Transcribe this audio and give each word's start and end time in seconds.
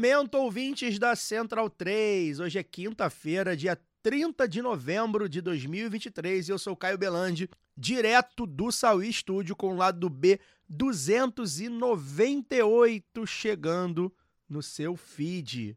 Momento, 0.00 0.36
ouvintes 0.36 0.98
da 0.98 1.14
Central 1.14 1.68
3. 1.68 2.40
Hoje 2.40 2.58
é 2.58 2.62
quinta-feira, 2.62 3.54
dia 3.54 3.78
30 4.02 4.48
de 4.48 4.62
novembro 4.62 5.28
de 5.28 5.42
2023 5.42 6.48
e 6.48 6.52
eu 6.52 6.58
sou 6.58 6.72
o 6.72 6.76
Caio 6.76 6.96
Belandi, 6.96 7.50
direto 7.76 8.46
do 8.46 8.72
Saui 8.72 9.12
Studio 9.12 9.54
com 9.54 9.74
o 9.74 9.76
lado 9.76 10.00
do 10.00 10.08
B 10.08 10.40
298 10.70 13.26
chegando 13.26 14.10
no 14.48 14.62
seu 14.62 14.96
feed. 14.96 15.76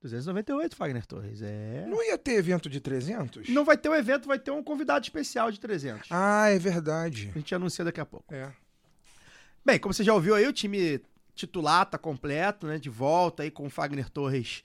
298, 0.00 0.74
Fagner 0.74 1.04
Torres, 1.04 1.42
é... 1.42 1.84
Não 1.86 2.02
ia 2.02 2.16
ter 2.16 2.36
evento 2.36 2.70
de 2.70 2.80
300? 2.80 3.50
Não 3.50 3.66
vai 3.66 3.76
ter 3.76 3.90
um 3.90 3.94
evento, 3.94 4.26
vai 4.26 4.38
ter 4.38 4.50
um 4.50 4.62
convidado 4.62 5.04
especial 5.04 5.52
de 5.52 5.60
300. 5.60 6.08
Ah, 6.10 6.48
é 6.48 6.58
verdade. 6.58 7.30
A 7.34 7.38
gente 7.38 7.54
anuncia 7.54 7.84
daqui 7.84 8.00
a 8.00 8.06
pouco. 8.06 8.34
É. 8.34 8.50
Bem, 9.62 9.78
como 9.78 9.92
você 9.92 10.02
já 10.02 10.14
ouviu 10.14 10.34
aí, 10.34 10.46
o 10.46 10.54
time 10.54 11.02
titular 11.34 11.86
tá 11.86 11.98
completo, 11.98 12.66
né? 12.66 12.78
De 12.78 12.90
volta 12.90 13.42
aí 13.42 13.50
com 13.50 13.66
o 13.66 13.70
Fagner 13.70 14.08
Torres 14.10 14.62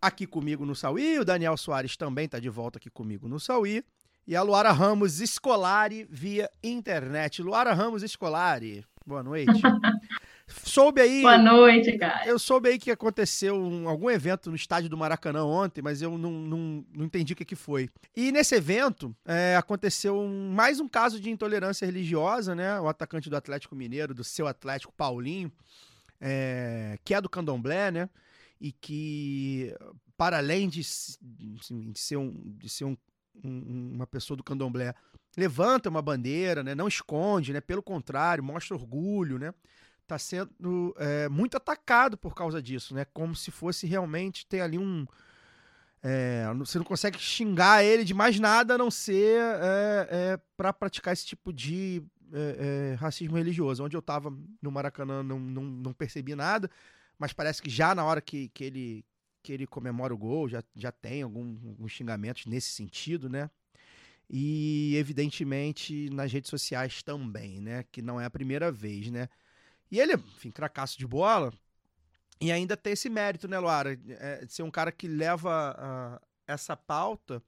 aqui 0.00 0.26
comigo 0.26 0.64
no 0.64 0.74
Sauí. 0.74 1.18
O 1.18 1.24
Daniel 1.24 1.56
Soares 1.56 1.96
também 1.96 2.28
tá 2.28 2.38
de 2.38 2.48
volta 2.48 2.78
aqui 2.78 2.90
comigo 2.90 3.28
no 3.28 3.40
Sauí. 3.40 3.84
E 4.26 4.36
a 4.36 4.42
Luara 4.42 4.72
Ramos 4.72 5.20
Escolari 5.20 6.06
via 6.10 6.50
internet. 6.62 7.42
Luara 7.42 7.72
Ramos 7.72 8.02
Escolari, 8.02 8.84
boa 9.06 9.22
noite. 9.22 9.50
soube 10.48 11.00
aí. 11.00 11.22
Boa 11.22 11.38
noite, 11.38 11.96
cara. 11.98 12.26
Eu 12.26 12.38
soube 12.38 12.68
aí 12.68 12.78
que 12.78 12.90
aconteceu 12.90 13.54
um- 13.56 13.88
algum 13.88 14.10
evento 14.10 14.50
no 14.50 14.56
estádio 14.56 14.88
do 14.88 14.96
Maracanã 14.96 15.44
ontem, 15.44 15.82
mas 15.82 16.00
eu 16.02 16.16
não, 16.16 16.30
não, 16.30 16.84
não 16.92 17.04
entendi 17.04 17.32
o 17.32 17.36
que, 17.36 17.44
que 17.44 17.56
foi. 17.56 17.88
E 18.16 18.32
nesse 18.32 18.54
evento 18.54 19.14
é, 19.24 19.56
aconteceu 19.56 20.18
um- 20.18 20.50
mais 20.52 20.80
um 20.80 20.88
caso 20.88 21.20
de 21.20 21.30
intolerância 21.30 21.86
religiosa, 21.86 22.54
né? 22.54 22.80
O 22.80 22.88
atacante 22.88 23.28
do 23.30 23.36
Atlético 23.36 23.74
Mineiro, 23.76 24.14
do 24.14 24.24
seu 24.24 24.46
Atlético 24.46 24.92
Paulinho, 24.96 25.52
é, 26.20 26.98
que 27.04 27.14
é 27.14 27.20
do 27.20 27.28
Candomblé, 27.28 27.90
né? 27.90 28.08
E 28.60 28.72
que, 28.72 29.74
para 30.16 30.38
além 30.38 30.68
de, 30.68 30.80
assim, 30.80 31.90
de 31.92 31.98
ser, 31.98 32.16
um, 32.16 32.32
de 32.58 32.68
ser 32.68 32.84
um- 32.84 32.96
uma 33.44 34.04
pessoa 34.06 34.36
do 34.36 34.42
Candomblé, 34.42 34.92
levanta 35.36 35.88
uma 35.88 36.02
bandeira, 36.02 36.64
né? 36.64 36.74
Não 36.74 36.88
esconde, 36.88 37.52
né? 37.52 37.60
Pelo 37.60 37.80
contrário, 37.82 38.42
mostra 38.42 38.74
orgulho, 38.76 39.38
né? 39.38 39.54
Tá 40.08 40.18
sendo 40.18 40.94
é, 40.98 41.28
muito 41.28 41.56
atacado 41.56 42.16
por 42.16 42.34
causa 42.34 42.62
disso, 42.62 42.94
né? 42.94 43.04
Como 43.04 43.36
se 43.36 43.50
fosse 43.50 43.86
realmente 43.86 44.46
ter 44.46 44.60
ali 44.60 44.78
um. 44.78 45.06
é, 46.02 46.44
você 46.56 46.78
não 46.78 46.84
consegue 46.84 47.18
xingar 47.18 47.84
ele 47.84 48.04
de 48.04 48.14
mais 48.14 48.40
nada 48.40 48.74
a 48.74 48.78
não 48.78 48.90
ser 48.90 49.38
é, 49.60 50.38
para 50.56 50.72
praticar 50.72 51.12
esse 51.12 51.26
tipo 51.26 51.52
de 51.52 52.02
racismo 52.98 53.36
religioso. 53.36 53.84
Onde 53.84 53.96
eu 53.96 54.02
tava 54.02 54.30
no 54.60 54.70
Maracanã 54.70 55.22
não, 55.22 55.38
não, 55.38 55.62
não 55.62 55.92
percebi 55.92 56.34
nada, 56.34 56.70
mas 57.18 57.32
parece 57.32 57.60
que 57.62 57.70
já 57.70 57.94
na 57.94 58.04
hora 58.04 58.20
que, 58.20 58.48
que, 58.48 58.64
ele, 58.64 59.04
que 59.42 59.52
ele 59.52 59.66
comemora 59.66 60.14
o 60.14 60.18
gol 60.18 60.48
já, 60.48 60.62
já 60.74 60.92
tem 60.92 61.22
algum, 61.22 61.56
alguns 61.68 61.92
xingamentos 61.92 62.46
nesse 62.46 62.70
sentido, 62.70 63.28
né? 63.28 63.50
E 64.30 64.94
evidentemente 64.96 66.10
nas 66.10 66.30
redes 66.30 66.50
sociais 66.50 67.02
também, 67.02 67.60
né? 67.60 67.84
Que 67.90 68.02
não 68.02 68.20
é 68.20 68.26
a 68.26 68.30
primeira 68.30 68.70
vez, 68.70 69.10
né? 69.10 69.28
E 69.90 69.98
ele, 69.98 70.14
enfim, 70.14 70.50
cracaço 70.50 70.98
de 70.98 71.06
bola. 71.06 71.52
E 72.40 72.52
ainda 72.52 72.76
tem 72.76 72.92
esse 72.92 73.08
mérito, 73.08 73.48
né, 73.48 73.58
Luara? 73.58 73.98
É, 74.08 74.44
de 74.44 74.52
ser 74.52 74.62
um 74.62 74.70
cara 74.70 74.92
que 74.92 75.08
leva 75.08 75.74
ah, 75.78 76.20
essa 76.46 76.76
pauta 76.76 77.42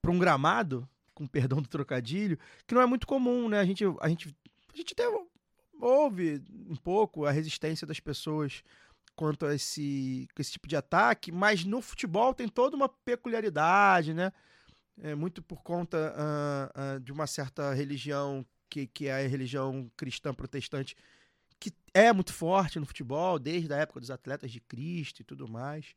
para 0.00 0.10
um 0.10 0.18
gramado, 0.18 0.88
com 1.14 1.26
perdão 1.26 1.60
do 1.60 1.68
trocadilho, 1.68 2.38
que 2.66 2.74
não 2.74 2.82
é 2.82 2.86
muito 2.86 3.06
comum, 3.06 3.48
né? 3.48 3.60
A 3.60 3.64
gente, 3.64 3.84
a 4.00 4.08
gente, 4.08 4.36
a 4.72 4.76
gente 4.76 4.92
até 4.92 5.04
ouve 5.80 6.42
um 6.68 6.76
pouco 6.76 7.24
a 7.24 7.30
resistência 7.30 7.86
das 7.86 7.98
pessoas 7.98 8.62
quanto 9.14 9.44
a 9.44 9.54
esse, 9.54 10.26
esse 10.38 10.52
tipo 10.52 10.66
de 10.66 10.76
ataque, 10.76 11.30
mas 11.30 11.64
no 11.64 11.82
futebol 11.82 12.32
tem 12.32 12.48
toda 12.48 12.76
uma 12.76 12.88
peculiaridade, 12.88 14.14
né? 14.14 14.32
É 15.02 15.14
muito 15.14 15.42
por 15.42 15.62
conta 15.62 16.14
ah, 16.16 16.72
ah, 16.74 16.98
de 16.98 17.12
uma 17.12 17.26
certa 17.26 17.72
religião 17.74 18.46
que, 18.70 18.86
que 18.86 19.08
é 19.08 19.26
a 19.26 19.28
religião 19.28 19.90
cristã 19.96 20.32
protestante, 20.34 20.96
que 21.60 21.72
é 21.94 22.12
muito 22.12 22.32
forte 22.32 22.80
no 22.80 22.86
futebol, 22.86 23.38
desde 23.38 23.72
a 23.74 23.78
época 23.78 24.00
dos 24.00 24.10
atletas 24.10 24.50
de 24.52 24.60
Cristo 24.60 25.22
e 25.22 25.24
tudo 25.24 25.48
mais. 25.48 25.94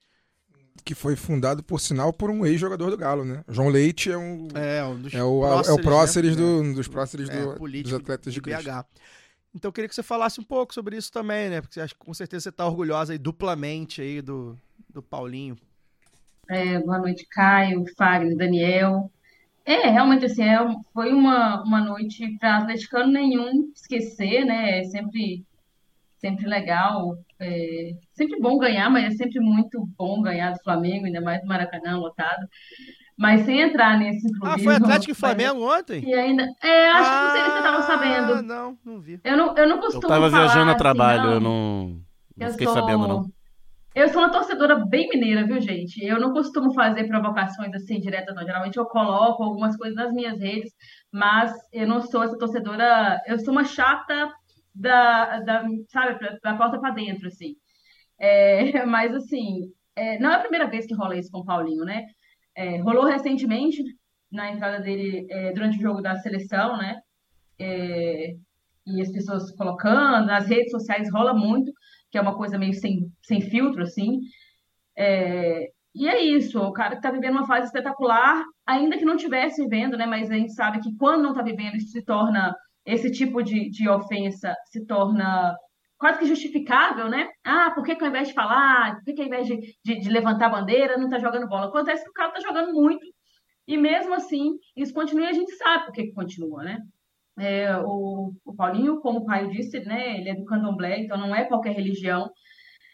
Que 0.83 0.95
foi 0.95 1.15
fundado, 1.15 1.63
por 1.63 1.79
sinal, 1.79 2.11
por 2.11 2.29
um 2.29 2.45
ex-jogador 2.45 2.89
do 2.89 2.97
Galo, 2.97 3.23
né? 3.23 3.43
João 3.47 3.69
Leite 3.69 4.11
é 4.11 4.17
um. 4.17 4.47
É, 4.55 4.83
um 4.83 4.99
dos 4.99 5.13
É 5.13 5.23
o, 5.23 5.45
é 5.45 5.71
o 5.71 5.79
próceres 5.81 6.35
né? 6.35 6.41
do, 6.41 6.61
um 6.61 6.73
dos 6.73 6.87
próceres 6.87 7.29
É, 7.29 7.45
do- 7.45 7.59
dos 7.83 7.93
atletas 7.93 8.33
de, 8.33 8.39
de 8.39 8.41
Cristo. 8.41 8.63
BH. 8.65 8.85
Então 9.55 9.69
eu 9.69 9.73
queria 9.73 9.87
que 9.87 9.95
você 9.95 10.03
falasse 10.03 10.39
um 10.41 10.43
pouco 10.43 10.73
sobre 10.73 10.97
isso 10.97 11.11
também, 11.11 11.49
né? 11.49 11.61
Porque 11.61 11.79
acho 11.79 11.93
que 11.93 11.99
com 11.99 12.13
certeza 12.13 12.43
você 12.43 12.49
está 12.49 12.65
orgulhosa 12.65 13.13
aí 13.13 13.19
duplamente 13.19 14.01
aí 14.01 14.21
do, 14.21 14.57
do 14.89 15.01
Paulinho. 15.01 15.55
É, 16.49 16.79
boa 16.79 16.99
noite, 16.99 17.25
Caio, 17.29 17.83
Fagner, 17.97 18.35
Daniel. 18.35 19.11
É, 19.65 19.89
realmente, 19.89 20.25
assim, 20.25 20.43
é, 20.43 20.57
foi 20.93 21.13
uma, 21.13 21.63
uma 21.63 21.79
noite 21.81 22.37
para 22.39 22.57
atleticano 22.57 23.11
nenhum 23.11 23.71
esquecer, 23.75 24.43
né? 24.45 24.79
É 24.79 24.83
sempre, 24.83 25.45
sempre 26.17 26.45
legal, 26.47 27.17
é, 27.39 27.91
sempre 28.13 28.39
bom 28.41 28.57
ganhar, 28.57 28.89
mas 28.89 29.05
é 29.05 29.11
sempre 29.11 29.39
muito 29.39 29.87
bom 29.97 30.21
ganhar 30.21 30.51
do 30.51 30.59
Flamengo, 30.63 31.05
ainda 31.05 31.21
mais 31.21 31.41
do 31.41 31.47
Maracanã 31.47 31.97
lotado. 31.97 32.45
Mas 33.17 33.41
sem 33.45 33.61
entrar 33.61 33.97
nesse 33.97 34.27
Ah, 34.27 34.39
clubismo, 34.39 34.63
foi 34.63 34.75
Atlético 34.75 35.11
e 35.11 35.13
mas- 35.13 35.17
Flamengo 35.19 35.61
ontem? 35.77 36.03
E 36.03 36.13
ainda, 36.13 36.43
é, 36.63 36.91
acho 36.91 37.09
que 37.09 37.23
não 37.23 37.31
sei 37.31 37.41
se 37.41 37.49
você 37.51 37.57
estava 37.57 37.77
Ah, 37.77 37.81
sabendo. 37.83 38.41
Não, 38.43 38.77
não 38.83 38.99
vi. 38.99 39.19
Eu 39.23 39.37
não, 39.37 39.55
eu 39.55 39.69
não 39.69 39.75
Eu 39.77 39.81
costumo 39.81 40.07
tava 40.07 40.29
falar 40.29 40.43
viajando 40.45 40.69
a 40.69 40.73
assim, 40.73 40.77
trabalho, 40.79 41.23
não. 41.23 41.33
eu 41.33 41.39
não, 41.39 41.87
não 42.35 42.47
Eu 42.47 42.51
fiquei 42.51 42.65
sou- 42.67 42.75
sabendo, 42.75 43.07
não. 43.07 43.25
Eu 43.95 44.09
sou 44.09 44.23
uma 44.23 44.31
torcedora 44.31 44.75
bem 44.87 45.07
mineira, 45.07 45.45
viu, 45.45 45.61
gente? 45.61 46.03
Eu 46.03 46.19
não 46.19 46.33
costumo 46.33 46.73
fazer 46.73 47.07
provocações 47.07 47.73
assim 47.75 47.99
diretas, 47.99 48.35
não. 48.35 48.43
Geralmente 48.43 48.77
eu 48.77 48.85
coloco 48.85 49.43
algumas 49.43 49.77
coisas 49.77 49.95
nas 49.95 50.11
minhas 50.11 50.39
redes, 50.39 50.71
mas 51.11 51.53
eu 51.71 51.87
não 51.87 52.01
sou 52.01 52.23
essa 52.23 52.37
torcedora. 52.37 53.21
Eu 53.27 53.37
sou 53.39 53.51
uma 53.51 53.63
chata 53.63 54.33
da, 54.73 55.39
da 55.41 55.63
sabe, 55.89 56.39
da 56.41 56.55
porta 56.57 56.79
para 56.79 56.89
dentro, 56.91 57.27
assim. 57.27 57.55
É, 58.19 58.83
mas, 58.85 59.13
assim, 59.13 59.71
é, 59.95 60.17
não 60.19 60.31
é 60.31 60.35
a 60.35 60.39
primeira 60.39 60.67
vez 60.67 60.87
que 60.87 60.95
rola 60.95 61.15
isso 61.15 61.29
com 61.31 61.39
o 61.39 61.45
Paulinho, 61.45 61.85
né? 61.85 62.07
É, 62.55 62.77
rolou 62.81 63.05
recentemente, 63.05 63.83
na 64.31 64.51
entrada 64.51 64.79
dele, 64.79 65.27
é, 65.29 65.51
durante 65.53 65.77
o 65.77 65.81
jogo 65.81 66.01
da 66.01 66.15
seleção, 66.15 66.77
né? 66.77 66.99
É, 67.59 68.35
e 68.87 69.01
as 69.01 69.11
pessoas 69.11 69.51
colocando, 69.55 70.25
nas 70.25 70.47
redes 70.47 70.71
sociais 70.71 71.11
rola 71.11 71.33
muito, 71.33 71.71
que 72.13 72.17
é 72.19 72.21
uma 72.21 72.37
coisa 72.37 72.59
meio 72.59 72.75
sem, 72.75 73.11
sem 73.23 73.41
filtro, 73.41 73.81
assim. 73.81 74.19
É, 74.95 75.67
e 75.95 76.07
é 76.07 76.21
isso, 76.21 76.61
o 76.61 76.71
cara 76.71 76.93
está 76.93 77.09
vivendo 77.09 77.31
uma 77.33 77.47
fase 77.47 77.65
espetacular, 77.65 78.45
ainda 78.67 78.99
que 78.99 79.03
não 79.03 79.15
estivesse 79.15 79.63
vivendo, 79.63 79.97
né? 79.97 80.05
Mas 80.05 80.29
a 80.29 80.35
gente 80.35 80.53
sabe 80.53 80.79
que 80.79 80.95
quando 80.95 81.23
não 81.23 81.31
está 81.31 81.41
vivendo, 81.41 81.75
isso 81.75 81.89
se 81.89 82.05
torna, 82.05 82.55
esse 82.85 83.11
tipo 83.11 83.41
de, 83.41 83.67
de 83.71 83.89
ofensa 83.89 84.55
se 84.67 84.85
torna 84.85 85.57
quase 85.97 86.19
que 86.19 86.27
justificável, 86.27 87.09
né? 87.09 87.29
Ah, 87.43 87.71
por 87.71 87.83
que, 87.83 87.95
que 87.95 88.03
ao 88.03 88.09
invés 88.11 88.27
de 88.27 88.35
falar, 88.35 88.97
por 88.97 89.05
que, 89.05 89.13
que 89.13 89.21
ao 89.21 89.27
invés 89.27 89.47
de, 89.47 89.57
de, 89.83 89.99
de 89.99 90.09
levantar 90.09 90.45
a 90.47 90.49
bandeira, 90.49 90.97
não 90.97 91.05
está 91.05 91.17
jogando 91.17 91.47
bola? 91.47 91.65
Acontece 91.65 92.03
que 92.03 92.11
o 92.11 92.13
cara 92.13 92.29
está 92.29 92.47
jogando 92.47 92.73
muito, 92.73 93.03
e 93.67 93.75
mesmo 93.75 94.13
assim, 94.13 94.51
isso 94.75 94.93
continua 94.93 95.25
e 95.25 95.29
a 95.29 95.33
gente 95.33 95.51
sabe 95.55 95.85
por 95.85 95.93
que, 95.93 96.03
que 96.03 96.13
continua, 96.13 96.63
né? 96.63 96.77
É, 97.39 97.75
o, 97.77 98.33
o 98.45 98.55
Paulinho, 98.55 98.99
como 99.01 99.19
o 99.19 99.25
Caio 99.25 99.49
disse, 99.49 99.79
né, 99.81 100.19
ele 100.19 100.29
é 100.29 100.35
do 100.35 100.45
candomblé, 100.45 100.99
então 100.99 101.17
não 101.17 101.35
é 101.35 101.45
qualquer 101.45 101.73
religião, 101.73 102.29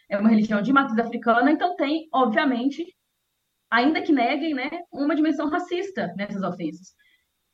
é 0.08 0.18
uma 0.18 0.30
religião 0.30 0.62
de 0.62 0.72
matriz 0.72 0.98
africana, 0.98 1.52
então 1.52 1.76
tem, 1.76 2.08
obviamente, 2.12 2.84
ainda 3.70 4.02
que 4.02 4.12
neguem, 4.12 4.54
né, 4.54 4.70
uma 4.92 5.14
dimensão 5.14 5.48
racista 5.48 6.12
nessas 6.16 6.42
ofensas. 6.42 6.94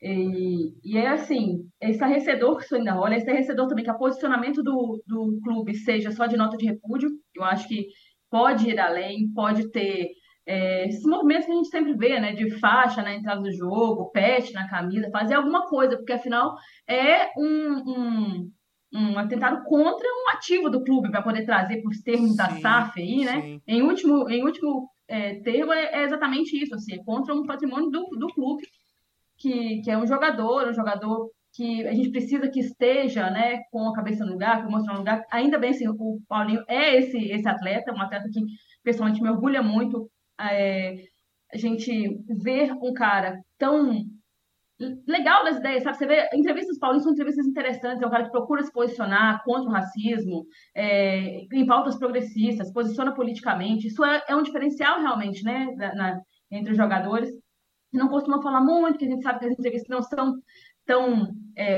E, 0.01 0.73
e 0.83 0.97
é 0.97 1.07
assim, 1.07 1.67
é 1.81 1.89
estarrecedor 1.89 2.57
que 2.57 2.63
isso 2.63 2.75
ainda 2.75 2.93
rola, 2.93 3.15
é 3.15 3.17
estarrecedor 3.17 3.67
também 3.67 3.83
que 3.83 3.91
o 3.91 3.97
posicionamento 3.97 4.61
do, 4.63 5.01
do 5.05 5.39
clube 5.43 5.75
seja 5.75 6.11
só 6.11 6.25
de 6.25 6.37
nota 6.37 6.55
de 6.55 6.65
repúdio, 6.65 7.09
eu 7.35 7.43
acho 7.43 7.67
que 7.67 7.87
pode 8.29 8.69
ir 8.69 8.79
além, 8.79 9.31
pode 9.33 9.69
ter 9.71 10.09
é, 10.47 10.87
esses 10.87 11.03
movimentos 11.03 11.45
que 11.45 11.51
a 11.51 11.55
gente 11.55 11.67
sempre 11.67 11.93
vê, 11.93 12.19
né, 12.19 12.33
de 12.33 12.49
faixa 12.59 13.01
na 13.01 13.13
entrada 13.13 13.41
do 13.41 13.51
jogo, 13.51 14.09
pet 14.11 14.53
na 14.53 14.69
camisa, 14.69 15.11
fazer 15.11 15.33
alguma 15.33 15.67
coisa, 15.67 15.97
porque 15.97 16.13
afinal 16.13 16.55
é 16.87 17.29
um, 17.37 17.73
um, 17.85 18.51
um 18.93 19.19
atentado 19.19 19.61
contra 19.65 20.07
um 20.07 20.29
ativo 20.29 20.69
do 20.69 20.83
clube, 20.83 21.11
para 21.11 21.21
poder 21.21 21.45
trazer 21.45 21.81
para 21.81 21.89
os 21.89 22.01
termos 22.01 22.37
da 22.37 22.49
Sim, 22.49 22.61
SAF 22.61 23.01
aí, 23.01 23.25
né? 23.25 23.41
sim. 23.41 23.61
Em 23.67 23.81
último, 23.81 24.29
em 24.29 24.43
último 24.43 24.89
é, 25.05 25.35
termo, 25.41 25.73
é, 25.73 26.01
é 26.01 26.03
exatamente 26.03 26.57
isso, 26.57 26.73
assim, 26.73 26.95
é 26.95 27.03
contra 27.03 27.33
um 27.33 27.45
patrimônio 27.45 27.89
do, 27.89 28.05
do 28.17 28.27
clube, 28.27 28.63
que, 29.37 29.81
que 29.81 29.91
é 29.91 29.97
um 29.97 30.07
jogador, 30.07 30.69
um 30.69 30.73
jogador 30.73 31.29
que 31.53 31.85
a 31.87 31.93
gente 31.93 32.11
precisa 32.11 32.47
que 32.47 32.59
esteja, 32.59 33.29
né, 33.29 33.63
com 33.71 33.89
a 33.89 33.93
cabeça 33.93 34.23
no 34.23 34.31
lugar, 34.31 34.61
com 34.61 34.67
o 34.67 34.69
emocional 34.69 34.95
no 34.95 34.99
lugar. 34.99 35.25
Ainda 35.31 35.57
bem, 35.57 35.71
assim, 35.71 35.87
o 35.87 36.21
Paulinho 36.27 36.63
é 36.69 36.95
esse, 36.97 37.17
esse 37.17 37.49
atleta, 37.49 37.91
um 37.91 38.01
atleta 38.01 38.29
que, 38.31 38.39
pessoalmente, 38.83 39.21
me 39.21 39.29
orgulha 39.29 39.61
muito. 39.61 40.09
É, 40.39 40.95
a 41.53 41.57
gente 41.57 42.19
ver 42.29 42.71
um 42.81 42.93
cara 42.93 43.41
tão 43.57 44.05
legal 45.07 45.43
das 45.43 45.57
ideias, 45.57 45.83
sabe? 45.83 45.97
Você 45.97 46.05
vê 46.05 46.29
entrevistas 46.33 46.77
Paulinho 46.77 47.01
são 47.03 47.11
entrevistas 47.11 47.47
interessantes, 47.47 48.01
é 48.01 48.05
um 48.07 48.11
cara 48.11 48.25
que 48.25 48.31
procura 48.31 48.61
se 48.63 48.71
posicionar 48.71 49.43
contra 49.43 49.67
o 49.69 49.73
racismo, 49.73 50.45
é, 50.75 51.41
em 51.51 51.65
pautas 51.65 51.97
progressistas, 51.97 52.71
posiciona 52.71 53.13
politicamente. 53.13 53.87
Isso 53.87 54.03
é, 54.05 54.21
é 54.27 54.35
um 54.35 54.43
diferencial 54.43 54.99
realmente, 54.99 55.43
né, 55.43 55.73
na, 55.75 55.95
na- 55.95 56.21
entre 56.51 56.71
os 56.71 56.77
jogadores. 56.77 57.29
Não 57.91 58.07
costuma 58.09 58.41
falar 58.41 58.61
muito, 58.61 58.99
que 58.99 59.05
a 59.05 59.09
gente 59.09 59.23
sabe 59.23 59.39
que 59.39 59.45
as 59.45 59.51
entrevistas 59.53 59.89
não 59.89 60.03
são 60.03 60.35
tão 60.85 61.33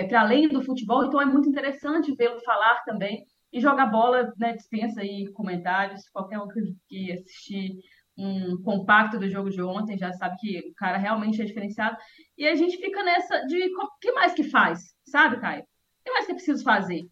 para 0.10 0.22
além 0.22 0.50
do 0.50 0.62
futebol, 0.62 1.06
então 1.06 1.22
é 1.22 1.26
muito 1.26 1.48
interessante 1.48 2.14
vê-lo 2.16 2.40
falar 2.42 2.84
também. 2.84 3.26
E 3.52 3.60
jogar 3.62 3.88
bola, 3.88 4.32
né, 4.38 4.54
dispensa 4.54 5.02
aí 5.02 5.32
comentários, 5.34 6.08
qualquer 6.10 6.38
um 6.40 6.48
que 6.88 7.12
assistir 7.14 7.78
um 8.20 8.62
compacto 8.62 9.18
do 9.18 9.30
jogo 9.30 9.50
de 9.50 9.62
ontem 9.62 9.98
já 9.98 10.12
sabe 10.14 10.36
que 10.38 10.60
o 10.70 10.74
cara 10.76 10.98
realmente 10.98 11.42
é 11.42 11.46
diferenciado. 11.46 11.98
E 12.38 12.46
a 12.46 12.56
gente 12.56 12.78
fica 12.78 13.02
nessa 13.04 13.46
de 13.46 13.64
o 13.64 13.98
que 14.00 14.12
mais 14.12 14.34
que 14.34 14.44
faz, 14.44 14.94
sabe, 15.06 15.40
Caio? 15.40 15.62
O 15.62 15.66
que 16.04 16.12
mais 16.12 16.26
que 16.26 16.32
é 16.34 16.36
preciso 16.36 16.64
fazer? 16.64 17.08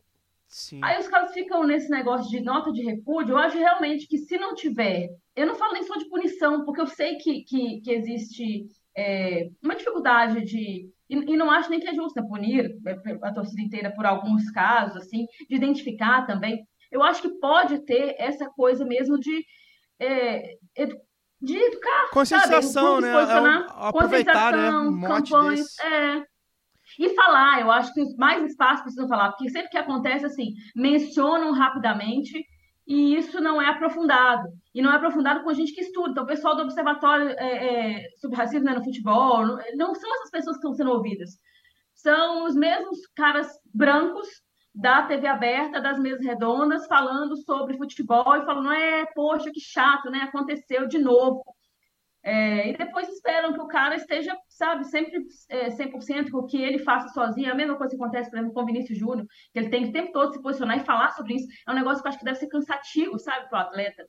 Sim. 0.48 0.80
Aí 0.84 1.00
os 1.00 1.08
caras 1.08 1.34
ficam 1.34 1.66
nesse 1.66 1.90
negócio 1.90 2.30
de 2.30 2.42
nota 2.42 2.72
de 2.72 2.84
repúdio. 2.84 3.34
Eu 3.34 3.38
acho 3.38 3.58
realmente 3.58 4.08
que 4.08 4.18
se 4.18 4.38
não 4.38 4.56
tiver, 4.56 5.10
eu 5.36 5.46
não 5.46 5.56
falo 5.56 5.74
nem 5.74 5.84
só 5.84 5.96
de 5.96 6.10
punição, 6.10 6.64
porque 6.64 6.82
eu 6.82 6.88
sei 6.88 7.16
que, 7.16 7.44
que, 7.44 7.82
que 7.82 7.92
existe 7.92 8.66
é, 8.96 9.50
uma 9.64 9.76
dificuldade 9.76 10.44
de. 10.44 10.90
E, 11.10 11.16
e 11.16 11.38
não 11.38 11.52
acho 11.52 11.70
nem 11.70 11.80
que 11.80 11.88
é 11.88 11.94
justo 11.94 12.26
punir 12.28 12.76
a 13.22 13.34
torcida 13.34 13.62
inteira 13.62 13.94
por 13.94 14.06
alguns 14.06 14.50
casos, 14.52 14.98
assim, 14.98 15.26
de 15.50 15.56
identificar 15.56 16.26
também. 16.26 16.66
Eu 16.92 17.04
acho 17.04 17.22
que 17.22 17.40
pode 17.40 17.80
ter 17.86 18.16
essa 18.18 18.50
coisa 18.50 18.86
mesmo 18.86 19.20
de, 19.20 19.46
é, 20.00 20.58
edu- 20.76 21.00
de 21.42 21.56
educar, 21.56 22.10
Conscientização, 22.12 23.00
né? 23.00 23.10
É 23.10 23.88
aproveitar, 23.88 24.54
né? 24.58 24.78
Um 24.78 25.02
campanhas, 25.02 25.78
é. 25.80 26.24
E 27.00 27.10
falar, 27.14 27.62
eu 27.62 27.70
acho 27.70 27.94
que 27.94 28.16
mais 28.18 28.44
espaços 28.44 28.82
precisam 28.82 29.08
falar, 29.08 29.30
porque 29.32 29.50
sempre 29.50 29.70
que 29.70 29.78
acontece 29.78 30.26
assim, 30.26 30.54
mencionam 30.76 31.52
rapidamente 31.52 32.44
e 32.88 33.16
isso 33.16 33.42
não 33.42 33.62
é 33.62 33.68
aprofundado. 33.68 34.48
E 34.74 34.82
não 34.82 34.92
é 34.92 34.96
aprofundado 34.96 35.44
com 35.44 35.54
gente 35.54 35.74
que 35.74 35.82
estuda. 35.82 36.12
Então, 36.12 36.24
o 36.24 36.28
pessoal 36.28 36.56
do 36.56 36.64
Observatório 36.64 37.30
é, 37.38 37.98
é, 37.98 38.10
sobre 38.20 38.38
Racismo 38.38 38.66
né, 38.66 38.74
no 38.74 38.84
Futebol, 38.84 39.46
não, 39.46 39.60
não 39.76 39.94
são 39.94 40.16
essas 40.16 40.32
pessoas 40.32 40.56
que 40.56 40.62
estão 40.62 40.74
sendo 40.74 40.92
ouvidas. 40.92 41.32
São 41.94 42.46
os 42.46 42.56
mesmos 42.56 43.06
caras 43.16 43.48
brancos 43.74 44.28
da 44.78 45.02
TV 45.02 45.26
aberta, 45.26 45.82
das 45.82 45.98
mesas 45.98 46.24
redondas, 46.24 46.86
falando 46.86 47.36
sobre 47.36 47.78
futebol 47.78 48.36
e 48.36 48.46
falando, 48.46 48.72
é, 48.72 49.06
poxa, 49.16 49.52
que 49.52 49.60
chato, 49.60 50.12
né? 50.12 50.20
Aconteceu 50.20 50.88
de 50.88 51.00
novo. 51.00 51.44
É, 52.22 52.70
e 52.70 52.78
depois 52.78 53.10
esperam 53.10 53.54
que 53.54 53.60
o 53.60 53.68
cara 53.68 53.96
esteja, 53.96 54.38
sabe, 54.48 54.84
sempre 54.84 55.20
é, 55.50 55.70
100% 55.70 56.30
com 56.30 56.40
o 56.40 56.46
que 56.46 56.62
ele 56.62 56.78
faça 56.80 57.08
sozinho. 57.10 57.52
A 57.52 57.56
mesma 57.56 57.76
coisa 57.76 57.96
que 57.96 58.02
acontece, 58.02 58.30
por 58.30 58.38
exemplo, 58.38 58.54
com 58.54 58.62
o 58.62 58.66
Vinícius 58.66 59.00
Júnior, 59.00 59.26
que 59.52 59.58
ele 59.58 59.70
tem 59.70 59.84
que 59.84 59.90
o 59.90 59.94
tempo 59.94 60.12
todo 60.12 60.34
se 60.34 60.42
posicionar 60.42 60.78
e 60.78 60.86
falar 60.86 61.10
sobre 61.12 61.36
isso. 61.36 61.48
É 61.68 61.72
um 61.72 61.76
negócio 61.76 62.04
que 62.04 62.08
eu 62.08 62.10
acho 62.10 62.20
que 62.20 62.26
deve 62.26 62.38
ser 62.38 62.48
cansativo, 62.48 63.18
sabe, 63.18 63.50
para 63.50 63.58
o 63.58 63.62
atleta. 63.62 64.06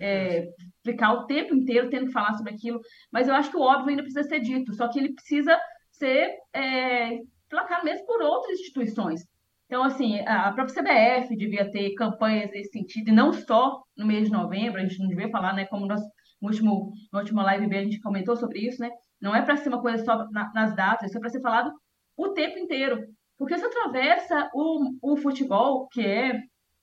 É, 0.00 0.48
ficar 0.84 1.14
o 1.14 1.26
tempo 1.26 1.54
inteiro 1.54 1.88
tendo 1.88 2.06
que 2.06 2.12
falar 2.12 2.34
sobre 2.34 2.52
aquilo. 2.52 2.80
Mas 3.10 3.26
eu 3.26 3.34
acho 3.34 3.50
que 3.50 3.56
o 3.56 3.62
óbvio 3.62 3.88
ainda 3.90 4.02
precisa 4.02 4.28
ser 4.28 4.40
dito, 4.40 4.74
só 4.74 4.88
que 4.88 4.98
ele 4.98 5.14
precisa 5.14 5.58
ser 5.92 6.36
é, 6.52 7.20
placado 7.48 7.84
mesmo 7.84 8.04
por 8.04 8.20
outras 8.20 8.58
instituições. 8.58 9.22
Então, 9.70 9.84
assim, 9.84 10.18
a 10.26 10.50
própria 10.50 10.74
CBF 10.82 11.36
devia 11.36 11.70
ter 11.70 11.94
campanhas 11.94 12.50
nesse 12.50 12.72
sentido, 12.72 13.08
e 13.10 13.12
não 13.12 13.32
só 13.32 13.80
no 13.96 14.04
mês 14.04 14.24
de 14.26 14.32
novembro, 14.32 14.80
a 14.80 14.82
gente 14.84 14.98
não 14.98 15.06
devia 15.06 15.30
falar, 15.30 15.52
né, 15.54 15.64
como 15.66 15.86
nós, 15.86 16.00
no 16.42 16.48
último, 16.48 16.90
na 17.12 17.20
última 17.20 17.44
live 17.44 17.68
B 17.68 17.76
a 17.78 17.84
gente 17.84 18.00
comentou 18.00 18.34
sobre 18.36 18.58
isso, 18.66 18.80
né? 18.82 18.90
Não 19.22 19.32
é 19.32 19.40
para 19.42 19.56
ser 19.56 19.68
uma 19.68 19.80
coisa 19.80 20.04
só 20.04 20.28
na- 20.32 20.50
nas 20.52 20.74
datas, 20.74 21.08
isso 21.08 21.18
é 21.18 21.20
para 21.20 21.30
ser 21.30 21.40
falado 21.40 21.70
o 22.16 22.30
tempo 22.30 22.58
inteiro. 22.58 22.98
Porque 23.38 23.54
isso 23.54 23.64
atravessa 23.64 24.50
o, 24.52 25.12
o 25.12 25.16
futebol, 25.16 25.86
que 25.92 26.04
é 26.04 26.32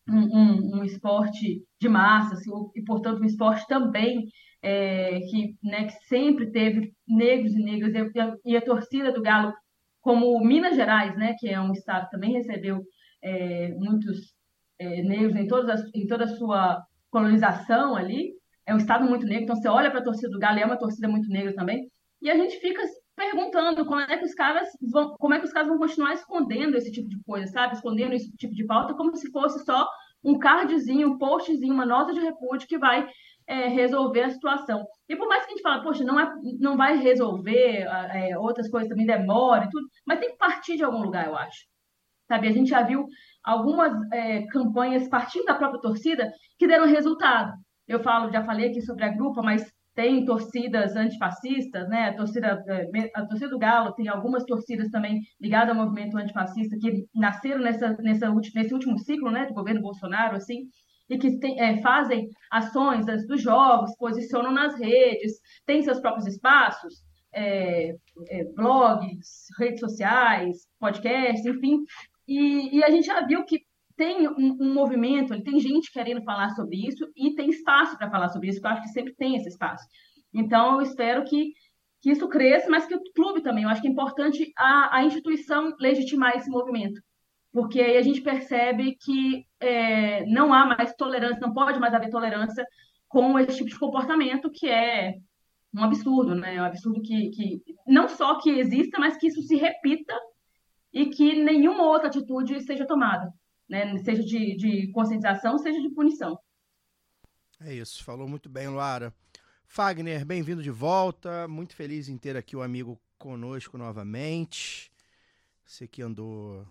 um, 0.08 0.20
um- 0.38 0.80
um 0.80 0.84
esporte 0.86 1.62
de 1.82 1.90
massa, 1.90 2.36
assim, 2.36 2.50
e, 2.74 2.82
portanto, 2.86 3.20
um 3.22 3.26
esporte 3.26 3.68
também 3.68 4.28
é, 4.64 5.20
que, 5.30 5.56
né, 5.62 5.88
que 5.88 5.94
sempre 6.08 6.50
teve 6.52 6.94
negros 7.06 7.54
e 7.54 7.62
negras, 7.62 7.94
e 8.46 8.54
e 8.54 8.56
a 8.58 8.62
torcida 8.62 9.12
do 9.12 9.22
Galo, 9.22 9.52
como 10.08 10.40
Minas 10.40 10.78
Gerais, 10.78 11.18
né, 11.18 11.36
que 11.38 11.50
é 11.50 11.60
um 11.60 11.74
estado 11.74 12.06
que 12.06 12.12
também 12.12 12.32
recebeu 12.32 12.82
é, 13.22 13.74
muitos 13.76 14.34
é, 14.80 15.02
negros 15.02 15.36
em, 15.36 15.46
todas 15.46 15.70
as- 15.70 15.92
em 15.94 16.08
toda 16.08 16.24
a 16.24 16.28
sua 16.38 16.82
colonização 17.12 17.94
ali, 17.94 18.32
é 18.66 18.74
um 18.74 18.78
estado 18.78 19.04
muito 19.04 19.26
negro, 19.26 19.44
então 19.44 19.56
você 19.58 19.68
olha 19.68 19.92
para 19.92 20.00
a 20.00 20.04
torcida 20.04 20.30
do 20.30 20.40
Galo, 20.40 20.60
é 20.60 20.66
uma 20.66 20.80
torcida 20.80 21.10
muito 21.10 21.28
negra 21.28 21.54
também, 21.54 21.92
e 22.22 22.30
a 22.30 22.38
gente 22.38 22.58
fica 22.62 22.82
perguntando 23.18 23.86
como 23.86 24.00
é 24.00 24.18
que 24.18 24.24
os 24.24 24.34
caras 24.34 24.70
vão, 24.82 25.14
como 25.18 25.34
é 25.34 25.40
que 25.40 25.46
os 25.46 25.52
caras 25.52 25.68
vão 25.68 25.78
continuar 25.78 26.14
escondendo 26.14 26.78
esse 26.78 26.90
tipo 26.90 27.10
de 27.10 27.22
coisa, 27.26 27.52
sabe? 27.52 27.76
Escondendo 27.76 28.14
esse 28.14 28.32
tipo 28.38 28.54
de 28.54 28.66
pauta 28.66 28.94
como 28.94 29.14
se 29.18 29.30
fosse 29.30 29.66
só 29.66 29.86
um 30.24 30.40
cardzinho, 30.40 31.10
um 31.10 31.18
postzinho, 31.18 31.74
uma 31.74 31.86
nota 31.86 32.14
de 32.14 32.22
repúdio 32.22 32.66
que 32.66 32.78
vai 32.78 33.06
é, 33.48 33.68
resolver 33.70 34.24
a 34.24 34.30
situação. 34.30 34.86
E 35.08 35.16
por 35.16 35.28
mais 35.28 35.46
que 35.46 35.52
a 35.52 35.56
gente 35.56 35.64
fale, 35.64 35.84
poxa, 35.84 36.04
não, 36.04 36.20
é, 36.20 36.32
não 36.60 36.76
vai 36.76 36.98
resolver, 36.98 37.88
é, 38.14 38.38
outras 38.38 38.70
coisas 38.70 38.90
também 38.90 39.06
demoram 39.06 39.64
e 39.64 39.70
tudo, 39.70 39.88
mas 40.06 40.20
tem 40.20 40.32
que 40.32 40.38
partir 40.38 40.76
de 40.76 40.84
algum 40.84 41.02
lugar, 41.02 41.26
eu 41.28 41.36
acho. 41.36 41.66
Sabe, 42.28 42.50
a 42.50 42.52
gente 42.52 42.70
já 42.70 42.84
viu 42.84 43.06
algumas 43.42 43.94
é, 44.12 44.46
campanhas 44.48 45.08
partindo 45.08 45.46
da 45.46 45.56
própria 45.56 45.80
torcida 45.80 46.30
que 46.60 46.68
deram 46.68 46.86
resultado. 46.86 47.54
Eu 47.88 48.04
falo, 48.04 48.32
já 48.32 48.44
falei 48.44 48.70
aqui 48.70 48.82
sobre 48.82 49.06
a 49.06 49.10
grupa, 49.10 49.42
mas 49.42 49.66
tem 49.96 50.26
torcidas 50.26 50.96
antifascistas, 50.96 51.90
né? 51.90 52.10
A 52.10 52.16
torcida, 52.16 52.64
é, 52.68 53.10
a 53.16 53.26
torcida 53.26 53.50
do 53.50 53.58
Galo 53.58 53.94
tem 53.94 54.08
algumas 54.08 54.44
torcidas 54.44 54.90
também 54.92 55.22
ligadas 55.42 55.76
ao 55.76 55.84
movimento 55.84 56.16
antifascista 56.18 56.78
que 56.80 57.06
nasceram 57.16 57.62
nessa, 57.62 57.96
nessa, 58.02 58.32
nesse 58.54 58.74
último 58.74 59.00
ciclo, 59.00 59.32
né, 59.32 59.48
do 59.48 59.56
governo 59.56 59.82
Bolsonaro, 59.82 60.36
assim, 60.36 60.68
e 61.10 61.18
que 61.18 61.40
tem, 61.40 61.60
é, 61.60 61.82
fazem 61.82 62.30
ações 62.52 63.08
antes 63.08 63.28
dos 63.28 63.42
jogos, 63.42 63.96
posicionam 63.98 64.52
nas 64.52 64.78
redes, 64.78 65.40
têm 65.66 65.82
seus 65.82 66.00
próprios 66.00 66.28
espaços, 66.28 67.02
é, 67.34 67.96
é, 68.30 68.44
blogs, 68.56 69.48
redes 69.60 69.80
sociais, 69.80 70.68
podcasts, 70.80 71.46
enfim. 71.46 71.84
E, 72.28 72.78
e 72.78 72.84
a 72.84 72.90
gente 72.90 73.06
já 73.06 73.26
viu 73.26 73.46
que 73.46 73.62
tem 73.96 74.28
um, 74.28 74.58
um 74.62 74.74
movimento, 74.74 75.42
tem 75.44 75.60
gente 75.60 75.92
querendo 75.92 76.24
falar 76.24 76.50
sobre 76.52 76.88
isso 76.88 77.10
e 77.16 77.34
tem 77.34 77.50
espaço 77.50 77.98
para 77.98 78.10
falar 78.10 78.30
sobre 78.30 78.50
isso, 78.50 78.62
que 78.62 78.68
eu 78.68 78.72
acho 78.72 78.84
que 78.84 78.90
sempre 78.90 79.14
tem 79.16 79.36
esse 79.36 79.50
espaço. 79.50 79.86
Então, 80.34 80.76
eu 80.76 80.82
espero 80.82 81.24
que, 81.24 81.54
que 82.02 82.12
isso 82.12 82.28
cresça, 82.28 82.70
mas 82.70 82.86
que 82.86 82.96
o 82.96 83.02
clube 83.16 83.42
também, 83.42 83.64
eu 83.64 83.70
acho 83.70 83.82
que 83.82 83.88
é 83.88 83.92
importante 83.92 84.52
a, 84.56 84.98
a 84.98 85.04
instituição 85.04 85.74
legitimar 85.80 86.36
esse 86.36 86.50
movimento, 86.50 87.02
porque 87.58 87.82
aí 87.82 87.98
a 87.98 88.04
gente 88.04 88.22
percebe 88.22 88.96
que 89.02 89.48
é, 89.60 90.24
não 90.28 90.54
há 90.54 90.64
mais 90.64 90.94
tolerância, 90.94 91.40
não 91.40 91.56
pode 91.56 91.80
mais 91.80 91.92
haver 91.92 92.12
tolerância 92.12 92.64
com 93.08 93.40
esse 93.40 93.58
tipo 93.58 93.70
de 93.72 93.80
comportamento 93.80 94.52
que 94.52 94.70
é 94.70 95.16
um 95.74 95.84
absurdo, 95.84 96.36
né? 96.36 96.58
É 96.58 96.62
um 96.62 96.66
absurdo 96.66 97.02
que, 97.02 97.32
que 97.32 97.64
não 97.88 98.08
só 98.08 98.40
que 98.40 98.52
exista, 98.52 99.00
mas 99.00 99.18
que 99.18 99.26
isso 99.26 99.42
se 99.42 99.56
repita 99.56 100.14
e 100.94 101.08
que 101.08 101.34
nenhuma 101.34 101.82
outra 101.82 102.10
atitude 102.10 102.62
seja 102.62 102.86
tomada, 102.86 103.34
né? 103.68 103.98
Seja 104.04 104.22
de, 104.22 104.56
de 104.56 104.92
conscientização, 104.92 105.58
seja 105.58 105.82
de 105.82 105.90
punição. 105.90 106.38
É 107.60 107.74
isso, 107.74 108.04
falou 108.04 108.28
muito 108.28 108.48
bem, 108.48 108.68
Luara. 108.68 109.12
Fagner, 109.66 110.24
bem-vindo 110.24 110.62
de 110.62 110.70
volta. 110.70 111.48
Muito 111.48 111.76
feliz 111.76 112.08
em 112.08 112.20
ter 112.20 112.38
aqui 112.38 112.56
o 112.56 112.62
amigo 112.62 113.02
conosco 113.18 113.80
novamente. 113.80 114.92
Você 115.66 115.88
que 115.88 116.04
andou, 116.04 116.64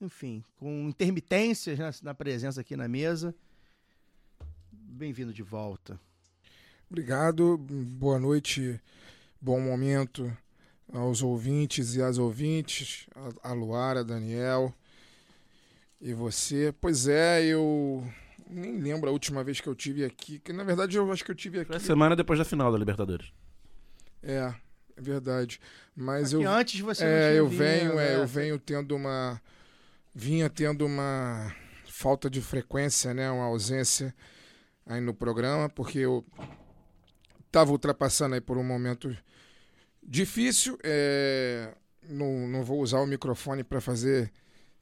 enfim, 0.00 0.42
com 0.56 0.88
intermitências 0.88 1.78
né, 1.78 1.90
na 2.02 2.14
presença 2.14 2.60
aqui 2.60 2.76
na 2.76 2.88
mesa. 2.88 3.34
Bem-vindo 4.72 5.32
de 5.32 5.42
volta. 5.42 6.00
Obrigado, 6.90 7.56
boa 7.58 8.18
noite, 8.18 8.80
bom 9.40 9.60
momento 9.60 10.34
aos 10.92 11.22
ouvintes 11.22 11.94
e 11.94 12.02
às 12.02 12.18
ouvintes, 12.18 13.06
a, 13.42 13.50
a 13.50 13.52
Luara, 13.52 14.02
Daniel 14.02 14.74
e 16.00 16.12
você. 16.12 16.74
Pois 16.80 17.06
é, 17.06 17.44
eu 17.44 18.04
nem 18.48 18.80
lembro 18.80 19.08
a 19.08 19.12
última 19.12 19.44
vez 19.44 19.60
que 19.60 19.68
eu 19.68 19.74
tive 19.74 20.04
aqui, 20.04 20.40
que 20.40 20.52
na 20.52 20.64
verdade 20.64 20.96
eu 20.96 21.12
acho 21.12 21.24
que 21.24 21.30
eu 21.30 21.34
tive 21.34 21.60
aqui. 21.60 21.68
Foi 21.68 21.76
a 21.76 21.80
semana 21.80 22.16
depois 22.16 22.38
da 22.38 22.44
final 22.44 22.72
da 22.72 22.78
Libertadores. 22.78 23.32
É, 24.22 24.52
é 24.96 25.00
verdade. 25.00 25.60
Mas 25.94 26.34
Aqui 26.34 26.42
eu 26.42 26.50
antes 26.50 26.80
você 26.80 27.04
não 27.04 27.10
É, 27.10 27.28
tinha 27.28 27.34
eu 27.34 27.48
vindo, 27.48 27.58
venho, 27.58 28.00
é, 28.00 28.16
eu 28.16 28.26
venho 28.26 28.58
tendo 28.58 28.96
uma 28.96 29.40
vinha 30.14 30.48
tendo 30.50 30.86
uma 30.86 31.54
falta 31.86 32.30
de 32.30 32.40
frequência, 32.40 33.12
né, 33.12 33.30
uma 33.30 33.44
ausência 33.44 34.14
aí 34.86 35.00
no 35.00 35.14
programa, 35.14 35.68
porque 35.68 35.98
eu 35.98 36.24
estava 37.46 37.70
ultrapassando 37.70 38.34
aí 38.34 38.40
por 38.40 38.56
um 38.56 38.64
momento 38.64 39.16
difícil. 40.02 40.78
É, 40.82 41.74
não, 42.08 42.48
não 42.48 42.64
vou 42.64 42.80
usar 42.80 43.00
o 43.00 43.06
microfone 43.06 43.62
para 43.62 43.80
fazer 43.80 44.32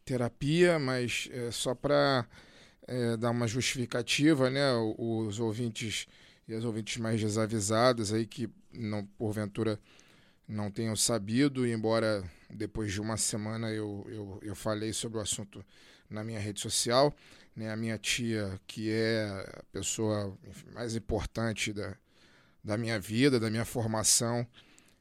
terapia, 0.05 0.79
mas 0.79 1.29
é 1.33 1.51
só 1.51 1.75
para 1.75 2.27
é, 2.87 3.17
dar 3.17 3.31
uma 3.31 3.47
justificativa, 3.47 4.49
né? 4.49 4.73
Os 4.97 5.39
ouvintes 5.39 6.07
e 6.47 6.55
as 6.55 6.65
ouvintes 6.65 6.97
mais 6.97 7.21
desavisadas 7.21 8.13
aí 8.13 8.27
que 8.27 8.49
não 8.73 9.05
porventura 9.05 9.79
não 10.49 10.71
tenham 10.71 10.97
sabido, 10.97 11.67
embora 11.67 12.25
depois 12.51 12.93
de 12.93 13.01
uma 13.01 13.17
semana 13.17 13.71
eu, 13.71 14.07
eu, 14.09 14.41
eu 14.43 14.55
falei 14.55 14.93
sobre 14.93 15.19
o 15.19 15.21
assunto 15.21 15.65
na 16.09 16.25
minha 16.25 16.41
rede 16.41 16.61
social, 16.61 17.15
né? 17.55 17.71
A 17.71 17.77
minha 17.77 17.99
tia, 17.99 18.59
que 18.67 18.91
é 18.91 19.25
a 19.27 19.63
pessoa 19.73 20.37
mais 20.73 20.95
importante 20.97 21.73
da, 21.73 21.97
da 22.63 22.79
minha 22.79 22.99
vida, 22.99 23.39
da 23.39 23.51
minha 23.51 23.65
formação, 23.65 24.47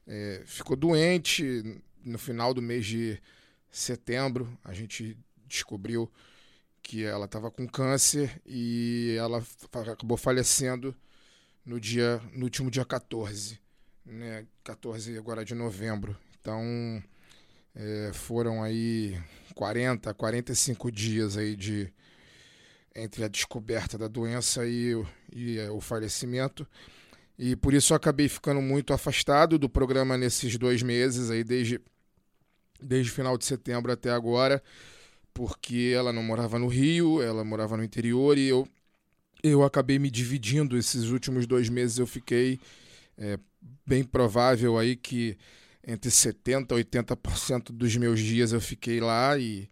é, 0.06 0.42
ficou 0.44 0.76
doente 0.76 1.62
no 2.04 2.18
final 2.18 2.52
do 2.52 2.60
mês 2.60 2.86
de 2.86 3.20
setembro. 3.70 4.58
A 4.64 4.72
gente 4.74 5.16
descobriu 5.46 6.10
que 6.82 7.04
ela 7.04 7.26
estava 7.26 7.50
com 7.50 7.66
câncer 7.66 8.40
e 8.46 9.14
ela 9.18 9.42
acabou 9.92 10.16
falecendo 10.16 10.94
no 11.64 11.78
dia 11.78 12.20
no 12.32 12.44
último 12.44 12.70
dia 12.70 12.84
14, 12.84 13.60
né? 14.04 14.46
14 14.64 15.16
agora 15.18 15.44
de 15.44 15.54
novembro. 15.54 16.16
Então 16.40 17.02
é, 17.78 18.10
foram 18.12 18.62
aí 18.62 19.16
40, 19.54 20.12
45 20.12 20.90
dias 20.90 21.36
aí 21.36 21.54
de 21.54 21.92
entre 22.94 23.22
a 23.22 23.28
descoberta 23.28 23.96
da 23.96 24.08
doença 24.08 24.66
e, 24.66 24.92
e 25.32 25.58
é, 25.58 25.70
o 25.70 25.80
falecimento. 25.80 26.66
E 27.38 27.54
por 27.54 27.72
isso 27.72 27.92
eu 27.92 27.96
acabei 27.96 28.28
ficando 28.28 28.60
muito 28.60 28.92
afastado 28.92 29.56
do 29.56 29.68
programa 29.68 30.18
nesses 30.18 30.58
dois 30.58 30.82
meses 30.82 31.30
aí, 31.30 31.44
desde, 31.44 31.80
desde 32.82 33.12
final 33.12 33.38
de 33.38 33.44
setembro 33.44 33.92
até 33.92 34.10
agora, 34.10 34.60
porque 35.32 35.92
ela 35.94 36.12
não 36.12 36.24
morava 36.24 36.58
no 36.58 36.66
Rio, 36.66 37.22
ela 37.22 37.44
morava 37.44 37.76
no 37.76 37.84
interior 37.84 38.36
e 38.36 38.48
eu 38.48 38.68
eu 39.40 39.62
acabei 39.62 40.00
me 40.00 40.10
dividindo 40.10 40.76
esses 40.76 41.04
últimos 41.10 41.46
dois 41.46 41.68
meses. 41.68 41.96
Eu 41.96 42.08
fiquei 42.08 42.58
é, 43.16 43.38
bem 43.86 44.02
provável 44.02 44.76
aí 44.76 44.96
que 44.96 45.38
entre 45.88 46.10
70% 46.10 46.78
e 46.78 46.84
80% 46.84 47.72
dos 47.72 47.96
meus 47.96 48.20
dias 48.20 48.52
eu 48.52 48.60
fiquei 48.60 49.00
lá 49.00 49.38
e 49.38 49.70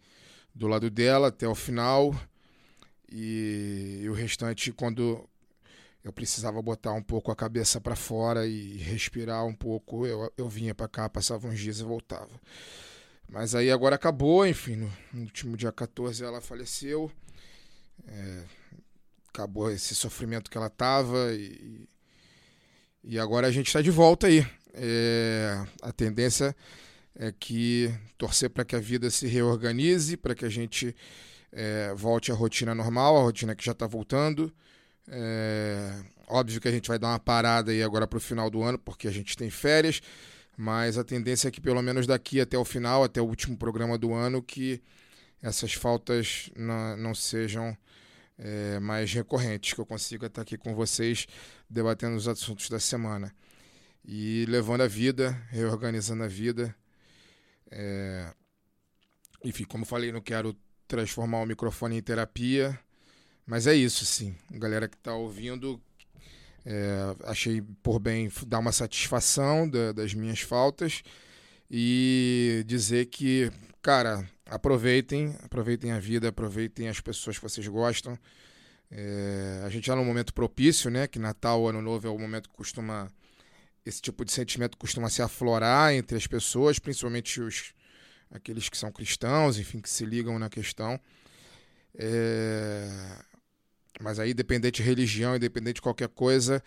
do 0.53 0.67
lado 0.67 0.89
dela 0.89 1.27
até 1.27 1.47
o 1.47 1.53
final. 1.53 2.11
E, 3.07 3.99
e 4.01 4.09
o 4.09 4.13
restante, 4.13 4.71
quando 4.71 5.29
eu 6.03 6.11
precisava 6.11 6.59
botar 6.59 6.93
um 6.93 7.03
pouco 7.03 7.31
a 7.31 7.35
cabeça 7.35 7.79
para 7.79 7.95
fora 7.95 8.47
e 8.47 8.77
respirar 8.77 9.45
um 9.45 9.53
pouco, 9.53 10.07
eu, 10.07 10.33
eu 10.35 10.49
vinha 10.49 10.73
para 10.73 10.87
cá, 10.87 11.07
passava 11.07 11.47
uns 11.47 11.59
dias 11.59 11.79
e 11.79 11.83
voltava. 11.83 12.31
Mas 13.29 13.53
aí 13.53 13.69
agora 13.69 13.95
acabou, 13.95 14.47
enfim, 14.47 14.75
no, 14.75 14.91
no 15.13 15.21
último 15.21 15.55
dia 15.55 15.71
14 15.71 16.23
ela 16.23 16.41
faleceu. 16.41 17.11
É, 18.07 18.43
acabou 19.29 19.69
esse 19.69 19.93
sofrimento 19.93 20.49
que 20.49 20.57
ela 20.57 20.69
tava 20.69 21.31
e, 21.33 21.87
e 23.03 23.19
agora 23.19 23.45
a 23.45 23.51
gente 23.51 23.67
está 23.67 23.83
de 23.83 23.91
volta 23.91 24.25
aí. 24.25 24.43
É, 24.79 25.65
a 25.81 25.91
tendência 25.91 26.55
é 27.15 27.31
que 27.31 27.93
torcer 28.17 28.49
para 28.49 28.63
que 28.63 28.75
a 28.75 28.79
vida 28.79 29.09
se 29.09 29.27
reorganize, 29.27 30.15
para 30.15 30.35
que 30.35 30.45
a 30.45 30.49
gente 30.49 30.95
é, 31.51 31.93
volte 31.95 32.31
à 32.31 32.35
rotina 32.35 32.75
normal, 32.75 33.17
a 33.17 33.21
rotina 33.21 33.55
que 33.55 33.65
já 33.65 33.71
está 33.71 33.87
voltando. 33.87 34.53
É, 35.07 35.93
óbvio 36.27 36.61
que 36.61 36.67
a 36.67 36.71
gente 36.71 36.87
vai 36.87 36.99
dar 36.99 37.09
uma 37.09 37.19
parada 37.19 37.71
aí 37.71 37.81
agora 37.81 38.05
para 38.05 38.17
o 38.17 38.21
final 38.21 38.49
do 38.49 38.61
ano, 38.61 38.77
porque 38.77 39.07
a 39.07 39.11
gente 39.11 39.35
tem 39.35 39.49
férias, 39.49 40.01
mas 40.55 40.97
a 40.97 41.03
tendência 41.03 41.47
é 41.47 41.51
que 41.51 41.61
pelo 41.61 41.81
menos 41.81 42.05
daqui 42.05 42.39
até 42.39 42.57
o 42.57 42.65
final, 42.65 43.03
até 43.03 43.21
o 43.21 43.25
último 43.25 43.57
programa 43.57 43.97
do 43.97 44.13
ano, 44.13 44.41
que 44.41 44.81
essas 45.41 45.73
faltas 45.73 46.49
não, 46.55 46.97
não 46.97 47.15
sejam 47.15 47.75
é, 48.37 48.79
mais 48.79 49.11
recorrentes, 49.13 49.73
que 49.73 49.79
eu 49.79 49.85
consiga 49.85 50.27
estar 50.27 50.41
aqui 50.41 50.57
com 50.57 50.75
vocês 50.75 51.27
debatendo 51.69 52.15
os 52.15 52.27
assuntos 52.27 52.69
da 52.69 52.79
semana. 52.79 53.33
E 54.07 54.45
levando 54.47 54.81
a 54.81 54.87
vida, 54.87 55.31
reorganizando 55.49 56.23
a 56.23 56.27
vida. 56.27 56.73
É... 57.69 58.33
Enfim, 59.43 59.65
como 59.65 59.85
falei, 59.85 60.11
não 60.11 60.21
quero 60.21 60.55
transformar 60.87 61.41
o 61.41 61.45
microfone 61.45 61.97
em 61.97 62.01
terapia, 62.01 62.79
mas 63.45 63.67
é 63.67 63.75
isso, 63.75 64.05
sim. 64.05 64.35
Galera 64.51 64.87
que 64.87 64.95
está 64.95 65.13
ouvindo, 65.13 65.81
é, 66.65 67.15
achei 67.25 67.61
por 67.83 67.99
bem 67.99 68.31
dar 68.47 68.59
uma 68.59 68.71
satisfação 68.71 69.69
da, 69.69 69.91
das 69.91 70.13
minhas 70.13 70.41
faltas 70.41 71.03
e 71.69 72.63
dizer 72.65 73.07
que, 73.07 73.51
cara, 73.81 74.27
aproveitem, 74.45 75.35
aproveitem 75.43 75.91
a 75.91 75.99
vida, 75.99 76.29
aproveitem 76.29 76.87
as 76.87 76.99
pessoas 76.99 77.37
que 77.37 77.43
vocês 77.43 77.67
gostam. 77.67 78.17
É, 78.89 79.63
a 79.65 79.69
gente 79.69 79.87
já 79.87 79.93
tá 79.93 79.99
num 79.99 80.05
momento 80.05 80.33
propício, 80.33 80.89
né? 80.89 81.07
Que 81.07 81.19
Natal, 81.19 81.67
Ano 81.67 81.81
Novo 81.81 82.07
é 82.07 82.09
o 82.09 82.17
momento 82.17 82.49
que 82.49 82.55
costuma 82.55 83.11
esse 83.87 84.01
tipo 84.01 84.25
de 84.25 84.31
sentimento 84.31 84.77
costuma 84.77 85.09
se 85.09 85.21
aflorar 85.21 85.93
entre 85.93 86.17
as 86.17 86.27
pessoas, 86.27 86.79
principalmente 86.79 87.41
os 87.41 87.73
aqueles 88.29 88.67
que 88.67 88.77
são 88.77 88.91
cristãos, 88.91 89.57
enfim, 89.57 89.79
que 89.79 89.89
se 89.89 90.05
ligam 90.05 90.37
na 90.37 90.49
questão. 90.49 90.99
É, 91.95 92.89
mas 94.01 94.19
aí, 94.19 94.31
independente 94.31 94.81
de 94.81 94.87
religião, 94.87 95.35
independente 95.35 95.75
de 95.75 95.81
qualquer 95.81 96.09
coisa, 96.09 96.61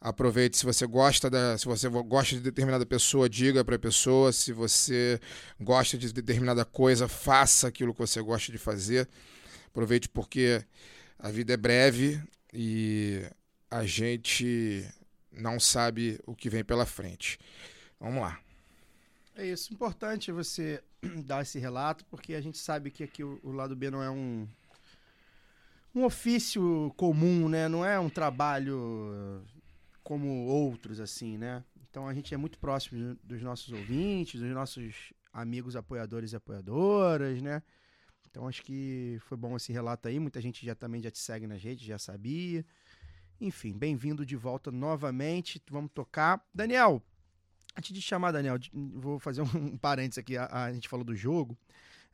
Aproveite, 0.00 0.58
se 0.58 0.64
você 0.64 0.86
gosta 0.86 1.30
da, 1.30 1.56
se 1.56 1.64
você 1.64 1.88
gosta 1.88 2.36
de 2.36 2.40
determinada 2.40 2.84
pessoa, 2.84 3.28
diga 3.28 3.64
para 3.64 3.76
a 3.76 3.78
pessoa. 3.78 4.30
Se 4.32 4.52
você 4.52 5.18
gosta 5.58 5.96
de 5.96 6.12
determinada 6.12 6.64
coisa, 6.64 7.08
faça 7.08 7.68
aquilo 7.68 7.94
que 7.94 8.00
você 8.00 8.20
gosta 8.20 8.52
de 8.52 8.58
fazer. 8.58 9.08
Aproveite 9.66 10.08
porque 10.08 10.62
a 11.18 11.30
vida 11.30 11.54
é 11.54 11.56
breve 11.56 12.22
e 12.52 13.22
a 13.70 13.84
gente 13.84 14.86
não 15.36 15.60
sabe 15.60 16.18
o 16.26 16.34
que 16.34 16.48
vem 16.48 16.64
pela 16.64 16.86
frente. 16.86 17.38
Vamos 18.00 18.22
lá. 18.22 18.40
É 19.34 19.46
isso, 19.46 19.72
importante 19.72 20.32
você 20.32 20.82
dar 21.24 21.42
esse 21.42 21.58
relato, 21.58 22.04
porque 22.06 22.34
a 22.34 22.40
gente 22.40 22.58
sabe 22.58 22.90
que 22.90 23.04
aqui 23.04 23.22
o, 23.22 23.52
lado 23.52 23.76
B 23.76 23.90
não 23.90 24.02
é 24.02 24.10
um 24.10 24.48
um 25.94 26.04
ofício 26.04 26.92
comum, 26.94 27.48
né? 27.48 27.68
Não 27.68 27.82
é 27.82 27.98
um 27.98 28.10
trabalho 28.10 29.42
como 30.02 30.44
outros, 30.46 31.00
assim, 31.00 31.38
né? 31.38 31.64
Então 31.88 32.06
a 32.06 32.12
gente 32.12 32.34
é 32.34 32.36
muito 32.36 32.58
próximo 32.58 33.16
dos 33.24 33.40
nossos 33.42 33.72
ouvintes, 33.72 34.40
dos 34.40 34.50
nossos 34.50 35.14
amigos 35.32 35.74
apoiadores 35.74 36.32
e 36.32 36.36
apoiadoras, 36.36 37.40
né? 37.40 37.62
Então 38.30 38.46
acho 38.46 38.62
que 38.62 39.16
foi 39.20 39.38
bom 39.38 39.56
esse 39.56 39.72
relato 39.72 40.08
aí. 40.08 40.18
Muita 40.18 40.40
gente 40.40 40.64
já 40.64 40.74
também 40.74 41.02
já 41.02 41.10
te 41.10 41.18
segue 41.18 41.46
nas 41.46 41.62
redes, 41.62 41.86
já 41.86 41.98
sabia. 41.98 42.64
Enfim, 43.40 43.76
bem-vindo 43.76 44.24
de 44.24 44.34
volta 44.34 44.70
novamente. 44.70 45.62
Vamos 45.70 45.90
tocar. 45.92 46.42
Daniel, 46.54 47.02
antes 47.76 47.92
de 47.92 48.00
chamar, 48.00 48.32
Daniel, 48.32 48.56
vou 48.72 49.18
fazer 49.18 49.42
um 49.42 49.76
parênteses 49.76 50.18
aqui. 50.18 50.36
A, 50.36 50.64
a 50.64 50.72
gente 50.72 50.88
falou 50.88 51.04
do 51.04 51.14
jogo. 51.14 51.56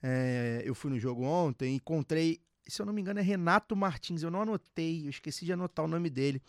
É, 0.02 0.62
eu 0.64 0.74
fui 0.74 0.90
no 0.90 0.98
jogo 0.98 1.22
ontem 1.22 1.72
e 1.72 1.76
encontrei, 1.76 2.40
se 2.66 2.82
eu 2.82 2.86
não 2.86 2.92
me 2.92 3.00
engano, 3.00 3.20
é 3.20 3.22
Renato 3.22 3.76
Martins. 3.76 4.22
Eu 4.22 4.30
não 4.30 4.42
anotei, 4.42 5.06
eu 5.06 5.10
esqueci 5.10 5.44
de 5.44 5.52
anotar 5.52 5.84
o 5.84 5.88
nome 5.88 6.10
dele. 6.10 6.42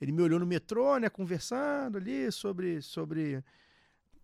Ele 0.00 0.10
me 0.10 0.22
olhou 0.22 0.40
no 0.40 0.46
metrô, 0.46 0.96
né, 0.98 1.10
conversando 1.10 1.98
ali 1.98 2.32
sobre, 2.32 2.80
sobre 2.80 3.44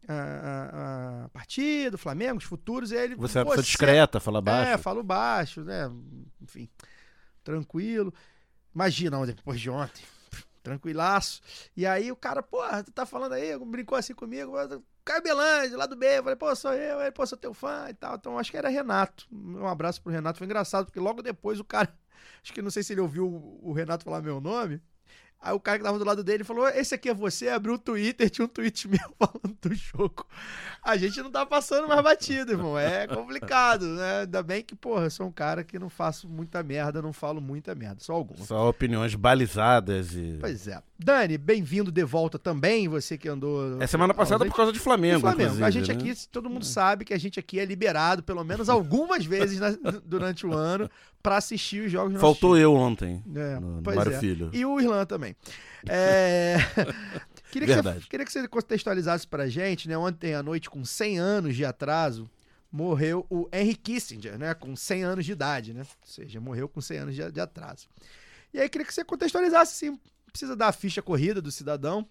a, 0.09 0.15
a, 0.15 1.25
a 1.25 1.29
partida, 1.29 1.97
o 1.97 1.99
Flamengo, 1.99 2.39
os 2.39 2.45
futuros. 2.45 2.91
E 2.91 2.97
ele, 2.97 3.17
Você 3.17 3.39
é 3.39 3.43
uma 3.43 3.51
pessoa 3.51 3.63
discreta, 3.63 4.19
fala 4.19 4.41
baixo. 4.41 4.71
É, 4.71 4.79
falo 4.79 5.03
baixo, 5.03 5.63
né? 5.63 5.91
Enfim, 6.41 6.71
tranquilo. 7.45 8.15
Imagina, 8.75 9.25
depois 9.27 9.61
de 9.61 9.71
ontem, 9.71 10.03
tranquilaço. 10.63 11.41
E 11.77 11.87
aí 11.87 12.11
o 12.11 12.17
cara, 12.17 12.43
porra, 12.43 12.85
tu 12.85 12.93
tá 12.93 13.05
falando 13.05 13.33
aí, 13.33 13.59
brincou 13.59 13.97
assim 13.97 14.15
comigo, 14.15 14.53
Caio 15.05 15.23
Belândia, 15.23 15.77
lá 15.77 15.87
do 15.87 15.97
B. 15.97 16.07
Eu 16.07 16.23
falei, 16.23 16.37
pô, 16.37 16.55
sou 16.55 16.73
eu, 16.73 17.01
ele, 17.01 17.11
pô, 17.11 17.27
sou 17.27 17.39
teu 17.39 17.53
fã 17.53 17.87
e 17.89 17.95
tal. 17.95 18.17
Então 18.17 18.39
acho 18.39 18.51
que 18.51 18.57
era 18.57 18.69
Renato. 18.69 19.27
Um 19.33 19.67
abraço 19.67 20.01
pro 20.03 20.13
Renato. 20.13 20.39
Foi 20.39 20.47
engraçado, 20.47 20.87
porque 20.87 21.01
logo 21.01 21.23
depois 21.23 21.59
o 21.59 21.65
cara. 21.65 21.93
Acho 22.43 22.53
que 22.53 22.63
não 22.63 22.71
sei 22.71 22.83
se 22.83 22.93
ele 22.93 23.01
ouviu 23.01 23.27
o 23.63 23.73
Renato 23.73 24.05
falar 24.05 24.23
meu 24.23 24.41
nome. 24.41 24.81
Aí 25.43 25.55
o 25.55 25.61
cara 25.61 25.79
que 25.79 25.85
tava 25.85 25.99
do 25.99 26.05
lado 26.05 26.23
dele 26.23 26.45
falou: 26.45 26.69
Esse 26.69 26.95
aqui 26.95 27.09
é 27.09 27.15
você? 27.15 27.49
Abriu 27.49 27.75
o 27.75 27.79
Twitter, 27.79 28.29
tinha 28.29 28.45
um 28.45 28.49
tweet 28.49 28.87
meu 28.89 29.01
falando 29.19 29.57
do 29.63 29.75
jogo. 29.75 30.27
A 30.83 30.97
gente 30.99 31.23
não 31.23 31.31
tá 31.31 31.47
passando 31.47 31.89
mais 31.89 32.03
batido, 32.03 32.53
irmão. 32.53 32.79
É 32.79 33.07
complicado, 33.07 33.87
né? 33.87 34.21
Ainda 34.21 34.43
bem 34.43 34.63
que, 34.63 34.75
porra, 34.75 35.05
eu 35.05 35.11
sou 35.11 35.27
um 35.27 35.33
cara 35.33 35.65
que 35.65 35.79
não 35.79 35.89
faço 35.89 36.29
muita 36.29 36.63
merda, 36.63 37.01
não 37.01 37.13
falo 37.13 37.41
muita 37.41 37.75
merda, 37.75 38.01
só 38.01 38.13
alguma. 38.13 38.45
Só 38.45 38.69
opiniões 38.69 39.15
balizadas 39.15 40.15
e. 40.15 40.37
Pois 40.39 40.69
é. 40.69 40.83
Dani, 40.99 41.39
bem-vindo 41.39 41.91
de 41.91 42.05
volta 42.05 42.39
também, 42.39 42.87
você 42.87 43.17
que 43.17 43.27
andou. 43.27 43.81
É 43.81 43.87
semana 43.87 44.13
passada 44.13 44.45
por 44.45 44.55
causa 44.55 44.73
de 44.73 44.79
Flamengo. 44.79 45.21
Flamengo. 45.21 45.65
A 45.65 45.71
gente 45.71 45.89
né? 45.89 45.95
aqui, 45.95 46.29
todo 46.29 46.51
mundo 46.51 46.67
sabe 46.67 47.07
que 47.07 47.15
a 47.15 47.19
gente 47.19 47.41
aqui 47.41 47.59
é 47.59 47.65
liberado 47.65 48.23
pelo 48.23 48.45
menos 48.45 48.69
algumas 48.69 49.25
vezes 49.25 49.59
na- 49.59 49.71
durante 50.05 50.47
o 50.47 50.53
ano 50.53 50.91
pra 51.23 51.37
assistir 51.37 51.85
os 51.85 51.93
jogos 51.93 52.21
Faltou 52.21 52.57
eu 52.57 52.75
ontem. 52.75 53.23
É, 53.35 53.61
no, 53.61 53.81
no 53.81 53.83
Mário 53.83 54.13
é. 54.13 54.19
Filho. 54.19 54.51
E 54.53 54.65
o 54.65 54.81
Irlan 54.81 55.05
também. 55.05 55.37
É, 55.89 56.57
queria, 57.51 57.67
que 57.67 57.75
você, 57.75 57.83
Verdade. 57.83 58.07
queria 58.09 58.27
que 58.27 58.33
você 58.33 58.49
contextualizasse 58.49 59.27
pra 59.27 59.49
gente, 59.49 59.89
né? 59.89 59.97
Ontem 59.97 60.35
à 60.35 60.43
noite, 60.43 60.71
com 60.71 60.85
100 60.85 61.19
anos 61.19 61.57
de 61.57 61.65
atraso, 61.65 62.31
morreu 62.71 63.27
o 63.29 63.49
Henry 63.53 63.75
Kissinger, 63.75 64.39
né? 64.39 64.55
Com 64.55 64.75
100 64.75 65.05
anos 65.05 65.25
de 65.25 65.33
idade, 65.33 65.75
né? 65.75 65.83
Ou 65.83 66.09
seja, 66.09 66.41
morreu 66.41 66.69
com 66.69 66.81
100 66.81 66.99
anos 66.99 67.15
de, 67.15 67.31
de 67.31 67.41
atraso. 67.41 67.89
E 68.53 68.59
aí 68.59 68.69
queria 68.69 68.87
que 68.87 68.95
você 68.95 69.05
contextualizasse, 69.05 69.75
sim. 69.75 69.99
Precisa 70.27 70.55
dar 70.55 70.69
a 70.69 70.73
ficha 70.73 71.03
corrida 71.03 71.43
do 71.43 71.51
cidadão, 71.51 72.07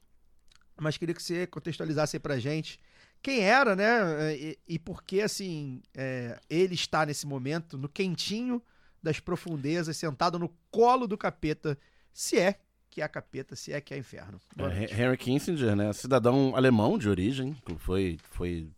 mas 0.77 0.97
queria 0.97 1.15
que 1.15 1.23
você 1.23 1.47
contextualizasse 1.47 2.17
aí 2.17 2.19
pra 2.19 2.37
gente 2.37 2.79
quem 3.21 3.41
era, 3.41 3.75
né? 3.75 4.35
E, 4.35 4.59
e 4.67 4.79
por 4.79 5.03
que, 5.03 5.21
assim, 5.21 5.81
é, 5.93 6.39
ele 6.49 6.75
está 6.75 7.05
nesse 7.05 7.27
momento 7.27 7.77
no 7.77 7.89
quentinho 7.89 8.61
das 9.01 9.19
profundezas, 9.19 9.95
sentado 9.97 10.37
no 10.37 10.49
colo 10.71 11.07
do 11.07 11.17
capeta, 11.17 11.77
se 12.13 12.37
é 12.37 12.59
que 12.89 13.01
é 13.01 13.07
capeta, 13.07 13.55
se 13.55 13.71
é 13.71 13.79
que 13.79 13.93
é 13.93 13.97
inferno. 13.97 14.39
É. 14.57 15.03
Henry 15.03 15.17
Kissinger, 15.17 15.75
né? 15.75 15.93
Cidadão 15.93 16.55
alemão 16.55 16.97
de 16.97 17.07
origem. 17.07 17.55
que 17.65 17.75
Foi, 17.75 18.17
foi. 18.31 18.69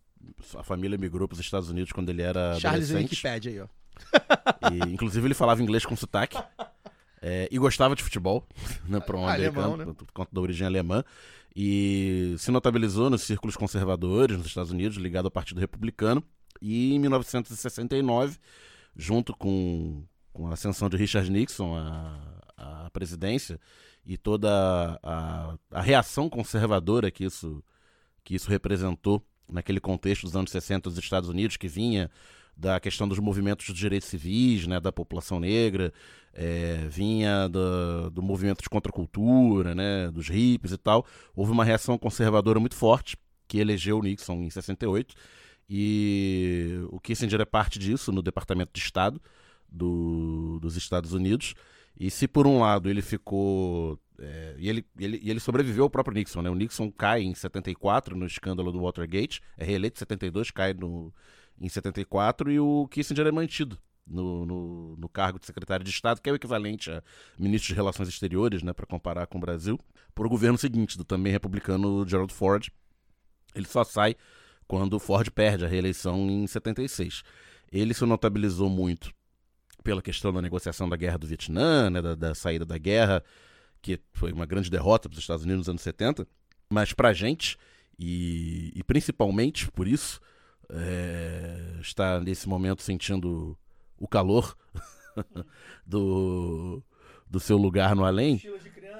A 0.56 0.62
família 0.62 0.98
migrou 0.98 1.26
para 1.26 1.34
os 1.34 1.40
Estados 1.40 1.68
Unidos 1.70 1.92
quando 1.92 2.10
ele 2.10 2.22
era 2.22 2.58
Charles. 2.60 2.90
Wikipedia 2.90 3.50
aí, 3.52 3.60
ó. 3.60 3.66
E, 4.70 4.92
inclusive, 4.92 5.26
ele 5.26 5.34
falava 5.34 5.62
inglês 5.62 5.84
com 5.84 5.96
sotaque. 5.96 6.36
é, 7.20 7.48
e 7.50 7.58
gostava 7.58 7.96
de 7.96 8.02
futebol, 8.02 8.46
né, 8.86 9.00
para 9.00 9.16
um 9.16 9.26
Alemão, 9.26 9.74
americano, 9.74 9.94
por 9.94 10.12
conta 10.12 10.30
da 10.32 10.40
origem 10.40 10.66
alemã. 10.66 11.02
E 11.54 12.34
se 12.38 12.50
notabilizou 12.50 13.10
nos 13.10 13.22
círculos 13.22 13.56
conservadores 13.56 14.38
nos 14.38 14.46
Estados 14.46 14.70
Unidos, 14.70 14.96
ligado 14.96 15.26
ao 15.26 15.30
Partido 15.30 15.60
Republicano. 15.60 16.22
E 16.60 16.94
em 16.94 16.98
1969, 16.98 18.38
junto 18.96 19.36
com, 19.36 20.04
com 20.32 20.48
a 20.48 20.54
ascensão 20.54 20.88
de 20.88 20.96
Richard 20.96 21.30
Nixon 21.30 21.74
à, 21.76 22.18
à 22.56 22.90
presidência 22.90 23.60
e 24.04 24.16
toda 24.16 24.98
a, 25.02 25.56
a 25.70 25.80
reação 25.80 26.28
conservadora 26.28 27.10
que 27.10 27.24
isso, 27.24 27.62
que 28.24 28.34
isso 28.34 28.50
representou 28.50 29.22
naquele 29.48 29.80
contexto 29.80 30.22
dos 30.22 30.34
anos 30.34 30.50
60 30.50 30.88
dos 30.88 30.98
Estados 30.98 31.28
Unidos, 31.28 31.56
que 31.56 31.68
vinha 31.68 32.10
da 32.56 32.78
questão 32.78 33.08
dos 33.08 33.18
movimentos 33.18 33.66
dos 33.66 33.76
direitos 33.76 34.08
civis, 34.08 34.66
né, 34.66 34.78
da 34.80 34.92
população 34.92 35.40
negra, 35.40 35.92
é, 36.34 36.86
vinha 36.88 37.48
do, 37.48 38.10
do 38.10 38.22
movimento 38.22 38.62
de 38.62 38.68
contracultura, 38.68 39.74
né, 39.74 40.10
dos 40.10 40.28
hippies 40.28 40.72
e 40.72 40.78
tal. 40.78 41.06
Houve 41.34 41.52
uma 41.52 41.64
reação 41.64 41.96
conservadora 41.96 42.60
muito 42.60 42.74
forte 42.74 43.16
que 43.48 43.58
elegeu 43.58 44.00
Nixon 44.02 44.42
em 44.42 44.50
68 44.50 45.14
e 45.68 46.80
o 46.90 47.00
Kissinger 47.00 47.40
é 47.40 47.44
parte 47.44 47.78
disso 47.78 48.12
no 48.12 48.22
Departamento 48.22 48.72
de 48.74 48.80
Estado 48.80 49.20
do- 49.72 50.58
dos 50.60 50.76
Estados 50.76 51.12
Unidos. 51.12 51.54
E 51.98 52.10
se 52.10 52.26
por 52.26 52.46
um 52.46 52.58
lado 52.60 52.88
ele 52.88 53.02
ficou. 53.02 53.98
é, 54.18 54.54
e, 54.58 54.68
ele, 54.68 54.84
ele, 54.98 55.20
ele 55.24 55.40
sobreviveu 55.40 55.84
ao 55.84 55.90
próprio 55.90 56.14
Nixon, 56.14 56.42
né? 56.42 56.50
O 56.50 56.54
Nixon 56.54 56.90
cai 56.90 57.22
em 57.22 57.34
74 57.34 58.16
no 58.16 58.26
escândalo 58.26 58.70
do 58.72 58.80
Watergate, 58.80 59.40
é 59.56 59.64
reeleito 59.64 59.96
em 59.96 59.98
72, 59.98 60.50
cai 60.50 60.72
no, 60.74 61.12
em 61.60 61.68
74, 61.68 62.50
e 62.50 62.58
o 62.60 62.86
Kissinger 62.88 63.26
é 63.26 63.32
mantido 63.32 63.78
no, 64.06 64.44
no, 64.46 64.96
no 64.96 65.08
cargo 65.08 65.38
de 65.38 65.46
secretário 65.46 65.84
de 65.84 65.90
Estado, 65.90 66.20
que 66.20 66.28
é 66.28 66.32
o 66.32 66.36
equivalente 66.36 66.90
a 66.90 67.02
ministro 67.38 67.68
de 67.68 67.74
Relações 67.74 68.08
Exteriores, 68.08 68.62
né, 68.62 68.72
para 68.72 68.86
comparar 68.86 69.26
com 69.26 69.38
o 69.38 69.40
Brasil, 69.40 69.78
por 70.14 70.26
o 70.26 70.28
governo 70.30 70.58
seguinte, 70.58 70.96
do 70.98 71.04
também 71.04 71.32
republicano 71.32 72.06
Gerald 72.08 72.32
Ford. 72.32 72.68
Ele 73.54 73.66
só 73.66 73.84
sai 73.84 74.16
quando 74.66 74.98
Ford 74.98 75.28
perde 75.30 75.64
a 75.64 75.68
reeleição 75.68 76.28
em 76.30 76.46
76. 76.46 77.22
Ele 77.70 77.92
se 77.94 78.04
notabilizou 78.06 78.68
muito 78.70 79.12
pela 79.82 80.02
questão 80.02 80.32
da 80.32 80.40
negociação 80.40 80.88
da 80.88 80.96
guerra 80.96 81.18
do 81.18 81.26
Vietnã, 81.26 81.90
né, 81.90 82.00
da, 82.00 82.14
da 82.14 82.34
saída 82.34 82.64
da 82.64 82.78
guerra, 82.78 83.22
que 83.80 84.00
foi 84.12 84.32
uma 84.32 84.46
grande 84.46 84.70
derrota 84.70 85.08
para 85.08 85.16
os 85.16 85.22
Estados 85.22 85.44
Unidos 85.44 85.60
nos 85.60 85.68
anos 85.68 85.82
70, 85.82 86.26
mas 86.70 86.92
para 86.92 87.08
a 87.08 87.12
gente, 87.12 87.56
e, 87.98 88.72
e 88.74 88.82
principalmente 88.84 89.70
por 89.70 89.86
isso, 89.86 90.20
é, 90.70 91.78
está 91.80 92.20
nesse 92.20 92.48
momento 92.48 92.82
sentindo 92.82 93.58
o 93.98 94.08
calor 94.08 94.56
do, 95.86 96.82
do 97.28 97.40
seu 97.40 97.56
lugar 97.56 97.94
no 97.94 98.04
além. 98.04 98.40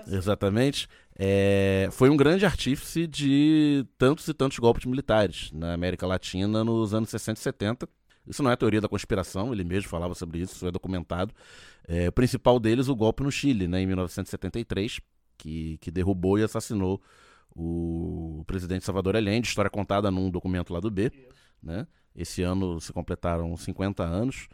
Exatamente. 0.07 0.89
É, 1.17 1.89
foi 1.93 2.11
um 2.11 2.17
grande 2.17 2.45
artífice 2.45 3.07
de 3.07 3.87
tantos 3.99 4.27
e 4.29 4.35
tantos 4.35 4.59
golpes 4.59 4.87
militares 4.87 5.51
na 5.53 5.75
América 5.75 6.07
Latina 6.07 6.65
nos 6.65 6.95
anos 6.95 7.11
60 7.11 7.39
e 7.39 7.43
70. 7.43 7.89
Isso 8.27 8.43
não 8.43 8.51
é 8.51 8.57
teoria 8.57 8.81
da 8.81 8.89
conspiração, 8.89 9.53
ele 9.53 9.65
mesmo 9.65 9.89
falava 9.89 10.15
sobre 10.15 10.41
isso, 10.41 10.55
isso 10.55 10.67
é 10.67 10.71
documentado. 10.71 11.35
É, 11.87 12.09
o 12.09 12.13
principal 12.13 12.61
deles, 12.61 12.89
o 12.89 12.95
golpe 12.95 13.23
no 13.23 13.33
Chile, 13.33 13.67
né, 13.67 13.81
em 13.81 13.87
1973, 13.87 15.01
que, 15.37 15.79
que 15.79 15.91
derrubou 15.91 16.39
e 16.39 16.43
assassinou 16.43 17.03
o 17.55 18.45
presidente 18.47 18.85
Salvador 18.85 19.17
Allende, 19.17 19.49
história 19.49 19.71
contada 19.71 20.11
num 20.11 20.31
documento 20.31 20.73
lá 20.73 20.81
do 20.81 20.91
B. 20.91 21.11
Né? 21.63 21.87
Esse 22.15 22.43
ano 22.43 22.81
se 22.81 22.93
completaram 22.93 23.57
50 23.57 24.03
anos 24.03 24.49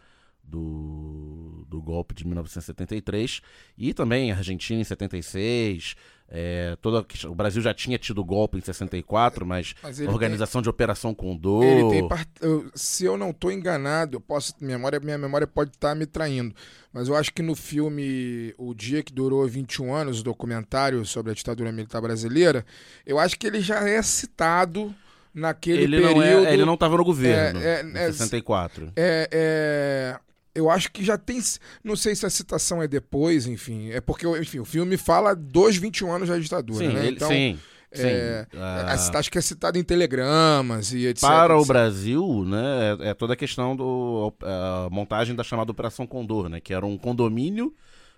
do, 0.49 1.65
do 1.69 1.81
golpe 1.83 2.15
de 2.15 2.27
1973 2.27 3.41
e 3.77 3.93
também 3.93 4.33
a 4.33 4.37
Argentina 4.37 4.81
em 4.81 4.85
76. 4.85 5.95
É, 6.31 6.77
toda, 6.83 7.07
o 7.27 7.35
Brasil 7.35 7.63
já 7.63 7.73
tinha 7.73 7.97
tido 7.97 8.23
golpe 8.23 8.59
em 8.59 8.61
64, 8.61 9.47
mas, 9.47 9.75
Mas 9.83 9.99
organização 10.01 10.61
de 10.61 10.69
Operação 10.69 11.15
Condor. 11.15 11.63
tem, 11.63 11.79
ele 11.79 11.89
tem 11.89 12.07
part- 12.09 12.29
se 12.75 13.07
eu 13.07 13.17
não 13.17 13.31
estou 13.31 13.51
enganado, 13.51 14.17
eu 14.17 14.21
posso 14.21 14.53
memória, 14.61 15.01
minha 15.01 15.17
memória 15.17 15.47
pode 15.47 15.71
estar 15.71 15.95
me 15.95 16.05
traindo, 16.05 16.55
mas 16.93 17.09
eu 17.09 17.17
acho 17.17 17.33
que 17.33 17.41
no 17.41 17.55
filme 17.55 18.53
O 18.59 18.75
Dia 18.75 19.03
que 19.03 19.11
Durou 19.13 19.47
21 19.49 19.95
anos, 19.95 20.21
o 20.21 20.23
documentário 20.25 21.03
sobre 21.07 21.33
a 21.33 21.35
ditadura 21.35 21.73
militar 21.73 22.03
brasileira, 22.03 22.63
eu 23.07 23.19
acho 23.19 23.39
que 23.39 23.47
ele 23.47 23.63
já 23.63 23.89
é 23.89 24.03
citado 24.03 24.95
naquele 25.33 25.85
ele, 25.85 25.97
período. 25.97 26.15
não 26.17 26.23
é, 26.47 26.53
ele 26.53 26.65
não 26.67 26.75
estava 26.75 26.97
no 26.99 27.05
governo 27.05 27.61
É, 27.61 27.81
é, 27.81 27.83
em 27.85 27.97
é, 27.97 28.13
64. 28.13 28.93
É, 28.97 29.29
é, 29.33 30.21
eu 30.59 30.71
acho 30.71 30.91
que 30.93 31.05
já 31.05 31.17
tem. 31.17 31.41
Não 31.83 31.97
sei 31.97 32.15
se 32.15 32.27
a 32.27 32.31
citação 32.31 32.83
é 32.83 32.89
depois, 32.89 33.47
enfim. 33.47 33.91
É 33.91 34.01
porque, 34.01 34.27
enfim, 34.39 34.59
o 34.59 34.65
filme 34.65 34.97
fala 34.97 35.35
dos 35.35 35.77
21 35.77 36.13
anos 36.13 36.29
da 36.29 36.39
ditadura, 36.39 36.87
Sim, 36.87 36.93
né? 36.93 37.07
ele- 37.07 37.17
então, 37.17 37.29
sim, 37.29 37.59
é, 37.93 38.47
sim. 38.51 38.59
É, 38.59 39.17
acho 39.19 39.31
que 39.31 39.39
é 39.39 39.41
citado 39.41 39.79
em 39.79 39.83
telegramas 39.85 40.93
e 40.93 41.07
etc. 41.07 41.23
para 41.23 41.57
o. 41.59 41.65
Brasil, 41.65 42.45
né, 42.45 42.97
é, 43.01 43.09
é 43.11 43.15
toda 43.15 43.33
a 43.33 43.37
questão 43.37 43.75
do 43.75 44.33
a 44.43 44.89
montagem 44.91 45.35
da 45.35 45.43
chamada 45.45 45.71
Operação 45.71 46.07
Condor, 46.07 46.49
né, 46.49 46.61
que 46.61 46.75
era 46.75 46.85
um 46.85 46.99
condomínio 46.99 47.75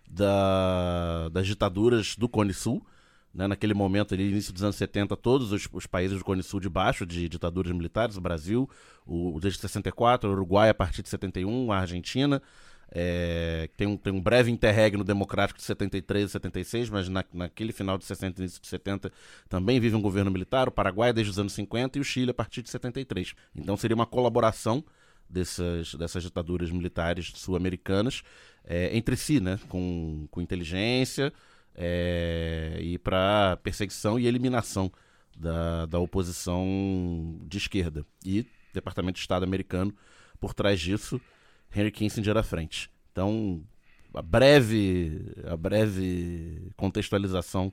da, 0.09 1.29
das 1.33 1.47
ditaduras 1.47 2.17
do 2.17 2.29
Cone 2.29 2.53
Sul. 2.53 2.85
Né, 3.33 3.47
naquele 3.47 3.75
momento, 3.75 4.13
ali, 4.13 4.29
início 4.29 4.53
dos 4.53 4.65
anos 4.65 4.75
70, 4.75 5.17
todos 5.17 5.53
os, 5.53 5.69
os 5.73 5.87
países 5.87 6.19
do 6.19 6.25
Cone 6.25 6.43
Sul 6.43 6.59
debaixo 6.59 7.07
de 7.07 7.29
ditaduras 7.29 7.73
militares, 7.73 8.17
o 8.17 8.21
Brasil, 8.21 8.69
o, 9.07 9.39
desde 9.41 9.61
64, 9.61 10.29
o 10.29 10.33
Uruguai 10.33 10.69
a 10.69 10.75
partir 10.75 11.01
de 11.01 11.09
71, 11.09 11.71
a 11.71 11.79
Argentina, 11.79 12.43
é, 12.93 13.69
tem, 13.77 13.87
um, 13.87 13.97
tem 13.97 14.13
um 14.13 14.21
breve 14.21 14.51
interregno 14.51 15.05
democrático 15.05 15.59
de 15.59 15.65
73 15.65 16.29
e 16.29 16.33
76, 16.33 16.91
mas 16.91 17.09
na, 17.09 17.25
naquele 17.33 17.73
final 17.73 17.97
de 17.97 18.05
60 18.05 18.41
e 18.41 18.43
início 18.43 18.61
de 18.61 18.67
70 18.67 19.13
também 19.49 19.79
vive 19.79 19.95
um 19.95 20.03
governo 20.03 20.31
militar, 20.31 20.69
o 20.69 20.73
Paraguai 20.73 21.13
desde 21.13 21.31
os 21.31 21.39
anos 21.39 21.53
50 21.53 21.99
e 21.99 22.01
o 22.01 22.05
Chile 22.05 22.33
a 22.33 22.35
partir 22.35 22.63
de 22.63 22.71
73. 22.71 23.35
Então 23.55 23.77
seria 23.77 23.95
uma 23.95 24.07
colaboração 24.07 24.85
dessas, 25.29 25.95
dessas 25.95 26.25
ditaduras 26.25 26.71
militares 26.71 27.33
sul-americanas 27.37 28.23
é, 28.65 28.97
entre 28.97 29.17
si, 29.17 29.39
né, 29.39 29.61
com, 29.69 30.27
com 30.29 30.41
inteligência 30.41 31.33
é, 31.75 32.79
e 32.81 32.99
para 32.99 33.59
perseguição 33.63 34.19
e 34.19 34.27
eliminação 34.27 34.91
da, 35.37 35.87
da 35.87 35.99
oposição 35.99 37.39
de 37.43 37.59
esquerda. 37.59 38.05
E 38.25 38.47
Departamento 38.73 39.17
de 39.17 39.21
Estado 39.21 39.45
americano 39.45 39.95
por 40.39 40.55
trás 40.55 40.81
disso, 40.81 41.21
Henry 41.75 41.91
Kissinger 41.91 42.37
à 42.37 42.43
frente. 42.43 42.91
Então, 43.13 43.63
a 44.15 44.23
breve, 44.23 45.35
a 45.47 45.57
breve 45.57 46.73
contextualização 46.77 47.73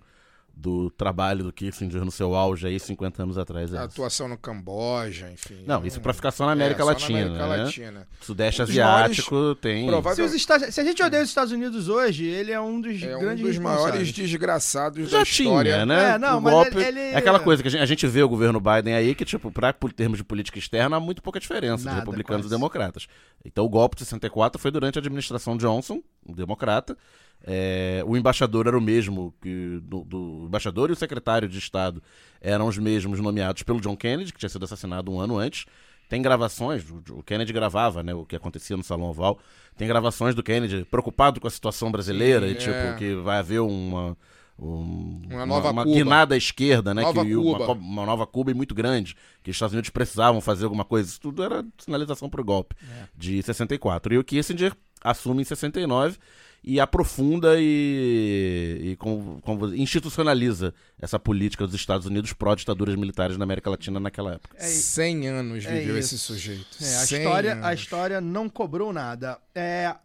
do 0.60 0.89
trabalho 0.89 1.43
do 1.43 1.54
Kissinger 1.54 2.04
no 2.04 2.10
seu 2.12 2.34
auge 2.34 2.65
aí 2.65 2.80
50 2.80 3.22
anos 3.22 3.38
atrás. 3.38 3.72
É 3.74 3.78
A 3.78 3.84
atuação 3.84 4.28
no 4.28 4.36
Camboja, 4.38 5.30
enfim. 5.32 5.63
Não, 5.67 5.86
isso 5.86 6.02
pra 6.02 6.13
ficar 6.13 6.32
só 6.32 6.46
na 6.46 6.52
É, 6.52 6.54
América 6.54 6.80
só 6.80 6.86
na 6.88 6.91
Latina. 6.93 7.20
América 7.20 7.48
né? 7.48 7.63
Latina. 7.63 8.08
Sudeste 8.22 8.62
Um 8.62 8.65
dos 8.65 8.72
Asiático 8.72 9.56
tem. 9.56 9.86
Provável- 9.86 10.15
Se, 10.15 10.22
os 10.24 10.34
Estados- 10.34 10.74
se 10.74 10.82
a 10.82 10.84
gente 10.84 11.02
odeia 11.04 11.22
os 11.22 11.30
Estados 11.30 11.54
Unidos 11.54 11.88
hoje, 11.88 12.26
ele 12.26 12.52
é 12.52 12.60
um 12.60 12.82
dos 12.82 13.02
É 13.04 13.15
um 13.15 13.20
grandes 13.20 13.46
dos 13.46 13.58
maiores 13.60 14.12
desgraçados 14.12 15.10
Já 15.12 15.17
da 15.17 15.24
história. 15.24 15.74
tinha, 15.74 15.86
né? 15.86 16.15
É, 16.15 16.17
não, 16.17 16.39
o 16.39 16.41
mas 16.41 16.54
golpe. 16.54 16.78
ele- 16.78 16.86
ele- 16.88 17.00
É 17.13 17.17
aquela 17.17 17.39
coisa 17.39 17.62
que 17.62 17.67
a 17.67 17.72
gente, 17.72 17.82
a 17.84 17.86
gente 17.86 18.08
vê 18.08 18.24
o 18.24 18.30
governo 18.30 18.60
Biden 18.60 18.96
aí 18.96 19.13
que, 19.13 19.26
tipo, 19.26 19.52
pra 19.52 19.72
por 19.74 19.93
termos 19.93 20.17
de 20.17 20.24
política 20.24 20.58
externa, 20.58 20.98
há 20.98 21.00
muito 21.00 21.22
pouca 21.22 21.39
diferença 21.39 21.84
Nada, 21.86 21.96
de 21.98 22.00
republicanos 22.02 22.46
quase. 22.46 22.56
e 22.56 22.58
democratas. 22.58 23.08
Então 23.46 23.63
o 23.63 23.70
golpe 23.70 23.96
de 23.96 24.04
64 24.06 24.60
foi 24.60 24.72
durante 24.72 24.98
a 24.98 25.02
administração 25.02 25.56
Johnson, 25.56 26.02
um 26.28 26.34
democrata. 26.34 26.98
É, 27.45 28.04
o 28.06 28.17
embaixador 28.17 28.67
era 28.67 28.78
o 28.78 28.82
mesmo 28.82 29.34
que. 29.41 29.80
Do, 29.84 30.04
do- 30.04 30.43
o 30.43 30.45
embaixador 30.47 30.89
e 30.89 30.93
o 30.93 30.95
secretário 30.95 31.47
de 31.47 31.58
Estado 31.58 32.02
eram 32.41 32.67
os 32.67 32.78
mesmos 32.78 33.19
nomeados 33.19 33.63
pelo 33.63 33.80
John 33.80 33.95
Kennedy, 33.95 34.34
que 34.34 34.39
tinha 34.39 34.50
sido 34.50 34.65
assassinado 34.65 35.12
um 35.12 35.19
ano 35.19 35.38
antes. 35.38 35.65
Tem 36.10 36.21
gravações, 36.21 36.86
o 37.10 37.21
Kennedy 37.21 37.52
gravava, 37.52 38.02
né, 38.02 38.13
o 38.13 38.26
que 38.26 38.36
acontecia 38.36 38.78
no 38.78 38.84
Salão 38.84 39.08
Oval. 39.10 39.39
Tem 39.78 39.88
gravações 39.88 40.34
do 40.34 40.41
Kennedy 40.41 40.86
preocupado 40.89 41.39
com 41.41 41.47
a 41.47 41.52
situação 41.52 41.91
brasileira 41.91 42.47
Sim, 42.47 42.54
e 42.54 42.56
tipo 42.56 42.71
é. 42.71 42.95
que 42.97 43.13
vai 43.15 43.39
haver 43.39 43.60
uma 43.60 44.15
um- 44.60 45.21
Uma 45.30 45.45
nova 45.45 45.69
uma 45.69 45.84
Cuba. 45.84 45.95
guinada 45.95 46.34
à 46.34 46.38
esquerda, 46.38 46.91
né, 46.93 47.02
Nova 47.04 47.23
que 47.23 47.36
uma, 47.36 47.71
uma 47.73 48.06
nova 48.08 48.26
Cuba 48.26 48.50
e 48.52 48.54
muito 48.56 48.73
grande, 48.73 49.15
que 49.43 49.52
os 49.52 49.56
Estados 49.56 49.73
Unidos 49.73 49.89
precisavam 49.91 50.41
fazer 50.41 50.63
alguma 50.63 50.84
coisa. 50.86 51.10
Isso 51.10 51.21
tudo 51.21 51.43
era 51.43 51.63
sinalização 51.78 52.28
para 52.30 52.41
o 52.41 52.43
golpe 52.43 52.73
de 53.15 53.43
64. 53.43 54.13
E 54.13 54.17
o 54.17 54.23
Kissinger 54.23 54.73
assume 55.04 55.41
em 55.41 55.45
69 55.45 56.17
e 56.69 56.82
aprofunda 56.82 57.56
e, 57.58 58.91
e 58.91 58.95
com- 58.97 59.39
com- 59.41 59.73
institucionaliza 59.73 60.73
essa 60.99 61.17
política 61.17 61.65
dos 61.65 61.75
Estados 61.75 62.06
Unidos 62.06 62.34
pró-ditaduras 62.34 62.95
militares 62.95 63.38
na 63.38 63.43
América 63.45 63.69
Latina 63.69 63.99
naquela 64.01 64.34
época. 64.34 64.56
É, 64.60 64.67
100 64.67 65.27
anos 65.30 65.65
É 65.65 65.80
viveu 65.80 65.97
isso. 65.97 66.15
esse 66.15 66.19
sujeito. 66.23 66.67
É, 66.82 66.95
a, 66.95 67.06
100 67.06 67.17
história, 67.19 67.60
a 67.65 67.73
história 67.73 68.19
não 68.21 68.49
cobrou 68.49 68.91
nada. 68.91 69.39
É, 69.56 69.95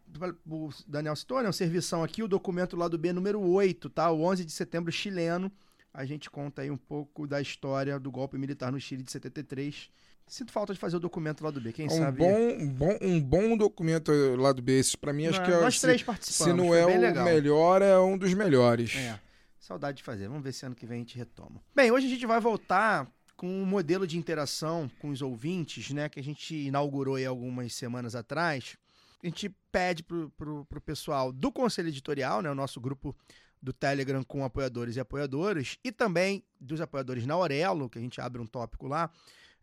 o 0.48 0.70
Daniel 0.86 1.16
citou, 1.16 1.42
né? 1.42 1.48
Um 1.48 1.52
servição 1.52 2.04
aqui, 2.04 2.22
o 2.22 2.28
documento 2.28 2.76
lá 2.76 2.86
do 2.86 2.96
B 2.96 3.12
número 3.12 3.40
8, 3.40 3.90
tá? 3.90 4.08
O 4.10 4.22
11 4.22 4.44
de 4.44 4.52
setembro 4.52 4.92
chileno. 4.92 5.50
A 5.92 6.04
gente 6.04 6.30
conta 6.30 6.62
aí 6.62 6.70
um 6.70 6.76
pouco 6.76 7.26
da 7.26 7.40
história 7.40 7.98
do 7.98 8.10
golpe 8.10 8.38
militar 8.38 8.70
no 8.70 8.80
Chile 8.80 9.02
de 9.02 9.10
73. 9.12 9.90
Sinto 10.26 10.50
falta 10.52 10.72
de 10.72 10.78
fazer 10.80 10.96
o 10.96 11.00
documento 11.00 11.44
lá 11.44 11.50
do 11.50 11.60
B, 11.60 11.72
quem 11.72 11.86
Um 11.86 11.90
sabe? 11.90 12.18
bom, 12.18 12.34
um 12.58 12.68
bom, 12.68 12.98
um 13.02 13.20
bom 13.20 13.56
documento 13.56 14.10
lá 14.36 14.52
do 14.52 14.62
B. 14.62 14.78
Esse, 14.78 14.96
pra 14.96 15.12
mim, 15.12 15.26
acho 15.26 15.38
Não, 15.40 15.46
que 15.46 15.52
é, 15.52 15.60
Nós 15.60 15.74
se, 15.74 15.80
três 15.82 16.02
participamos. 16.02 16.52
se 16.52 16.56
não 16.56 16.74
é 16.74 16.84
o 16.86 17.00
legal. 17.00 17.24
melhor, 17.24 17.82
é 17.82 17.98
um 17.98 18.16
dos 18.16 18.32
melhores. 18.32 18.94
É, 18.96 19.18
saudade 19.60 19.98
de 19.98 20.02
fazer. 20.02 20.28
Vamos 20.28 20.42
ver 20.42 20.52
se 20.52 20.64
ano 20.64 20.74
que 20.74 20.86
vem 20.86 20.96
a 20.96 20.98
gente 21.00 21.18
retoma. 21.18 21.60
Bem, 21.74 21.90
hoje 21.90 22.06
a 22.06 22.10
gente 22.10 22.24
vai 22.26 22.40
voltar 22.40 23.06
com 23.36 23.46
um 23.46 23.66
modelo 23.66 24.06
de 24.06 24.16
interação 24.16 24.90
com 25.00 25.08
os 25.10 25.20
ouvintes, 25.20 25.90
né? 25.90 26.08
Que 26.08 26.18
a 26.20 26.24
gente 26.24 26.54
inaugurou 26.54 27.16
aí 27.16 27.26
algumas 27.26 27.74
semanas 27.74 28.14
atrás. 28.14 28.76
A 29.22 29.26
gente 29.26 29.54
pede 29.70 30.02
pro, 30.02 30.30
pro, 30.30 30.64
pro 30.64 30.80
pessoal 30.80 31.30
do 31.30 31.52
Conselho 31.52 31.88
Editorial, 31.88 32.40
né? 32.40 32.50
O 32.50 32.54
nosso 32.54 32.80
grupo 32.80 33.14
do 33.60 33.72
Telegram 33.72 34.24
com 34.24 34.44
apoiadores 34.44 34.96
e 34.96 35.00
apoiadoras, 35.00 35.78
e 35.84 35.92
também 35.92 36.42
dos 36.60 36.80
apoiadores 36.80 37.24
na 37.26 37.34
Aurelo, 37.34 37.88
que 37.88 37.96
a 37.98 38.02
gente 38.02 38.20
abre 38.20 38.40
um 38.42 38.46
tópico 38.46 38.88
lá, 38.88 39.08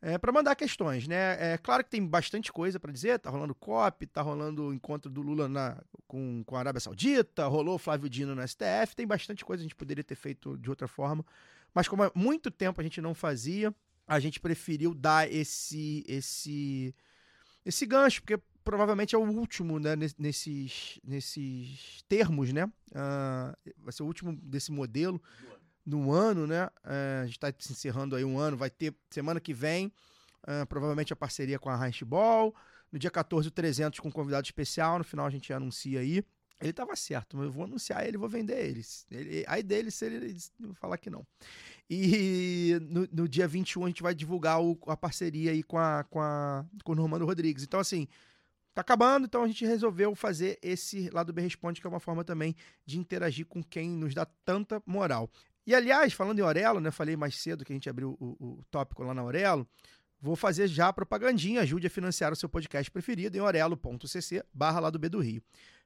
é, 0.02 0.18
para 0.18 0.32
mandar 0.32 0.56
questões, 0.56 1.08
né? 1.08 1.54
É 1.54 1.58
claro 1.58 1.84
que 1.84 1.90
tem 1.90 2.06
bastante 2.06 2.52
coisa 2.52 2.80
para 2.80 2.92
dizer, 2.92 3.20
tá 3.20 3.30
rolando 3.30 3.54
COP, 3.54 4.06
tá 4.08 4.22
rolando 4.22 4.68
o 4.68 4.74
encontro 4.74 5.10
do 5.12 5.22
Lula 5.22 5.50
na, 5.50 5.82
com, 6.08 6.44
com 6.46 6.56
a 6.56 6.60
Arábia 6.60 6.80
Saudita, 6.80 7.46
rolou 7.48 7.76
o 7.76 7.80
Flávio 7.80 8.10
Dino 8.10 8.34
no 8.34 8.42
STF, 8.42 8.96
tem 8.96 9.06
bastante 9.06 9.44
coisa 9.44 9.60
que 9.62 9.66
a 9.66 9.68
gente 9.70 9.76
poderia 9.76 10.04
ter 10.04 10.16
feito 10.16 10.58
de 10.58 10.70
outra 10.70 10.88
forma, 10.88 11.26
mas 11.74 11.88
como 11.88 12.04
há 12.04 12.12
muito 12.16 12.50
tempo 12.50 12.80
a 12.80 12.84
gente 12.84 13.02
não 13.02 13.14
fazia, 13.14 13.74
a 14.08 14.20
gente 14.20 14.40
preferiu 14.40 14.94
dar 14.94 15.32
esse 15.32 16.04
esse 16.08 16.96
esse 17.66 17.86
gancho, 17.86 18.22
porque 18.22 18.42
provavelmente 18.64 19.16
é 19.16 19.18
o 19.18 19.22
último, 19.24 19.80
né, 19.80 19.96
nes- 19.96 20.16
nesses, 20.18 21.00
nesses 21.04 22.04
termos, 22.08 22.54
né? 22.54 22.72
Ah, 22.94 23.56
vai 23.78 23.92
ser 23.92 24.04
o 24.04 24.06
último 24.06 24.36
desse 24.36 24.72
modelo 24.72 25.22
no 25.90 26.12
ano, 26.12 26.46
né? 26.48 26.70
Ah, 26.84 27.22
a 27.22 27.26
gente 27.26 27.36
está 27.38 27.54
se 27.58 27.72
encerrando 27.72 28.16
aí 28.16 28.24
um 28.24 28.38
ano, 28.38 28.58
vai 28.58 28.70
ter 28.70 28.94
semana 29.10 29.40
que 29.40 29.54
vem, 29.54 29.92
ah, 30.44 30.66
provavelmente 30.66 31.14
a 31.14 31.16
parceria 31.16 31.60
com 31.60 31.70
a 31.70 31.76
Handball. 31.76 32.54
No 32.92 32.98
dia 32.98 33.12
14, 33.12 33.48
o 33.48 33.52
300 33.52 34.00
com 34.00 34.08
um 34.08 34.12
convidado 34.12 34.46
especial. 34.46 34.98
No 34.98 35.04
final 35.04 35.26
a 35.26 35.30
gente 35.30 35.54
anuncia 35.54 36.00
aí. 36.00 36.24
Ele 36.62 36.74
tava 36.74 36.94
certo, 36.96 37.38
mas 37.38 37.46
eu 37.46 37.52
vou 37.54 37.64
anunciar 37.64 38.06
ele, 38.06 38.18
vou 38.18 38.28
vender 38.28 38.60
ele. 38.66 38.82
ele 39.12 39.46
aí 39.48 39.64
dele 39.64 39.90
se 39.92 40.06
ele 40.06 40.36
falar 40.76 40.98
que 40.98 41.10
não. 41.10 41.26
E 41.90 42.78
no, 42.82 43.08
no 43.12 43.28
dia 43.28 43.48
21 43.48 43.86
a 43.86 43.88
gente 43.88 44.04
vai 44.04 44.14
divulgar 44.14 44.62
o- 44.62 44.78
a 44.88 44.98
parceria 44.98 45.52
aí 45.52 45.64
com, 45.64 45.78
a, 45.78 46.04
com, 46.10 46.20
a, 46.22 46.66
com 46.84 46.92
o 46.92 46.96
Normando 46.96 47.26
Rodrigues. 47.26 47.64
Então, 47.64 47.80
assim, 47.80 48.08
tá 48.74 48.82
acabando, 48.82 49.26
então 49.26 49.44
a 49.44 49.48
gente 49.48 49.66
resolveu 49.66 50.14
fazer 50.16 50.60
esse 50.62 51.10
lado 51.10 51.34
B 51.34 51.42
Responde, 51.42 51.82
que 51.82 51.88
é 51.88 51.90
uma 51.90 52.00
forma 52.00 52.24
também 52.24 52.56
de 52.86 53.00
interagir 53.00 53.46
com 53.46 53.64
quem 53.64 53.90
nos 53.90 54.14
dá 54.14 54.26
tanta 54.26 54.82
moral. 54.86 55.30
E, 55.70 55.76
aliás, 55.76 56.14
falando 56.14 56.40
em 56.40 56.42
Aurelo, 56.42 56.80
né? 56.80 56.90
Falei 56.90 57.16
mais 57.16 57.36
cedo 57.36 57.64
que 57.64 57.72
a 57.72 57.76
gente 57.76 57.88
abriu 57.88 58.18
o, 58.20 58.36
o 58.44 58.64
tópico 58.72 59.04
lá 59.04 59.14
na 59.14 59.22
Aurelo. 59.22 59.68
Vou 60.20 60.36
fazer 60.36 60.68
já 60.68 60.88
a 60.88 60.94
propagandinha. 60.94 61.62
Ajude 61.62 61.86
a 61.86 61.90
financiar 61.92 62.34
o 62.34 62.36
seu 62.36 62.50
podcast 62.50 62.90
preferido 62.90 63.38
em 63.38 63.40
orelo.cc 63.40 64.44
barra 64.52 64.80
lá 64.80 64.90
do 64.90 64.98
B 64.98 65.10
do 65.10 65.20
Rio. 65.20 65.44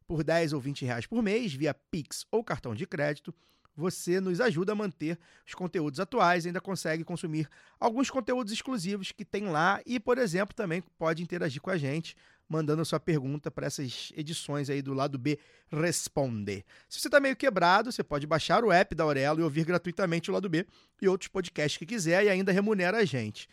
Por 0.07 0.23
10 0.23 0.53
ou 0.53 0.61
20 0.61 0.85
reais 0.85 1.05
por 1.05 1.21
mês, 1.21 1.53
via 1.53 1.73
Pix 1.73 2.25
ou 2.31 2.41
cartão 2.45 2.73
de 2.73 2.87
crédito, 2.87 3.35
você 3.75 4.21
nos 4.21 4.39
ajuda 4.39 4.71
a 4.71 4.75
manter 4.75 5.19
os 5.45 5.53
conteúdos 5.53 5.99
atuais 5.99 6.45
e 6.45 6.47
ainda 6.47 6.61
consegue 6.61 7.03
consumir 7.03 7.49
alguns 7.77 8.09
conteúdos 8.09 8.53
exclusivos 8.53 9.11
que 9.11 9.25
tem 9.25 9.49
lá 9.49 9.81
e, 9.85 9.99
por 9.99 10.17
exemplo, 10.17 10.55
também 10.55 10.81
pode 10.97 11.21
interagir 11.21 11.61
com 11.61 11.69
a 11.69 11.77
gente, 11.77 12.15
mandando 12.47 12.81
a 12.81 12.85
sua 12.85 12.99
pergunta 12.99 13.49
para 13.49 13.67
essas 13.67 14.11
edições 14.15 14.69
aí 14.69 14.81
do 14.81 14.93
lado 14.93 15.17
B 15.17 15.39
Responder. 15.71 16.63
Se 16.87 16.99
você 16.99 17.07
está 17.07 17.19
meio 17.19 17.35
quebrado, 17.35 17.91
você 17.91 18.03
pode 18.03 18.27
baixar 18.27 18.63
o 18.63 18.71
app 18.71 18.93
da 18.93 19.03
Aurelo 19.03 19.39
e 19.39 19.43
ouvir 19.43 19.65
gratuitamente 19.65 20.29
o 20.29 20.33
lado 20.33 20.49
B 20.49 20.65
e 21.01 21.07
outros 21.07 21.27
podcasts 21.27 21.77
que 21.77 21.85
quiser 21.85 22.23
e 22.23 22.29
ainda 22.29 22.51
remunera 22.51 22.99
a 22.99 23.05
gente. 23.05 23.47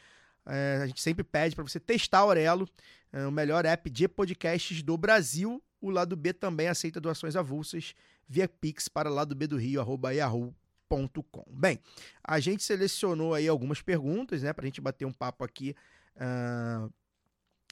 É, 0.46 0.80
a 0.82 0.86
gente 0.86 1.00
sempre 1.00 1.24
pede 1.24 1.54
para 1.54 1.64
você 1.64 1.78
testar 1.78 2.18
a 2.18 2.22
Aurelo, 2.22 2.68
é 3.12 3.26
o 3.26 3.32
melhor 3.32 3.64
app 3.64 3.88
de 3.88 4.08
podcasts 4.08 4.82
do 4.82 4.96
Brasil. 4.96 5.62
O 5.80 5.90
lado 5.90 6.14
B 6.16 6.32
também 6.32 6.68
aceita 6.68 7.00
doações 7.00 7.36
avulsas 7.36 7.94
via 8.28 8.48
Pix 8.48 8.88
para 8.88 9.10
lado 9.10 9.34
B 9.34 9.46
do 9.46 9.56
Rio, 9.56 9.80
arroba 9.80 10.12
yahoo.com. 10.12 11.44
Bem, 11.50 11.80
a 12.22 12.38
gente 12.38 12.62
selecionou 12.62 13.34
aí 13.34 13.48
algumas 13.48 13.82
perguntas, 13.82 14.42
né, 14.42 14.52
para 14.52 14.64
a 14.64 14.66
gente 14.66 14.80
bater 14.80 15.04
um 15.04 15.12
papo 15.12 15.42
aqui 15.42 15.74
ah, 16.16 16.88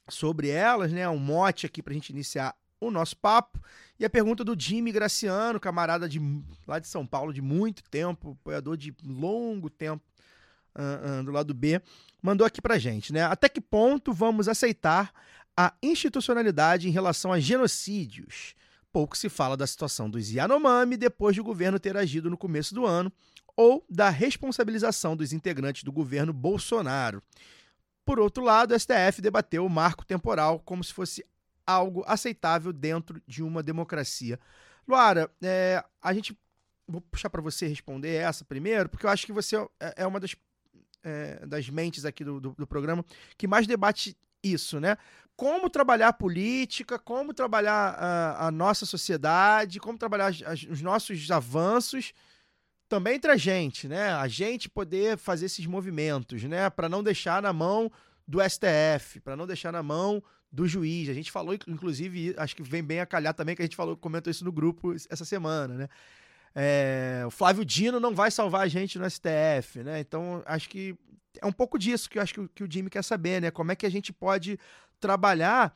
sobre 0.08 0.48
elas, 0.48 0.92
né, 0.92 1.08
um 1.08 1.18
mote 1.18 1.66
aqui 1.66 1.82
para 1.82 1.92
a 1.92 1.94
gente 1.94 2.10
iniciar 2.10 2.54
o 2.80 2.90
nosso 2.90 3.16
papo. 3.16 3.60
E 3.98 4.04
a 4.04 4.10
pergunta 4.10 4.44
do 4.44 4.58
Jimmy 4.58 4.92
Graciano, 4.92 5.58
camarada 5.58 6.08
de 6.08 6.20
lá 6.66 6.78
de 6.78 6.86
São 6.86 7.06
Paulo 7.06 7.32
de 7.32 7.42
muito 7.42 7.82
tempo, 7.84 8.36
apoiador 8.40 8.76
de 8.76 8.94
longo 9.04 9.68
tempo 9.68 10.02
ah, 10.74 11.18
ah, 11.18 11.22
do 11.22 11.32
lado 11.32 11.52
B, 11.52 11.82
mandou 12.22 12.46
aqui 12.46 12.62
pra 12.62 12.78
gente, 12.78 13.12
né? 13.12 13.22
Até 13.22 13.48
que 13.48 13.60
ponto 13.60 14.12
vamos 14.12 14.48
aceitar 14.48 15.12
a 15.56 15.74
institucionalidade 15.82 16.88
em 16.88 16.92
relação 16.92 17.32
a 17.32 17.40
genocídios? 17.40 18.54
Pouco 18.92 19.16
se 19.16 19.28
fala 19.28 19.56
da 19.56 19.66
situação 19.66 20.08
dos 20.08 20.30
Yanomami 20.30 20.96
depois 20.96 21.34
de 21.34 21.40
o 21.40 21.44
governo 21.44 21.78
ter 21.78 21.96
agido 21.96 22.30
no 22.30 22.38
começo 22.38 22.74
do 22.74 22.86
ano, 22.86 23.12
ou 23.56 23.84
da 23.90 24.08
responsabilização 24.08 25.16
dos 25.16 25.32
integrantes 25.32 25.82
do 25.82 25.90
governo 25.90 26.32
Bolsonaro. 26.32 27.20
Por 28.08 28.18
outro 28.18 28.42
lado, 28.42 28.72
o 28.72 28.74
STF 28.74 29.20
debateu 29.20 29.66
o 29.66 29.68
marco 29.68 30.02
temporal 30.02 30.60
como 30.60 30.82
se 30.82 30.94
fosse 30.94 31.22
algo 31.66 32.02
aceitável 32.06 32.72
dentro 32.72 33.20
de 33.26 33.42
uma 33.42 33.62
democracia. 33.62 34.40
Luara, 34.88 35.30
é, 35.42 35.84
a 36.00 36.14
gente. 36.14 36.34
Vou 36.86 37.02
puxar 37.02 37.28
para 37.28 37.42
você 37.42 37.66
responder 37.66 38.14
essa 38.14 38.46
primeiro, 38.46 38.88
porque 38.88 39.04
eu 39.04 39.10
acho 39.10 39.26
que 39.26 39.32
você 39.32 39.56
é- 39.78 39.92
é 39.98 40.06
uma 40.06 40.18
das, 40.18 40.34
é, 41.04 41.44
das 41.44 41.68
mentes 41.68 42.06
aqui 42.06 42.24
do, 42.24 42.40
do, 42.40 42.54
do 42.56 42.66
programa 42.66 43.04
que 43.36 43.46
mais 43.46 43.66
debate 43.66 44.16
isso, 44.42 44.80
né? 44.80 44.96
Como 45.36 45.68
trabalhar 45.68 46.08
a 46.08 46.12
política, 46.14 46.98
como 46.98 47.34
trabalhar 47.34 47.90
a, 47.90 48.46
a 48.46 48.50
nossa 48.50 48.86
sociedade, 48.86 49.78
como 49.80 49.98
trabalhar 49.98 50.28
as- 50.28 50.62
os 50.62 50.80
nossos 50.80 51.30
avanços 51.30 52.14
também 52.88 53.16
entre 53.16 53.30
a 53.30 53.36
gente, 53.36 53.86
né? 53.86 54.12
A 54.12 54.26
gente 54.26 54.68
poder 54.68 55.18
fazer 55.18 55.46
esses 55.46 55.66
movimentos, 55.66 56.42
né? 56.44 56.70
Para 56.70 56.88
não 56.88 57.02
deixar 57.02 57.42
na 57.42 57.52
mão 57.52 57.90
do 58.26 58.38
STF, 58.42 59.20
para 59.20 59.36
não 59.36 59.46
deixar 59.46 59.72
na 59.72 59.82
mão 59.82 60.22
do 60.50 60.66
juiz. 60.66 61.08
A 61.08 61.14
gente 61.14 61.30
falou, 61.30 61.54
inclusive, 61.66 62.34
acho 62.36 62.56
que 62.56 62.62
vem 62.62 62.82
bem 62.82 63.00
a 63.00 63.06
calhar 63.06 63.34
também, 63.34 63.54
que 63.54 63.62
a 63.62 63.64
gente 63.64 63.76
falou, 63.76 63.96
comentou 63.96 64.30
isso 64.30 64.44
no 64.44 64.52
grupo 64.52 64.94
essa 65.10 65.24
semana, 65.24 65.74
né? 65.74 65.88
É, 66.54 67.22
o 67.26 67.30
Flávio 67.30 67.64
Dino 67.64 68.00
não 68.00 68.14
vai 68.14 68.30
salvar 68.30 68.62
a 68.62 68.68
gente 68.68 68.98
no 68.98 69.08
STF, 69.08 69.82
né? 69.84 70.00
Então, 70.00 70.42
acho 70.46 70.68
que 70.68 70.96
é 71.40 71.46
um 71.46 71.52
pouco 71.52 71.78
disso 71.78 72.08
que 72.08 72.18
eu 72.18 72.22
acho 72.22 72.34
que, 72.34 72.48
que 72.48 72.64
o 72.64 72.68
Jimmy 72.70 72.90
quer 72.90 73.04
saber, 73.04 73.40
né? 73.40 73.50
Como 73.50 73.70
é 73.70 73.76
que 73.76 73.86
a 73.86 73.90
gente 73.90 74.12
pode 74.12 74.58
trabalhar 74.98 75.74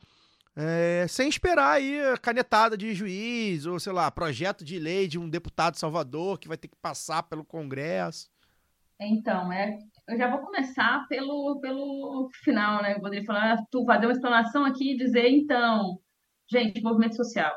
é, 0.55 1.05
sem 1.07 1.27
esperar 1.27 1.73
aí 1.73 1.99
a 2.05 2.17
canetada 2.17 2.77
de 2.77 2.93
juiz, 2.93 3.65
ou 3.65 3.79
sei 3.79 3.91
lá, 3.91 4.11
projeto 4.11 4.63
de 4.63 4.77
lei 4.77 5.07
de 5.07 5.17
um 5.17 5.29
deputado 5.29 5.73
de 5.73 5.79
Salvador 5.79 6.37
que 6.39 6.47
vai 6.47 6.57
ter 6.57 6.67
que 6.67 6.75
passar 6.75 7.23
pelo 7.23 7.43
Congresso. 7.43 8.29
Então, 8.99 9.51
é, 9.51 9.77
eu 10.07 10.17
já 10.17 10.29
vou 10.29 10.45
começar 10.45 11.05
pelo, 11.09 11.59
pelo 11.59 12.29
final, 12.43 12.81
né? 12.81 12.99
Poderia 12.99 13.25
falar, 13.25 13.57
tu 13.71 13.83
fazer 13.85 14.05
uma 14.05 14.13
explanação 14.13 14.63
aqui 14.63 14.93
e 14.93 14.97
dizer, 14.97 15.27
então, 15.27 15.99
gente, 16.49 16.81
movimento 16.81 17.15
social. 17.15 17.55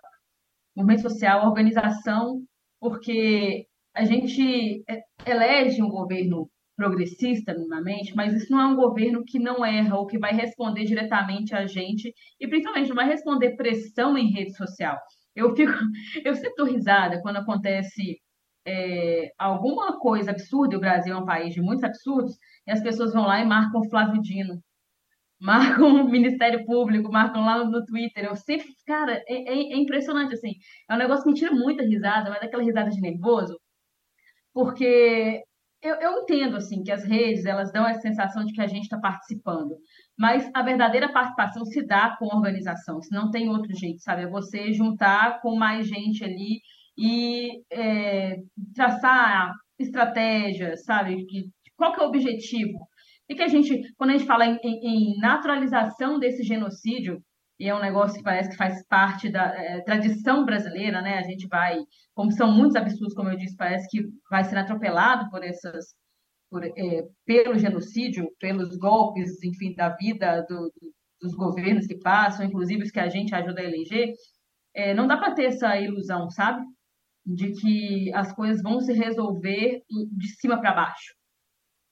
Movimento 0.74 1.02
social, 1.02 1.46
organização, 1.46 2.42
porque 2.80 3.66
a 3.94 4.04
gente 4.04 4.82
é, 4.88 5.02
elege 5.26 5.82
um 5.82 5.88
governo 5.88 6.50
progressista 6.76 7.54
minimamente, 7.54 8.14
mas 8.14 8.34
isso 8.34 8.52
não 8.52 8.60
é 8.60 8.66
um 8.66 8.76
governo 8.76 9.24
que 9.24 9.38
não 9.38 9.64
erra 9.64 9.96
ou 9.96 10.06
que 10.06 10.18
vai 10.18 10.32
responder 10.32 10.84
diretamente 10.84 11.54
a 11.54 11.66
gente 11.66 12.12
e 12.38 12.46
principalmente 12.46 12.88
não 12.88 12.96
vai 12.96 13.08
responder 13.08 13.56
pressão 13.56 14.16
em 14.16 14.30
rede 14.30 14.54
social. 14.54 14.98
Eu 15.34 15.54
fico, 15.56 15.72
eu 16.24 16.34
sinto 16.34 16.64
risada 16.64 17.20
quando 17.22 17.36
acontece 17.36 18.20
é, 18.66 19.32
alguma 19.38 19.98
coisa 19.98 20.32
absurda, 20.32 20.76
o 20.76 20.80
Brasil 20.80 21.14
é 21.14 21.18
um 21.18 21.24
país 21.24 21.54
de 21.54 21.62
muitos 21.62 21.84
absurdos, 21.84 22.36
e 22.66 22.72
as 22.72 22.82
pessoas 22.82 23.12
vão 23.12 23.24
lá 23.26 23.40
e 23.40 23.46
marcam 23.46 23.88
Flávio 23.88 24.20
Dino, 24.20 24.60
marcam 25.40 26.02
o 26.02 26.10
Ministério 26.10 26.64
Público, 26.66 27.12
marcam 27.12 27.44
lá 27.44 27.64
no, 27.64 27.84
Twitter. 27.84 28.24
Eu 28.24 28.36
sempre, 28.36 28.68
cara, 28.86 29.22
é, 29.28 29.34
é, 29.34 29.72
é, 29.74 29.76
impressionante, 29.76 30.34
assim. 30.34 30.54
É 30.90 30.94
um 30.94 30.98
negócio 30.98 31.24
que 31.24 31.30
me 31.30 31.36
tira 31.36 31.52
muita 31.52 31.84
risada, 31.84 32.30
mas 32.30 32.42
é 32.42 32.46
aquela 32.46 32.62
risada 32.64 32.90
de 32.90 33.00
nervoso, 33.00 33.58
porque 34.52 35.44
eu, 35.86 35.94
eu 35.96 36.22
entendo, 36.22 36.56
assim, 36.56 36.82
que 36.82 36.90
as 36.90 37.04
redes, 37.04 37.44
elas 37.44 37.72
dão 37.72 37.86
essa 37.86 38.00
sensação 38.00 38.44
de 38.44 38.52
que 38.52 38.60
a 38.60 38.66
gente 38.66 38.84
está 38.84 38.98
participando, 38.98 39.76
mas 40.18 40.50
a 40.54 40.62
verdadeira 40.62 41.12
participação 41.12 41.64
se 41.64 41.86
dá 41.86 42.16
com 42.18 42.30
a 42.30 42.36
organização, 42.36 43.00
se 43.00 43.14
não 43.14 43.30
tem 43.30 43.48
outro 43.48 43.72
jeito, 43.74 44.00
sabe? 44.02 44.22
É 44.22 44.28
você 44.28 44.72
juntar 44.72 45.40
com 45.40 45.56
mais 45.56 45.86
gente 45.86 46.24
ali 46.24 46.60
e 46.98 47.62
é, 47.70 48.36
traçar 48.74 49.52
estratégias, 49.78 50.84
sabe? 50.84 51.24
Qual 51.76 51.92
que 51.92 52.00
é 52.00 52.04
o 52.04 52.08
objetivo? 52.08 52.78
E 53.28 53.34
que 53.34 53.42
a 53.42 53.48
gente, 53.48 53.80
quando 53.96 54.10
a 54.10 54.12
gente 54.14 54.26
fala 54.26 54.46
em, 54.46 54.58
em, 54.62 55.18
naturalização 55.18 56.18
desse 56.18 56.42
genocídio, 56.42 57.20
e 57.58 57.68
é 57.68 57.74
um 57.74 57.80
negócio 57.80 58.18
que 58.18 58.22
parece 58.22 58.50
que 58.50 58.56
faz 58.56 58.86
parte 58.86 59.30
da 59.30 59.44
é, 59.44 59.80
tradição 59.82 60.44
brasileira, 60.44 61.00
né? 61.00 61.18
A 61.18 61.22
gente 61.22 61.46
vai, 61.48 61.78
como 62.14 62.30
são 62.30 62.52
muitos 62.52 62.76
absurdos, 62.76 63.14
como 63.14 63.30
eu 63.30 63.36
disse, 63.36 63.56
parece 63.56 63.88
que 63.88 64.06
vai 64.30 64.44
ser 64.44 64.58
atropelado 64.58 65.30
por 65.30 65.42
essas, 65.42 65.86
por, 66.50 66.62
é, 66.64 67.02
pelo 67.24 67.58
genocídio, 67.58 68.28
pelos 68.38 68.76
golpes, 68.76 69.42
enfim, 69.42 69.74
da 69.74 69.88
vida 69.88 70.42
do, 70.48 70.70
dos 71.20 71.34
governos 71.34 71.86
que 71.86 71.98
passam, 71.98 72.44
inclusive 72.44 72.82
os 72.82 72.90
que 72.90 73.00
a 73.00 73.08
gente 73.08 73.34
ajuda 73.34 73.60
a 73.60 73.64
eleger. 73.64 74.12
É, 74.74 74.92
não 74.92 75.06
dá 75.06 75.16
para 75.16 75.34
ter 75.34 75.46
essa 75.46 75.78
ilusão, 75.80 76.28
sabe? 76.30 76.62
De 77.24 77.52
que 77.52 78.12
as 78.14 78.34
coisas 78.34 78.62
vão 78.62 78.80
se 78.80 78.92
resolver 78.92 79.82
de 80.12 80.28
cima 80.38 80.60
para 80.60 80.74
baixo. 80.74 81.14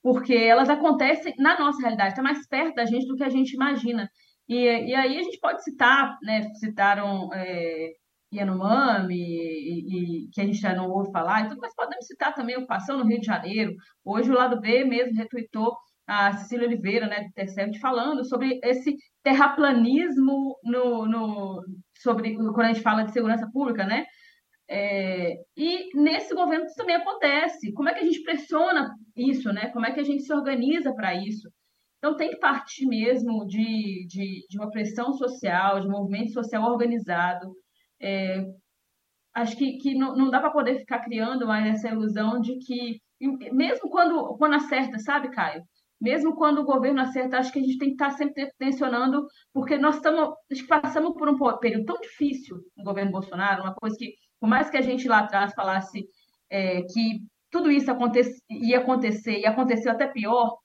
Porque 0.03 0.35
elas 0.35 0.69
acontecem 0.69 1.33
na 1.39 1.59
nossa 1.59 1.81
realidade, 1.81 2.11
está 2.11 2.21
mais 2.21 2.47
perto 2.47 2.75
da 2.75 2.85
gente 2.85 3.07
do 3.07 3.15
que 3.15 3.23
a 3.23 3.29
gente 3.29 3.53
imagina. 3.53 4.07
E, 4.47 4.55
e 4.55 4.95
aí 4.95 5.17
a 5.17 5.23
gente 5.23 5.39
pode 5.39 5.63
citar, 5.63 6.17
né, 6.21 6.53
citaram 6.55 7.29
é, 7.33 7.93
Yanomami, 8.33 9.15
e, 9.15 10.25
e, 10.25 10.29
que 10.31 10.41
a 10.41 10.45
gente 10.45 10.59
já 10.59 10.75
não 10.75 10.89
ouve 10.89 11.11
falar, 11.11 11.41
então, 11.41 11.57
mas 11.59 11.73
podemos 11.75 12.05
citar 12.05 12.33
também 12.33 12.57
o 12.57 12.67
Passão 12.67 12.97
no 12.97 13.05
Rio 13.05 13.19
de 13.19 13.25
Janeiro. 13.25 13.73
Hoje 14.03 14.29
o 14.31 14.35
lado 14.35 14.59
B 14.59 14.83
mesmo 14.85 15.15
retweetou 15.15 15.75
a 16.07 16.33
Cecília 16.37 16.67
Oliveira, 16.67 17.07
né, 17.07 17.21
do 17.21 17.27
Intercept, 17.27 17.79
falando 17.79 18.23
sobre 18.25 18.59
esse 18.63 18.95
terraplanismo 19.23 20.55
no, 20.63 21.07
no, 21.07 21.63
sobre 21.97 22.35
quando 22.35 22.61
a 22.61 22.67
gente 22.73 22.81
fala 22.81 23.03
de 23.03 23.11
segurança 23.11 23.49
pública, 23.51 23.85
né? 23.85 24.05
É, 24.67 25.35
e 25.55 25.95
nesse 25.95 26.33
governo 26.33 26.65
isso 26.65 26.75
também 26.75 26.95
acontece. 26.95 27.71
Como 27.73 27.89
é 27.89 27.93
que 27.93 27.99
a 28.01 28.05
gente 28.05 28.21
pressiona 28.23 28.95
isso, 29.15 29.51
né? 29.51 29.69
Como 29.69 29.85
é 29.85 29.91
que 29.91 29.99
a 29.99 30.03
gente 30.03 30.23
se 30.23 30.33
organiza 30.33 30.93
para 30.93 31.15
isso? 31.15 31.49
Então, 31.97 32.15
tem 32.15 32.29
que 32.29 32.37
partir 32.37 32.85
mesmo 32.85 33.45
de, 33.45 34.05
de, 34.07 34.45
de 34.49 34.57
uma 34.57 34.69
pressão 34.69 35.13
social, 35.13 35.79
de 35.79 35.87
um 35.87 35.91
movimento 35.91 36.31
social 36.31 36.63
organizado. 36.63 37.51
É, 37.99 38.45
acho 39.33 39.55
que, 39.57 39.77
que 39.77 39.95
não, 39.95 40.15
não 40.15 40.29
dá 40.29 40.39
para 40.39 40.51
poder 40.51 40.79
ficar 40.79 40.99
criando 40.99 41.45
mais 41.45 41.67
essa 41.67 41.89
ilusão 41.89 42.39
de 42.39 42.57
que, 42.59 42.99
mesmo 43.51 43.89
quando, 43.89 44.37
quando 44.37 44.55
acerta, 44.55 44.97
sabe, 44.99 45.29
Caio? 45.29 45.63
Mesmo 45.99 46.35
quando 46.35 46.59
o 46.59 46.65
governo 46.65 47.01
acerta, 47.01 47.37
acho 47.37 47.51
que 47.51 47.59
a 47.59 47.61
gente 47.61 47.77
tem 47.77 47.89
que 47.89 47.95
estar 47.95 48.11
sempre 48.11 48.49
tensionando, 48.57 49.25
porque 49.53 49.77
nós 49.77 49.95
estamos, 49.95 50.35
passamos 50.67 51.13
por 51.13 51.29
um 51.29 51.37
período 51.59 51.85
tão 51.85 51.99
difícil 51.99 52.57
no 52.77 52.83
governo 52.83 53.11
Bolsonaro, 53.11 53.63
uma 53.63 53.73
coisa 53.73 53.95
que, 53.97 54.13
por 54.39 54.47
mais 54.47 54.69
que 54.69 54.77
a 54.77 54.81
gente 54.81 55.07
lá 55.07 55.19
atrás 55.19 55.53
falasse 55.53 56.05
é, 56.49 56.81
que 56.83 57.21
tudo 57.49 57.71
isso 57.71 57.89
aconte, 57.89 58.21
ia 58.49 58.79
acontecer, 58.79 59.39
e 59.39 59.45
aconteceu 59.45 59.91
até 59.91 60.07
pior, 60.07 60.57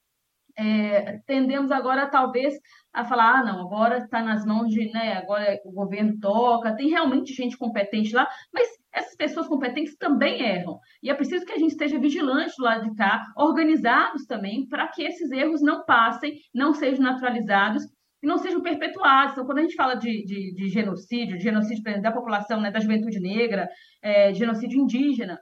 é, 0.61 1.19
tendemos 1.27 1.71
agora 1.71 2.07
talvez 2.07 2.55
a 2.93 3.03
falar, 3.03 3.39
ah, 3.39 3.45
não, 3.45 3.61
agora 3.63 3.97
está 3.97 4.23
nas 4.23 4.45
mãos 4.45 4.69
de, 4.69 4.91
né, 4.93 5.15
agora 5.15 5.59
o 5.65 5.73
governo 5.73 6.19
toca, 6.21 6.77
tem 6.77 6.91
realmente 6.91 7.33
gente 7.33 7.57
competente 7.57 8.13
lá, 8.15 8.29
mas 8.53 8.69
essas 8.93 9.17
pessoas 9.17 9.49
competentes 9.49 9.97
também 9.97 10.43
erram. 10.43 10.79
E 11.03 11.09
é 11.09 11.15
preciso 11.15 11.47
que 11.47 11.53
a 11.53 11.59
gente 11.59 11.71
esteja 11.71 11.99
vigilante 11.99 12.53
do 12.59 12.65
lado 12.65 12.91
de 12.91 12.95
cá, 12.95 13.25
organizados 13.37 14.27
também, 14.27 14.67
para 14.69 14.89
que 14.89 15.03
esses 15.03 15.31
erros 15.31 15.63
não 15.63 15.85
passem, 15.87 16.35
não 16.55 16.75
sejam 16.75 17.05
naturalizados 17.05 17.85
e 18.23 18.27
não 18.27 18.37
sejam 18.37 18.61
perpetuados. 18.61 19.33
Então, 19.33 19.47
quando 19.47 19.59
a 19.59 19.63
gente 19.63 19.77
fala 19.77 19.95
de, 19.95 20.25
de, 20.25 20.53
de 20.53 20.69
genocídio, 20.69 21.39
de 21.39 21.45
genocídio 21.45 22.03
da 22.03 22.13
população, 22.13 22.61
né, 22.61 22.71
da 22.71 22.81
juventude 22.81 23.19
negra, 23.19 23.67
é, 24.03 24.35
genocídio 24.35 24.79
indígena, 24.79 25.39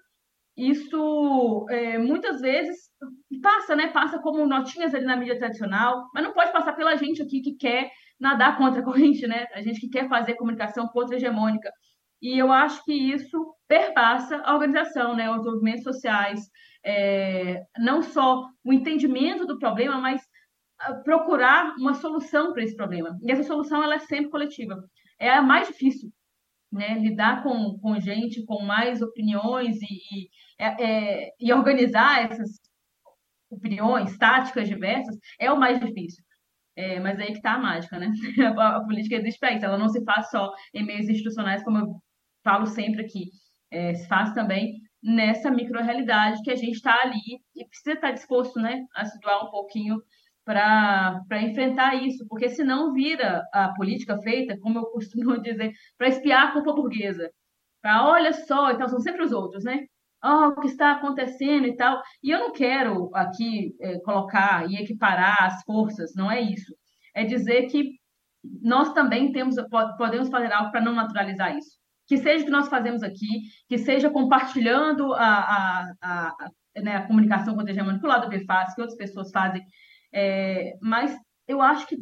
isso 0.58 1.66
é, 1.70 1.96
muitas 1.98 2.40
vezes 2.40 2.90
passa, 3.40 3.76
né? 3.76 3.86
Passa 3.88 4.18
como 4.18 4.44
notinhas 4.44 4.92
ali 4.92 5.04
na 5.04 5.16
mídia 5.16 5.38
tradicional, 5.38 6.08
mas 6.12 6.24
não 6.24 6.32
pode 6.32 6.50
passar 6.50 6.72
pela 6.72 6.96
gente 6.96 7.22
aqui 7.22 7.40
que 7.40 7.54
quer 7.54 7.92
nadar 8.18 8.58
contra 8.58 8.80
a 8.80 8.84
corrente, 8.84 9.24
né? 9.24 9.46
A 9.54 9.62
gente 9.62 9.78
que 9.78 9.88
quer 9.88 10.08
fazer 10.08 10.34
comunicação 10.34 10.88
contra-hegemônica. 10.88 11.70
E 12.20 12.36
eu 12.36 12.50
acho 12.50 12.84
que 12.84 12.92
isso 12.92 13.54
perpassa 13.68 14.38
a 14.38 14.52
organização, 14.52 15.14
né? 15.14 15.30
Os 15.30 15.44
movimentos 15.44 15.84
sociais, 15.84 16.40
é, 16.84 17.62
não 17.78 18.02
só 18.02 18.44
o 18.64 18.72
entendimento 18.72 19.46
do 19.46 19.60
problema, 19.60 20.00
mas 20.00 20.20
ah, 20.80 20.94
procurar 21.04 21.76
uma 21.76 21.94
solução 21.94 22.52
para 22.52 22.64
esse 22.64 22.74
problema. 22.74 23.16
E 23.22 23.30
essa 23.30 23.44
solução 23.44 23.80
ela 23.80 23.94
é 23.94 24.00
sempre 24.00 24.28
coletiva. 24.28 24.76
É 25.20 25.30
a 25.30 25.40
mais 25.40 25.68
difícil, 25.68 26.10
né, 26.70 26.98
lidar 26.98 27.42
com, 27.42 27.78
com 27.78 27.98
gente 28.00 28.44
com 28.44 28.62
mais 28.62 29.00
opiniões 29.00 29.80
e, 29.82 29.86
e, 29.86 30.28
é, 30.58 30.84
é, 30.84 31.30
e 31.40 31.52
organizar 31.52 32.24
essas 32.24 32.60
opiniões, 33.50 34.16
táticas 34.18 34.68
diversas, 34.68 35.16
é 35.38 35.50
o 35.50 35.58
mais 35.58 35.80
difícil. 35.80 36.22
É, 36.76 37.00
mas 37.00 37.18
aí 37.18 37.28
que 37.28 37.38
está 37.38 37.54
a 37.54 37.58
mágica, 37.58 37.98
né? 37.98 38.08
A, 38.56 38.80
política 38.84 39.16
existe 39.16 39.40
para 39.40 39.52
isso, 39.52 39.64
ela 39.64 39.78
não 39.78 39.88
se 39.88 40.04
faz 40.04 40.30
só 40.30 40.52
em 40.72 40.84
meios 40.84 41.08
institucionais, 41.08 41.64
como 41.64 41.78
eu 41.78 42.02
falo 42.44 42.66
sempre 42.66 43.04
aqui, 43.04 43.30
é, 43.70 43.94
se 43.94 44.06
faz 44.06 44.32
também 44.32 44.80
nessa 45.02 45.50
micro-realidade 45.50 46.42
que 46.42 46.50
a 46.50 46.56
gente 46.56 46.76
está 46.76 47.02
ali 47.02 47.40
e 47.56 47.66
precisa 47.66 47.94
estar 47.94 48.12
disposto 48.12 48.60
né, 48.60 48.84
a 48.94 49.04
se 49.04 49.18
doar 49.20 49.44
um 49.44 49.50
pouquinho 49.50 50.00
para 50.48 51.42
enfrentar 51.42 51.94
isso, 51.96 52.26
porque 52.26 52.48
senão 52.48 52.94
vira 52.94 53.46
a 53.52 53.68
política 53.74 54.16
feita, 54.22 54.58
como 54.58 54.78
eu 54.78 54.86
costumo 54.86 55.36
dizer, 55.42 55.74
para 55.98 56.08
espiar 56.08 56.48
a 56.48 56.52
culpa 56.52 56.72
burguesa. 56.72 57.30
Para 57.82 58.08
olha 58.08 58.32
só, 58.32 58.70
então 58.70 58.88
são 58.88 58.98
sempre 58.98 59.22
os 59.22 59.30
outros, 59.30 59.62
né? 59.62 59.84
Oh, 60.24 60.48
o 60.48 60.60
que 60.60 60.68
está 60.68 60.92
acontecendo 60.92 61.66
e 61.66 61.76
tal. 61.76 62.00
E 62.22 62.30
eu 62.30 62.40
não 62.40 62.52
quero 62.52 63.10
aqui 63.14 63.76
é, 63.78 64.00
colocar 64.00 64.68
e 64.70 64.76
equiparar 64.76 65.36
as 65.42 65.62
forças, 65.64 66.14
não 66.16 66.30
é 66.30 66.40
isso. 66.40 66.74
É 67.14 67.24
dizer 67.24 67.66
que 67.66 67.92
nós 68.62 68.94
também 68.94 69.30
temos, 69.30 69.56
podemos 69.98 70.30
fazer 70.30 70.50
algo 70.50 70.70
para 70.70 70.80
não 70.80 70.94
naturalizar 70.94 71.54
isso. 71.58 71.76
Que 72.06 72.16
seja 72.16 72.42
o 72.42 72.46
que 72.46 72.50
nós 72.50 72.68
fazemos 72.68 73.02
aqui, 73.02 73.42
que 73.68 73.76
seja 73.76 74.08
compartilhando 74.08 75.12
a, 75.12 75.28
a, 75.28 75.92
a, 76.02 76.34
né, 76.82 76.96
a 76.96 77.06
comunicação 77.06 77.54
com 77.54 77.60
o 77.60 77.64
que 77.66 78.06
o 78.06 78.08
lado 78.08 78.46
faz, 78.46 78.74
que 78.74 78.80
outras 78.80 78.98
pessoas 78.98 79.30
fazem, 79.30 79.62
é, 80.12 80.74
mas 80.80 81.16
eu 81.46 81.60
acho 81.60 81.86
que 81.86 81.96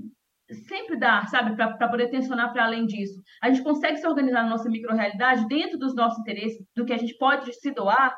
sempre 0.68 0.96
dá, 0.96 1.26
sabe, 1.26 1.56
para 1.56 1.88
poder 1.88 2.08
tensionar 2.08 2.52
para 2.52 2.64
além 2.64 2.86
disso. 2.86 3.20
A 3.42 3.50
gente 3.50 3.64
consegue 3.64 3.98
se 3.98 4.06
organizar 4.06 4.44
na 4.44 4.50
nossa 4.50 4.68
micro-realidade 4.68 5.46
dentro 5.48 5.78
dos 5.78 5.94
nossos 5.94 6.20
interesses, 6.20 6.64
do 6.74 6.84
que 6.84 6.92
a 6.92 6.98
gente 6.98 7.16
pode 7.18 7.52
se 7.52 7.72
doar 7.72 8.14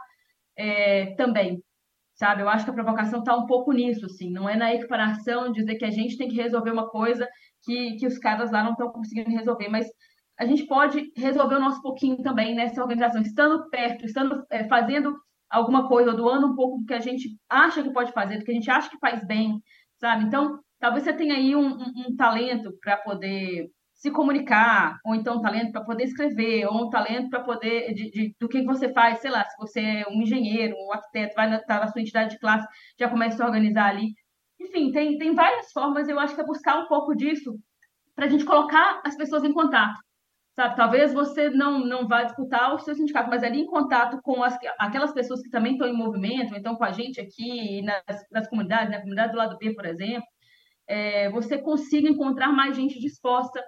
é, 0.57 1.15
também, 1.15 1.63
sabe? 2.15 2.43
Eu 2.43 2.49
acho 2.49 2.65
que 2.65 2.71
a 2.71 2.75
provocação 2.75 3.21
está 3.21 3.35
um 3.35 3.47
pouco 3.47 3.73
nisso, 3.73 4.05
assim, 4.07 4.31
não 4.31 4.49
é 4.49 4.57
na 4.57 4.75
equiparação 4.75 5.53
dizer 5.53 5.77
que 5.77 5.85
a 5.85 5.91
gente 5.91 6.19
tem 6.19 6.29
que 6.29 6.37
resolver 6.37 6.71
uma 6.71 6.89
coisa 6.91 7.27
que, 7.63 7.97
que 7.97 8.07
os 8.07 8.19
caras 8.19 8.51
lá 8.51 8.63
não 8.63 8.73
estão 8.73 8.91
conseguindo 8.91 9.31
resolver, 9.31 9.69
mas 9.69 9.87
a 10.39 10.45
gente 10.45 10.67
pode 10.67 11.11
resolver 11.17 11.57
o 11.57 11.61
nosso 11.61 11.81
pouquinho 11.83 12.23
também 12.23 12.55
nessa 12.55 12.81
organização, 12.81 13.23
estando 13.23 13.69
perto, 13.71 14.05
estando 14.05 14.45
é, 14.51 14.65
fazendo 14.69 15.17
alguma 15.51 15.89
coisa, 15.89 16.13
doando 16.13 16.47
um 16.47 16.55
pouco 16.55 16.79
do 16.79 16.85
que 16.85 16.95
a 16.95 17.01
gente 17.01 17.37
acha 17.49 17.83
que 17.83 17.93
pode 17.93 18.13
fazer, 18.13 18.39
do 18.39 18.45
que 18.45 18.51
a 18.51 18.55
gente 18.55 18.71
acha 18.71 18.91
que 18.91 18.99
faz 18.99 19.27
bem, 19.27 19.61
sabe? 19.99 20.25
Então, 20.25 20.59
talvez 20.79 21.05
você 21.05 21.13
tenha 21.13 21.35
aí 21.35 21.55
um, 21.55 21.67
um, 21.67 21.93
um 22.09 22.17
talento 22.17 22.73
para 22.81 22.97
poder 22.99 23.69
se 23.95 24.13
comunicar, 24.13 24.97
ou 25.05 25.15
então 25.15 25.39
um 25.39 25.43
talento 25.43 25.73
para 25.73 25.85
poder 25.85 26.05
escrever, 26.05 26.67
ou 26.67 26.87
um 26.87 26.91
talento 26.91 27.29
para 27.29 27.43
poder 27.43 27.93
de, 27.95 28.11
de, 28.11 28.37
do 28.41 28.49
que 28.49 28.63
você 28.63 28.93
faz, 28.93 29.19
sei 29.19 29.31
lá, 29.31 29.45
se 29.45 29.57
você 29.59 29.81
é 29.81 30.09
um 30.09 30.23
engenheiro, 30.23 30.77
um 30.79 30.93
arquiteto, 30.93 31.35
vai 31.35 31.47
estar 31.47 31.59
na, 31.59 31.81
tá 31.81 31.85
na 31.85 31.93
sua 31.93 32.01
entidade 32.01 32.31
de 32.31 32.39
classe, 32.39 32.67
já 32.99 33.09
começa 33.09 33.43
a 33.43 33.47
organizar 33.47 33.91
ali. 33.91 34.13
Enfim, 34.61 34.93
tem, 34.93 35.19
tem 35.19 35.35
várias 35.35 35.73
formas, 35.73 36.09
eu 36.09 36.19
acho 36.19 36.35
que 36.35 36.41
é 36.41 36.47
buscar 36.47 36.79
um 36.79 36.87
pouco 36.87 37.15
disso 37.17 37.59
para 38.15 38.27
a 38.27 38.29
gente 38.29 38.45
colocar 38.45 39.01
as 39.05 39.17
pessoas 39.17 39.43
em 39.43 39.53
contato. 39.53 39.99
Sabe, 40.59 40.75
talvez 40.75 41.15
você 41.15 41.51
não, 41.51 41.79
não 41.87 42.09
vá 42.09 42.25
disputar 42.25 42.75
o 42.75 42.81
seu 42.81 42.93
sindicato, 42.93 43.31
mas 43.31 43.45
ali 43.45 43.61
em 43.61 43.67
contato 43.67 44.21
com 44.21 44.43
as, 44.43 44.59
aquelas 44.77 45.13
pessoas 45.13 45.41
que 45.41 45.51
também 45.51 45.75
estão 45.75 45.87
em 45.87 45.97
movimento, 45.97 46.53
então 46.57 46.75
com 46.75 46.83
a 46.83 46.91
gente 46.91 47.21
aqui 47.21 47.81
nas, 47.83 48.27
nas 48.29 48.49
comunidades, 48.49 48.91
na 48.91 48.99
comunidade 48.99 49.31
do 49.31 49.39
lado 49.39 49.57
B, 49.57 49.73
por 49.73 49.87
exemplo, 49.87 50.27
é, 50.89 51.31
você 51.31 51.59
consiga 51.59 52.09
encontrar 52.09 52.49
mais 52.49 52.75
gente 52.75 52.99
disposta 52.99 53.63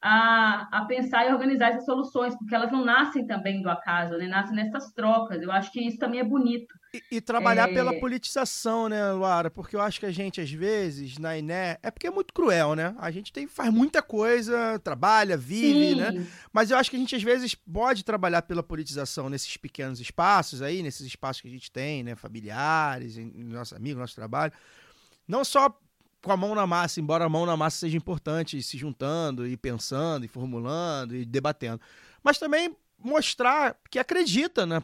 a, 0.00 0.68
a 0.70 0.84
pensar 0.84 1.26
e 1.26 1.32
organizar 1.32 1.70
essas 1.70 1.84
soluções, 1.84 2.38
porque 2.38 2.54
elas 2.54 2.70
não 2.70 2.84
nascem 2.84 3.26
também 3.26 3.60
do 3.60 3.68
acaso, 3.68 4.16
né? 4.16 4.28
Nascem 4.28 4.54
nessas 4.54 4.92
trocas. 4.92 5.42
Eu 5.42 5.50
acho 5.50 5.72
que 5.72 5.80
isso 5.80 5.98
também 5.98 6.20
é 6.20 6.24
bonito. 6.24 6.72
E, 7.10 7.16
e 7.16 7.20
trabalhar 7.20 7.68
é... 7.70 7.72
pela 7.74 7.98
politização, 7.98 8.88
né, 8.88 9.12
Luara? 9.12 9.50
Porque 9.50 9.76
eu 9.76 9.80
acho 9.80 10.00
que 10.00 10.06
a 10.06 10.10
gente, 10.10 10.40
às 10.40 10.50
vezes, 10.50 11.18
na 11.18 11.36
INE, 11.36 11.52
é 11.82 11.90
porque 11.90 12.06
é 12.06 12.10
muito 12.10 12.32
cruel, 12.32 12.74
né? 12.74 12.94
A 12.98 13.10
gente 13.10 13.32
tem, 13.32 13.46
faz 13.46 13.72
muita 13.72 14.02
coisa, 14.02 14.78
trabalha, 14.78 15.36
vive, 15.36 15.90
Sim. 15.90 15.94
né? 15.96 16.26
Mas 16.52 16.70
eu 16.70 16.78
acho 16.78 16.90
que 16.90 16.96
a 16.96 16.98
gente, 16.98 17.14
às 17.14 17.22
vezes, 17.22 17.54
pode 17.54 18.04
trabalhar 18.04 18.42
pela 18.42 18.62
politização 18.62 19.28
nesses 19.28 19.56
pequenos 19.56 20.00
espaços 20.00 20.62
aí, 20.62 20.82
nesses 20.82 21.06
espaços 21.06 21.42
que 21.42 21.48
a 21.48 21.50
gente 21.50 21.70
tem, 21.70 22.02
né? 22.02 22.14
Familiares, 22.14 23.16
nossos 23.34 23.76
amigos, 23.76 24.00
nosso 24.00 24.14
trabalho. 24.14 24.52
Não 25.26 25.44
só 25.44 25.76
com 26.22 26.32
a 26.32 26.36
mão 26.36 26.54
na 26.54 26.66
massa, 26.66 27.00
embora 27.00 27.24
a 27.24 27.28
mão 27.28 27.46
na 27.46 27.56
massa 27.56 27.78
seja 27.78 27.96
importante, 27.96 28.60
se 28.62 28.76
juntando 28.76 29.46
e 29.46 29.56
pensando 29.56 30.24
e 30.24 30.28
formulando 30.28 31.14
e 31.14 31.24
debatendo. 31.24 31.80
Mas 32.22 32.38
também 32.38 32.76
mostrar 32.98 33.76
que 33.90 33.98
acredita 33.98 34.66
na, 34.66 34.82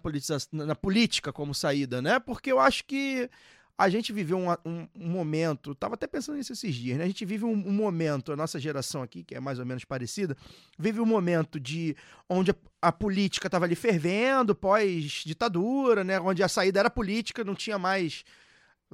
na 0.52 0.74
política 0.74 1.32
como 1.32 1.54
saída, 1.54 2.00
né? 2.02 2.18
Porque 2.18 2.52
eu 2.52 2.58
acho 2.58 2.84
que 2.84 3.28
a 3.76 3.88
gente 3.88 4.12
viveu 4.12 4.38
um, 4.38 4.50
um, 4.64 4.88
um 4.94 5.08
momento, 5.08 5.74
tava 5.74 5.94
até 5.94 6.06
pensando 6.06 6.36
nisso 6.36 6.52
esses 6.52 6.74
dias, 6.74 6.98
né? 6.98 7.04
A 7.04 7.06
gente 7.06 7.24
vive 7.24 7.44
um, 7.44 7.52
um, 7.52 7.72
momento, 7.72 8.32
a 8.32 8.36
nossa 8.36 8.60
geração 8.60 9.02
aqui, 9.02 9.24
que 9.24 9.34
é 9.34 9.40
mais 9.40 9.58
ou 9.58 9.66
menos 9.66 9.84
parecida, 9.84 10.36
vive 10.78 11.00
um 11.00 11.06
momento 11.06 11.58
de 11.58 11.96
onde 12.28 12.50
a, 12.50 12.54
a 12.80 12.92
política 12.92 13.48
estava 13.48 13.64
ali 13.64 13.74
fervendo, 13.74 14.54
pós-ditadura, 14.54 16.04
né? 16.04 16.20
Onde 16.20 16.42
a 16.42 16.48
saída 16.48 16.80
era 16.80 16.90
política, 16.90 17.42
não 17.42 17.54
tinha 17.54 17.78
mais 17.78 18.24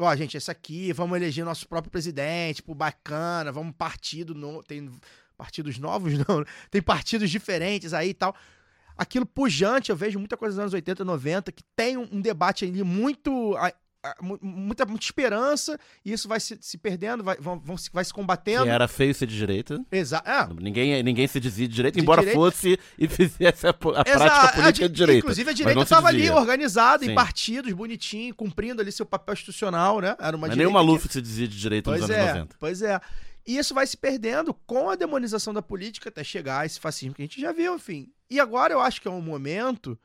Ó, 0.00 0.14
gente, 0.14 0.36
esse 0.36 0.48
aqui, 0.48 0.92
vamos 0.92 1.16
eleger 1.16 1.44
nosso 1.44 1.68
próprio 1.68 1.90
presidente, 1.90 2.62
pô, 2.62 2.72
bacana, 2.72 3.50
vamos 3.50 3.74
partido, 3.76 4.32
no, 4.32 4.62
tem 4.62 4.88
partidos 5.36 5.76
novos, 5.76 6.12
não, 6.26 6.44
tem 6.70 6.80
partidos 6.80 7.28
diferentes 7.28 7.92
aí 7.92 8.10
e 8.10 8.14
tal. 8.14 8.34
Aquilo 8.98 9.24
pujante, 9.24 9.90
eu 9.90 9.96
vejo 9.96 10.18
muita 10.18 10.36
coisa 10.36 10.56
dos 10.56 10.60
anos 10.60 10.74
80, 10.74 11.04
90, 11.04 11.52
que 11.52 11.62
tem 11.76 11.96
um, 11.96 12.08
um 12.12 12.20
debate 12.20 12.64
ali 12.64 12.82
muito 12.82 13.56
muita, 14.40 14.86
muita 14.86 15.04
esperança 15.04 15.78
e 16.04 16.12
isso 16.12 16.28
vai 16.28 16.38
se, 16.38 16.56
se 16.60 16.78
perdendo, 16.78 17.22
vai, 17.24 17.36
vão, 17.36 17.58
vão 17.58 17.76
se, 17.76 17.90
vai 17.92 18.04
se 18.04 18.12
combatendo. 18.12 18.64
Que 18.64 18.70
era 18.70 18.86
feio 18.86 19.14
ser 19.14 19.26
de 19.26 19.36
direita. 19.36 19.84
Exato. 19.90 20.28
É. 20.28 20.48
Ninguém, 20.62 21.02
ninguém 21.02 21.26
se 21.26 21.40
dizia 21.40 21.66
de 21.66 21.74
direita, 21.74 21.96
de 21.96 22.02
embora 22.02 22.20
direita. 22.20 22.38
fosse 22.38 22.78
e 22.98 23.08
fizesse 23.08 23.66
a, 23.66 23.70
a 23.70 23.74
prática 23.74 24.52
política 24.54 24.86
a, 24.86 24.88
de 24.88 24.94
direita. 24.94 25.18
Inclusive 25.18 25.50
a 25.50 25.52
direita 25.52 25.82
estava 25.82 26.08
ali 26.08 26.30
organizada 26.30 27.04
Sim. 27.04 27.12
em 27.12 27.14
partidos, 27.14 27.72
bonitinho, 27.72 28.34
cumprindo 28.34 28.80
ali 28.80 28.92
seu 28.92 29.06
papel 29.06 29.32
institucional, 29.32 30.00
né? 30.00 30.16
Era 30.18 30.36
uma 30.36 30.46
Mas 30.46 30.56
nem 30.56 30.66
o 30.66 30.72
Maluf 30.72 31.06
que... 31.06 31.12
se 31.12 31.22
dizia 31.22 31.48
de 31.48 31.58
direita 31.58 31.90
pois 31.90 32.00
nos 32.00 32.10
é, 32.10 32.20
anos 32.20 32.34
90. 32.34 32.56
Pois 32.58 32.82
é. 32.82 33.00
E 33.46 33.56
isso 33.56 33.74
vai 33.74 33.86
se 33.86 33.96
perdendo 33.96 34.52
com 34.52 34.90
a 34.90 34.94
demonização 34.94 35.54
da 35.54 35.62
política 35.62 36.08
até 36.10 36.22
chegar 36.22 36.60
a 36.60 36.66
esse 36.66 36.78
fascismo 36.78 37.14
que 37.14 37.22
a 37.22 37.24
gente 37.24 37.40
já 37.40 37.50
viu, 37.50 37.74
enfim. 37.74 38.12
E 38.30 38.38
agora 38.38 38.72
eu 38.72 38.80
acho 38.80 39.00
que 39.00 39.08
é 39.08 39.10
um 39.10 39.22
momento 39.22 39.98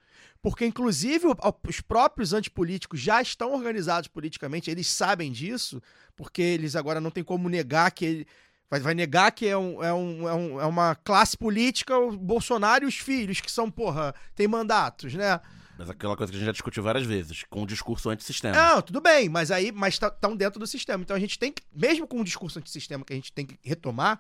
porque 0.44 0.66
inclusive 0.66 1.26
os 1.66 1.80
próprios 1.80 2.34
antipolíticos 2.34 3.00
já 3.00 3.22
estão 3.22 3.54
organizados 3.54 4.10
politicamente, 4.10 4.70
eles 4.70 4.88
sabem 4.88 5.32
disso, 5.32 5.82
porque 6.18 6.42
eles 6.42 6.76
agora 6.76 7.00
não 7.00 7.10
tem 7.10 7.24
como 7.24 7.48
negar 7.48 7.90
que 7.92 8.06
ele. 8.06 8.28
Vai, 8.70 8.82
vai 8.82 8.94
negar 8.94 9.32
que 9.32 9.48
é, 9.48 9.58
um, 9.58 9.82
é, 9.82 9.94
um, 9.94 10.28
é, 10.28 10.34
um, 10.34 10.62
é 10.62 10.66
uma 10.66 10.96
classe 10.96 11.38
política, 11.38 11.98
o 11.98 12.18
Bolsonaro 12.18 12.84
e 12.84 12.88
os 12.88 12.98
filhos, 12.98 13.40
que 13.40 13.52
são, 13.52 13.70
porra, 13.70 14.14
tem 14.36 14.48
mandatos, 14.48 15.14
né? 15.14 15.40
Mas 15.78 15.90
aquela 15.90 16.18
coisa 16.18 16.32
que 16.32 16.36
a 16.36 16.40
gente 16.40 16.48
já 16.48 16.52
discutiu 16.52 16.84
várias 16.84 17.06
vezes, 17.06 17.46
com 17.50 17.62
o 17.62 17.68
discurso 17.68 18.10
antissistema. 18.10 18.56
Não, 18.56 18.82
tudo 18.82 19.00
bem, 19.00 19.30
mas 19.30 19.50
aí 19.50 19.72
mas 19.72 19.94
estão 19.94 20.10
tá, 20.10 20.28
dentro 20.36 20.60
do 20.60 20.68
sistema. 20.68 21.04
Então 21.04 21.16
a 21.16 21.20
gente 21.20 21.40
tem 21.40 21.54
que, 21.54 21.62
mesmo 21.74 22.06
com 22.06 22.20
o 22.20 22.24
discurso 22.24 22.60
antissistema 22.60 23.06
que 23.06 23.14
a 23.14 23.16
gente 23.16 23.32
tem 23.32 23.46
que 23.46 23.58
retomar, 23.64 24.20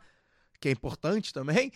que 0.59 0.69
é 0.69 0.71
importante 0.71 1.33
também, 1.33 1.71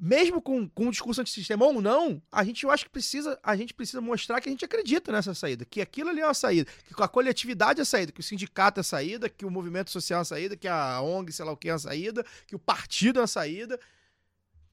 mesmo 0.00 0.40
com, 0.40 0.66
com 0.66 0.86
um 0.86 0.90
discurso 0.90 1.20
antissistema 1.20 1.66
ou 1.66 1.82
não, 1.82 2.22
a 2.32 2.42
gente 2.42 2.64
eu 2.64 2.70
acho 2.70 2.86
que 2.86 2.90
precisa, 2.90 3.38
a 3.42 3.54
gente 3.54 3.74
precisa 3.74 4.00
mostrar 4.00 4.40
que 4.40 4.48
a 4.48 4.52
gente 4.52 4.64
acredita 4.64 5.12
nessa 5.12 5.34
saída, 5.34 5.66
que 5.66 5.80
aquilo 5.80 6.08
ali 6.08 6.20
é 6.20 6.26
uma 6.26 6.32
saída, 6.32 6.70
que 6.86 7.02
a 7.02 7.06
coletividade 7.06 7.80
é 7.80 7.82
a 7.82 7.84
saída, 7.86 8.10
que 8.10 8.20
o 8.20 8.22
sindicato 8.22 8.80
é 8.80 8.82
a 8.82 8.84
saída, 8.84 9.28
que 9.28 9.44
o 9.44 9.50
movimento 9.50 9.90
social 9.90 10.20
é 10.20 10.22
a 10.22 10.24
saída, 10.24 10.56
que 10.56 10.66
a 10.66 11.02
ONG, 11.02 11.30
sei 11.32 11.44
lá 11.44 11.52
o 11.52 11.56
que 11.56 11.68
é 11.68 11.72
a 11.72 11.78
saída, 11.78 12.24
que 12.46 12.56
o 12.56 12.58
partido 12.58 13.20
é 13.20 13.24
a 13.24 13.26
saída. 13.26 13.78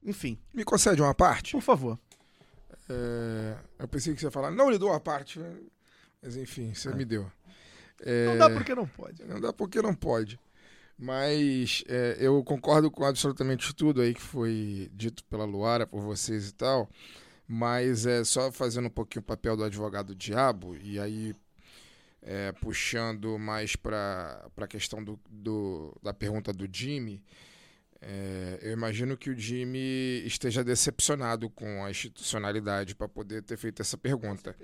Enfim. 0.02 0.38
Me 0.54 0.64
concede 0.64 1.02
uma 1.02 1.14
parte? 1.14 1.52
Por 1.52 1.60
favor. 1.60 1.98
É, 2.88 3.56
eu 3.80 3.88
pensei 3.88 4.14
que 4.14 4.20
você 4.20 4.26
ia 4.26 4.30
falar, 4.30 4.50
não 4.50 4.70
lhe 4.70 4.78
dou 4.78 4.94
a 4.94 5.00
parte, 5.00 5.38
né? 5.38 5.54
mas 6.22 6.36
enfim, 6.36 6.72
você 6.72 6.88
é. 6.88 6.94
me 6.94 7.04
deu. 7.04 7.30
É, 8.00 8.26
não 8.26 8.38
dá 8.38 8.50
porque 8.50 8.74
não 8.74 8.86
pode. 8.86 9.24
Não 9.24 9.40
dá 9.40 9.52
porque 9.52 9.82
não 9.82 9.94
pode. 9.94 10.40
Mas 10.98 11.84
é, 11.86 12.16
eu 12.18 12.42
concordo 12.42 12.90
com 12.90 13.04
absolutamente 13.04 13.72
tudo 13.72 14.02
aí 14.02 14.12
que 14.12 14.20
foi 14.20 14.90
dito 14.92 15.22
pela 15.24 15.44
Luara, 15.44 15.86
por 15.86 16.00
vocês 16.00 16.48
e 16.48 16.54
tal. 16.54 16.90
Mas 17.46 18.04
é 18.04 18.24
só 18.24 18.50
fazendo 18.50 18.86
um 18.86 18.90
pouquinho 18.90 19.22
o 19.22 19.24
papel 19.24 19.56
do 19.56 19.64
advogado 19.64 20.14
diabo, 20.14 20.76
e 20.76 20.98
aí 20.98 21.34
é, 22.22 22.52
puxando 22.52 23.38
mais 23.38 23.76
para 23.76 24.50
a 24.56 24.66
questão 24.66 25.02
do, 25.02 25.18
do, 25.30 25.96
da 26.02 26.12
pergunta 26.12 26.52
do 26.52 26.68
Jimmy. 26.70 27.22
É, 28.00 28.58
eu 28.62 28.72
imagino 28.72 29.16
que 29.16 29.30
o 29.30 29.38
Jimmy 29.38 30.22
esteja 30.26 30.62
decepcionado 30.62 31.48
com 31.50 31.84
a 31.84 31.90
institucionalidade 31.90 32.94
para 32.94 33.08
poder 33.08 33.42
ter 33.42 33.56
feito 33.56 33.82
essa 33.82 33.96
pergunta. 33.96 34.54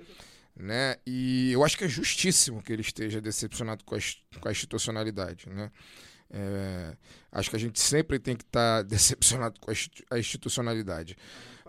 Né? 0.55 0.97
E 1.05 1.51
eu 1.51 1.63
acho 1.65 1.77
que 1.77 1.83
é 1.83 1.87
justíssimo 1.87 2.61
que 2.61 2.71
ele 2.71 2.81
esteja 2.81 3.19
decepcionado 3.19 3.83
com 3.83 3.95
a, 3.95 3.99
com 4.39 4.47
a 4.47 4.51
institucionalidade. 4.51 5.49
Né? 5.49 5.71
É, 6.29 6.95
acho 7.31 7.49
que 7.49 7.55
a 7.55 7.59
gente 7.59 7.79
sempre 7.79 8.19
tem 8.19 8.35
que 8.35 8.43
estar 8.43 8.77
tá 8.77 8.81
decepcionado 8.87 9.59
com 9.59 9.71
a 10.11 10.19
institucionalidade, 10.19 11.17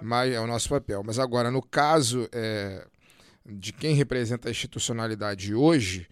mas 0.02 0.32
é 0.32 0.40
o 0.40 0.46
nosso 0.46 0.68
papel. 0.68 1.02
Mas 1.04 1.18
agora, 1.18 1.50
no 1.50 1.62
caso 1.62 2.28
é, 2.32 2.86
de 3.44 3.72
quem 3.72 3.94
representa 3.94 4.48
a 4.48 4.50
institucionalidade 4.50 5.54
hoje, 5.54 6.08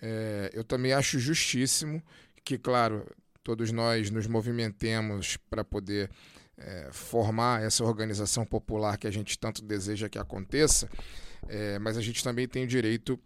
é, 0.00 0.50
eu 0.52 0.64
também 0.64 0.92
acho 0.92 1.18
justíssimo 1.18 2.02
que, 2.44 2.58
claro, 2.58 3.06
todos 3.42 3.70
nós 3.70 4.10
nos 4.10 4.26
movimentemos 4.26 5.36
para 5.48 5.64
poder 5.64 6.10
é, 6.56 6.88
formar 6.92 7.62
essa 7.62 7.84
organização 7.84 8.44
popular 8.44 8.96
que 8.96 9.06
a 9.06 9.10
gente 9.10 9.38
tanto 9.38 9.62
deseja 9.62 10.08
que 10.08 10.18
aconteça, 10.18 10.88
é, 11.48 11.78
mas 11.78 11.96
a 11.96 12.00
gente 12.00 12.22
também 12.22 12.46
tem 12.46 12.64
o 12.64 12.68
direito 12.68 13.18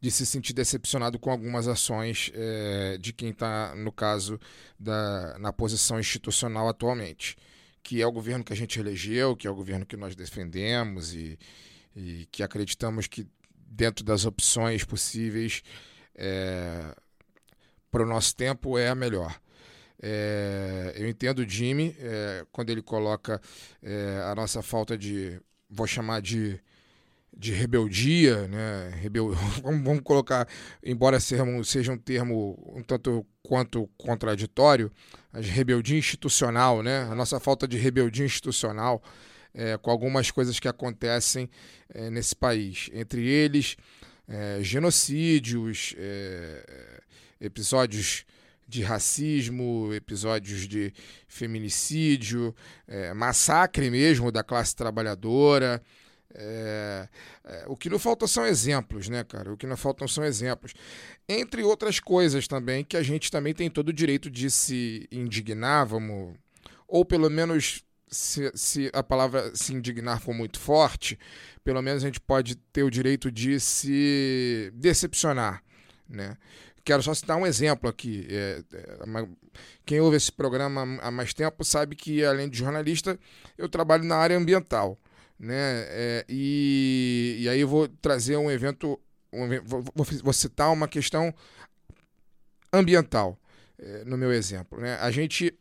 de 0.00 0.10
se 0.10 0.24
sentir 0.24 0.52
decepcionado 0.54 1.18
com 1.18 1.30
algumas 1.30 1.68
ações 1.68 2.30
é, 2.34 2.96
de 2.98 3.12
quem 3.12 3.30
está, 3.30 3.74
no 3.76 3.92
caso, 3.92 4.40
da, 4.78 5.38
na 5.38 5.52
posição 5.52 6.00
institucional 6.00 6.68
atualmente, 6.68 7.36
que 7.82 8.00
é 8.00 8.06
o 8.06 8.12
governo 8.12 8.42
que 8.42 8.52
a 8.52 8.56
gente 8.56 8.80
elegeu, 8.80 9.36
que 9.36 9.46
é 9.46 9.50
o 9.50 9.54
governo 9.54 9.84
que 9.84 9.96
nós 9.96 10.16
defendemos 10.16 11.14
e, 11.14 11.38
e 11.94 12.26
que 12.32 12.42
acreditamos 12.42 13.06
que, 13.06 13.26
dentro 13.54 14.02
das 14.04 14.24
opções 14.24 14.84
possíveis, 14.84 15.62
é, 16.14 16.94
para 17.90 18.02
o 18.02 18.06
nosso 18.06 18.34
tempo 18.34 18.78
é 18.78 18.88
a 18.88 18.94
melhor. 18.94 19.38
É, 20.02 20.94
eu 20.96 21.06
entendo 21.08 21.40
o 21.40 21.48
Jimmy 21.48 21.94
é, 21.98 22.46
quando 22.50 22.70
ele 22.70 22.80
coloca 22.80 23.38
é, 23.82 24.22
a 24.24 24.34
nossa 24.34 24.62
falta 24.62 24.96
de, 24.96 25.38
vou 25.68 25.86
chamar 25.86 26.22
de 26.22 26.58
de 27.40 27.52
rebeldia, 27.52 28.46
né? 28.46 28.90
Rebel... 29.00 29.30
vamos, 29.64 30.02
colocar, 30.02 30.46
embora 30.84 31.18
seja 31.18 31.42
um, 31.42 31.64
seja 31.64 31.90
um 31.90 31.96
termo 31.96 32.62
um 32.76 32.82
tanto 32.82 33.26
quanto 33.42 33.88
contraditório, 33.96 34.92
a 35.32 35.40
rebeldia 35.40 35.98
institucional, 35.98 36.82
né? 36.82 37.04
A 37.10 37.14
nossa 37.14 37.40
falta 37.40 37.66
de 37.66 37.78
rebeldia 37.78 38.26
institucional 38.26 39.02
é, 39.54 39.78
com 39.78 39.90
algumas 39.90 40.30
coisas 40.30 40.60
que 40.60 40.68
acontecem 40.68 41.48
é, 41.88 42.10
nesse 42.10 42.36
país. 42.36 42.90
Entre 42.92 43.26
eles, 43.26 43.74
é, 44.28 44.58
genocídios, 44.62 45.94
é, 45.96 47.00
episódios 47.40 48.26
de 48.68 48.82
racismo, 48.82 49.92
episódios 49.94 50.68
de 50.68 50.92
feminicídio, 51.26 52.54
é, 52.86 53.14
massacre 53.14 53.90
mesmo 53.90 54.30
da 54.30 54.44
classe 54.44 54.76
trabalhadora. 54.76 55.82
É, 56.34 57.08
é, 57.44 57.64
o 57.66 57.76
que 57.76 57.90
não 57.90 57.98
falta 57.98 58.26
são 58.26 58.46
exemplos, 58.46 59.08
né, 59.08 59.24
cara? 59.24 59.52
O 59.52 59.56
que 59.56 59.66
não 59.66 59.76
faltam 59.76 60.06
são 60.06 60.24
exemplos. 60.24 60.72
Entre 61.28 61.62
outras 61.62 61.98
coisas 62.00 62.46
também, 62.46 62.84
que 62.84 62.96
a 62.96 63.02
gente 63.02 63.30
também 63.30 63.52
tem 63.54 63.68
todo 63.70 63.88
o 63.88 63.92
direito 63.92 64.30
de 64.30 64.50
se 64.50 65.08
indignar, 65.10 65.86
vamos. 65.86 66.34
ou 66.86 67.04
pelo 67.04 67.28
menos 67.30 67.84
se, 68.08 68.50
se 68.54 68.90
a 68.92 69.02
palavra 69.02 69.54
se 69.54 69.72
indignar 69.74 70.20
for 70.20 70.34
muito 70.34 70.58
forte, 70.58 71.18
pelo 71.64 71.82
menos 71.82 72.02
a 72.02 72.06
gente 72.06 72.20
pode 72.20 72.56
ter 72.56 72.82
o 72.82 72.90
direito 72.90 73.30
de 73.30 73.58
se 73.60 74.70
decepcionar, 74.74 75.62
né? 76.08 76.36
Quero 76.84 77.02
só 77.02 77.12
citar 77.14 77.36
um 77.36 77.46
exemplo 77.46 77.88
aqui. 77.90 78.26
É, 78.30 78.62
é, 78.72 79.04
uma- 79.04 79.28
quem 79.84 80.00
ouve 80.00 80.16
esse 80.16 80.32
programa 80.32 80.82
há 81.02 81.10
mais 81.10 81.34
tempo 81.34 81.62
sabe 81.64 81.94
que, 81.94 82.24
além 82.24 82.48
de 82.48 82.58
jornalista, 82.58 83.18
eu 83.58 83.68
trabalho 83.68 84.04
na 84.04 84.16
área 84.16 84.36
ambiental. 84.36 84.98
Né? 85.40 85.54
É, 85.88 86.26
e, 86.28 87.38
e 87.40 87.48
aí 87.48 87.60
eu 87.60 87.68
vou 87.68 87.88
trazer 87.88 88.36
um 88.36 88.50
evento, 88.50 89.00
um 89.32 89.48
vou, 89.64 89.82
vou- 90.22 90.32
citar 90.34 90.70
uma 90.70 90.86
questão 90.86 91.34
ambiental 92.70 93.38
é, 93.78 94.04
no 94.04 94.18
meu 94.18 94.30
exemplo. 94.32 94.78
Né? 94.78 94.96
A 95.00 95.10
gente, 95.10 95.54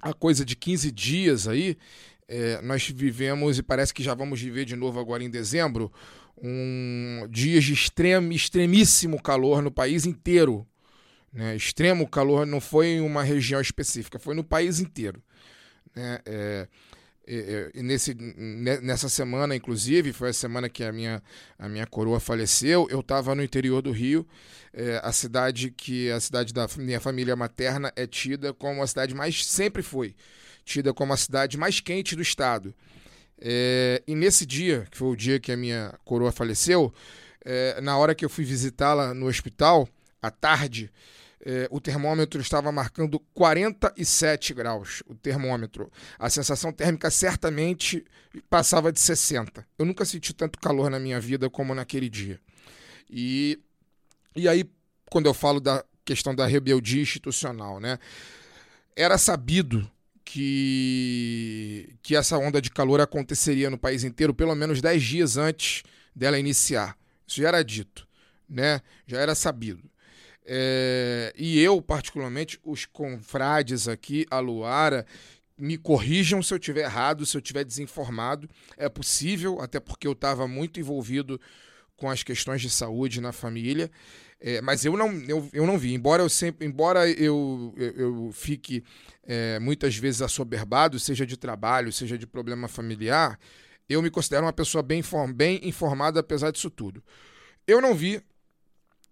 há 0.00 0.14
coisa 0.14 0.46
de 0.46 0.56
15 0.56 0.90
dias 0.90 1.46
aí, 1.46 1.76
é, 2.26 2.62
nós 2.62 2.88
vivemos, 2.88 3.58
e 3.58 3.62
parece 3.62 3.92
que 3.92 4.02
já 4.02 4.14
vamos 4.14 4.40
viver 4.40 4.64
de 4.64 4.74
novo 4.74 4.98
agora 4.98 5.22
em 5.22 5.28
dezembro, 5.30 5.92
um 6.42 7.26
dias 7.30 7.64
de 7.64 7.74
extremo, 7.74 8.32
extremíssimo 8.32 9.20
calor 9.22 9.60
no 9.60 9.70
país 9.70 10.06
inteiro. 10.06 10.66
Né? 11.30 11.54
Extremo 11.54 12.08
calor 12.08 12.46
não 12.46 12.62
foi 12.62 12.88
em 12.88 13.00
uma 13.02 13.22
região 13.22 13.60
específica, 13.60 14.18
foi 14.18 14.34
no 14.34 14.42
país 14.42 14.80
inteiro. 14.80 15.22
Né? 15.94 16.18
É, 16.24 16.68
nesse, 17.74 18.14
ne- 18.14 18.80
nessa 18.80 19.08
semana, 19.08 19.54
inclusive, 19.54 20.12
foi 20.12 20.30
a 20.30 20.32
semana 20.32 20.68
que 20.68 20.82
a 20.82 20.92
minha, 20.92 21.22
a 21.58 21.68
minha 21.68 21.86
coroa 21.86 22.18
faleceu, 22.18 22.86
eu 22.90 23.00
estava 23.00 23.34
no 23.34 23.42
interior 23.42 23.80
do 23.80 23.92
Rio, 23.92 24.26
é, 24.72 25.00
a 25.02 25.12
cidade 25.12 25.70
que 25.70 26.10
a 26.10 26.18
cidade 26.18 26.52
da 26.52 26.66
minha 26.78 27.00
família 27.00 27.36
materna 27.36 27.92
é 27.94 28.06
tida 28.06 28.52
como 28.52 28.82
a 28.82 28.86
cidade 28.86 29.14
mais, 29.14 29.44
sempre 29.46 29.82
foi, 29.82 30.14
tida 30.64 30.92
como 30.92 31.12
a 31.12 31.16
cidade 31.16 31.56
mais 31.56 31.80
quente 31.80 32.16
do 32.16 32.22
estado. 32.22 32.74
É, 33.40 34.02
e 34.06 34.14
nesse 34.14 34.46
dia, 34.46 34.86
que 34.90 34.96
foi 34.96 35.08
o 35.08 35.16
dia 35.16 35.38
que 35.38 35.52
a 35.52 35.56
minha 35.56 35.94
coroa 36.04 36.32
faleceu, 36.32 36.92
é, 37.44 37.80
na 37.80 37.96
hora 37.96 38.14
que 38.14 38.24
eu 38.24 38.30
fui 38.30 38.44
visitá-la 38.44 39.12
no 39.12 39.26
hospital, 39.26 39.88
à 40.20 40.30
tarde, 40.30 40.90
é, 41.44 41.66
o 41.70 41.80
termômetro 41.80 42.40
estava 42.40 42.70
marcando 42.70 43.18
47 43.34 44.54
graus. 44.54 45.02
O 45.06 45.14
termômetro. 45.14 45.90
A 46.18 46.30
sensação 46.30 46.72
térmica 46.72 47.10
certamente 47.10 48.04
passava 48.48 48.92
de 48.92 49.00
60. 49.00 49.66
Eu 49.76 49.84
nunca 49.84 50.04
senti 50.04 50.32
tanto 50.32 50.58
calor 50.58 50.88
na 50.88 51.00
minha 51.00 51.20
vida 51.20 51.50
como 51.50 51.74
naquele 51.74 52.08
dia. 52.08 52.40
E, 53.10 53.58
e 54.36 54.48
aí, 54.48 54.64
quando 55.10 55.26
eu 55.26 55.34
falo 55.34 55.60
da 55.60 55.84
questão 56.04 56.34
da 56.34 56.46
rebeldia 56.46 57.02
institucional, 57.02 57.80
né? 57.80 57.98
Era 58.94 59.18
sabido 59.18 59.90
que, 60.24 61.96
que 62.02 62.14
essa 62.14 62.38
onda 62.38 62.60
de 62.60 62.70
calor 62.70 63.00
aconteceria 63.00 63.68
no 63.68 63.78
país 63.78 64.04
inteiro 64.04 64.34
pelo 64.34 64.54
menos 64.54 64.80
10 64.80 65.02
dias 65.02 65.36
antes 65.36 65.82
dela 66.14 66.38
iniciar. 66.38 66.96
Isso 67.26 67.40
já 67.40 67.48
era 67.48 67.64
dito, 67.64 68.06
né? 68.48 68.80
Já 69.06 69.18
era 69.20 69.34
sabido. 69.34 69.91
É, 70.44 71.32
e 71.36 71.60
eu, 71.60 71.80
particularmente, 71.80 72.58
os 72.64 72.84
confrades 72.84 73.88
aqui, 73.88 74.26
a 74.30 74.38
Luara, 74.38 75.06
me 75.56 75.76
corrijam 75.78 76.42
se 76.42 76.52
eu 76.52 76.58
estiver 76.58 76.82
errado, 76.82 77.24
se 77.24 77.36
eu 77.36 77.40
estiver 77.40 77.64
desinformado. 77.64 78.48
É 78.76 78.88
possível, 78.88 79.60
até 79.60 79.78
porque 79.78 80.06
eu 80.06 80.12
estava 80.12 80.48
muito 80.48 80.80
envolvido 80.80 81.40
com 81.96 82.10
as 82.10 82.22
questões 82.22 82.60
de 82.60 82.68
saúde 82.68 83.20
na 83.20 83.32
família. 83.32 83.90
É, 84.40 84.60
mas 84.60 84.84
eu 84.84 84.96
não, 84.96 85.12
eu, 85.28 85.48
eu 85.52 85.64
não 85.64 85.78
vi. 85.78 85.94
Embora 85.94 86.22
eu 86.22 86.28
sempre, 86.28 86.66
embora 86.66 87.08
eu, 87.08 87.72
eu, 87.76 87.92
eu 87.92 88.30
fique 88.32 88.82
é, 89.22 89.60
muitas 89.60 89.96
vezes 89.96 90.20
assoberbado, 90.20 90.98
seja 90.98 91.24
de 91.24 91.36
trabalho, 91.36 91.92
seja 91.92 92.18
de 92.18 92.26
problema 92.26 92.66
familiar, 92.66 93.38
eu 93.88 94.02
me 94.02 94.10
considero 94.10 94.44
uma 94.44 94.52
pessoa 94.52 94.82
bem, 94.82 95.02
bem 95.32 95.60
informada 95.62 96.18
apesar 96.18 96.50
disso 96.50 96.70
tudo. 96.70 97.04
Eu 97.66 97.80
não 97.80 97.94
vi 97.94 98.20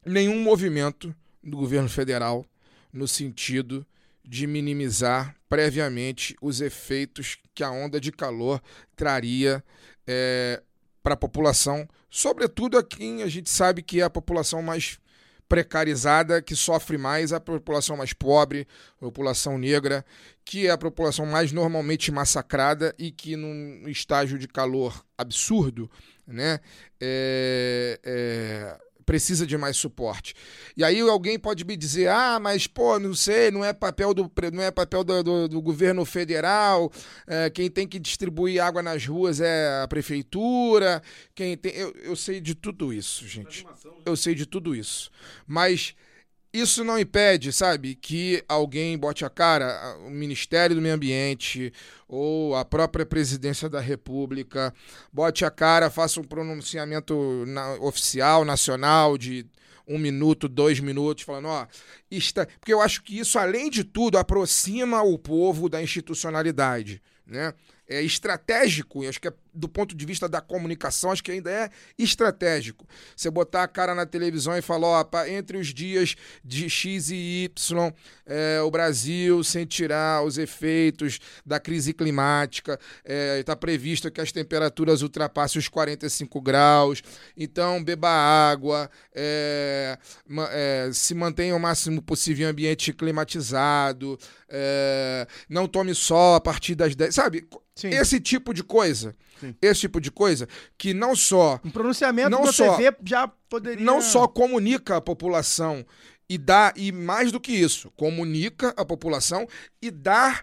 nenhum 0.05 0.43
movimento 0.43 1.15
do 1.43 1.57
governo 1.57 1.89
federal 1.89 2.45
no 2.93 3.07
sentido 3.07 3.87
de 4.25 4.47
minimizar 4.47 5.35
previamente 5.49 6.37
os 6.41 6.61
efeitos 6.61 7.39
que 7.55 7.65
a 7.65 7.71
onda 7.71 8.01
de 8.01 8.13
calor 8.13 8.63
traria 8.95 9.65
para 11.03 11.15
a 11.15 11.17
população, 11.17 11.89
sobretudo 12.09 12.79
a 12.79 12.83
quem 12.83 13.23
a 13.23 13.27
gente 13.27 13.51
sabe 13.51 13.83
que 13.83 14.01
é 14.01 14.05
a 14.05 14.11
população 14.11 14.63
mais 14.63 14.99
precarizada, 15.49 16.41
que 16.41 16.55
sofre 16.55 16.97
mais, 16.97 17.33
a 17.33 17.41
população 17.41 17.97
mais 17.97 18.13
pobre, 18.13 18.69
a 18.99 19.01
população 19.01 19.59
negra, 19.59 20.05
que 20.45 20.69
é 20.69 20.71
a 20.71 20.79
população 20.79 21.27
mais 21.27 21.51
normalmente 21.51 22.13
massacrada 22.13 22.95
e 22.97 23.11
que 23.11 23.35
num 23.35 23.89
estágio 23.89 24.39
de 24.39 24.47
calor 24.47 25.05
absurdo, 25.19 25.91
né, 26.25 26.61
é, 27.01 27.99
é, 28.05 28.79
precisa 29.11 29.45
de 29.45 29.59
mais 29.59 29.77
suporte. 29.77 30.37
E 30.77 30.85
aí 30.85 31.01
alguém 31.01 31.37
pode 31.37 31.65
me 31.65 31.77
dizer, 31.77 32.09
ah, 32.09 32.39
mas 32.39 32.69
pô, 32.69 32.97
não 32.97 33.13
sei, 33.13 33.51
não 33.51 33.65
é 33.65 33.73
papel 33.73 34.15
do, 34.15 34.31
não 34.53 34.63
é 34.63 34.71
papel 34.71 35.03
do, 35.03 35.21
do, 35.25 35.49
do 35.49 35.61
governo 35.61 36.05
federal, 36.05 36.93
é, 37.27 37.51
quem 37.51 37.69
tem 37.69 37.89
que 37.89 37.99
distribuir 37.99 38.63
água 38.63 38.81
nas 38.81 39.05
ruas 39.05 39.41
é 39.41 39.83
a 39.83 39.89
prefeitura, 39.89 41.03
quem 41.35 41.57
tem. 41.57 41.73
Eu, 41.73 41.93
eu 42.05 42.15
sei 42.15 42.41
de 42.41 42.55
tudo 42.55 42.93
isso, 42.93 43.27
gente. 43.27 43.67
Eu 44.07 44.15
sei 44.15 44.33
de 44.33 44.47
tudo 44.47 44.77
isso. 44.77 45.11
Mas 45.45 45.97
isso 46.53 46.83
não 46.83 46.99
impede, 46.99 47.53
sabe, 47.53 47.95
que 47.95 48.43
alguém 48.49 48.99
bote 48.99 49.25
a 49.25 49.31
cara, 49.31 49.97
o 50.07 50.11
Ministério 50.11 50.75
do 50.75 50.83
Meio 50.83 50.95
Ambiente 50.95 51.73
ou 52.09 52.57
a 52.57 52.65
própria 52.65 53.07
Presidência 53.07 53.69
da 53.69 53.81
República, 53.81 54.75
bote 55.13 55.45
a 55.45 55.51
cara, 55.51 55.91
faça 55.91 56.21
um 56.21 56.25
pronunciamento 56.25 57.45
na- 57.47 57.75
oficial, 57.75 58.45
nacional, 58.45 59.17
de 59.17 59.47
um 59.87 59.99
minuto, 59.99 60.49
dois 60.49 60.81
minutos, 60.81 61.25
falando, 61.25 61.49
ó, 61.49 61.67
está... 62.11 62.47
porque 62.47 62.73
eu 62.73 62.81
acho 62.81 63.03
que 63.03 63.19
isso, 63.19 63.39
além 63.39 63.71
de 63.71 63.83
tudo, 63.85 64.19
aproxima 64.19 65.03
o 65.03 65.19
povo 65.19 65.69
da 65.69 65.83
institucionalidade, 65.83 67.03
né? 67.27 67.55
É 67.89 68.01
estratégico, 68.01 69.03
e 69.03 69.09
acho 69.09 69.21
que 69.21 69.27
é, 69.27 69.33
do 69.53 69.69
ponto 69.69 69.95
de 69.95 70.07
vista 70.07 70.29
da 70.29 70.41
comunicação, 70.41 71.11
acho 71.11 71.23
que 71.23 71.33
ainda 71.33 71.51
é 71.51 71.71
estratégico. 71.99 72.87
Você 73.17 73.31
botar 73.31 73.63
a 73.63 73.69
cara 73.69 73.95
na 73.95 74.07
televisão 74.07 74.57
e 74.57 74.63
falar, 74.63 74.89
ó, 74.89 75.25
entre 75.27 75.59
os 75.59 75.69
dias 75.69 76.15
de 76.45 76.69
X 76.69 77.11
e 77.11 77.45
Y, 77.45 77.93
é, 78.27 78.61
o 78.63 78.71
Brasil 78.71 79.43
sentirá 79.43 80.23
os 80.25 80.39
efeitos 80.39 81.19
da 81.45 81.59
crise 81.59 81.93
climática, 81.93 82.79
está 83.39 83.57
previsto 83.57 84.11
que 84.11 84.21
as 84.21 84.33
temperaturas 84.33 85.03
ultrapassem 85.03 85.59
os 85.59 85.69
45 85.69 86.41
graus, 86.41 87.03
então 87.37 87.83
beba 87.83 88.09
água, 88.09 88.91
é, 89.15 89.99
é, 90.51 90.91
se 90.93 91.15
mantenha 91.15 91.57
o 91.57 91.61
máximo 91.61 92.01
possível 92.03 92.47
em 92.47 92.51
ambiente 92.51 92.93
climatizado, 92.93 94.19
é, 94.49 95.27
não 95.49 95.67
tome 95.67 95.95
sol 95.95 96.35
a 96.35 96.41
partir 96.41 96.75
das 96.75 96.95
10, 96.95 97.15
sabe? 97.15 97.49
Sim. 97.75 97.89
Esse 97.89 98.21
tipo 98.21 98.53
de 98.53 98.63
coisa, 98.63 99.15
Sim. 99.41 99.55
esse 99.63 99.81
tipo 99.81 100.01
de 100.01 100.11
coisa 100.11 100.49
que 100.79 100.93
não 100.95 101.17
só 101.17 101.59
Um 101.65 101.71
pronunciamento 101.71 102.31
Não 102.31 102.45
da 102.45 102.53
só- 102.53 102.77
TV 102.77 102.97
já 103.05 103.27
poderia. 103.49 103.85
não 103.85 104.01
só 104.03 104.29
comunica 104.29 104.97
a 104.97 105.01
população 105.01 105.85
e 106.29 106.39
dá 106.39 106.73
e 106.77 106.93
mais 106.93 107.33
do 107.33 107.41
que 107.41 107.53
isso, 107.53 107.91
comunica 107.97 108.73
a 108.77 108.85
população 108.85 109.47
e 109.83 109.91
dá 109.91 110.43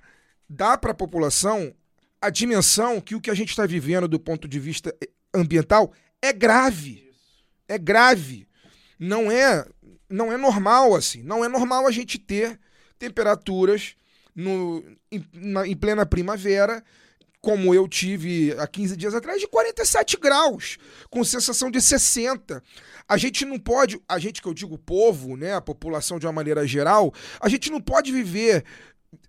dá 0.49 0.77
para 0.77 0.91
a 0.91 0.95
população 0.95 1.73
a 2.21 2.29
dimensão 2.29 2.99
que 2.99 3.15
o 3.15 3.21
que 3.21 3.29
a 3.29 3.33
gente 3.35 3.49
está 3.49 3.65
vivendo 3.65 4.07
do 4.07 4.19
ponto 4.19 4.47
de 4.47 4.59
vista 4.59 4.93
eh, 5.01 5.09
ambiental 5.33 5.93
é 6.21 6.33
grave. 6.33 7.11
É 7.67 7.77
grave. 7.77 8.47
Não 8.99 9.31
é 9.31 9.65
não 10.09 10.31
é 10.31 10.37
normal 10.37 10.95
assim. 10.95 11.21
Não 11.21 11.43
é 11.45 11.47
normal 11.47 11.85
a 11.85 11.91
gente 11.91 12.17
ter 12.17 12.59
temperaturas 12.97 13.95
no, 14.35 14.83
em, 15.11 15.23
na- 15.33 15.67
em 15.67 15.75
plena 15.75 16.05
primavera 16.05 16.83
como 17.47 17.73
eu 17.73 17.87
tive 17.87 18.53
há 18.59 18.67
15 18.67 18.97
dias 18.97 19.15
atrás, 19.15 19.39
de 19.39 19.47
47 19.47 20.17
graus, 20.17 20.77
com 21.09 21.23
sensação 21.23 21.71
de 21.71 21.81
60. 21.81 22.61
A 23.07 23.15
gente 23.15 23.45
não 23.45 23.57
pode, 23.57 24.01
a 24.05 24.19
gente 24.19 24.41
que 24.41 24.49
eu 24.49 24.53
digo 24.53 24.77
povo, 24.77 25.37
né, 25.37 25.53
a 25.53 25.61
população 25.61 26.19
de 26.19 26.25
uma 26.25 26.33
maneira 26.33 26.67
geral, 26.67 27.13
a 27.39 27.47
gente 27.47 27.71
não 27.71 27.79
pode 27.79 28.11
viver 28.11 28.65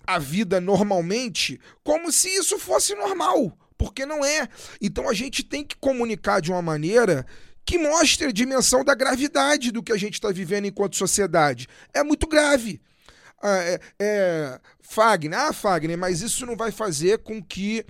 a 0.04 0.18
vida 0.18 0.60
normalmente 0.60 1.60
como 1.84 2.10
se 2.10 2.28
isso 2.28 2.58
fosse 2.58 2.92
normal, 2.96 3.56
porque 3.76 4.04
não 4.04 4.24
é. 4.24 4.48
Então 4.82 5.08
a 5.08 5.14
gente 5.14 5.44
tem 5.44 5.62
que 5.62 5.76
comunicar 5.76 6.40
de 6.40 6.50
uma 6.50 6.60
maneira 6.60 7.24
que 7.64 7.78
mostre 7.78 8.26
a 8.26 8.32
dimensão 8.32 8.82
da 8.82 8.96
gravidade 8.96 9.70
do 9.70 9.80
que 9.80 9.92
a 9.92 9.96
gente 9.96 10.14
está 10.14 10.32
vivendo 10.32 10.66
enquanto 10.66 10.96
sociedade. 10.96 11.68
É 11.94 12.02
muito 12.02 12.26
grave. 12.26 12.80
Ah, 13.42 13.58
é, 13.58 13.80
é, 14.00 14.60
Fagner, 14.80 15.38
ah, 15.38 15.52
Fagner, 15.52 15.96
mas 15.96 16.20
isso 16.22 16.44
não 16.44 16.56
vai 16.56 16.72
fazer 16.72 17.18
com 17.18 17.42
que 17.42 17.84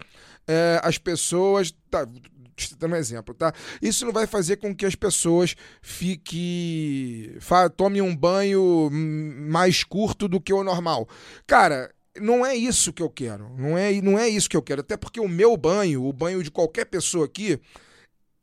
é, 0.47 0.81
as 0.83 0.99
pessoas. 0.99 1.75
Tá, 1.91 2.01
eu 2.01 2.39
dar 2.79 2.89
um 2.89 2.97
exemplo, 2.97 3.35
tá? 3.35 3.53
Isso 3.81 4.05
não 4.05 4.13
vai 4.13 4.27
fazer 4.27 4.57
com 4.57 4.75
que 4.75 4.85
as 4.85 4.95
pessoas 4.95 5.55
fiquem. 5.81 7.37
Tomem 7.77 8.03
um 8.03 8.15
banho 8.15 8.91
mais 8.91 9.85
curto 9.85 10.29
do 10.29 10.41
que 10.41 10.53
o 10.53 10.65
normal. 10.65 11.09
Cara, 11.47 11.93
não 12.21 12.45
é 12.45 12.55
isso 12.55 12.93
que 12.93 13.03
eu 13.03 13.11
quero. 13.11 13.49
Não 13.57 13.79
é, 13.79 13.93
não 14.01 14.19
é 14.19 14.29
isso 14.29 14.49
que 14.49 14.57
eu 14.57 14.63
quero. 14.63 14.81
Até 14.81 14.97
porque 14.97 15.21
o 15.21 15.29
meu 15.29 15.57
banho, 15.57 16.05
o 16.05 16.13
banho 16.13 16.43
de 16.43 16.51
qualquer 16.51 16.87
pessoa 16.87 17.27
aqui, 17.27 17.61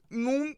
não, 0.10 0.56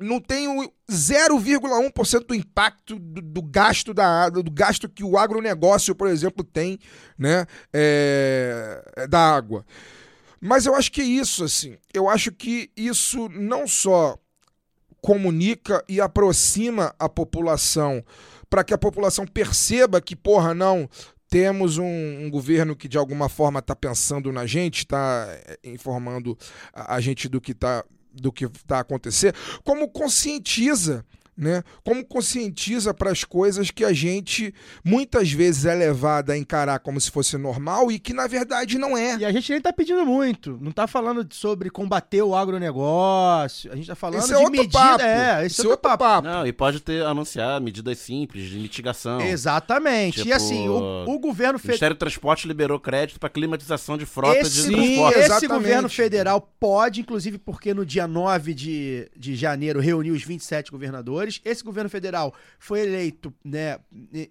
não 0.00 0.20
tem 0.20 0.48
o 0.48 0.72
0,1% 0.90 2.26
do 2.26 2.34
impacto 2.34 2.98
do, 2.98 3.20
do 3.20 3.42
gasto 3.42 3.92
da 3.92 4.28
do 4.28 4.50
gasto 4.50 4.88
que 4.88 5.04
o 5.04 5.18
agronegócio, 5.18 5.94
por 5.94 6.08
exemplo, 6.08 6.44
tem, 6.44 6.78
né, 7.18 7.46
é, 7.72 9.06
da 9.08 9.34
água. 9.34 9.64
Mas 10.40 10.66
eu 10.66 10.74
acho 10.74 10.92
que 10.92 11.00
é 11.00 11.04
isso, 11.04 11.44
assim. 11.44 11.76
Eu 11.92 12.08
acho 12.08 12.30
que 12.30 12.70
isso 12.76 13.28
não 13.28 13.66
só 13.66 14.16
comunica 15.00 15.84
e 15.88 16.00
aproxima 16.00 16.94
a 16.98 17.08
população 17.08 18.04
para 18.48 18.64
que 18.64 18.72
a 18.72 18.78
população 18.78 19.26
perceba 19.26 20.00
que, 20.00 20.16
porra, 20.16 20.54
não, 20.54 20.88
temos 21.28 21.76
um, 21.76 21.84
um, 21.84 22.30
governo 22.30 22.74
que 22.74 22.88
de 22.88 22.96
alguma 22.96 23.28
forma 23.28 23.58
está 23.58 23.76
pensando 23.76 24.32
na 24.32 24.46
gente, 24.46 24.78
está 24.78 25.26
é, 25.28 25.58
informando 25.64 26.36
a, 26.72 26.94
a, 26.94 27.00
gente 27.00 27.28
do 27.28 27.40
que 27.40 27.52
está 27.52 27.84
do 28.20 28.32
que 28.32 28.44
está 28.44 28.80
acontecendo, 28.80 29.34
como 29.64 29.88
conscientiza 29.90 31.04
né? 31.38 31.62
Como 31.84 32.04
conscientiza 32.04 32.92
para 32.92 33.12
as 33.12 33.22
coisas 33.22 33.70
que 33.70 33.84
a 33.84 33.92
gente 33.92 34.52
muitas 34.84 35.30
vezes 35.30 35.64
é 35.64 35.74
levada 35.74 36.32
a 36.32 36.36
encarar 36.36 36.80
como 36.80 37.00
se 37.00 37.10
fosse 37.10 37.38
normal 37.38 37.92
e 37.92 37.98
que 37.98 38.12
na 38.12 38.26
verdade 38.26 38.76
não 38.76 38.98
é. 38.98 39.16
E 39.18 39.24
a 39.24 39.30
gente 39.30 39.48
nem 39.50 39.58
está 39.58 39.72
pedindo 39.72 40.04
muito, 40.04 40.58
não 40.60 40.70
está 40.70 40.88
falando 40.88 41.26
sobre 41.30 41.70
combater 41.70 42.22
o 42.22 42.34
agronegócio, 42.34 43.70
a 43.70 43.76
gente 43.76 43.84
está 43.84 43.94
falando 43.94 44.18
esse 44.18 44.32
é 44.32 44.36
de 44.36 44.42
outro 44.42 44.60
medida, 44.60 44.78
papo. 44.78 45.02
é, 45.02 45.46
esse, 45.46 45.60
esse 45.60 45.66
é 45.66 45.70
outro 45.70 45.82
papo. 45.82 46.04
papo. 46.04 46.26
Não, 46.26 46.46
e 46.46 46.52
pode 46.52 46.80
ter 46.80 47.04
anunciar 47.04 47.60
medidas 47.60 47.98
simples 47.98 48.48
de 48.48 48.58
mitigação. 48.58 49.20
Exatamente. 49.20 50.16
Tipo, 50.16 50.28
e 50.28 50.32
assim, 50.32 50.68
o, 50.68 51.04
o 51.06 51.18
governo 51.20 51.58
federal. 51.58 51.62
O 51.62 51.68
Ministério 51.68 51.96
do 51.96 51.98
Transporte 51.98 52.48
liberou 52.48 52.80
crédito 52.80 53.20
para 53.20 53.28
climatização 53.28 53.96
de 53.96 54.06
frota 54.06 54.38
esse, 54.38 54.54
de 54.54 54.62
sim, 54.62 54.72
transporte. 54.72 55.18
Esse 55.18 55.46
governo 55.46 55.88
federal 55.88 56.40
pode, 56.58 57.00
inclusive 57.00 57.38
porque 57.38 57.72
no 57.72 57.86
dia 57.86 58.08
9 58.08 58.54
de, 58.54 59.08
de 59.16 59.36
janeiro 59.36 59.78
reuniu 59.78 60.14
os 60.14 60.24
27 60.24 60.70
governadores 60.70 61.27
esse 61.44 61.62
governo 61.62 61.90
federal 61.90 62.34
foi 62.58 62.80
eleito 62.80 63.32
né, 63.44 63.78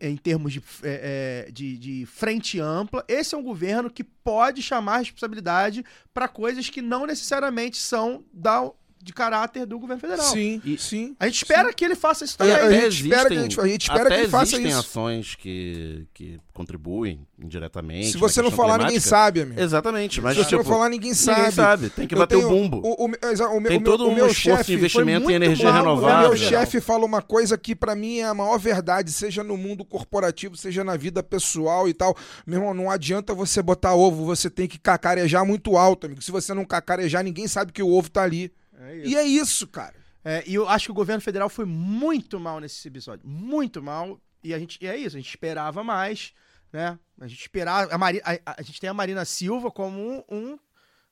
em 0.01 0.17
termos 0.17 0.53
de, 0.53 0.61
é, 0.83 1.49
de, 1.51 1.77
de 1.77 2.05
frente 2.05 2.59
ampla. 2.59 3.03
Esse 3.07 3.35
é 3.35 3.37
um 3.37 3.43
governo 3.43 3.89
que 3.89 4.03
pode 4.03 4.61
chamar 4.61 4.99
responsabilidade 4.99 5.83
para 6.13 6.27
coisas 6.27 6.69
que 6.69 6.81
não 6.81 7.05
necessariamente 7.05 7.77
são 7.77 8.23
da 8.33 8.69
de 9.01 9.13
caráter 9.13 9.65
do 9.65 9.79
governo 9.79 10.01
federal. 10.01 10.25
Sim, 10.25 10.61
e, 10.65 10.77
sim. 10.77 11.15
A 11.19 11.25
gente 11.25 11.37
espera 11.43 11.69
sim. 11.69 11.75
que 11.75 11.85
ele 11.85 11.95
faça 11.95 12.25
isso 12.25 12.37
também. 12.37 12.53
A, 12.53 12.65
a, 12.65 12.71
gente 12.71 13.03
espera, 13.03 13.29
que, 13.29 13.35
a 13.37 13.41
gente, 13.41 13.59
a 13.59 13.67
gente 13.67 13.81
espera 13.83 14.09
que 14.09 14.15
ele 14.15 14.27
faça 14.27 14.43
existem 14.55 14.67
isso. 14.67 14.79
ações 14.79 15.35
que, 15.35 16.07
que 16.13 16.39
contribuem 16.53 17.25
indiretamente. 17.39 18.11
Se 18.11 18.17
você 18.17 18.41
não 18.41 18.51
falar, 18.51 18.75
climática. 18.75 18.87
ninguém 18.87 18.99
sabe, 18.99 19.41
amigo. 19.41 19.61
Exatamente. 19.61 20.21
Mas, 20.21 20.35
Se 20.35 20.43
você 20.43 20.49
tipo, 20.49 20.63
não 20.63 20.69
falar, 20.69 20.89
ninguém 20.89 21.13
sabe. 21.13 21.37
Ninguém 21.37 21.51
sabe. 21.51 21.89
Tem 21.89 22.07
que 22.07 22.15
Eu 22.15 22.19
bater 22.19 22.35
tenho- 22.35 22.47
o 22.47 22.49
bumbo. 22.49 22.77
O, 22.77 23.05
o, 23.05 23.07
o, 23.07 23.57
o, 23.57 23.63
Tem 23.63 23.77
o 23.77 23.83
todo 23.83 23.99
meu, 23.99 24.07
o 24.07 24.11
um 24.11 24.15
meu 24.15 24.27
esforço 24.27 24.35
de 24.35 24.57
chefe 24.57 24.73
investimento 24.73 25.29
em 25.29 25.33
energia 25.35 25.71
mal, 25.71 25.73
O 25.73 25.95
renovável. 25.95 26.29
meu 26.29 26.37
chefe 26.37 26.81
fala 26.81 27.05
uma 27.05 27.21
coisa 27.21 27.57
que 27.57 27.75
pra 27.75 27.95
mim 27.95 28.19
é 28.19 28.25
a 28.25 28.33
maior 28.33 28.57
verdade, 28.57 29.11
seja 29.11 29.43
no 29.43 29.55
mundo 29.55 29.85
corporativo, 29.85 30.57
seja 30.57 30.83
na 30.83 30.97
vida 30.97 31.21
pessoal 31.21 31.87
e 31.87 31.93
tal. 31.93 32.15
Meu 32.45 32.59
irmão, 32.59 32.73
não 32.73 32.89
adianta 32.89 33.33
você 33.33 33.61
botar 33.61 33.93
ovo, 33.95 34.25
você 34.25 34.49
tem 34.49 34.67
que 34.67 34.77
cacarejar 34.79 35.45
muito 35.45 35.77
alto, 35.77 36.07
amigo. 36.07 36.21
Se 36.21 36.31
você 36.31 36.53
não 36.53 36.65
cacarejar, 36.65 37.23
ninguém 37.23 37.47
sabe 37.47 37.71
que 37.71 37.83
o 37.83 37.93
ovo 37.93 38.09
tá 38.09 38.23
ali. 38.23 38.51
E 38.95 39.15
é 39.15 39.23
isso, 39.23 39.67
cara. 39.67 39.95
É, 40.23 40.43
e 40.45 40.55
eu 40.55 40.67
acho 40.67 40.85
que 40.85 40.91
o 40.91 40.95
governo 40.95 41.21
federal 41.21 41.49
foi 41.49 41.65
muito 41.65 42.39
mal 42.39 42.59
nesse 42.59 42.87
episódio. 42.87 43.27
Muito 43.27 43.81
mal. 43.81 44.19
E 44.43 44.53
a 44.53 44.59
gente 44.59 44.77
e 44.81 44.87
é 44.87 44.95
isso, 44.97 45.15
a 45.15 45.19
gente 45.19 45.29
esperava 45.29 45.83
mais, 45.83 46.33
né? 46.71 46.97
A 47.19 47.27
gente 47.27 47.41
esperava. 47.41 47.93
A, 47.93 47.97
Mari, 47.97 48.21
a, 48.23 48.33
a- 48.45 48.55
a 48.57 48.61
gente 48.61 48.79
tem 48.79 48.89
a 48.89 48.93
Marina 48.93 49.23
Silva 49.25 49.71
como 49.71 49.97
um, 49.99 50.23
um 50.29 50.59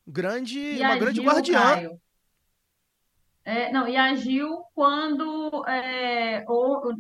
grande. 0.08 0.60
E 0.60 0.80
uma 0.80 0.90
agiu, 0.90 1.00
grande 1.00 1.22
guardiã. 1.22 1.60
Caio. 1.62 2.02
É, 3.48 3.72
não, 3.72 3.88
e 3.88 3.96
agiu 3.96 4.64
quando 4.74 5.64
é, 5.68 6.44
o- 6.48 6.90
o- 6.90 6.96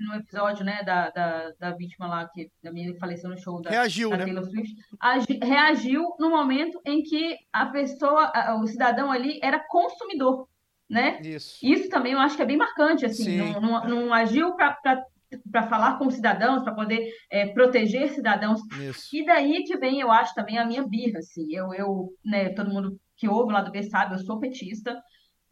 no 0.00 0.14
episódio 0.14 0.64
né, 0.64 0.82
da, 0.82 1.10
da, 1.10 1.50
da 1.60 1.70
vítima 1.72 2.06
lá 2.06 2.26
que 2.26 2.50
que 2.62 2.98
faleceu 2.98 3.28
no 3.28 3.36
show 3.36 3.60
da, 3.60 3.68
Reagiu, 3.68 4.08
da 4.08 4.16
né? 4.16 4.24
Taylor 4.24 4.44
Swift, 4.44 4.74
agi- 4.98 5.38
reagiu 5.42 6.14
no 6.18 6.30
momento 6.30 6.80
em 6.86 7.02
que 7.02 7.36
a 7.52 7.66
pessoa, 7.66 8.32
o 8.62 8.66
cidadão 8.66 9.12
ali 9.12 9.38
era 9.42 9.58
consumidor, 9.58 10.48
né? 10.88 11.20
Isso. 11.22 11.58
Isso 11.62 11.90
também 11.90 12.12
eu 12.12 12.18
acho 12.18 12.34
que 12.34 12.42
é 12.42 12.46
bem 12.46 12.56
marcante, 12.56 13.04
assim, 13.04 13.24
Sim. 13.24 13.36
não, 13.36 13.60
não, 13.60 13.88
não 13.88 14.14
agiu 14.14 14.54
para 14.54 15.68
falar 15.68 15.98
com 15.98 16.08
cidadãos, 16.10 16.62
para 16.62 16.74
poder 16.74 17.10
é, 17.30 17.48
proteger 17.48 18.08
cidadãos. 18.10 18.60
Isso. 18.80 19.14
E 19.14 19.22
daí 19.26 19.64
que 19.64 19.76
vem, 19.76 20.00
eu 20.00 20.10
acho, 20.10 20.34
também 20.34 20.56
a 20.56 20.64
minha 20.64 20.86
birra, 20.86 21.18
assim, 21.18 21.46
eu, 21.54 21.74
eu 21.74 22.08
né, 22.24 22.48
todo 22.50 22.70
mundo 22.70 22.98
que 23.16 23.28
ouve 23.28 23.52
lá 23.52 23.60
do 23.60 23.70
B 23.70 23.82
sabe, 23.82 24.14
eu 24.14 24.18
sou 24.18 24.40
petista, 24.40 24.98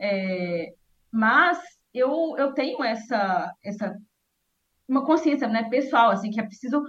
é, 0.02 0.74
mas 1.12 1.58
eu, 1.94 2.36
eu 2.38 2.52
tenho 2.54 2.82
essa, 2.84 3.52
essa 3.64 3.96
uma 4.88 5.04
consciência, 5.06 5.48
né, 5.48 5.68
pessoal, 5.70 6.10
assim, 6.10 6.30
que 6.30 6.40
é 6.40 6.44
preciso 6.46 6.82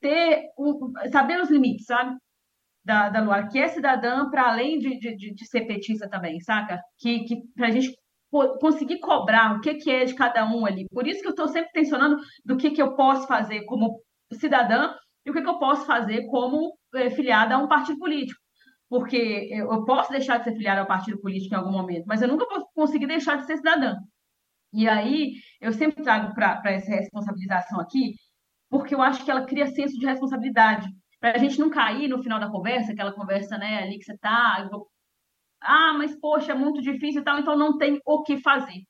ter, 0.00 0.48
um, 0.58 0.92
saber 1.12 1.40
os 1.40 1.50
limites, 1.50 1.86
sabe? 1.86 2.16
Da, 2.84 3.08
da 3.10 3.22
Luara, 3.22 3.48
que 3.48 3.58
é 3.58 3.68
cidadã 3.68 4.28
para 4.30 4.50
além 4.50 4.78
de, 4.78 4.98
de, 4.98 5.34
de, 5.34 5.46
ser 5.46 5.66
petista 5.66 6.08
também, 6.10 6.40
saca? 6.40 6.80
Que, 6.98 7.24
que 7.24 7.36
para 7.54 7.68
a 7.68 7.70
gente 7.70 7.96
co- 8.30 8.58
conseguir 8.58 8.98
cobrar 9.00 9.56
o 9.56 9.60
que, 9.60 9.74
que 9.74 9.90
é 9.90 10.04
de 10.04 10.14
cada 10.14 10.44
um 10.46 10.66
ali. 10.66 10.86
Por 10.92 11.06
isso 11.06 11.20
que 11.22 11.28
eu 11.28 11.32
estou 11.32 11.48
sempre 11.48 11.70
tensionando 11.72 12.16
do 12.44 12.56
que, 12.56 12.72
que 12.72 12.82
eu 12.82 12.96
posso 12.96 13.26
fazer 13.28 13.64
como 13.66 14.02
cidadã 14.32 14.94
e 15.24 15.30
o 15.30 15.34
que, 15.34 15.42
que 15.42 15.48
eu 15.48 15.58
posso 15.60 15.86
fazer 15.86 16.26
como 16.26 16.76
eh, 16.94 17.10
filiada 17.10 17.54
a 17.54 17.58
um 17.58 17.68
partido 17.68 17.98
político. 17.98 18.41
Porque 18.92 19.16
eu 19.50 19.84
posso 19.90 20.10
deixar 20.16 20.38
de 20.38 20.44
ser 20.44 20.52
filiada 20.58 20.80
ao 20.82 20.86
partido 20.94 21.20
político 21.20 21.54
em 21.54 21.58
algum 21.58 21.72
momento, 21.72 22.04
mas 22.06 22.20
eu 22.22 22.28
nunca 22.28 22.46
vou 22.46 22.66
conseguir 22.74 23.06
deixar 23.06 23.36
de 23.36 23.46
ser 23.46 23.56
cidadã. 23.56 23.96
E 24.72 24.88
aí, 24.88 25.34
eu 25.60 25.72
sempre 25.72 26.02
trago 26.02 26.34
para 26.34 26.60
essa 26.72 26.90
responsabilização 26.90 27.80
aqui, 27.80 28.14
porque 28.70 28.94
eu 28.94 29.02
acho 29.02 29.24
que 29.24 29.30
ela 29.30 29.46
cria 29.46 29.66
senso 29.68 29.98
de 29.98 30.06
responsabilidade. 30.06 30.88
Para 31.20 31.32
a 31.36 31.38
gente 31.38 31.58
não 31.60 31.70
cair 31.70 32.08
no 32.08 32.22
final 32.22 32.40
da 32.40 32.50
conversa, 32.50 32.92
aquela 32.92 33.12
conversa 33.14 33.58
né, 33.58 33.82
ali 33.82 33.98
que 33.98 34.04
você 34.06 34.14
está, 34.14 34.68
vou- 34.70 34.88
ah, 35.62 35.94
mas 35.98 36.14
poxa, 36.20 36.52
é 36.52 36.54
muito 36.56 36.82
difícil 36.82 37.22
e 37.22 37.24
tal, 37.24 37.38
então 37.40 37.56
não 37.58 37.78
tem 37.78 38.00
o 38.06 38.22
que 38.24 38.38
fazer. 38.38 38.82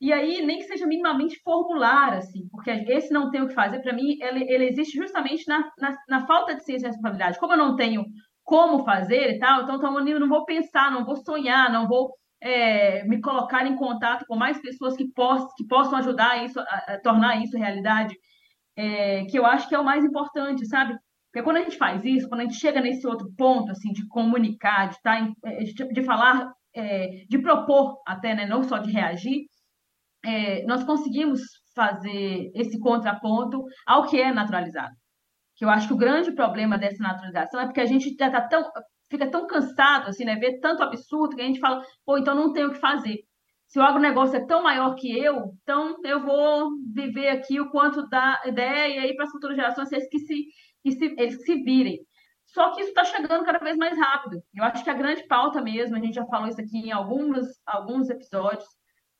E 0.00 0.12
aí, 0.12 0.44
nem 0.44 0.58
que 0.58 0.64
seja 0.64 0.86
minimamente 0.86 1.40
formular, 1.42 2.12
assim, 2.14 2.48
porque 2.50 2.70
esse 2.70 3.10
não 3.12 3.30
tem 3.30 3.42
o 3.42 3.48
que 3.48 3.54
fazer, 3.54 3.80
para 3.80 3.94
mim, 3.94 4.16
ele, 4.20 4.44
ele 4.52 4.66
existe 4.68 4.96
justamente 4.96 5.46
na, 5.48 5.70
na, 5.78 5.96
na 6.08 6.26
falta 6.26 6.54
de 6.54 6.64
ciência 6.64 6.86
e 6.86 6.90
responsabilidade. 6.90 7.38
Como 7.38 7.52
eu 7.54 7.56
não 7.58 7.76
tenho 7.76 8.04
como 8.46 8.84
fazer 8.84 9.34
e 9.34 9.38
tal, 9.40 9.62
então, 9.64 9.76
então 9.76 10.08
eu 10.08 10.20
não 10.20 10.28
vou 10.28 10.44
pensar, 10.44 10.90
não 10.92 11.04
vou 11.04 11.16
sonhar, 11.16 11.70
não 11.70 11.88
vou 11.88 12.14
é, 12.40 13.02
me 13.04 13.20
colocar 13.20 13.66
em 13.66 13.74
contato 13.74 14.24
com 14.26 14.36
mais 14.36 14.58
pessoas 14.60 14.96
que, 14.96 15.10
poss 15.12 15.52
que 15.56 15.66
possam 15.66 15.98
ajudar 15.98 16.44
isso, 16.44 16.60
a, 16.60 16.94
a 16.94 17.00
tornar 17.00 17.42
isso 17.42 17.58
realidade, 17.58 18.14
é, 18.76 19.24
que 19.24 19.36
eu 19.36 19.44
acho 19.44 19.68
que 19.68 19.74
é 19.74 19.78
o 19.78 19.84
mais 19.84 20.04
importante, 20.04 20.64
sabe? 20.64 20.96
Porque 21.36 21.42
quando 21.42 21.56
a 21.56 21.62
gente 21.62 21.76
faz 21.76 22.04
isso, 22.04 22.28
quando 22.28 22.42
a 22.42 22.44
gente 22.44 22.56
chega 22.56 22.80
nesse 22.80 23.06
outro 23.06 23.28
ponto, 23.36 23.72
assim, 23.72 23.92
de 23.92 24.06
comunicar, 24.08 24.90
de, 24.90 25.02
tá 25.02 25.18
eh, 25.44 25.64
de, 25.64 25.74
de 25.92 26.02
falar, 26.04 26.50
eh, 26.74 27.26
de 27.28 27.38
propor 27.38 28.00
até, 28.06 28.34
né, 28.34 28.46
não 28.46 28.62
só 28.62 28.78
de 28.78 28.92
reagir, 28.92 29.44
eh, 30.24 30.64
nós 30.66 30.84
conseguimos 30.84 31.40
fazer 31.74 32.50
esse 32.54 32.78
contraponto 32.80 33.62
ao 33.86 34.06
que 34.06 34.18
é 34.18 34.32
naturalizado. 34.32 34.94
Que 35.56 35.64
eu 35.64 35.70
acho 35.70 35.88
que 35.88 35.94
o 35.94 35.98
grande 35.98 36.32
problema 36.32 36.78
dessa 36.78 37.02
naturalização 37.02 37.60
é 37.60 37.64
porque 37.64 37.80
a 37.80 37.86
gente 37.86 38.14
já 38.18 38.30
tá 38.30 38.42
tão, 38.42 38.70
fica 39.10 39.30
tão 39.30 39.46
cansado, 39.46 40.08
assim, 40.08 40.24
né, 40.24 40.36
ver 40.36 40.60
tanto 40.60 40.82
absurdo 40.82 41.34
que 41.34 41.42
a 41.42 41.46
gente 41.46 41.60
fala, 41.60 41.82
pô, 42.04 42.18
então 42.18 42.34
não 42.34 42.52
tem 42.52 42.64
o 42.64 42.72
que 42.72 42.78
fazer. 42.78 43.18
Se 43.66 43.78
o 43.78 43.82
agronegócio 43.82 44.36
é 44.36 44.46
tão 44.46 44.62
maior 44.62 44.94
que 44.94 45.10
eu, 45.18 45.52
então 45.62 45.96
eu 46.04 46.22
vou 46.24 46.70
viver 46.94 47.28
aqui 47.28 47.60
o 47.60 47.70
quanto 47.70 48.08
dá 48.08 48.40
ideia 48.46 48.94
e 48.94 48.98
aí 48.98 49.16
para 49.16 49.24
as 49.24 49.30
futuras 49.30 49.56
gerações 49.56 49.90
eles 49.90 50.08
que 50.08 50.18
se, 50.20 50.46
que 50.82 50.92
se, 50.92 51.04
eles 51.18 51.36
que 51.36 51.42
se 51.42 51.62
virem. 51.62 52.00
Só 52.46 52.72
que 52.72 52.80
isso 52.80 52.90
está 52.90 53.04
chegando 53.04 53.44
cada 53.44 53.58
vez 53.58 53.76
mais 53.76 53.98
rápido. 53.98 54.40
Eu 54.54 54.64
acho 54.64 54.84
que 54.84 54.90
a 54.90 54.94
grande 54.94 55.26
pauta 55.26 55.60
mesmo, 55.60 55.96
a 55.96 56.00
gente 56.00 56.14
já 56.14 56.24
falou 56.26 56.48
isso 56.48 56.60
aqui 56.60 56.78
em 56.78 56.92
alguns, 56.92 57.46
alguns 57.66 58.08
episódios, 58.08 58.68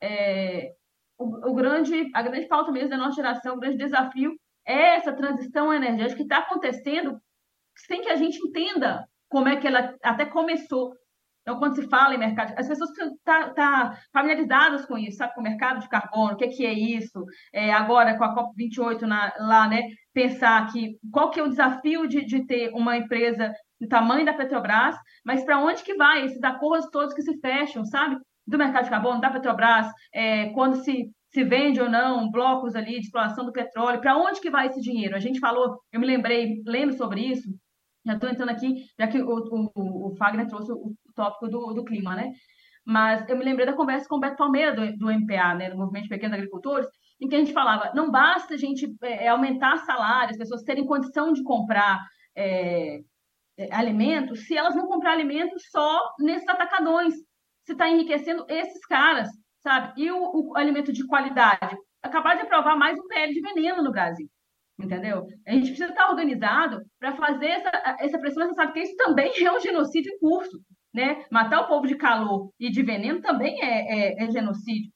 é, 0.01 0.71
o, 1.17 1.51
o 1.51 1.53
grande, 1.53 2.09
a 2.13 2.21
grande 2.21 2.47
pauta 2.47 2.71
mesmo 2.71 2.89
da 2.89 2.97
nossa 2.97 3.15
geração, 3.15 3.55
o 3.55 3.59
grande 3.59 3.77
desafio 3.77 4.31
é 4.67 4.95
essa 4.95 5.13
transição 5.13 5.73
energética 5.73 6.17
que 6.17 6.23
está 6.23 6.39
acontecendo 6.39 7.19
sem 7.75 8.01
que 8.01 8.09
a 8.09 8.15
gente 8.15 8.37
entenda 8.45 9.07
como 9.29 9.47
é 9.47 9.55
que 9.55 9.67
ela 9.67 9.95
até 10.03 10.25
começou. 10.25 10.93
Então, 11.41 11.59
quando 11.59 11.75
se 11.75 11.87
fala 11.87 12.13
em 12.13 12.17
mercado, 12.17 12.53
as 12.57 12.67
pessoas 12.67 12.89
estão 12.89 13.17
tá, 13.23 13.49
tá 13.51 13.97
familiarizadas 14.11 14.85
com 14.85 14.97
isso, 14.97 15.17
sabe, 15.17 15.33
com 15.33 15.39
o 15.39 15.43
mercado 15.43 15.79
de 15.79 15.87
carbono, 15.87 16.33
o 16.33 16.35
que, 16.35 16.49
que 16.49 16.65
é 16.65 16.73
isso, 16.73 17.23
é, 17.53 17.71
agora 17.71 18.17
com 18.17 18.25
a 18.25 18.35
COP28 18.35 19.01
na, 19.03 19.33
lá, 19.39 19.67
né, 19.69 19.83
pensar 20.13 20.69
que 20.73 20.97
qual 21.09 21.31
que 21.31 21.39
é 21.39 21.43
o 21.43 21.47
desafio 21.47 22.05
de, 22.05 22.25
de 22.25 22.45
ter 22.45 22.71
uma 22.73 22.97
empresa 22.97 23.53
do 23.79 23.87
tamanho 23.87 24.25
da 24.25 24.33
Petrobras, 24.33 24.97
mas 25.23 25.45
para 25.45 25.59
onde 25.59 25.83
que 25.83 25.95
vai 25.95 26.25
esses 26.25 26.43
acordos 26.43 26.89
todos 26.89 27.13
que 27.13 27.21
se 27.21 27.39
fecham, 27.39 27.85
sabe? 27.85 28.17
do 28.47 28.57
mercado 28.57 28.85
de 28.85 28.89
carbono, 28.89 29.19
da 29.19 29.29
Petrobras, 29.29 29.87
é, 30.13 30.49
quando 30.51 30.77
se, 30.77 31.11
se 31.37 31.43
vende 31.43 31.79
ou 31.79 31.87
não 31.87 32.31
blocos 32.31 32.75
ali 32.75 32.93
de 32.93 33.05
exploração 33.05 33.45
do 33.45 33.51
petróleo, 33.51 34.01
para 34.01 34.17
onde 34.17 34.41
que 34.41 34.49
vai 34.49 34.65
esse 34.65 34.81
dinheiro? 34.81 35.15
A 35.15 35.19
gente 35.19 35.39
falou, 35.39 35.79
eu 35.91 35.99
me 35.99 36.07
lembrei, 36.07 36.63
lembro 36.65 36.95
sobre 36.95 37.21
isso, 37.21 37.47
já 38.03 38.13
estou 38.13 38.27
entrando 38.27 38.49
aqui, 38.49 38.73
já 38.99 39.07
que 39.07 39.21
o, 39.21 39.69
o, 39.75 40.07
o 40.07 40.15
Fagner 40.15 40.47
trouxe 40.47 40.71
o, 40.71 40.95
tópico 41.13 41.47
do, 41.47 41.73
do 41.75 41.85
clima, 41.85 42.15
né? 42.15 42.31
Mas 42.83 43.29
eu 43.29 43.37
me 43.37 43.45
lembrei 43.45 43.67
da 43.67 43.73
conversa 43.73 44.07
com 44.09 44.15
o 44.15 44.19
Beto 44.19 44.37
Palmeira, 44.37 44.73
do, 44.73 44.97
do 44.97 45.11
MPA, 45.11 45.53
né, 45.53 45.69
do 45.69 45.77
Movimento 45.77 46.03
de 46.03 46.09
Pequenos 46.09 46.35
Agricultores, 46.35 46.87
em 47.21 47.27
que 47.27 47.35
a 47.35 47.39
gente 47.39 47.53
falava, 47.53 47.91
não 47.93 48.09
basta 48.09 48.55
a 48.55 48.57
gente 48.57 48.91
é, 49.03 49.27
aumentar 49.27 49.77
salários, 49.85 50.31
as 50.31 50.37
pessoas 50.37 50.63
terem 50.63 50.87
condição 50.87 51.33
de 51.33 51.43
comprar 51.43 52.03
é, 52.35 52.99
é, 53.59 53.75
alimentos, 53.75 54.47
se 54.47 54.57
elas 54.57 54.75
não 54.75 54.87
comprar 54.87 55.11
alimentos 55.11 55.69
só 55.69 56.15
nesses 56.19 56.47
atacadões. 56.47 57.13
Você 57.63 57.73
está 57.73 57.87
enriquecendo 57.87 58.43
esses 58.49 58.83
caras, 58.87 59.27
sabe? 59.61 60.01
E 60.01 60.11
o, 60.11 60.51
o, 60.51 60.57
alimento 60.57 60.91
de 60.91 61.05
qualidade. 61.05 61.77
Acabar 62.01 62.35
de 62.35 62.43
aprovar 62.43 62.77
mais 62.77 62.97
um 62.99 63.07
PL 63.07 63.33
de 63.33 63.41
veneno 63.41 63.83
no 63.83 63.91
Brasil. 63.91 64.29
Entendeu? 64.79 65.25
A 65.47 65.51
gente 65.51 65.69
precisa 65.69 65.89
estar 65.89 66.09
organizado 66.09 66.81
para 66.99 67.15
fazer 67.15 67.47
essa, 67.47 67.71
essa 67.99 68.19
pressão. 68.19 68.47
Você 68.47 68.53
sabe 68.53 68.73
que 68.73 68.79
isso 68.81 68.95
também 68.95 69.31
é 69.43 69.51
um 69.51 69.59
genocídio 69.59 70.13
em 70.13 70.19
curso. 70.19 70.59
Né? 70.93 71.25
Matar 71.31 71.61
o 71.61 71.67
povo 71.67 71.85
de 71.85 71.95
calor 71.95 72.49
e 72.59 72.69
de 72.71 72.81
veneno 72.81 73.21
também 73.21 73.61
é, 73.61 74.13
é, 74.13 74.23
é 74.23 74.31
genocídio. 74.31 74.91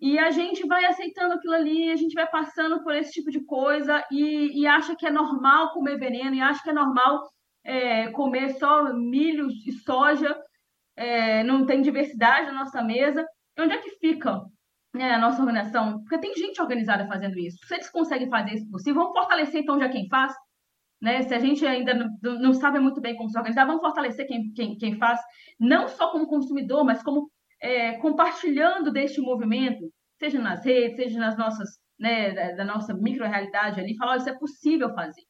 E 0.00 0.18
a 0.18 0.30
gente 0.30 0.66
vai 0.66 0.84
aceitando 0.84 1.34
aquilo 1.34 1.54
ali, 1.54 1.90
a 1.90 1.96
gente 1.96 2.14
vai 2.14 2.28
passando 2.28 2.82
por 2.82 2.94
esse 2.94 3.12
tipo 3.12 3.30
de 3.30 3.44
coisa 3.44 4.04
e, 4.10 4.60
e 4.60 4.66
acha 4.66 4.96
que 4.96 5.06
é 5.06 5.10
normal 5.10 5.72
comer 5.72 5.96
veneno, 5.96 6.34
e 6.34 6.40
acha 6.40 6.62
que 6.62 6.70
é 6.70 6.74
normal 6.74 7.22
é, 7.64 8.10
comer 8.10 8.50
só 8.58 8.92
milho 8.92 9.48
e 9.48 9.72
soja, 9.72 10.36
é, 10.96 11.42
não 11.44 11.66
tem 11.66 11.82
diversidade 11.82 12.46
na 12.46 12.52
nossa 12.52 12.82
mesa. 12.82 13.26
Onde 13.58 13.74
é 13.74 13.78
que 13.78 13.90
fica 13.98 14.42
né, 14.94 15.12
a 15.12 15.18
nossa 15.18 15.40
organização? 15.40 16.00
Porque 16.00 16.18
tem 16.18 16.34
gente 16.34 16.60
organizada 16.60 17.06
fazendo 17.06 17.38
isso. 17.38 17.58
Se 17.66 17.74
eles 17.74 17.90
conseguem 17.90 18.28
fazer 18.28 18.54
isso 18.54 18.70
possível, 18.70 19.02
vamos 19.02 19.18
fortalecer 19.18 19.62
então 19.62 19.78
já 19.78 19.88
quem 19.88 20.08
faz. 20.08 20.34
Né? 21.00 21.22
Se 21.22 21.34
a 21.34 21.38
gente 21.38 21.66
ainda 21.66 21.94
não, 21.94 22.40
não 22.40 22.52
sabe 22.54 22.78
muito 22.78 23.00
bem 23.00 23.16
como 23.16 23.28
se 23.28 23.38
organizar, 23.38 23.66
vamos 23.66 23.82
fortalecer 23.82 24.26
quem, 24.26 24.52
quem, 24.52 24.76
quem 24.76 24.98
faz, 24.98 25.20
não 25.60 25.88
só 25.88 26.10
como 26.10 26.26
consumidor, 26.26 26.84
mas 26.84 27.02
como 27.02 27.30
é, 27.60 27.98
compartilhando 27.98 28.90
deste 28.92 29.20
movimento, 29.20 29.90
seja 30.18 30.40
nas 30.40 30.64
redes, 30.64 30.96
seja 30.96 31.18
nas 31.18 31.36
nossas, 31.36 31.68
né, 31.98 32.32
da, 32.32 32.52
da 32.52 32.64
nossa 32.64 32.94
micro-realidade 32.94 33.80
ali, 33.80 33.96
falar, 33.96 34.16
isso 34.16 34.30
é 34.30 34.38
possível 34.38 34.94
fazer 34.94 35.22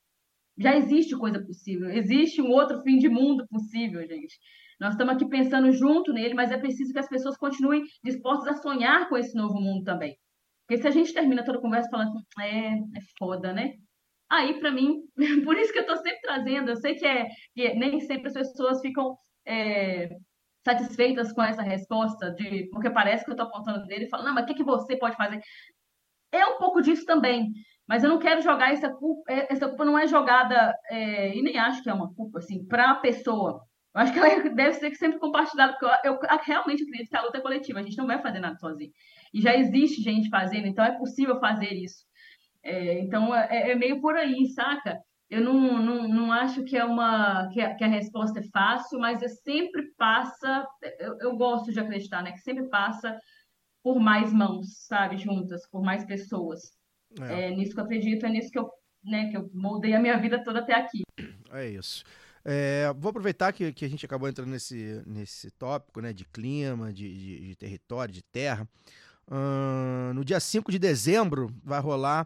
já 0.58 0.74
existe 0.76 1.16
coisa 1.16 1.44
possível, 1.44 1.90
existe 1.90 2.40
um 2.40 2.50
outro 2.50 2.80
fim 2.82 2.98
de 2.98 3.08
mundo 3.08 3.46
possível, 3.48 4.00
gente. 4.06 4.38
Nós 4.80 4.92
estamos 4.92 5.14
aqui 5.14 5.28
pensando 5.28 5.72
junto 5.72 6.12
nele, 6.12 6.34
mas 6.34 6.50
é 6.50 6.58
preciso 6.58 6.92
que 6.92 6.98
as 6.98 7.08
pessoas 7.08 7.36
continuem 7.36 7.82
dispostas 8.04 8.58
a 8.58 8.62
sonhar 8.62 9.08
com 9.08 9.16
esse 9.16 9.34
novo 9.34 9.60
mundo 9.60 9.84
também. 9.84 10.16
Porque 10.66 10.82
se 10.82 10.88
a 10.88 10.90
gente 10.90 11.14
termina 11.14 11.44
toda 11.44 11.58
a 11.58 11.62
conversa 11.62 11.88
falando 11.90 12.10
assim, 12.10 12.24
é, 12.42 12.74
é 12.74 13.00
foda, 13.18 13.52
né? 13.52 13.72
Aí, 14.30 14.58
para 14.58 14.72
mim, 14.72 15.00
por 15.44 15.56
isso 15.56 15.72
que 15.72 15.78
eu 15.78 15.82
estou 15.82 15.96
sempre 15.96 16.20
trazendo, 16.20 16.70
eu 16.70 16.76
sei 16.76 16.94
que, 16.94 17.06
é, 17.06 17.26
que 17.54 17.74
nem 17.74 18.00
sempre 18.00 18.28
as 18.28 18.34
pessoas 18.34 18.80
ficam 18.80 19.16
é, 19.46 20.08
satisfeitas 20.64 21.32
com 21.32 21.42
essa 21.42 21.62
resposta, 21.62 22.32
de 22.32 22.68
porque 22.70 22.90
parece 22.90 23.24
que 23.24 23.30
eu 23.30 23.34
estou 23.34 23.46
apontando 23.46 23.86
dele 23.86 24.06
e 24.06 24.08
falando, 24.08 24.26
não, 24.26 24.34
mas 24.34 24.44
o 24.44 24.46
que, 24.48 24.54
que 24.54 24.64
você 24.64 24.96
pode 24.98 25.16
fazer? 25.16 25.40
É 26.32 26.44
um 26.46 26.58
pouco 26.58 26.82
disso 26.82 27.04
também. 27.06 27.52
Mas 27.88 28.02
eu 28.02 28.10
não 28.10 28.18
quero 28.18 28.42
jogar 28.42 28.72
essa 28.72 28.92
culpa, 28.92 29.32
é, 29.32 29.52
essa 29.52 29.68
culpa 29.68 29.84
não 29.84 29.96
é 29.96 30.08
jogada, 30.08 30.74
é, 30.90 31.36
e 31.36 31.42
nem 31.42 31.56
acho 31.56 31.82
que 31.82 31.88
é 31.88 31.94
uma 31.94 32.12
culpa, 32.14 32.38
assim, 32.40 32.66
para 32.66 32.90
a 32.90 32.94
pessoa. 32.96 33.62
Eu 33.96 34.02
acho 34.02 34.12
que 34.12 34.18
ela 34.18 34.28
deve 34.54 34.74
ser 34.74 34.94
sempre 34.94 35.18
compartilhada, 35.18 35.72
porque 35.72 36.06
eu, 36.06 36.12
eu, 36.14 36.38
realmente 36.44 36.82
acredito 36.82 37.08
que 37.08 37.16
a 37.16 37.22
luta 37.22 37.38
é 37.38 37.40
coletiva, 37.40 37.80
a 37.80 37.82
gente 37.82 37.96
não 37.96 38.06
vai 38.06 38.20
fazer 38.20 38.38
nada 38.38 38.56
sozinho. 38.56 38.92
E 39.32 39.40
já 39.40 39.56
existe 39.56 40.02
gente 40.02 40.28
fazendo, 40.28 40.66
então 40.66 40.84
é 40.84 40.98
possível 40.98 41.40
fazer 41.40 41.72
isso. 41.72 42.04
É, 42.62 43.00
então 43.00 43.34
é, 43.34 43.70
é, 43.70 43.74
meio 43.74 43.98
por 44.02 44.14
aí, 44.14 44.46
saca? 44.48 45.00
Eu 45.30 45.40
não, 45.40 45.82
não, 45.82 46.08
não 46.08 46.32
acho 46.32 46.62
que 46.64 46.76
é 46.76 46.84
uma 46.84 47.48
que 47.48 47.60
a, 47.60 47.74
que 47.74 47.82
a 47.82 47.88
resposta 47.88 48.40
é 48.40 48.48
fácil, 48.52 49.00
mas 49.00 49.22
é 49.22 49.28
sempre 49.28 49.82
passa. 49.96 50.66
Eu, 51.00 51.16
eu 51.20 51.36
gosto 51.36 51.72
de 51.72 51.80
acreditar, 51.80 52.22
né? 52.22 52.32
Que 52.32 52.40
sempre 52.40 52.68
passa 52.68 53.18
por 53.82 53.98
mais 53.98 54.32
mãos, 54.32 54.84
sabe, 54.86 55.16
juntas, 55.16 55.66
por 55.70 55.82
mais 55.82 56.04
pessoas. 56.04 56.72
É. 57.20 57.46
é. 57.46 57.50
nisso 57.50 57.72
que 57.72 57.80
eu 57.80 57.84
acredito, 57.84 58.26
é 58.26 58.28
nisso 58.28 58.50
que 58.50 58.58
eu, 58.58 58.68
né, 59.02 59.30
que 59.30 59.36
eu 59.36 59.48
moldei 59.54 59.94
a 59.94 60.00
minha 60.00 60.18
vida 60.18 60.42
toda 60.44 60.58
até 60.58 60.74
aqui. 60.74 61.02
É 61.50 61.66
isso. 61.66 62.04
É, 62.48 62.94
vou 62.96 63.10
aproveitar 63.10 63.52
que, 63.52 63.72
que 63.72 63.84
a 63.84 63.88
gente 63.88 64.06
acabou 64.06 64.28
entrando 64.28 64.50
nesse, 64.50 65.02
nesse 65.04 65.50
tópico 65.50 66.00
né, 66.00 66.12
de 66.12 66.24
clima, 66.24 66.92
de, 66.92 67.12
de, 67.12 67.48
de 67.48 67.56
território, 67.56 68.14
de 68.14 68.22
terra. 68.22 68.68
Uh, 69.26 70.14
no 70.14 70.24
dia 70.24 70.38
5 70.38 70.70
de 70.70 70.78
dezembro 70.78 71.52
vai 71.64 71.80
rolar 71.80 72.24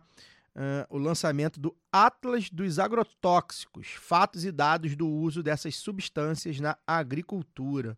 uh, 0.54 0.84
o 0.90 0.98
lançamento 0.98 1.58
do 1.58 1.74
Atlas 1.90 2.50
dos 2.50 2.78
Agrotóxicos, 2.78 3.88
fatos 3.98 4.44
e 4.44 4.52
dados 4.52 4.94
do 4.94 5.08
uso 5.08 5.42
dessas 5.42 5.74
substâncias 5.76 6.60
na 6.60 6.76
agricultura. 6.86 7.96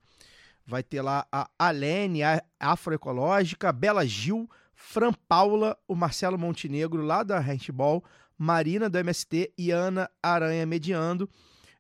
Vai 0.65 0.85
ter 0.85 1.03
lá 1.03 1.27
a 1.33 1.51
Alene, 1.59 2.23
a 2.23 2.41
Afroecológica, 2.61 3.71
a 3.71 3.73
Bela 3.73 4.07
Gil, 4.07 4.49
Fran 4.77 5.13
Paula, 5.27 5.77
o 5.89 5.97
Marcelo 5.97 6.39
Montenegro 6.39 7.03
lá 7.03 7.25
da 7.25 7.41
Handball, 7.41 8.05
Marina 8.39 8.89
do 8.89 8.97
MST 8.97 9.53
e 9.59 9.73
Ana 9.73 10.09
Aranha 10.23 10.65
mediando. 10.65 11.29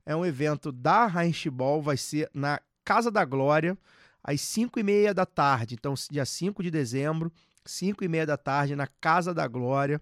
É 0.05 0.15
um 0.17 0.27
evento 0.27 0.73
da 0.73 1.07
Handball, 1.07 1.81
vai 1.81 1.97
ser 1.97 2.29
na 2.35 2.61
Casa 2.85 3.11
da 3.11 3.25
Glória, 3.25 3.79
às 4.23 4.41
5 4.41 4.79
e 4.79 4.83
meia 4.83 5.15
da 5.15 5.25
tarde. 5.25 5.75
Então, 5.75 5.95
dia 6.11 6.25
5 6.25 6.63
de 6.63 6.71
dezembro, 6.71 7.33
5 7.65 8.05
e 8.05 8.09
meia 8.09 8.27
da 8.27 8.37
tarde, 8.37 8.75
na 8.75 8.87
Casa 8.87 9.33
da 9.33 9.47
Glória, 9.47 10.01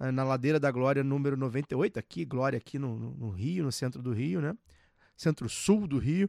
eh, 0.00 0.10
na 0.10 0.24
Ladeira 0.24 0.58
da 0.58 0.70
Glória, 0.70 1.04
número 1.04 1.36
98, 1.36 1.98
aqui, 1.98 2.24
Glória, 2.24 2.56
aqui 2.56 2.78
no, 2.78 2.96
no 2.98 3.30
Rio, 3.30 3.64
no 3.64 3.72
centro 3.72 4.02
do 4.02 4.12
Rio, 4.12 4.40
né? 4.40 4.56
Centro-sul 5.16 5.86
do 5.86 5.98
Rio. 5.98 6.28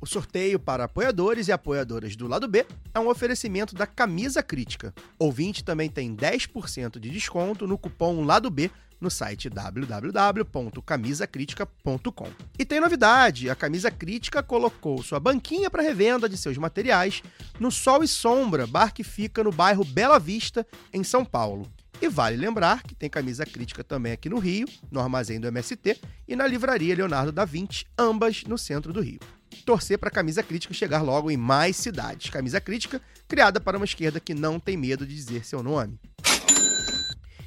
O 0.02 0.06
sorteio 0.06 0.60
para 0.60 0.84
apoiadores 0.84 1.48
e 1.48 1.52
apoiadoras 1.52 2.16
do 2.16 2.28
lado 2.28 2.48
B 2.48 2.68
é 2.94 3.00
um 3.00 3.08
oferecimento 3.08 3.74
da 3.74 3.88
Camisa 3.88 4.44
Crítica. 4.44 4.94
Ouvinte 5.18 5.64
também 5.64 5.90
tem 5.90 6.16
10% 6.16 7.00
de 7.00 7.10
desconto 7.10 7.66
no 7.66 7.78
cupom 7.78 8.26
Lado 8.26 8.50
B 8.50 8.70
no 9.04 9.12
site 9.12 9.50
www.camisacritica.com. 9.50 12.30
E 12.58 12.66
tem 12.66 12.80
novidade: 12.80 13.50
a 13.50 13.56
Camisa 13.56 13.92
Crítica 13.92 14.42
colocou 14.42 15.04
sua 15.04 15.20
banquinha 15.20 15.70
para 15.70 15.84
revenda 15.84 16.28
de 16.28 16.38
seus 16.38 16.58
materiais 16.58 17.22
no 17.60 17.70
Sol 17.70 18.04
e 18.04 18.08
Sombra, 18.08 18.66
bar 18.66 18.92
que 18.94 19.04
fica 19.04 19.44
no 19.44 19.52
bairro 19.52 19.84
Bela 19.84 20.18
Vista, 20.18 20.66
em 20.92 21.04
São 21.04 21.24
Paulo. 21.24 21.72
E 22.02 22.08
vale 22.08 22.36
lembrar 22.36 22.82
que 22.82 22.96
tem 22.96 23.10
camisa 23.10 23.46
crítica 23.46 23.84
também 23.84 24.14
aqui 24.14 24.28
no 24.28 24.40
Rio, 24.40 24.68
no 24.92 25.00
armazém 25.00 25.40
do 25.40 25.48
MST 25.48 26.02
e 26.28 26.36
na 26.36 26.48
livraria 26.48 26.96
Leonardo 26.96 27.32
da 27.32 27.46
Vinci, 27.46 27.86
ambas 27.98 28.44
no 28.46 28.58
centro 28.58 28.92
do 28.92 29.00
Rio 29.00 29.20
torcer 29.64 29.98
para 29.98 30.10
a 30.10 30.12
camisa 30.12 30.42
crítica 30.42 30.74
chegar 30.74 31.02
logo 31.02 31.30
em 31.30 31.38
mais 31.38 31.76
cidades. 31.76 32.30
Camisa 32.30 32.60
crítica 32.60 33.02
criada 33.28 33.60
para 33.60 33.78
uma 33.78 33.86
esquerda 33.86 34.20
que 34.20 34.34
não 34.34 34.60
tem 34.60 34.76
medo 34.76 35.06
de 35.06 35.16
dizer 35.16 35.46
seu 35.46 35.62
nome. 35.62 36.00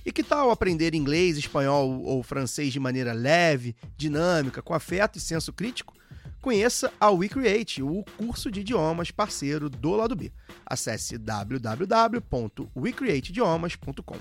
E 0.07 0.13
que 0.13 0.23
tal 0.23 0.51
aprender 0.53 0.95
inglês, 0.95 1.37
espanhol 1.37 2.01
ou 2.05 2.23
francês 2.23 2.73
de 2.73 2.79
maneira 2.79 3.13
leve, 3.13 3.75
dinâmica, 3.97 4.63
com 4.63 4.73
afeto 4.73 5.19
e 5.19 5.21
senso 5.21 5.53
crítico? 5.53 5.93
Conheça 6.41 6.93
a 7.01 7.11
WeCreate, 7.11 7.83
o 7.83 8.05
curso 8.17 8.49
de 8.49 8.61
idiomas 8.61 9.11
parceiro 9.11 9.69
do 9.69 9.97
lado 9.97 10.15
B. 10.15 10.33
Acesse 10.65 11.19
www.wecreateidiomas.com. 11.19 14.17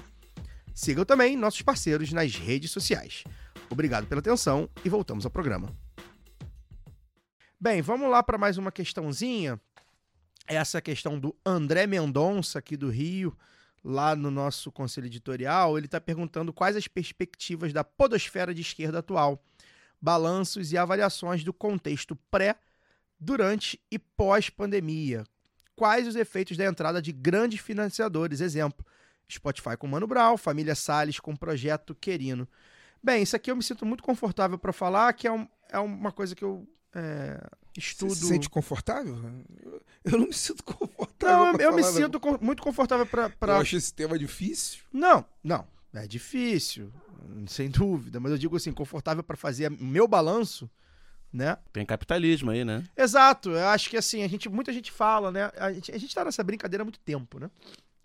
Sigam 0.74 1.06
também 1.06 1.38
nossos 1.38 1.62
parceiros 1.62 2.12
nas 2.12 2.34
redes 2.34 2.72
sociais. 2.72 3.24
Obrigado 3.70 4.08
pela 4.08 4.22
atenção 4.22 4.68
e 4.84 4.90
voltamos 4.90 5.24
ao 5.24 5.30
programa. 5.30 5.70
Bem, 7.62 7.84
vamos 7.84 8.10
lá 8.10 8.24
para 8.24 8.40
mais 8.40 8.58
uma 8.58 8.72
questãozinha. 8.72 9.62
Essa 10.48 10.82
questão 10.82 11.20
do 11.20 11.36
André 11.46 11.86
Mendonça, 11.86 12.58
aqui 12.58 12.76
do 12.76 12.90
Rio, 12.90 13.38
lá 13.88 14.16
no 14.16 14.32
nosso 14.32 14.72
conselho 14.72 15.06
editorial. 15.06 15.78
Ele 15.78 15.86
está 15.86 16.02
perguntando 16.02 16.52
quais 16.52 16.76
as 16.76 16.88
perspectivas 16.88 17.72
da 17.72 17.84
podosfera 17.84 18.54
de 18.54 18.62
esquerda 18.62 19.00
atual, 19.00 19.42
balanços 20.02 20.72
e 20.72 20.78
avaliações 20.78 21.44
do 21.44 21.54
contexto 21.54 22.16
pré, 22.32 22.56
durante 23.20 23.80
e 23.90 23.98
pós-pandemia. 23.98 25.24
Quais 25.76 26.08
os 26.08 26.16
efeitos 26.16 26.58
da 26.58 26.66
entrada 26.66 27.02
de 27.02 27.12
grandes 27.12 27.60
financiadores, 27.60 28.42
exemplo, 28.42 28.86
Spotify 29.32 29.78
com 29.78 29.88
Mano 29.88 30.08
Brown, 30.08 30.38
Família 30.38 30.76
Salles 30.76 31.20
com 31.20 31.36
Projeto 31.36 31.96
Querino. 31.96 32.48
Bem, 33.04 33.24
isso 33.24 33.36
aqui 33.36 33.52
eu 33.52 33.56
me 33.56 33.64
sinto 33.64 33.86
muito 33.86 34.04
confortável 34.04 34.58
para 34.58 34.74
falar, 34.74 35.14
que 35.14 35.28
é, 35.28 35.32
um- 35.32 35.48
é 35.70 35.80
uma 35.80 36.12
coisa 36.12 36.36
que 36.36 36.44
eu 36.44 36.68
é, 36.96 37.40
Você 37.74 37.80
estudo. 37.80 38.16
se 38.16 38.26
sente 38.28 38.50
confortável? 38.50 39.16
Eu- 40.04 40.20
não 40.20 40.28
me 40.28 40.34
sinto 40.34 40.64
confortável. 40.64 41.38
Não, 41.38 41.48
eu, 41.48 41.54
pra 41.54 41.64
eu 41.64 41.74
me 41.76 41.84
sinto 41.84 42.20
con- 42.20 42.38
muito 42.42 42.64
confortável 42.64 43.06
para. 43.06 43.32
Eu 43.42 43.54
acho 43.56 43.76
esse 43.76 43.94
tema 43.94 44.18
difícil. 44.18 44.84
Não, 44.94 45.26
não. 45.44 45.68
É 45.94 46.06
difícil, 46.08 46.92
sem 47.48 47.70
dúvida. 47.70 48.20
Mas 48.20 48.32
eu 48.32 48.38
digo 48.38 48.56
assim, 48.58 48.72
confortável 48.72 49.24
para 49.24 49.38
fazer 49.38 49.72
o 49.72 49.84
meu 49.84 50.08
balanço, 50.08 50.70
né? 51.32 51.58
Tem 51.72 51.86
capitalismo 51.86 52.52
aí, 52.52 52.66
né? 52.66 52.84
Exato. 52.98 53.52
Eu 53.52 53.68
acho 53.68 53.90
que 53.90 53.96
assim, 53.98 54.22
a 54.24 54.28
gente, 54.28 54.50
muita 54.50 54.74
gente 54.74 54.92
fala, 54.92 55.32
né? 55.32 55.52
A 55.58 55.72
gente, 55.72 55.92
a 55.94 55.98
gente 55.98 56.14
tá 56.14 56.26
nessa 56.26 56.44
brincadeira 56.44 56.84
há 56.84 56.86
muito 56.86 57.00
tempo, 57.00 57.40
né? 57.40 57.50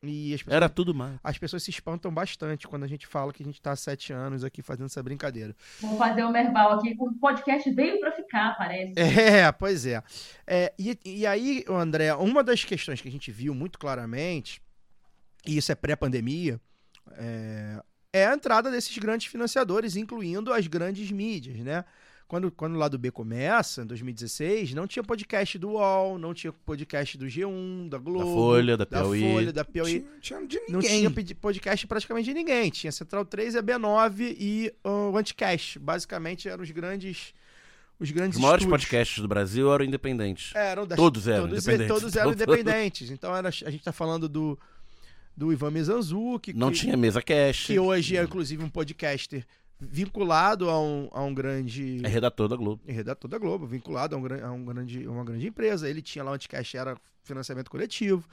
E 0.03 0.33
as 0.33 0.43
pessoas, 0.43 0.57
Era 0.57 0.69
tudo 0.69 0.95
mais. 0.95 1.19
as 1.23 1.37
pessoas 1.37 1.63
se 1.63 1.71
espantam 1.71 2.13
bastante 2.13 2.67
quando 2.67 2.85
a 2.85 2.87
gente 2.87 3.07
fala 3.07 3.33
que 3.33 3.43
a 3.43 3.47
gente 3.47 3.61
tá 3.61 3.73
há 3.73 3.77
sete 3.77 4.13
anos 4.13 4.43
aqui 4.43 4.63
fazendo 4.63 4.87
essa 4.87 5.03
brincadeira. 5.03 5.55
Vou 5.81 5.99
fazer 5.99 6.25
um 6.25 6.33
verbal 6.33 6.73
aqui. 6.73 6.97
O 6.99 7.13
podcast 7.15 7.71
veio 7.71 8.01
para 8.01 8.13
ficar, 8.13 8.57
parece. 8.57 8.95
É, 8.97 9.53
pois 9.53 9.85
é. 9.85 10.03
É, 10.47 10.73
e, 10.79 10.99
e 11.05 11.27
aí, 11.27 11.65
André, 11.69 12.15
uma 12.15 12.43
das 12.43 12.65
questões 12.65 13.01
que 13.01 13.09
a 13.09 13.13
gente 13.13 13.31
viu 13.31 13.55
muito 13.55 13.79
claramente, 13.79 14.63
e 15.47 15.59
isso 15.59 15.71
é 15.71 15.75
pré-pandemia, 15.75 16.59
é, 17.13 17.83
é 18.13 18.27
a 18.27 18.33
entrada 18.35 18.71
desses 18.71 18.97
grandes 18.97 19.27
financiadores, 19.27 19.97
incluindo 19.97 20.53
as 20.53 20.67
grandes 20.67 21.11
mídias, 21.11 21.59
né? 21.59 21.85
Quando, 22.31 22.49
quando 22.53 22.77
o 22.77 22.79
lado 22.79 22.97
B 22.97 23.11
começa, 23.11 23.83
em 23.83 23.87
2016, 23.87 24.73
não 24.73 24.87
tinha 24.87 25.03
podcast 25.03 25.59
do 25.59 25.71
UOL, 25.71 26.17
não 26.17 26.33
tinha 26.33 26.53
podcast 26.53 27.19
do 27.19 27.27
G1, 27.27 27.89
da 27.89 27.99
Globo, 27.99 28.25
Folha, 28.33 28.77
da 28.77 28.85
da 28.85 29.01
Piauí. 29.01 29.21
Folha, 29.33 29.53
da 29.53 29.65
Piauí. 29.65 30.07
Tinha, 30.21 30.39
tinha 30.39 30.47
de 30.47 30.61
Não 30.73 30.79
ninguém. 30.79 31.11
tinha 31.11 31.35
podcast 31.35 31.85
praticamente 31.89 32.27
de 32.27 32.33
ninguém. 32.35 32.71
Tinha 32.71 32.93
Central 32.93 33.25
3, 33.25 33.57
a 33.57 33.63
B9 33.65 34.37
e 34.39 34.73
uh, 34.85 35.11
o 35.13 35.17
Anticast. 35.17 35.81
Basicamente 35.81 36.49
eram 36.49 36.63
os 36.63 36.71
grandes. 36.71 37.35
Os 37.99 38.13
grandes 38.13 38.37
Os 38.37 38.43
maiores 38.43 38.63
estúdios. 38.63 38.81
podcasts 38.85 39.19
do 39.21 39.27
Brasil 39.27 39.75
eram 39.75 39.85
independentes. 39.85 40.55
Eram 40.55 40.87
das- 40.87 40.97
Todos 40.97 41.27
eram 41.27 41.49
todos, 41.49 41.65
independentes. 41.67 42.01
Todos 42.01 42.15
eram 42.17 42.31
Então, 42.33 42.45
independentes. 42.55 43.11
Então 43.11 43.35
era, 43.37 43.49
a 43.49 43.51
gente 43.51 43.83
tá 43.83 43.91
falando 43.93 44.29
do, 44.29 44.57
do 45.37 45.53
Ivan 45.53 45.73
Mizanzuki, 45.73 46.53
Não 46.53 46.71
que, 46.71 46.79
tinha 46.79 46.97
mesa 46.97 47.21
cash. 47.21 47.67
que 47.67 47.77
hoje 47.79 48.17
é 48.17 48.23
inclusive 48.23 48.63
um 48.63 48.71
podcaster 48.71 49.45
vinculado 49.81 50.69
a 50.69 50.81
um, 50.81 51.09
a 51.13 51.23
um 51.23 51.33
grande 51.33 52.01
É 52.05 52.09
redator 52.09 52.49
da 52.49 52.57
Globo. 52.57 52.83
é 52.87 52.93
redator 52.93 53.31
da 53.31 53.39
Globo, 53.39 53.67
vinculado 53.67 54.15
a, 54.15 54.19
um, 54.19 54.25
a 54.45 54.51
um 54.53 54.65
grande, 54.65 55.09
uma 55.09 55.25
grande 55.25 55.47
empresa. 55.47 55.89
Ele 55.89 56.03
tinha 56.03 56.23
lá 56.23 56.33
o 56.33 56.35
Anticast, 56.35 56.77
era 56.77 56.97
financiamento 57.23 57.71
coletivo. 57.71 58.29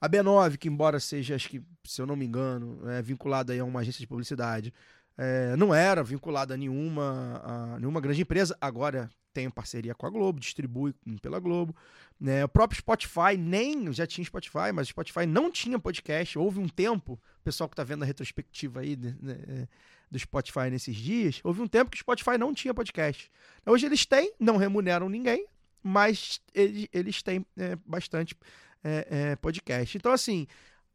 A 0.00 0.08
B9, 0.08 0.56
que 0.56 0.68
embora 0.68 1.00
seja, 1.00 1.34
acho 1.34 1.48
que, 1.48 1.62
se 1.84 2.00
eu 2.00 2.06
não 2.06 2.16
me 2.16 2.24
engano, 2.24 2.78
é 2.88 3.02
vinculada 3.02 3.52
a 3.52 3.64
uma 3.64 3.80
agência 3.80 4.00
de 4.00 4.06
publicidade, 4.06 4.72
é, 5.16 5.56
não 5.56 5.74
era 5.74 6.02
vinculada 6.04 6.54
a 6.54 6.56
nenhuma, 6.56 7.40
a 7.44 7.78
nenhuma 7.78 8.00
grande 8.00 8.22
empresa. 8.22 8.56
Agora 8.60 9.10
tem 9.32 9.50
parceria 9.50 9.94
com 9.94 10.06
a 10.06 10.10
Globo, 10.10 10.40
distribui 10.40 10.94
pela 11.22 11.38
Globo. 11.38 11.74
Né? 12.18 12.44
O 12.44 12.48
próprio 12.48 12.78
Spotify, 12.78 13.36
nem 13.38 13.92
já 13.92 14.06
tinha 14.06 14.24
Spotify, 14.24 14.72
mas 14.74 14.88
o 14.88 14.90
Spotify 14.90 15.26
não 15.26 15.50
tinha 15.50 15.78
podcast. 15.78 16.38
Houve 16.38 16.58
um 16.58 16.68
tempo, 16.68 17.12
o 17.12 17.44
pessoal 17.44 17.68
que 17.68 17.74
está 17.74 17.84
vendo 17.84 18.02
a 18.02 18.06
retrospectiva 18.06 18.80
aí 18.80 18.96
né, 18.96 19.16
né, 19.20 19.68
do 20.10 20.18
Spotify 20.18 20.70
nesses 20.70 20.96
dias, 20.96 21.40
houve 21.44 21.60
um 21.60 21.68
tempo 21.68 21.90
que 21.90 21.96
o 21.96 22.00
Spotify 22.00 22.38
não 22.38 22.54
tinha 22.54 22.74
podcast. 22.74 23.30
Hoje 23.66 23.86
eles 23.86 24.06
têm, 24.06 24.32
não 24.38 24.56
remuneram 24.56 25.08
ninguém, 25.08 25.46
mas 25.82 26.40
eles, 26.54 26.88
eles 26.92 27.22
têm 27.22 27.46
é, 27.56 27.76
bastante 27.84 28.34
é, 28.82 29.06
é, 29.10 29.36
podcast. 29.36 29.96
Então, 29.96 30.12
assim, 30.12 30.46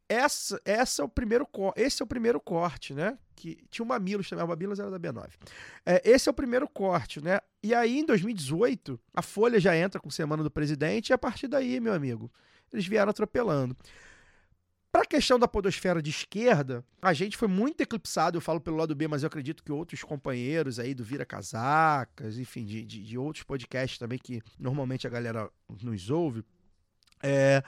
essa, 0.08 0.60
essa 0.64 1.02
é 1.02 1.04
o 1.04 1.08
primeiro 1.08 1.48
esse 1.76 2.02
é 2.02 2.04
o 2.04 2.06
primeiro 2.06 2.40
corte, 2.40 2.92
né? 2.94 3.18
Que 3.34 3.58
tinha 3.70 3.84
o 3.84 3.88
Mamilos 3.88 4.28
também, 4.28 4.44
o 4.44 4.48
Mamilos 4.48 4.78
era 4.78 4.90
da 4.90 4.98
B9. 4.98 5.30
É, 5.84 6.02
esse 6.04 6.28
é 6.28 6.30
o 6.30 6.34
primeiro 6.34 6.68
corte, 6.68 7.22
né? 7.22 7.40
E 7.62 7.74
aí, 7.74 8.00
em 8.00 8.04
2018, 8.04 9.00
a 9.12 9.22
Folha 9.22 9.58
já 9.58 9.76
entra 9.76 10.00
com 10.00 10.10
Semana 10.10 10.42
do 10.42 10.50
Presidente, 10.50 11.10
e 11.10 11.12
a 11.12 11.18
partir 11.18 11.48
daí, 11.48 11.80
meu 11.80 11.94
amigo, 11.94 12.30
eles 12.72 12.86
vieram 12.86 13.10
atropelando. 13.10 13.76
Para 14.92 15.02
a 15.02 15.06
questão 15.06 15.40
da 15.40 15.48
podosfera 15.48 16.00
de 16.00 16.10
esquerda, 16.10 16.84
a 17.02 17.12
gente 17.12 17.36
foi 17.36 17.48
muito 17.48 17.80
eclipsado, 17.80 18.36
eu 18.36 18.40
falo 18.40 18.60
pelo 18.60 18.76
lado 18.76 18.94
B, 18.94 19.08
mas 19.08 19.24
eu 19.24 19.26
acredito 19.26 19.64
que 19.64 19.72
outros 19.72 20.04
companheiros 20.04 20.78
aí 20.78 20.94
do 20.94 21.02
Vira 21.02 21.26
Casacas, 21.26 22.38
enfim, 22.38 22.64
de, 22.64 22.84
de, 22.84 23.02
de 23.02 23.18
outros 23.18 23.42
podcasts 23.42 23.98
também 23.98 24.18
que 24.18 24.40
normalmente 24.56 25.04
a 25.04 25.10
galera 25.10 25.50
nos 25.82 26.10
ouve, 26.10 26.44
é, 27.20 27.60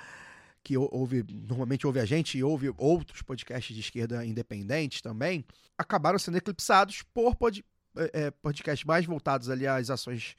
que 0.67 0.77
ou- 0.77 0.89
ouve, 0.93 1.25
normalmente 1.49 1.87
ouve 1.87 2.01
a 2.01 2.05
gente 2.05 2.37
e 2.37 2.43
ouve 2.43 2.75
outros 2.77 3.23
podcasts 3.23 3.73
de 3.73 3.81
esquerda 3.81 4.27
independentes 4.27 5.01
também, 5.01 5.45
acabaram 5.79 6.19
sendo 6.19 6.39
eclipsados 6.39 7.03
por 7.14 7.37
pod, 7.37 7.64
é, 7.97 8.11
é, 8.25 8.31
podcasts 8.33 8.85
mais 8.85 9.07
voltados 9.07 9.49
ali 9.49 9.64
às 9.64 9.91
ações 9.91 10.35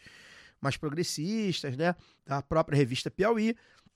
mais 0.59 0.75
progressistas, 0.75 1.77
né? 1.77 1.95
Da 2.25 2.41
própria 2.41 2.75
revista 2.75 3.09
Piauí, 3.09 3.55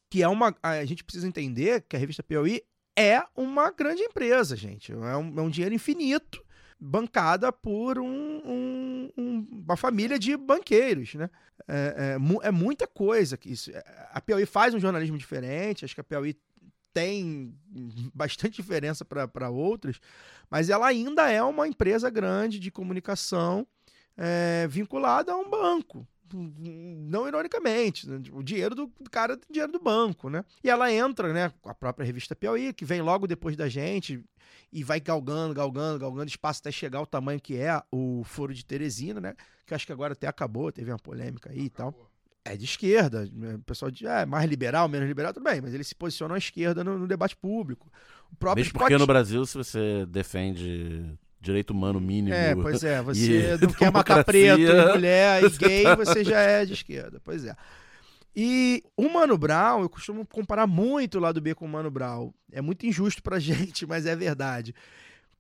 que 0.10 0.24
é 0.24 0.28
uma. 0.30 0.56
A 0.64 0.86
gente 0.86 1.04
precisa 1.04 1.28
entender 1.28 1.82
que 1.82 1.98
a 1.98 2.00
revista 2.00 2.24
Piauí 2.24 2.62
é 2.98 3.22
uma 3.36 3.70
grande 3.72 4.02
empresa, 4.02 4.56
gente. 4.56 4.94
É 4.94 5.18
um, 5.18 5.38
é 5.38 5.42
um 5.42 5.50
dinheiro 5.50 5.76
infinito 5.76 6.42
bancada 6.80 7.52
por 7.52 8.00
um- 8.00 9.12
um- 9.18 9.48
uma 9.66 9.76
família 9.76 10.18
de 10.18 10.38
banqueiros, 10.38 11.14
né? 11.16 11.30
É, 11.68 12.18
é 12.18 12.48
é 12.48 12.52
muita 12.52 12.88
coisa 12.88 13.38
que 13.38 13.52
isso. 13.52 13.72
é, 13.72 13.84
A 14.12 14.22
Piauí 14.22 14.46
faz 14.46 14.74
um 14.74 14.80
jornalismo 14.80 15.18
diferente, 15.18 15.86
acho 15.86 15.96
que 15.96 16.02
a 16.02 16.04
Piauí 16.04 16.36
tem 16.94 17.56
bastante 18.14 18.56
diferença 18.56 19.06
para 19.06 19.50
outras, 19.50 20.00
mas 20.50 20.70
ela 20.70 20.88
ainda 20.88 21.30
é 21.30 21.42
uma 21.42 21.68
empresa 21.68 22.10
grande 22.10 22.60
de 22.60 22.70
comunicação 22.70 23.66
é, 24.18 24.68
vinculada 24.70 25.32
a 25.32 25.38
um 25.38 25.50
banco. 25.50 26.06
Não 26.34 27.28
ironicamente, 27.28 28.08
né? 28.10 28.22
o 28.32 28.42
dinheiro 28.44 28.74
do 28.76 28.90
cara 29.12 29.34
é 29.34 29.36
o 29.36 29.40
dinheiro 29.52 29.72
do 29.72 29.80
banco, 29.80 30.30
né? 30.30 30.44
E 30.64 30.70
ela 30.70 30.92
entra, 30.92 31.32
né, 31.34 31.52
com 31.62 31.70
a 31.70 31.74
própria 31.76 32.06
revista 32.06 32.36
Piauí, 32.36 32.74
que 32.74 32.86
vem 32.86 33.02
logo 33.02 33.28
depois 33.28 33.56
da 33.56 33.68
gente 33.70 34.24
e 34.72 34.84
vai 34.84 35.00
galgando, 35.00 35.54
galgando, 35.54 36.00
galgando 36.00 36.28
espaço 36.30 36.60
até 36.62 36.72
chegar 36.72 37.00
ao 37.00 37.06
tamanho 37.06 37.40
que 37.40 37.58
é 37.58 37.82
o 37.92 38.24
Foro 38.24 38.54
de 38.54 38.66
Teresina, 38.66 39.20
né? 39.20 39.36
Que 39.66 39.74
acho 39.74 39.86
que 39.86 39.92
agora 39.94 40.14
até 40.14 40.28
acabou, 40.28 40.72
teve 40.72 40.92
uma 40.92 41.00
polêmica 41.00 41.50
aí 41.52 41.66
e 41.66 41.70
tal. 41.70 42.10
É 42.44 42.58
de 42.58 42.66
esquerda, 42.66 43.30
né? 43.32 43.54
o 43.56 43.60
pessoal 43.60 43.92
diz, 43.92 44.02
é 44.02 44.26
mais 44.26 44.50
liberal, 44.50 44.90
menos 44.90 45.08
liberal, 45.08 45.32
tudo 45.32 45.44
bem, 45.44 45.62
mas 45.62 45.76
eles 45.76 45.86
se 45.88 45.94
posicionam 45.94 46.34
à 46.34 46.40
esquerda 46.40 46.84
no, 46.84 46.98
no 46.98 47.08
debate 47.08 47.36
público. 47.36 47.88
O 48.32 48.36
próprio 48.36 48.64
Mesmo 48.64 48.74
porque 48.80 48.94
Spot- 48.94 49.00
no 49.00 49.06
Brasil, 49.06 49.46
se 49.46 49.56
você 49.58 50.06
defende 50.08 51.14
direito 51.42 51.72
humano 51.72 52.00
mínimo. 52.00 52.34
É, 52.34 52.56
pois 52.56 52.84
é, 52.84 53.02
você 53.02 53.56
e 53.60 53.66
não 53.66 53.74
quer 53.74 53.92
matar 53.92 54.24
preto, 54.24 54.62
e 54.62 54.86
mulher 54.94 55.44
e 55.44 55.50
gay, 55.50 55.96
você 55.96 56.24
já 56.24 56.40
é 56.40 56.64
de 56.64 56.74
esquerda. 56.74 57.20
Pois 57.24 57.44
é. 57.44 57.56
E 58.34 58.84
o 58.96 59.10
Mano 59.10 59.38
Brown, 59.38 59.82
eu 59.82 59.90
costumo 59.90 60.26
comparar 60.26 60.68
muito 60.68 61.18
o 61.18 61.22
lado 61.22 61.42
B 61.42 61.54
com 61.54 61.66
o 61.66 61.68
Mano 61.68 61.92
Brown. 61.92 62.32
É 62.52 62.62
muito 62.62 62.86
injusto 62.86 63.22
pra 63.22 63.40
gente, 63.40 63.86
mas 63.86 64.06
é 64.06 64.16
verdade. 64.16 64.74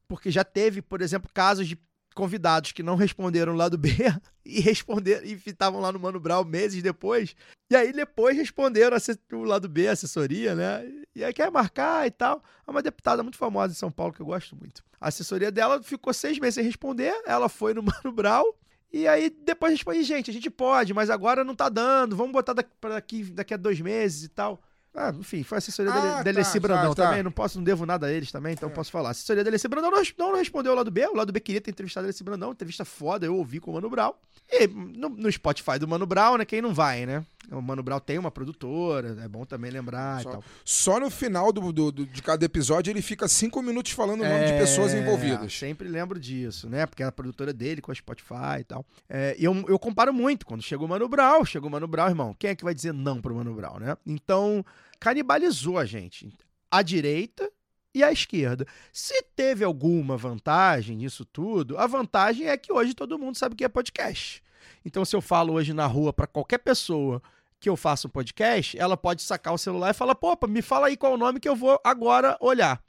Porque 0.07 0.29
já 0.29 0.43
teve, 0.43 0.81
por 0.81 1.01
exemplo, 1.01 1.29
casos 1.33 1.67
de 1.67 1.77
convidados 2.21 2.71
que 2.71 2.83
não 2.83 2.95
responderam 2.95 3.53
o 3.53 3.55
lado 3.55 3.79
B 3.79 3.89
e 4.45 4.59
responderam 4.59 5.25
e 5.25 5.33
estavam 5.33 5.81
lá 5.81 5.91
no 5.91 5.99
Mano 5.99 6.19
Brown 6.19 6.43
meses 6.43 6.83
depois. 6.83 7.35
E 7.71 7.75
aí 7.75 7.91
depois 7.91 8.37
responderam 8.37 8.95
o 9.33 9.43
lado 9.43 9.67
B, 9.67 9.87
assessoria, 9.87 10.53
né? 10.53 10.87
E 11.15 11.23
aí 11.23 11.33
quer 11.33 11.49
marcar 11.49 12.05
e 12.05 12.11
tal. 12.11 12.43
É 12.67 12.69
uma 12.69 12.83
deputada 12.83 13.23
muito 13.23 13.39
famosa 13.39 13.73
em 13.73 13.75
São 13.75 13.91
Paulo 13.91 14.13
que 14.13 14.21
eu 14.21 14.25
gosto 14.27 14.55
muito. 14.55 14.83
A 14.99 15.07
assessoria 15.07 15.51
dela 15.51 15.81
ficou 15.81 16.13
seis 16.13 16.37
meses 16.37 16.53
sem 16.53 16.63
responder. 16.63 17.11
Ela 17.25 17.49
foi 17.49 17.73
no 17.73 17.81
Mano 17.81 18.11
Brown. 18.13 18.53
E 18.93 19.07
aí 19.07 19.31
depois 19.31 19.73
respondi, 19.73 20.03
gente, 20.03 20.29
a 20.29 20.33
gente 20.33 20.51
pode, 20.51 20.93
mas 20.93 21.09
agora 21.09 21.43
não 21.43 21.55
tá 21.55 21.69
dando. 21.69 22.15
Vamos 22.15 22.33
botar 22.33 22.53
daqui, 22.53 23.23
daqui 23.31 23.55
a 23.55 23.57
dois 23.57 23.81
meses 23.81 24.25
e 24.25 24.29
tal. 24.29 24.61
Ah, 24.93 25.13
enfim, 25.17 25.41
foi 25.41 25.55
a 25.55 25.59
assessoria 25.59 25.91
Ah, 25.91 25.95
dele, 25.95 26.13
tá, 26.13 26.23
Deleci 26.23 26.53
tá, 26.53 26.59
Brandão 26.59 26.93
tá. 26.93 27.07
também. 27.07 27.23
Não 27.23 27.31
posso, 27.31 27.57
não 27.57 27.63
devo 27.63 27.85
nada 27.85 28.07
a 28.07 28.11
eles 28.11 28.31
também, 28.31 28.53
então 28.53 28.69
posso 28.69 28.91
falar. 28.91 29.09
A 29.09 29.11
assessoria 29.11 29.43
Deleci 29.43 29.67
Brandão 29.67 29.89
não, 29.89 30.01
não 30.17 30.35
respondeu 30.35 30.73
o 30.73 30.75
lado 30.75 30.91
B. 30.91 31.07
O 31.07 31.15
lado 31.15 31.31
B 31.31 31.39
queria 31.39 31.61
ter 31.61 31.71
entrevistado 31.71 32.05
Deleci 32.05 32.23
Brandão, 32.23 32.51
entrevista 32.51 32.83
foda, 32.83 33.25
eu 33.25 33.35
ouvi 33.35 33.59
com 33.59 33.71
o 33.71 33.73
Mano 33.75 33.89
Brown. 33.89 34.13
E 34.51 34.67
no, 34.67 35.07
no 35.07 35.31
Spotify 35.31 35.79
do 35.79 35.87
Mano 35.87 36.05
Brown, 36.05 36.37
né? 36.37 36.45
Quem 36.45 36.61
não 36.61 36.73
vai, 36.73 37.05
né? 37.05 37.25
O 37.51 37.61
Mano 37.61 37.81
Brown 37.81 37.99
tem 37.99 38.17
uma 38.19 38.29
produtora, 38.31 39.17
é 39.23 39.27
bom 39.27 39.45
também 39.45 39.71
lembrar 39.71 40.21
Só- 40.21 40.29
e 40.29 40.31
tal. 40.33 40.43
Só 40.63 40.99
no 40.99 41.09
final 41.09 41.51
do, 41.51 41.71
do- 41.73 41.91
do- 41.91 42.05
de 42.05 42.21
cada 42.21 42.45
episódio 42.45 42.91
ele 42.91 43.01
fica 43.01 43.27
cinco 43.27 43.61
minutos 43.61 43.91
falando 43.93 44.21
o 44.21 44.23
nome 44.27 44.45
de 44.45 44.51
É, 44.53 44.59
pessoas 44.59 44.93
envolvidas. 44.93 45.51
Sempre 45.57 45.87
lembro 45.87 46.19
disso, 46.19 46.69
né? 46.69 46.85
Porque 46.85 47.01
é 47.03 47.05
a 47.07 47.11
produtora 47.11 47.51
dele 47.51 47.81
com 47.81 47.91
a 47.91 47.95
Spotify 47.95 48.59
e 48.59 48.63
tal. 48.63 48.85
É, 49.09 49.35
e 49.39 49.43
eu, 49.43 49.53
eu 49.67 49.79
comparo 49.79 50.13
muito. 50.13 50.45
Quando 50.45 50.61
chegou 50.61 50.85
o 50.85 50.89
Mano 50.89 51.09
Brown, 51.09 51.43
chegou 51.43 51.67
o 51.67 51.71
Mano 51.71 51.87
Brown, 51.87 52.09
irmão. 52.09 52.35
Quem 52.37 52.51
é 52.51 52.55
que 52.55 52.63
vai 52.63 52.75
dizer 52.75 52.93
não 52.93 53.19
pro 53.19 53.35
Mano 53.35 53.53
Brown, 53.55 53.79
né? 53.79 53.97
Então, 54.05 54.63
canibalizou 54.99 55.77
a 55.77 55.85
gente. 55.85 56.29
A 56.69 56.81
direita 56.81 57.51
e 57.93 58.03
a 58.03 58.11
esquerda. 58.11 58.65
Se 58.93 59.21
teve 59.35 59.65
alguma 59.65 60.15
vantagem 60.15 60.95
nisso 60.95 61.25
tudo, 61.25 61.77
a 61.77 61.85
vantagem 61.87 62.47
é 62.47 62.55
que 62.55 62.71
hoje 62.71 62.93
todo 62.93 63.17
mundo 63.19 63.37
sabe 63.37 63.53
o 63.53 63.57
que 63.57 63.65
é 63.65 63.67
podcast. 63.67 64.41
Então, 64.85 65.05
se 65.05 65.15
eu 65.15 65.21
falo 65.21 65.53
hoje 65.53 65.73
na 65.73 65.85
rua 65.85 66.11
pra 66.11 66.27
qualquer 66.27 66.57
pessoa 66.59 67.21
que 67.59 67.69
eu 67.69 67.77
faço 67.77 68.07
um 68.07 68.11
podcast, 68.11 68.77
ela 68.77 68.97
pode 68.97 69.21
sacar 69.21 69.53
o 69.53 69.57
celular 69.57 69.91
e 69.91 69.93
falar: 69.93 70.15
pô, 70.15 70.35
me 70.47 70.61
fala 70.61 70.87
aí 70.87 70.97
qual 70.97 71.11
é 71.13 71.15
o 71.15 71.19
nome 71.19 71.39
que 71.39 71.47
eu 71.49 71.55
vou 71.55 71.79
agora 71.83 72.37
olhar 72.39 72.81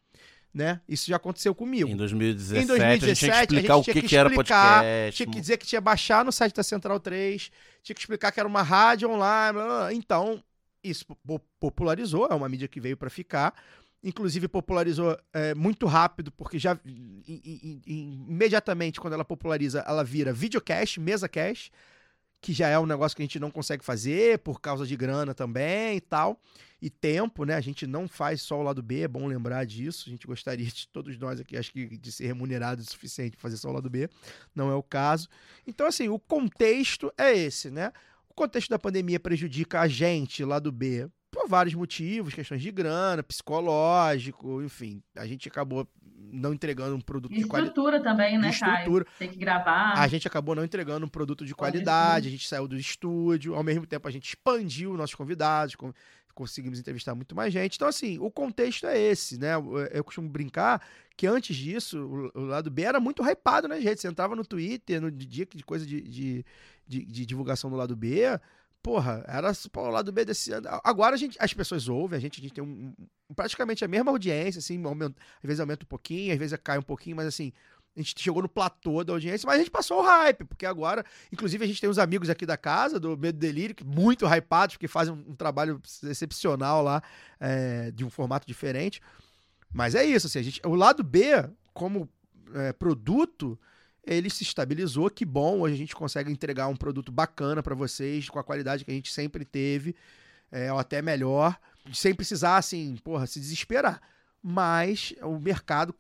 né? 0.54 0.82
Isso 0.86 1.08
já 1.08 1.16
aconteceu 1.16 1.54
comigo. 1.54 1.88
Em 1.88 1.96
2017, 1.96 2.62
Em 2.62 2.66
2017, 2.66 3.00
a 3.02 3.14
gente 3.14 3.18
tinha 3.18 3.32
que 3.32 3.38
explicar 3.54 3.76
o 3.76 3.82
tinha 3.82 3.94
que, 3.94 4.02
que 4.02 4.16
era 4.16 4.28
explicar, 4.28 4.82
podcast. 4.82 5.16
Tinha 5.16 5.32
que 5.32 5.40
dizer 5.40 5.56
que 5.56 5.66
tinha 5.66 5.80
que 5.80 5.84
baixar 5.84 6.24
no 6.26 6.30
site 6.30 6.54
da 6.54 6.62
Central 6.62 7.00
3, 7.00 7.50
tinha 7.82 7.94
que 7.94 8.00
explicar 8.02 8.30
que 8.30 8.38
era 8.38 8.46
uma 8.46 8.60
rádio 8.62 9.08
online. 9.08 9.52
blá, 9.54 9.64
blá, 9.66 9.78
blá. 9.78 9.94
Então, 9.94 10.44
isso 10.84 11.06
po- 11.26 11.40
popularizou, 11.58 12.28
é 12.30 12.34
uma 12.34 12.50
mídia 12.50 12.68
que 12.68 12.80
veio 12.80 12.98
para 12.98 13.08
ficar. 13.08 13.54
Inclusive, 14.02 14.48
popularizou 14.48 15.16
é, 15.32 15.54
muito 15.54 15.86
rápido, 15.86 16.32
porque 16.32 16.58
já 16.58 16.78
i- 16.84 17.22
i- 17.28 17.82
i- 17.86 18.24
imediatamente, 18.28 19.00
quando 19.00 19.12
ela 19.12 19.24
populariza, 19.24 19.84
ela 19.86 20.02
vira 20.02 20.32
videocast, 20.32 20.98
mesa 20.98 21.28
cast, 21.28 21.70
que 22.40 22.52
já 22.52 22.68
é 22.68 22.76
um 22.76 22.86
negócio 22.86 23.14
que 23.16 23.22
a 23.22 23.24
gente 23.24 23.38
não 23.38 23.52
consegue 23.52 23.84
fazer 23.84 24.40
por 24.40 24.60
causa 24.60 24.84
de 24.84 24.96
grana 24.96 25.32
também 25.32 25.96
e 25.96 26.00
tal. 26.00 26.40
E 26.80 26.90
tempo, 26.90 27.44
né? 27.44 27.54
A 27.54 27.60
gente 27.60 27.86
não 27.86 28.08
faz 28.08 28.42
só 28.42 28.58
o 28.58 28.62
lado 28.64 28.82
B, 28.82 29.02
é 29.02 29.08
bom 29.08 29.28
lembrar 29.28 29.64
disso. 29.64 30.06
A 30.08 30.10
gente 30.10 30.26
gostaria 30.26 30.66
de 30.66 30.88
todos 30.88 31.16
nós 31.16 31.38
aqui, 31.38 31.56
acho 31.56 31.72
que 31.72 31.96
de 31.96 32.10
ser 32.10 32.26
remunerado 32.26 32.82
o 32.82 32.84
suficiente 32.84 33.36
para 33.36 33.42
fazer 33.42 33.56
só 33.56 33.68
o 33.68 33.72
lado 33.72 33.88
B. 33.88 34.10
Não 34.52 34.68
é 34.68 34.74
o 34.74 34.82
caso. 34.82 35.28
Então, 35.64 35.86
assim, 35.86 36.08
o 36.08 36.18
contexto 36.18 37.12
é 37.16 37.32
esse, 37.32 37.70
né? 37.70 37.92
O 38.28 38.34
contexto 38.34 38.70
da 38.70 38.78
pandemia 38.80 39.20
prejudica 39.20 39.80
a 39.80 39.86
gente, 39.86 40.44
lado 40.44 40.72
B, 40.72 41.08
por 41.42 41.48
vários 41.48 41.74
motivos, 41.74 42.34
questões 42.34 42.62
de 42.62 42.70
grana, 42.70 43.22
psicológico, 43.22 44.62
enfim. 44.62 45.02
A 45.16 45.26
gente 45.26 45.48
acabou 45.48 45.86
não 46.34 46.54
entregando 46.54 46.94
um 46.96 47.00
produto 47.00 47.32
E 47.32 47.38
de 47.38 47.44
qualidade. 47.44 47.70
estrutura 47.70 48.02
também, 48.02 48.38
né, 48.38 48.48
estrutura. 48.50 49.04
Caio? 49.04 49.16
Tem 49.18 49.28
que 49.28 49.36
gravar. 49.36 49.94
A 49.98 50.08
gente 50.08 50.26
acabou 50.26 50.54
não 50.54 50.64
entregando 50.64 51.04
um 51.04 51.08
produto 51.08 51.44
de 51.44 51.54
qualidade, 51.54 52.28
a 52.28 52.30
gente 52.30 52.48
saiu 52.48 52.66
do 52.66 52.76
estúdio, 52.76 53.54
ao 53.54 53.62
mesmo 53.62 53.86
tempo 53.86 54.08
a 54.08 54.10
gente 54.10 54.28
expandiu 54.28 54.96
nossos 54.96 55.14
convidados, 55.14 55.74
con- 55.74 55.92
conseguimos 56.34 56.78
entrevistar 56.78 57.14
muito 57.14 57.34
mais 57.36 57.52
gente. 57.52 57.74
Então, 57.76 57.86
assim, 57.88 58.18
o 58.18 58.30
contexto 58.30 58.86
é 58.86 58.98
esse, 58.98 59.38
né? 59.38 59.54
Eu, 59.90 60.02
costumo 60.02 60.28
brincar 60.28 60.80
que 61.16 61.26
antes 61.26 61.54
disso, 61.54 62.30
o, 62.34 62.40
lado 62.40 62.70
B 62.70 62.82
era 62.82 62.98
muito 62.98 63.22
hypado 63.22 63.68
nas 63.68 63.82
redes. 63.84 64.00
Você 64.00 64.08
entrava 64.08 64.34
no 64.34 64.44
Twitter, 64.44 65.00
no 65.02 65.10
dia 65.10 65.46
de 65.54 65.62
coisa 65.64 65.84
de, 65.84 66.00
de, 66.00 66.44
de- 66.88 67.04
de 67.04 67.26
divulgação 67.26 67.68
do 67.68 67.76
lado 67.76 67.94
B. 67.94 68.22
Porra, 68.82 69.24
era 69.28 69.52
o 69.76 69.90
lado 69.90 70.10
B 70.10 70.24
desse 70.24 70.52
ano. 70.52 70.68
Agora 70.82 71.14
a 71.14 71.18
gente, 71.18 71.36
as 71.40 71.54
pessoas 71.54 71.88
ouvem, 71.88 72.16
a 72.16 72.20
gente, 72.20 72.40
a 72.40 72.42
gente 72.42 72.52
tem 72.52 72.64
um, 72.64 72.92
praticamente 73.34 73.84
a 73.84 73.88
mesma 73.88 74.10
audiência, 74.10 74.58
assim, 74.58 74.82
aumenta, 74.84 75.14
às 75.36 75.46
vezes 75.46 75.60
aumenta 75.60 75.84
um 75.84 75.88
pouquinho, 75.88 76.32
às 76.32 76.38
vezes 76.38 76.58
cai 76.62 76.78
um 76.78 76.82
pouquinho, 76.82 77.14
mas 77.14 77.26
assim, 77.26 77.52
a 77.96 78.00
gente 78.00 78.20
chegou 78.20 78.42
no 78.42 78.48
platô 78.48 79.04
da 79.04 79.12
audiência, 79.12 79.46
mas 79.46 79.56
a 79.56 79.58
gente 79.58 79.70
passou 79.70 80.00
o 80.00 80.02
hype, 80.02 80.44
porque 80.44 80.66
agora, 80.66 81.04
inclusive, 81.30 81.62
a 81.62 81.66
gente 81.66 81.80
tem 81.80 81.88
uns 81.88 81.98
amigos 81.98 82.28
aqui 82.28 82.44
da 82.44 82.56
casa, 82.56 82.98
do 82.98 83.16
Medo 83.16 83.38
Delírio, 83.38 83.74
que 83.74 83.84
muito 83.84 84.26
hypados, 84.26 84.76
porque 84.76 84.88
fazem 84.88 85.14
um, 85.14 85.32
um 85.32 85.34
trabalho 85.36 85.80
excepcional 86.04 86.82
lá, 86.82 87.02
é, 87.38 87.90
de 87.90 88.04
um 88.04 88.10
formato 88.10 88.46
diferente. 88.46 89.00
Mas 89.72 89.94
é 89.94 90.04
isso, 90.04 90.26
assim, 90.26 90.38
a 90.38 90.42
gente, 90.42 90.60
o 90.64 90.74
lado 90.74 91.04
B, 91.04 91.48
como 91.74 92.08
é, 92.54 92.72
produto, 92.72 93.58
ele 94.04 94.28
se 94.28 94.42
estabilizou, 94.42 95.08
que 95.10 95.24
bom, 95.24 95.60
hoje 95.60 95.74
a 95.74 95.78
gente 95.78 95.94
consegue 95.94 96.30
entregar 96.30 96.68
um 96.68 96.76
produto 96.76 97.12
bacana 97.12 97.62
para 97.62 97.74
vocês, 97.74 98.28
com 98.28 98.38
a 98.38 98.44
qualidade 98.44 98.84
que 98.84 98.90
a 98.90 98.94
gente 98.94 99.12
sempre 99.12 99.44
teve, 99.44 99.94
é, 100.50 100.72
ou 100.72 100.78
até 100.78 101.00
melhor, 101.00 101.58
sem 101.92 102.14
precisar, 102.14 102.56
assim, 102.56 102.96
porra, 103.02 103.26
se 103.26 103.40
desesperar 103.40 104.00
mas 104.42 105.14
o 105.22 105.38
mercado 105.38 105.94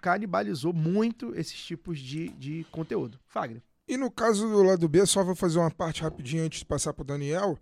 canibalizou 0.00 0.72
muito 0.72 1.34
esses 1.36 1.62
tipos 1.62 2.00
de, 2.00 2.28
de 2.30 2.66
conteúdo. 2.70 3.20
Fagner. 3.26 3.62
E 3.86 3.96
no 3.98 4.10
caso 4.10 4.48
do 4.48 4.62
lado 4.62 4.88
B, 4.88 5.04
só 5.04 5.22
vou 5.22 5.34
fazer 5.34 5.58
uma 5.58 5.70
parte 5.70 6.02
rapidinho 6.02 6.44
antes 6.44 6.60
de 6.60 6.64
passar 6.64 6.94
pro 6.94 7.04
Daniel. 7.04 7.58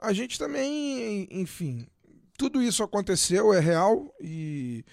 A 0.00 0.12
gente 0.12 0.38
também, 0.38 1.28
enfim, 1.30 1.86
tudo 2.38 2.62
isso 2.62 2.82
aconteceu, 2.82 3.52
é 3.52 3.60
real, 3.60 4.10
e 4.20 4.84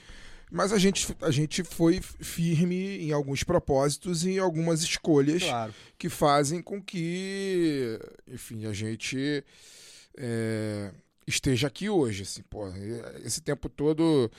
mas 0.52 0.74
a 0.74 0.78
gente, 0.78 1.16
a 1.22 1.32
gente 1.32 1.64
foi 1.64 2.02
firme 2.02 2.98
em 3.00 3.14
alguns 3.14 3.42
propósitos 3.44 4.26
e 4.26 4.32
em 4.32 4.40
algumas 4.40 4.84
escolhas 4.84 5.42
Claro. 5.44 5.74
que 5.98 6.10
fazem 6.10 6.62
com 6.62 6.82
que, 6.82 7.98
enfim, 8.28 8.66
a 8.66 8.74
gente 8.74 9.44
é, 10.18 10.92
esteja 11.26 11.68
aqui 11.68 11.90
hoje. 11.90 12.24
Assim, 12.24 12.42
pô, 12.44 12.68
esse 13.24 13.40
tempo 13.42 13.70
todo 13.70 14.30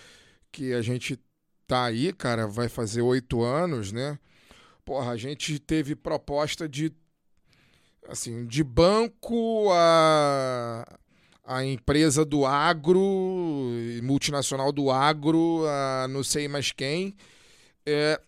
que 0.51 0.75
a 0.75 0.83
gente 0.83 1.19
tá 1.67 1.85
aí, 1.85 2.13
cara, 2.13 2.47
vai 2.47 2.69
fazer 2.69 3.01
oito 3.01 3.43
anos, 3.43 3.91
né? 3.91 4.19
Porra, 4.85 5.13
a 5.13 5.17
gente 5.17 5.59
teve 5.59 5.97
proposta 5.97 6.69
de 6.69 6.93
assim, 8.09 8.45
de 8.47 8.63
banco 8.65 9.71
a 9.73 10.85
a 11.45 11.65
empresa 11.65 12.25
do 12.25 12.47
agro, 12.47 13.01
multinacional 14.03 14.71
do 14.73 14.91
agro, 14.91 15.65
a 15.67 16.07
não 16.09 16.23
sei 16.23 16.47
mais 16.49 16.71
quem, 16.73 17.15
é, 17.85 18.21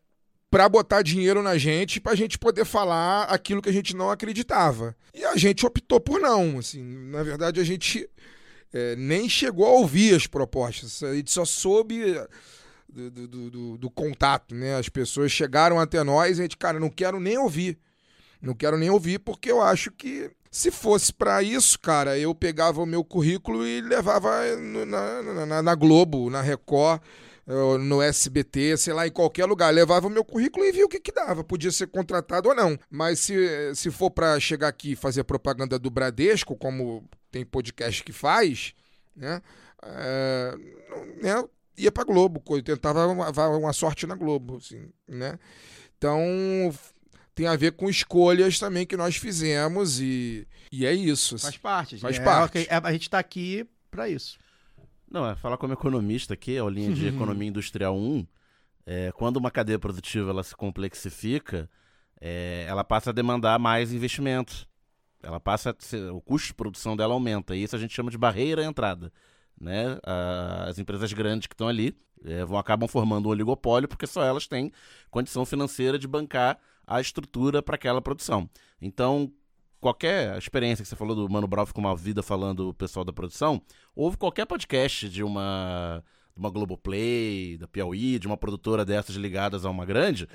para 0.50 0.68
botar 0.68 1.02
dinheiro 1.02 1.42
na 1.42 1.56
gente, 1.58 2.00
pra 2.00 2.14
gente 2.14 2.38
poder 2.38 2.64
falar 2.64 3.24
aquilo 3.24 3.62
que 3.62 3.68
a 3.68 3.72
gente 3.72 3.94
não 3.96 4.10
acreditava. 4.10 4.96
E 5.12 5.24
a 5.24 5.36
gente 5.36 5.64
optou 5.66 6.00
por 6.00 6.20
não. 6.20 6.58
Assim, 6.58 6.82
na 6.82 7.22
verdade, 7.22 7.60
a 7.60 7.64
gente 7.64 8.08
é, 8.72 8.96
nem 8.96 9.28
chegou 9.28 9.66
a 9.66 9.70
ouvir 9.70 10.14
as 10.14 10.26
propostas. 10.26 11.02
A 11.02 11.14
gente 11.14 11.30
só 11.30 11.44
soube 11.44 12.14
do, 12.88 13.10
do- 13.10 13.28
do- 13.28 13.50
do- 13.50 13.78
do 13.78 13.90
contato, 13.90 14.54
né? 14.54 14.76
As 14.76 14.88
pessoas 14.88 15.32
chegaram 15.32 15.78
até 15.80 16.02
nós 16.04 16.38
e 16.38 16.40
a 16.40 16.44
gente, 16.44 16.56
cara, 16.56 16.78
não 16.80 16.90
quero 16.90 17.18
nem 17.20 17.38
ouvir. 17.38 17.78
Não 18.40 18.54
quero 18.54 18.76
nem 18.76 18.90
ouvir 18.90 19.18
porque 19.20 19.50
eu 19.50 19.60
acho 19.60 19.90
que 19.90 20.30
se 20.57 20.70
fosse 20.70 21.12
pra 21.12 21.42
isso, 21.42 21.78
cara, 21.80 22.16
eu 22.18 22.34
pegava 22.34 22.80
o 22.80 22.86
meu 22.86 23.02
currículo 23.05 23.66
e 23.66 23.80
levava 23.80 24.30
na, 24.86 25.22
na- 25.46 25.62
na- 25.62 25.74
Globo, 25.74 26.30
na 26.30 26.40
Record, 26.40 27.00
eh, 27.46 27.78
no 27.78 28.00
SBT, 28.00 28.76
sei 28.76 28.92
lá, 28.94 29.07
em 29.07 29.11
qualquer 29.11 29.46
lugar. 29.46 29.74
Levava 29.74 30.07
o 30.07 30.11
meu 30.11 30.24
currículo 30.24 30.64
e 30.64 30.70
via 30.72 30.84
o 30.84 30.88
que, 30.88 31.00
que 31.00 31.11
dava. 31.12 31.42
Podia 31.42 31.72
ser 31.72 31.88
contratado 31.88 32.48
ou 32.48 32.55
não. 32.55 32.78
Mas 32.88 33.18
se, 33.18 33.74
se 33.74 33.90
for 33.90 34.11
pra 34.11 34.38
chegar 34.38 34.68
aqui 34.68 34.92
e 34.92 34.96
fazer 34.96 35.24
propaganda 35.24 35.78
do 35.78 35.90
Bradesco, 35.90 36.55
como 36.57 37.02
tem 37.32 37.44
podcast 37.44 38.05
que 38.05 38.12
faz, 38.12 38.74
né? 39.16 39.42
não- 40.90 41.07
né, 41.42 41.44
ia 41.76 41.90
pra 41.90 42.05
Globo, 42.05 42.40
co- 42.40 42.62
tentava 42.62 43.07
uma, 43.09 43.28
uma 43.59 43.72
sorte 43.72 44.07
na 44.07 44.14
Globo, 44.14 44.59
assim, 44.59 44.88
né? 45.09 45.38
Então, 45.98 46.20
tem 47.35 47.47
a 47.47 47.57
ver 47.57 47.72
com 47.72 47.89
escolhas 47.91 48.59
também 48.59 48.87
que 48.87 48.97
nós 48.97 49.16
fizemos 49.16 50.01
e, 50.01 50.47
e 50.70 50.87
é 50.87 50.93
isso. 50.93 51.35
assim. 51.35 51.45
Faz 51.47 51.57
parte. 51.57 51.99
Faz 51.99 52.16
é, 52.16 52.20
parte. 52.24 52.59
é- 52.68 52.80
a 52.82 52.93
gente 52.93 53.11
tá 53.11 53.18
aqui 53.18 53.66
pra 53.91 54.09
isso. 54.09 54.39
Não, 55.11 55.28
é 55.28 55.35
falar 55.37 55.57
como 55.57 55.72
economista 55.72 56.35
aqui, 56.35 56.59
a 56.59 56.64
linha 56.64 56.93
de 56.93 57.07
economia 57.09 57.49
industrial 57.49 57.97
1, 57.97 58.26
é, 58.87 59.12
quando 59.12 59.37
uma 59.37 59.51
cadeia 59.51 59.78
produtiva 59.78 60.30
ela 60.30 60.43
se 60.43 60.55
complexifica, 60.55 61.68
é, 62.20 62.64
ela 62.68 62.85
passa 62.85 63.11
a 63.11 63.12
demandar 63.12 63.59
mais 63.59 63.93
investimento. 63.93 64.66
Ela 65.22 65.41
passa 65.41 65.70
a 65.70 65.74
ser- 65.78 66.11
o 66.12 66.20
custo 66.20 66.49
de 66.49 66.55
produção 66.55 66.97
dela 66.97 67.14
aumenta. 67.14 67.57
E 67.57 67.62
isso 67.62 67.74
a 67.74 67.78
gente 67.78 67.95
chama 67.95 68.11
de 68.11 68.18
barreira 68.18 68.62
à 68.62 68.64
entrada. 68.64 69.12
Né? 69.61 69.99
A- 70.05 70.66
As 70.68 70.78
empresas 70.78 71.12
grandes 71.12 71.47
que 71.47 71.55
estão 71.55 71.68
ali 71.68 71.97
é, 72.24 72.45
vão 72.45 72.59
acabam 72.59 72.89
formando 72.89 73.26
um 73.26 73.30
oligopólio 73.30 73.89
porque 73.89 74.07
só 74.07 74.22
elas 74.24 74.47
têm 74.47 74.72
condição 75.11 75.45
financeira 75.45 75.99
de 75.99 76.07
bancar 76.09 76.59
a 76.87 77.01
estrutura 77.01 77.62
para 77.62 77.74
aquela 77.74 78.01
produção. 78.01 78.49
Então, 78.80 79.32
qualquer 79.80 80.37
experiência 80.39 80.82
que 80.82 80.89
você 80.89 80.97
falou 80.97 81.14
do 81.14 81.28
Mano 81.28 81.47
Brown 81.47 81.66
ficou 81.66 81.85
uma 81.85 81.95
vida 81.95 82.22
falando 82.22 82.70
o 82.70 82.74
pessoal 82.74 83.05
da 83.05 83.12
produção, 83.12 83.61
houve 83.95 84.16
qualquer 84.16 84.47
podcast 84.47 85.09
de 85.09 85.22
uma, 85.22 86.03
de 86.35 86.41
uma 86.41 86.51
Globoplay, 86.51 87.57
da 87.59 87.68
Piauí, 87.68 88.18
de 88.18 88.26
uma 88.26 88.37
produtora 88.37 88.85
dessas 88.85 89.16
ligadas 89.16 89.64
a 89.64 89.70
uma 89.70 89.85
grande, 89.85 90.28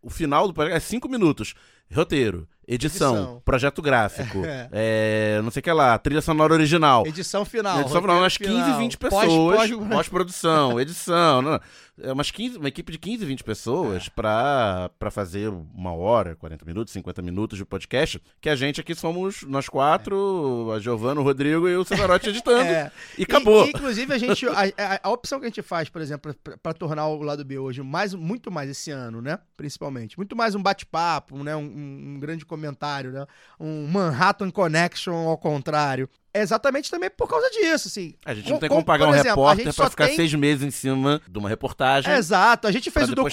o 0.00 0.10
final 0.10 0.46
do 0.46 0.54
podcast 0.54 0.86
é 0.86 0.88
cinco 0.88 1.08
minutos. 1.08 1.54
Roteiro, 1.92 2.46
edição, 2.66 3.14
Edição. 3.16 3.42
projeto 3.44 3.80
gráfico, 3.82 4.38
É. 4.44 4.68
é, 4.72 5.40
não 5.42 5.50
sei 5.50 5.60
o 5.60 5.62
que 5.62 5.72
lá, 5.72 5.96
trilha 5.98 6.20
sonora 6.20 6.52
original. 6.54 7.06
Edição 7.06 7.44
final. 7.44 7.80
Edição 7.80 8.00
final, 8.00 8.18
umas 8.18 8.36
15, 8.36 8.50
final. 8.52 8.78
20 8.78 8.98
Pós- 8.98 9.10
pessoas. 9.24 9.56
pós- 9.70 9.88
Pós-produção, 9.88 10.80
edição. 10.80 11.42
Não, 11.42 11.52
não. 11.52 11.60
É 12.02 12.12
umas 12.12 12.28
15, 12.28 12.58
uma 12.58 12.66
equipe 12.66 12.90
de 12.90 12.98
15, 12.98 13.24
20 13.24 13.40
É. 13.40 13.44
pessoas 13.44 14.08
pra, 14.08 14.90
pra 14.98 15.12
fazer 15.12 15.48
uma 15.48 15.92
hora, 15.94 16.34
40 16.34 16.64
minutos, 16.64 16.92
50 16.92 17.22
minutos 17.22 17.56
de 17.56 17.64
podcast. 17.64 18.20
Que 18.40 18.48
a 18.48 18.56
gente 18.56 18.80
aqui 18.80 18.96
somos 18.96 19.44
nós 19.44 19.68
quatro, 19.68 20.72
a 20.74 20.80
Giovana, 20.80 21.20
o 21.20 21.24
Rodrigo 21.24 21.68
e 21.68 21.76
o 21.76 21.84
Cesarotti 21.84 22.30
editando. 22.30 22.64
É. 22.74 22.90
E 23.18 23.22
acabou. 23.22 23.64
E, 23.66 23.68
inclusive, 23.70 24.12
a 24.12 24.18
gente. 24.18 24.44
A, 24.48 25.00
a- 25.04 25.08
opção 25.10 25.38
que 25.38 25.44
a 25.46 25.48
gente 25.48 25.62
faz, 25.62 25.88
por 25.88 26.00
exemplo, 26.02 26.34
pra- 26.42 26.56
pra 26.56 26.72
tornar 26.72 27.06
o 27.06 27.22
lado 27.22 27.44
B 27.44 27.58
hoje 27.58 27.80
mais, 27.82 28.12
muito 28.14 28.50
mais 28.50 28.68
esse 28.68 28.90
ano, 28.90 29.20
né? 29.22 29.38
Principalmente. 29.56 30.16
Muito 30.16 30.34
mais 30.34 30.54
um 30.56 30.62
bate-papo, 30.62 31.44
né? 31.44 31.54
Um, 31.54 31.60
um- 31.60 32.14
um 32.16 32.18
grande 32.20 32.44
comentário, 32.54 33.10
né? 33.12 33.26
Um 33.58 33.86
Manhattan 33.88 34.50
Connection 34.50 35.28
ao 35.28 35.36
contrário. 35.38 36.08
É 36.32 36.40
exatamente 36.42 36.90
também 36.90 37.08
por 37.10 37.28
causa 37.28 37.48
disso, 37.50 37.86
assim. 37.88 38.14
A 38.24 38.34
gente 38.34 38.50
não 38.50 38.58
tem 38.58 38.68
com- 38.68 38.74
como 38.76 38.84
pagar 38.84 39.06
um 39.06 39.10
exemplo, 39.14 39.28
repórter 39.30 39.72
pra 39.74 39.90
ficar 39.90 40.06
tem- 40.08 40.16
seis 40.16 40.34
meses 40.34 40.64
em 40.64 40.70
cima 40.70 41.20
de 41.28 41.38
uma 41.38 41.48
reportagem. 41.48 42.12
Exato. 42.12 42.66
A 42.66 42.72
gente 42.72 42.90
fez 42.90 43.08
o, 43.08 43.14
docu- 43.14 43.28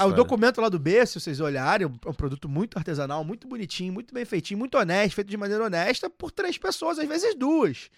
a 0.00 0.06
o 0.06 0.12
documento 0.12 0.60
lá 0.60 0.68
do 0.68 0.78
B, 0.78 1.04
se 1.04 1.18
vocês 1.20 1.40
olharem, 1.40 1.86
é 1.86 2.08
um 2.08 2.14
produto 2.14 2.48
muito 2.48 2.76
artesanal, 2.78 3.24
muito 3.24 3.48
bonitinho, 3.48 3.92
muito 3.92 4.14
bem 4.14 4.24
feitinho, 4.24 4.58
muito 4.58 4.78
honesto, 4.78 5.16
feito 5.16 5.28
de 5.28 5.36
maneira 5.36 5.64
honesta, 5.64 6.08
por 6.08 6.30
três 6.30 6.56
pessoas, 6.56 6.98
às 6.98 7.08
vezes 7.08 7.34
duas. 7.34 7.90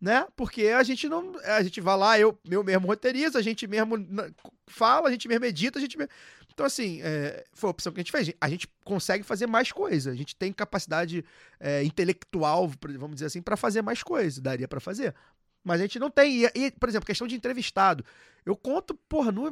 né? 0.00 0.26
Porque 0.36 0.66
a 0.68 0.82
gente 0.82 1.08
não. 1.08 1.32
A 1.44 1.62
gente 1.62 1.80
vai 1.80 1.96
lá, 1.96 2.18
eu, 2.18 2.38
eu 2.50 2.62
mesmo 2.62 2.86
roteirizo, 2.86 3.38
a 3.38 3.42
gente 3.42 3.66
mesmo 3.66 3.96
fala, 4.66 5.08
a 5.08 5.10
gente 5.10 5.26
mesmo 5.26 5.44
edita, 5.44 5.78
a 5.78 5.82
gente 5.82 5.96
mesmo. 5.96 6.10
Então, 6.54 6.64
assim, 6.64 7.00
é, 7.02 7.44
foi 7.52 7.68
a 7.68 7.72
opção 7.72 7.92
que 7.92 8.00
a 8.00 8.02
gente 8.02 8.12
fez. 8.12 8.32
A 8.40 8.48
gente 8.48 8.68
consegue 8.84 9.24
fazer 9.24 9.46
mais 9.48 9.72
coisa. 9.72 10.12
A 10.12 10.14
gente 10.14 10.36
tem 10.36 10.52
capacidade 10.52 11.24
é, 11.58 11.82
intelectual, 11.82 12.70
vamos 12.96 13.16
dizer 13.16 13.26
assim, 13.26 13.42
para 13.42 13.56
fazer 13.56 13.82
mais 13.82 14.02
coisa. 14.02 14.40
Daria 14.40 14.68
para 14.68 14.80
fazer. 14.80 15.14
Mas 15.64 15.80
a 15.80 15.84
gente 15.84 15.98
não 15.98 16.10
tem. 16.10 16.44
E, 16.44 16.50
e, 16.54 16.70
por 16.70 16.88
exemplo, 16.88 17.06
questão 17.06 17.26
de 17.26 17.34
entrevistado. 17.34 18.04
Eu 18.46 18.56
conto, 18.56 18.94
porra, 19.08 19.32
no. 19.32 19.50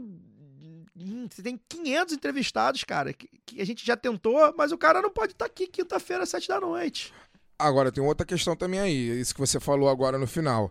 Você 1.28 1.42
tem 1.42 1.58
500 1.68 2.14
entrevistados, 2.14 2.84
cara, 2.84 3.12
que, 3.12 3.28
que 3.44 3.60
a 3.60 3.66
gente 3.66 3.84
já 3.84 3.96
tentou, 3.96 4.54
mas 4.56 4.70
o 4.70 4.78
cara 4.78 5.02
não 5.02 5.10
pode 5.10 5.32
estar 5.32 5.46
aqui 5.46 5.66
quinta-feira, 5.66 6.24
sete 6.24 6.46
da 6.46 6.60
noite. 6.60 7.12
Agora, 7.58 7.90
tem 7.90 8.04
outra 8.04 8.26
questão 8.26 8.54
também 8.54 8.78
aí, 8.78 9.20
isso 9.20 9.34
que 9.34 9.40
você 9.40 9.58
falou 9.58 9.88
agora 9.88 10.18
no 10.18 10.26
final. 10.26 10.70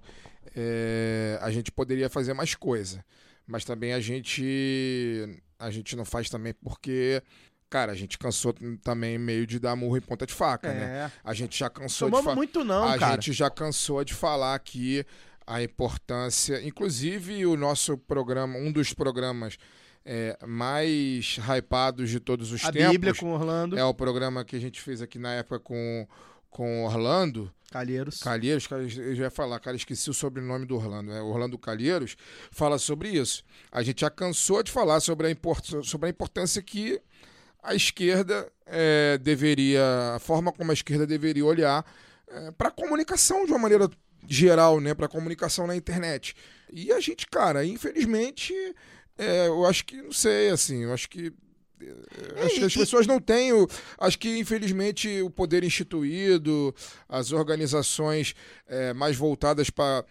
É, 0.55 1.39
a 1.41 1.51
gente 1.51 1.71
poderia 1.71 2.09
fazer 2.09 2.33
mais 2.33 2.55
coisa, 2.55 3.03
mas 3.51 3.65
também 3.65 3.91
a 3.91 3.99
gente 3.99 5.41
a 5.59 5.69
gente 5.69 5.95
não 5.95 6.05
faz 6.05 6.29
também 6.29 6.53
porque, 6.53 7.21
cara, 7.69 7.91
a 7.91 7.95
gente 7.95 8.17
cansou 8.17 8.55
também 8.81 9.17
meio 9.17 9.45
de 9.45 9.59
dar 9.59 9.75
murro 9.75 9.97
em 9.97 10.01
ponta 10.01 10.25
de 10.25 10.33
faca, 10.33 10.73
né? 10.73 10.83
É. 10.83 11.11
A 11.23 11.33
gente 11.33 11.59
já 11.59 11.69
cansou 11.69 12.07
de 12.07 12.11
Tomamos 12.11 12.23
falar. 12.23 12.35
muito 12.35 12.63
não, 12.63 12.87
a 12.87 12.97
cara. 12.97 13.13
gente 13.13 13.33
já 13.33 13.49
cansou 13.49 14.03
de 14.03 14.13
falar 14.13 14.55
aqui 14.55 15.05
a 15.45 15.61
importância, 15.61 16.65
inclusive 16.65 17.45
o 17.45 17.57
nosso 17.57 17.97
programa, 17.97 18.57
um 18.57 18.71
dos 18.71 18.93
programas 18.93 19.57
é, 20.05 20.37
mais 20.47 21.37
hypados 21.37 22.09
de 22.09 22.19
todos 22.19 22.51
os 22.53 22.63
A 22.63 22.71
tempos, 22.71 22.91
Bíblia 22.91 23.13
com 23.13 23.33
Orlando 23.33 23.77
é 23.77 23.83
o 23.83 23.93
programa 23.93 24.45
que 24.45 24.55
a 24.55 24.59
gente 24.59 24.79
fez 24.81 25.01
aqui 25.01 25.19
na 25.19 25.33
época 25.33 25.59
com 25.59 26.07
com 26.49 26.83
Orlando, 26.83 27.51
Calheiros. 27.71 28.19
Calheiros, 28.19 28.67
cara, 28.67 28.83
eu 28.83 29.15
já 29.15 29.23
ia 29.23 29.31
falar, 29.31 29.59
cara, 29.59 29.77
esqueci 29.77 30.09
o 30.09 30.13
sobrenome 30.13 30.65
do 30.65 30.75
Orlando, 30.75 31.11
é 31.11 31.21
Orlando 31.21 31.57
Calheiros, 31.57 32.17
fala 32.51 32.77
sobre 32.77 33.09
isso. 33.09 33.43
A 33.71 33.81
gente 33.81 34.01
já 34.01 34.09
cansou 34.09 34.61
de 34.61 34.69
falar 34.69 34.99
sobre 34.99 35.27
a, 35.27 35.31
import 35.31 35.65
sobre 35.83 36.07
a 36.07 36.09
importância 36.09 36.61
que 36.61 37.01
a 37.63 37.73
esquerda 37.73 38.51
é, 38.65 39.17
deveria, 39.19 40.15
a 40.15 40.19
forma 40.19 40.51
como 40.51 40.71
a 40.71 40.73
esquerda 40.73 41.07
deveria 41.07 41.45
olhar 41.45 41.85
para 42.57 42.69
a 42.69 42.71
comunicação 42.71 43.45
de 43.45 43.51
uma 43.51 43.59
maneira 43.59 43.89
geral, 44.27 44.79
né, 44.79 44.93
para 44.93 45.05
a 45.05 45.09
comunicação 45.09 45.65
na 45.65 45.75
internet. 45.75 46.35
E 46.71 46.91
a 46.91 46.99
gente, 46.99 47.27
cara, 47.27 47.65
infelizmente, 47.65 48.53
é, 49.17 49.47
eu 49.47 49.65
acho 49.65 49.85
que, 49.85 50.01
não 50.01 50.11
sei, 50.11 50.49
assim, 50.49 50.83
eu 50.83 50.93
acho 50.93 51.09
que 51.09 51.33
é, 51.87 52.47
que 52.49 52.63
as 52.63 52.73
E- 52.75 52.79
pessoas 52.79 53.07
não 53.07 53.19
têm. 53.19 53.53
O, 53.53 53.67
acho 53.99 54.17
que, 54.19 54.37
infelizmente, 54.39 55.21
o 55.21 55.29
poder 55.29 55.63
instituído, 55.63 56.73
as 57.09 57.31
organizações 57.31 58.35
é, 58.67 58.93
mais 58.93 59.15
voltadas 59.15 59.69
para 59.69 60.05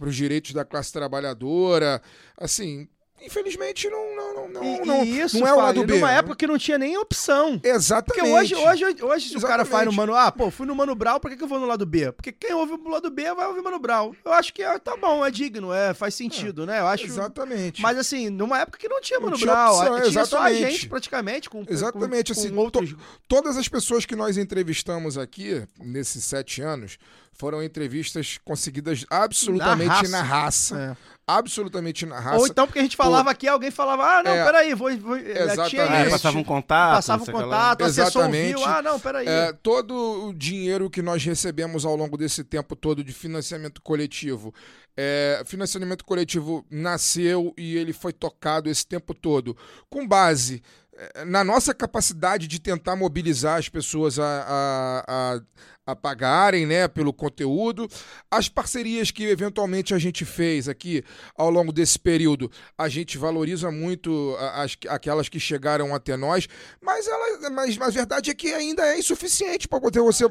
os 0.00 0.16
direitos 0.16 0.52
da 0.52 0.64
classe 0.64 0.92
trabalhadora, 0.92 2.00
assim, 2.36 2.88
infelizmente 3.22 3.88
não, 3.88 4.16
não, 4.16 4.34
não, 4.34 4.48
não, 4.48 4.64
E, 4.64 4.86
não, 4.86 5.04
e 5.04 5.20
isso, 5.20 5.38
não 5.38 5.46
é 5.46 5.52
o 5.52 5.56
lado 5.56 5.84
B. 5.84 5.94
numa 5.94 6.10
época 6.10 6.36
que 6.36 6.46
não 6.46 6.58
tinha 6.58 6.78
nem 6.78 6.96
opção. 6.98 7.60
Exatamente. 7.62 8.20
Porque 8.20 8.54
hoje, 8.54 8.54
hoje, 8.54 8.84
hoje 9.02 9.28
se 9.28 9.36
o 9.36 9.40
cara 9.40 9.62
Exatamente. 9.62 9.70
faz 9.70 9.86
no 9.86 9.92
Mano... 9.92 10.14
Ah, 10.14 10.30
pô, 10.32 10.50
fui 10.50 10.66
no 10.66 10.74
Mano 10.74 10.94
Brown, 10.94 11.20
por 11.20 11.30
que, 11.30 11.36
que 11.36 11.42
eu 11.44 11.48
vou 11.48 11.60
no 11.60 11.66
lado 11.66 11.84
B? 11.86 12.12
Porque 12.12 12.32
quem 12.32 12.52
ouve 12.54 12.72
o 12.72 12.88
lado 12.88 13.10
B 13.10 13.34
vai 13.34 13.46
ouvir 13.46 13.62
Mano 13.62 13.78
Brown. 13.78 14.12
Eu 14.24 14.32
acho 14.32 14.52
que 14.52 14.62
é, 14.62 14.78
tá 14.78 14.96
bom, 14.96 15.24
é 15.24 15.30
digno, 15.30 15.72
é, 15.72 15.92
faz 15.94 16.14
sentido, 16.14 16.66
né? 16.66 16.80
Eu 16.80 16.86
acho... 16.86 17.04
Exatamente. 17.04 17.82
Mas 17.82 17.98
assim, 17.98 18.30
numa 18.30 18.60
época 18.60 18.78
que 18.78 18.88
não 18.88 19.00
tinha 19.00 19.18
Não 19.18 19.26
Mano 19.26 19.36
tinha 19.36 19.52
Brown, 19.52 19.78
opção, 19.78 20.10
tinha 20.10 20.24
só 20.24 20.38
a 20.38 20.50
exatamente. 20.50 20.72
gente 20.72 20.88
praticamente, 20.88 21.50
com, 21.50 21.64
Exatamente, 21.68 22.34
com, 22.34 22.40
assim, 22.40 22.50
com 22.50 22.56
outros... 22.56 22.94
Todas 23.28 23.56
as 23.56 23.68
pessoas 23.68 24.04
que 24.04 24.16
nós 24.16 24.36
entrevistamos 24.36 25.16
aqui, 25.18 25.62
nesses 25.78 26.24
sete 26.24 26.62
anos, 26.62 26.98
foram 27.32 27.62
entrevistas 27.62 28.38
conseguidas 28.44 29.06
absolutamente 29.08 30.08
na 30.08 30.22
raça. 30.22 30.96
É. 31.06 31.19
Absolutamente 31.38 32.06
na 32.06 32.18
raça. 32.18 32.38
Ou 32.38 32.46
então 32.46 32.66
porque 32.66 32.78
a 32.78 32.82
gente 32.82 32.96
falava 32.96 33.30
aqui, 33.30 33.46
alguém 33.46 33.70
falava, 33.70 34.04
ah, 34.04 34.22
não, 34.22 34.32
É. 34.32 34.44
peraí, 34.44 34.74
vou... 34.74 34.96
vou 34.98 35.16
Exatamente. 35.16 35.70
Tinha 35.70 36.02
isso. 36.02 36.10
passava 36.10 36.38
um 36.38 36.44
contato. 36.44 36.96
Passava 36.96 37.24
lá. 37.24 37.32
contato, 37.32 37.84
Exatamente. 37.84 38.54
ouviu, 38.56 38.68
ah, 38.68 38.82
não, 38.82 38.98
peraí. 38.98 39.26
É, 39.28 39.52
todo 39.52 40.28
o 40.28 40.34
dinheiro 40.34 40.90
que 40.90 41.02
nós 41.02 41.24
recebemos 41.24 41.84
ao 41.84 41.96
longo 41.96 42.16
desse 42.16 42.42
tempo 42.44 42.74
todo 42.74 43.04
de 43.04 43.12
financiamento 43.12 43.80
coletivo, 43.82 44.54
é, 44.96 45.42
financiamento 45.46 46.04
coletivo 46.04 46.64
nasceu 46.70 47.54
e 47.56 47.76
ele 47.76 47.92
foi 47.92 48.12
tocado 48.12 48.68
esse 48.68 48.86
tempo 48.86 49.14
todo 49.14 49.56
com 49.88 50.06
base 50.06 50.60
é, 50.60 50.79
na 51.26 51.42
nossa 51.42 51.74
capacidade 51.74 52.46
de 52.46 52.60
tentar 52.60 52.96
mobilizar 52.96 53.58
as 53.58 53.68
pessoas 53.68 54.18
a, 54.18 54.24
a, 54.24 55.04
a, 55.06 55.92
a 55.92 55.96
pagarem 55.96 56.66
né, 56.66 56.88
pelo 56.88 57.12
conteúdo. 57.12 57.88
As 58.30 58.48
parcerias 58.48 59.10
que 59.10 59.24
eventualmente 59.24 59.94
a 59.94 59.98
gente 59.98 60.24
fez 60.24 60.68
aqui 60.68 61.02
ao 61.36 61.50
longo 61.50 61.72
desse 61.72 61.98
período, 61.98 62.50
a 62.76 62.88
gente 62.88 63.18
valoriza 63.18 63.70
muito 63.70 64.36
as, 64.54 64.76
aquelas 64.88 65.28
que 65.28 65.40
chegaram 65.40 65.94
até 65.94 66.16
nós, 66.16 66.48
mas, 66.80 67.06
ela, 67.06 67.50
mas, 67.50 67.80
a 67.80 67.90
verdade 67.90 68.30
é 68.30 68.34
que 68.34 68.48
ainda 68.48 68.86
é 68.86 68.98
insuficiente 68.98 69.66
para 69.68 69.78
você, 69.78 70.24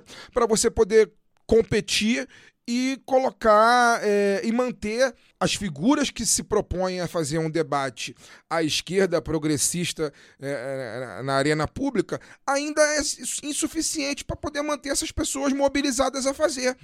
você 0.47 0.69
poder 0.69 1.11
competir 1.45 2.27
e 2.67 3.01
colocar 3.03 3.99
é, 4.03 4.41
e 4.43 4.51
manter 4.51 5.15
as 5.39 5.53
figuras 5.55 6.09
que 6.09 6.25
se 6.25 6.43
propõem 6.43 6.99
a 6.99 7.07
fazer 7.07 7.37
um 7.37 7.49
debate 7.49 8.15
à 8.49 8.61
esquerda 8.61 9.21
progressista 9.21 10.11
é, 10.41 11.17
é, 11.19 11.23
na 11.23 11.33
arena 11.33 11.67
pública 11.67 12.19
ainda 12.45 12.81
é 12.81 12.99
insu- 12.99 13.39
insuficiente 13.45 14.25
para 14.25 14.35
poder 14.35 14.61
manter 14.61 14.89
essas 14.89 15.11
pessoas 15.11 15.53
mobilizadas 15.53 16.25
a 16.25 16.33
fazer. 16.33 16.75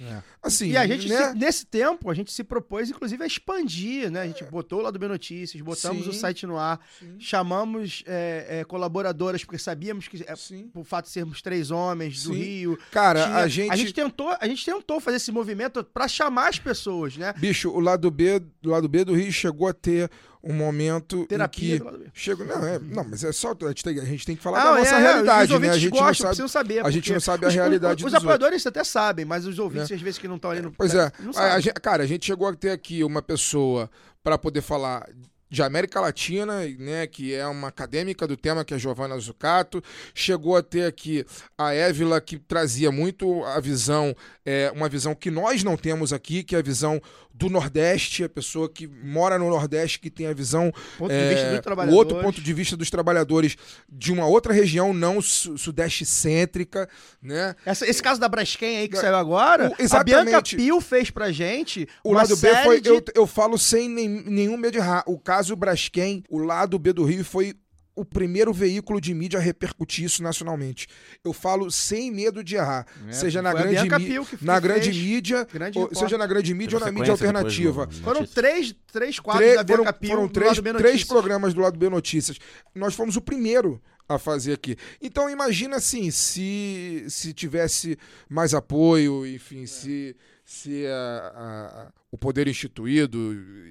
Assim, 0.42 0.70
E 0.70 0.76
a 0.76 0.86
gente, 0.86 1.08
né? 1.08 1.28
se- 1.30 1.34
nesse 1.34 1.66
tempo, 1.66 2.10
a 2.10 2.14
gente 2.14 2.32
se 2.32 2.42
propôs, 2.42 2.88
inclusive, 2.90 3.22
a 3.22 3.26
expandir, 3.26 4.10
né? 4.10 4.22
A 4.22 4.26
gente 4.26 4.44
botou 4.44 4.80
lá 4.80 4.90
do 4.90 4.98
B 4.98 5.06
Notícias, 5.08 5.60
botamos 5.62 6.04
Sim. 6.04 6.10
o 6.10 6.12
site 6.12 6.46
no 6.46 6.56
ar, 6.56 6.80
chamamos 7.18 8.02
é, 8.06 8.60
é, 8.60 8.64
colaboradoras, 8.64 9.44
porque 9.44 9.58
sabíamos 9.58 10.08
que, 10.08 10.24
é, 10.26 10.34
Sim. 10.36 10.68
por 10.72 10.84
fato 10.84 11.06
de 11.06 11.10
sermos 11.10 11.42
três 11.42 11.70
homens 11.70 12.22
do 12.22 12.32
Sim. 12.32 12.38
Rio. 12.40 12.78
Cara, 12.90 13.24
tinha- 13.48 13.72
a 13.72 13.76
gente, 13.76 13.92
tentou, 13.92 14.34
a 14.40 14.46
gente 14.46 14.64
tentou 14.64 15.00
fazer 15.00 15.16
esse 15.18 15.32
movimento 15.32 15.84
pra 15.84 16.08
chamar 16.08 16.48
as 16.48 16.58
pessoas, 16.58 17.16
né? 17.16 17.34
bicho, 17.36 17.70
o 17.70 17.80
lado 17.80 18.10
B, 18.10 18.40
do 18.62 18.70
lado 18.70 18.88
B 18.88 19.04
do 19.04 19.14
Rio 19.14 19.30
chegou 19.32 19.68
a 19.68 19.72
ter 19.72 20.10
um 20.42 20.52
momento 20.52 21.26
Terapia 21.26 21.74
em 21.74 21.78
do 21.78 21.84
que 21.84 21.90
lado 21.90 21.98
B. 21.98 22.10
chegou, 22.14 22.46
não, 22.46 22.66
é, 22.66 22.78
não, 22.78 23.04
mas 23.04 23.24
é 23.24 23.32
só 23.32 23.50
a 23.60 23.68
gente 23.68 23.82
tem, 23.82 23.98
a 23.98 24.04
gente 24.04 24.24
tem 24.24 24.36
que 24.36 24.42
falar 24.42 24.64
Não, 24.64 24.74
da 24.74 24.78
nossa 24.80 24.94
é, 24.94 24.98
realidade, 25.00 25.54
os 25.54 25.60
né? 25.60 25.68
A 25.70 25.78
gente 25.78 25.90
gostam, 25.90 26.28
não 26.28 26.34
sabe 26.48 26.74
saber. 26.74 26.86
a 26.86 26.90
gente 26.90 27.12
não 27.12 27.20
sabe 27.20 27.44
a 27.44 27.48
os- 27.48 27.54
realidade 27.54 28.04
Os, 28.04 28.12
dos 28.12 28.22
apoiadores 28.22 28.66
até 28.66 28.84
sabem, 28.84 29.24
mas 29.24 29.44
os 29.46 29.58
ouvintes, 29.58 29.90
às 29.90 30.00
vezes, 30.00 30.18
que 30.18 30.28
não 30.28 30.36
estão 30.36 30.50
ali 30.50 30.62
no. 30.62 30.70
Pois 30.72 30.94
é, 30.94 31.10
Não 31.20 31.32
a- 31.36 31.56
a 31.56 31.62
cara, 31.80 32.04
a 32.04 32.06
gente 32.06 32.24
chegou 32.26 32.46
a 32.48 32.54
ter 32.54 32.70
aqui 32.70 33.02
uma 33.02 33.20
pessoa 33.22 33.90
para 34.22 34.38
poder 34.38 34.60
falar 34.62 35.08
de 35.48 35.62
América 35.62 36.00
Latina, 36.00 36.62
né, 36.78 37.06
que 37.06 37.32
é 37.34 37.46
uma 37.46 37.68
acadêmica 37.68 38.26
do 38.26 38.36
tema, 38.36 38.64
que 38.64 38.74
é 38.74 38.76
a 38.76 38.80
Giovanna 38.80 39.16
Zucato. 39.18 39.82
Chegou 40.14 40.56
a 40.56 40.62
ter 40.62 40.86
aqui 40.86 41.24
a 41.56 41.72
Évila, 41.72 42.20
que 42.20 42.36
trazia 42.38 42.90
muito 42.90 43.44
a 43.44 43.60
visão, 43.60 44.14
é, 44.44 44.72
uma 44.74 44.88
visão 44.88 45.14
que 45.14 45.30
nós 45.30 45.62
não 45.62 45.76
temos 45.76 46.12
aqui, 46.12 46.42
que 46.42 46.56
é 46.56 46.58
a 46.58 46.62
visão 46.62 47.00
do 47.32 47.50
Nordeste, 47.50 48.24
a 48.24 48.28
pessoa 48.30 48.66
que 48.66 48.86
mora 48.88 49.38
no 49.38 49.50
Nordeste, 49.50 50.00
que 50.00 50.08
tem 50.10 50.26
a 50.26 50.32
visão 50.32 50.72
Ponto 50.96 51.12
é, 51.12 51.60
o 51.86 51.94
outro 51.94 52.18
ponto 52.22 52.40
de 52.40 52.52
vista 52.54 52.74
dos 52.78 52.88
trabalhadores 52.88 53.56
de 53.86 54.10
uma 54.10 54.26
outra 54.26 54.54
região, 54.54 54.94
não 54.94 55.20
su 55.20 55.58
sudeste 55.58 56.06
cêntrica, 56.06 56.88
né? 57.22 57.54
Essa- 57.66 57.86
esse 57.86 58.02
caso 58.02 58.18
da 58.18 58.26
Braskem 58.28 58.78
aí 58.78 58.88
que 58.88 58.96
saiu 58.96 59.14
agora, 59.16 59.68
O- 59.68 59.74
a 59.74 59.82
exatamente. 59.84 60.24
Bianca 60.24 60.42
Pio 60.56 60.80
fez 60.80 61.10
pra 61.10 61.30
gente 61.30 61.86
O 62.02 62.14
lado 62.14 62.34
B 62.38 62.54
foi, 62.64 62.80
de... 62.80 62.88
eu, 62.88 63.04
eu 63.14 63.26
falo 63.26 63.58
sem 63.58 63.86
nem- 63.86 64.08
nenhum 64.08 64.56
medo 64.56 64.72
de 64.72 64.78
errar. 64.78 65.04
O 65.06 65.18
caso 65.18 65.35
Braskem, 65.56 66.22
o 66.30 66.38
lado 66.38 66.78
B 66.78 66.92
do 66.92 67.04
Rio 67.04 67.24
foi 67.24 67.54
o 67.94 68.04
primeiro 68.04 68.52
veículo 68.52 69.00
de 69.00 69.14
mídia 69.14 69.38
a 69.38 69.42
repercutir 69.42 70.04
isso 70.04 70.22
nacionalmente. 70.22 70.86
Eu 71.24 71.32
falo 71.32 71.70
sem 71.70 72.10
medo 72.10 72.44
de 72.44 72.54
errar. 72.54 72.86
É, 73.08 73.12
seja 73.12 73.40
na 73.40 73.54
grande, 73.54 73.88
Pio 74.04 74.26
na 74.42 74.60
grande 74.60 74.92
mídia, 74.92 75.46
Grande 75.50 75.78
ou- 75.78 75.94
seja 75.94 76.18
na 76.18 76.26
grande 76.26 76.52
mídia 76.52 76.76
ou 76.76 76.84
na 76.84 76.92
mídia 76.92 77.12
alternativa. 77.12 77.86
no 77.86 77.92
Foram 78.02 78.26
três, 78.26 78.74
três 78.92 79.18
quadros 79.18 79.46
Tre- 79.46 79.56
da 79.56 79.64
foram, 79.66 79.84
Bianca 79.84 79.92
Pio 79.98 80.10
foram 80.10 80.26
do 80.26 80.32
três, 80.32 80.48
lado 80.50 80.62
B 80.62 80.70
três 80.74 80.84
Notícias. 80.84 81.08
programas 81.08 81.54
do 81.54 81.60
lado 81.62 81.78
B 81.78 81.88
Notícias. 81.88 82.38
Nós 82.74 82.94
fomos 82.94 83.16
o 83.16 83.20
primeiro 83.22 83.80
a 84.06 84.18
fazer 84.18 84.52
aqui. 84.52 84.76
Então 85.00 85.30
imagina 85.30 85.76
assim, 85.76 86.10
se, 86.10 87.06
se 87.08 87.32
tivesse 87.32 87.98
mais 88.28 88.52
apoio, 88.52 89.26
enfim, 89.26 89.64
se, 89.64 90.14
se 90.46 90.86
a- 90.86 91.32
a- 91.34 91.92
o 92.10 92.16
poder 92.16 92.46
instituído, 92.48 93.18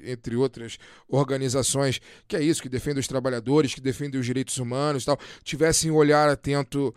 entre 0.03 0.35
outras 0.35 0.77
organizações, 1.07 1.99
que 2.27 2.35
é 2.35 2.43
isso, 2.43 2.61
que 2.61 2.67
defendem 2.69 2.99
os 2.99 3.07
trabalhadores, 3.07 3.73
que 3.73 3.81
defendem 3.81 4.19
os 4.19 4.25
direitos 4.25 4.57
humanos 4.57 5.03
e 5.03 5.05
tal, 5.07 5.17
tivessem 5.41 5.89
um 5.89 5.95
olhar 5.95 6.27
atento 6.29 6.93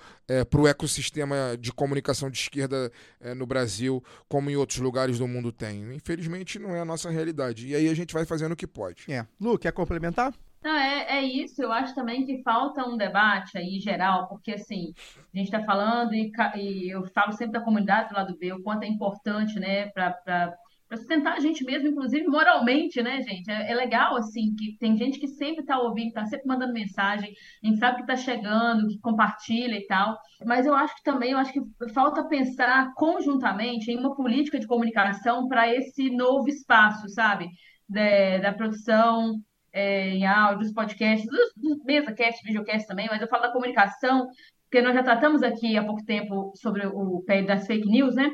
para 0.51 0.61
o 0.61 0.66
ecossistema 0.68 1.57
de 1.59 1.72
comunicação 1.72 2.29
de 2.29 2.37
esquerda 2.39 2.93
eh, 3.20 3.35
no 3.35 3.47
Brasil, 3.47 4.03
como 4.29 4.51
em 4.51 4.57
outros 4.57 4.79
lugares 4.81 5.18
do 5.18 5.26
mundo 5.29 5.51
tem. 5.53 5.95
Infelizmente 5.95 6.59
não 6.59 6.74
é 6.74 6.81
a 6.81 6.85
nossa 6.85 7.09
realidade. 7.09 7.68
E 7.68 7.74
aí 7.74 7.89
a 7.89 7.95
gente 7.95 8.12
vai 8.12 8.26
fazendo 8.26 8.53
o 8.53 8.57
que 8.57 8.66
pode. 8.66 9.05
É. 9.09 9.24
Lu, 9.41 9.57
quer 9.59 9.72
complementar? 9.72 10.35
Não, 10.63 10.77
é, 10.77 11.19
é 11.19 11.23
isso. 11.23 11.63
Eu 11.63 11.73
acho 11.73 11.95
também 11.95 12.27
que 12.27 12.43
falta 12.43 12.85
um 12.87 12.97
debate 12.97 13.57
aí 13.57 13.79
geral, 13.79 14.29
porque 14.29 14.53
assim, 14.53 14.93
a 15.33 15.39
gente 15.39 15.47
está 15.47 15.63
falando 15.65 16.15
e, 16.15 16.33
e 16.57 16.91
eu 16.93 17.05
falo 17.13 17.33
sempre 17.33 17.53
da 17.53 17.65
comunidade 17.65 18.09
do 18.09 18.15
lado 18.17 18.37
B, 18.37 18.53
o 18.53 18.63
quanto 18.63 18.83
é 18.83 18.89
importante, 18.89 19.59
né, 19.61 19.87
para 19.91 20.57
sustentar 20.97 21.35
a 21.35 21.41
gente 21.41 21.65
mesmo, 21.65 21.89
inclusive 21.89 22.27
moralmente, 22.27 23.01
né, 23.03 23.23
gente? 23.23 23.51
É, 23.51 23.71
é 23.71 23.75
legal, 23.75 24.17
assim, 24.17 24.55
que 24.57 24.77
tem 24.79 24.97
gente 24.97 25.21
que 25.21 25.29
sempre 25.29 25.61
está 25.61 25.79
ouvindo, 25.79 26.09
está 26.09 26.25
sempre 26.27 26.47
mandando 26.49 26.73
mensagem, 26.73 27.33
a 27.63 27.67
gente 27.67 27.79
sabe 27.79 27.97
que 27.97 28.03
está 28.03 28.17
chegando, 28.17 28.89
que 28.89 28.99
compartilha 28.99 29.77
e 29.77 29.87
tal. 29.87 30.19
Mas 30.45 30.67
eu 30.67 30.75
acho 30.75 30.97
que 30.97 31.03
também, 31.03 31.33
eu 31.33 31.39
acho 31.39 31.53
que 31.53 31.61
falta 31.93 32.27
pensar 32.27 32.93
conjuntamente 32.95 33.91
em 33.93 33.99
uma 33.99 34.15
política 34.17 34.59
de 34.59 34.67
comunicação 34.67 35.47
para 35.47 35.73
esse 35.73 36.11
novo 36.11 36.49
espaço, 36.49 37.09
sabe? 37.11 37.49
Da, 37.89 38.39
da 38.39 38.53
produção 38.53 39.41
é, 39.79 40.09
em 40.11 40.26
áudios, 40.26 40.72
podcasts, 40.72 41.29
dos 41.57 41.85
mesa-cast, 41.85 42.43
videocast 42.45 42.89
também, 42.89 43.07
mas 43.09 43.22
eu 43.22 43.29
falo 43.29 43.43
da 43.43 43.53
comunicação, 43.53 44.26
porque 44.64 44.83
nós 44.83 44.93
já 44.93 45.05
tratamos 45.05 45.41
aqui 45.43 45.76
há 45.79 45.85
pouco 45.85 46.05
tempo 46.05 46.53
sobre 46.57 46.85
o 46.87 47.22
pé 47.24 47.43
das 47.43 47.64
fake 47.66 47.89
news, 47.89 48.16
né? 48.16 48.29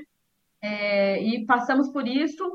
É, 0.62 1.22
e 1.22 1.44
passamos 1.44 1.90
por 1.90 2.08
isso 2.08 2.50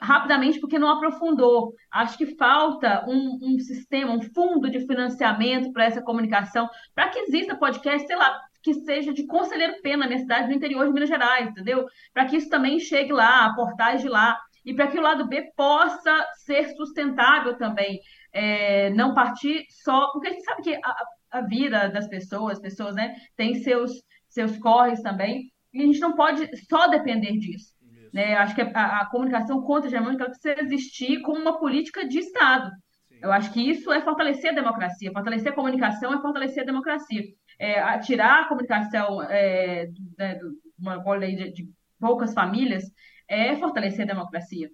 rapidamente 0.00 0.58
porque 0.58 0.78
não 0.78 0.88
aprofundou. 0.88 1.74
Acho 1.90 2.16
que 2.16 2.34
falta 2.34 3.04
um, 3.06 3.38
um 3.42 3.58
sistema, 3.58 4.12
um 4.12 4.22
fundo 4.22 4.70
de 4.70 4.80
financiamento 4.86 5.70
para 5.70 5.84
essa 5.84 6.02
comunicação, 6.02 6.68
para 6.94 7.10
que 7.10 7.18
exista 7.18 7.54
podcast, 7.54 8.06
sei 8.06 8.16
lá, 8.16 8.40
que 8.62 8.72
seja 8.72 9.12
de 9.12 9.26
Conselheiro 9.26 9.80
Pena, 9.82 9.98
na 9.98 10.06
minha 10.06 10.20
cidade, 10.20 10.48
no 10.48 10.54
interior 10.54 10.86
de 10.86 10.92
Minas 10.92 11.08
Gerais, 11.08 11.50
entendeu? 11.50 11.86
Para 12.14 12.24
que 12.24 12.36
isso 12.36 12.48
também 12.48 12.80
chegue 12.80 13.12
lá, 13.12 13.44
a 13.44 13.54
portais 13.54 14.00
de 14.00 14.08
lá, 14.08 14.40
e 14.64 14.74
para 14.74 14.86
que 14.86 14.98
o 14.98 15.02
lado 15.02 15.26
B 15.26 15.52
possa 15.56 16.26
ser 16.36 16.68
sustentável 16.76 17.56
também. 17.56 18.00
É, 18.32 18.90
não 18.90 19.14
partir 19.14 19.66
só. 19.68 20.10
Porque 20.12 20.28
a 20.28 20.32
gente 20.32 20.44
sabe 20.44 20.62
que 20.62 20.74
a, 20.74 21.04
a 21.32 21.40
vida 21.42 21.88
das 21.88 22.08
pessoas, 22.08 22.54
as 22.54 22.60
pessoas 22.60 22.94
né, 22.94 23.16
têm 23.36 23.54
seus, 23.56 23.92
seus 24.28 24.56
corres 24.58 25.02
também, 25.02 25.50
e 25.72 25.82
a 25.82 25.86
gente 25.86 26.00
não 26.00 26.14
pode 26.14 26.48
só 26.68 26.88
depender 26.88 27.32
disso. 27.38 27.72
Né? 28.12 28.34
Acho 28.34 28.54
que 28.54 28.60
a, 28.60 29.00
a 29.00 29.06
comunicação 29.06 29.62
contra-hegemônica 29.62 30.26
precisa 30.26 30.60
existir 30.60 31.22
como 31.22 31.40
uma 31.40 31.58
política 31.58 32.06
de 32.06 32.18
Estado. 32.18 32.70
Eu 33.22 33.32
acho 33.32 33.52
que 33.52 33.60
isso 33.60 33.90
é 33.92 34.02
fortalecer 34.02 34.50
a 34.50 34.54
democracia. 34.54 35.12
Fortalecer 35.12 35.52
a 35.52 35.54
comunicação 35.54 36.12
é 36.12 36.20
fortalecer 36.20 36.64
a 36.64 36.66
democracia. 36.66 37.22
É, 37.58 37.98
tirar 38.00 38.42
a 38.42 38.48
comunicação 38.48 39.22
é, 39.22 39.88
né, 40.18 40.34
de 40.34 40.44
uma 40.78 40.98
bola 40.98 41.26
de, 41.26 41.52
de 41.52 41.68
poucas 42.00 42.34
famílias 42.34 42.84
é 43.28 43.56
fortalecer 43.56 44.02
a 44.02 44.12
democracia. 44.12 44.68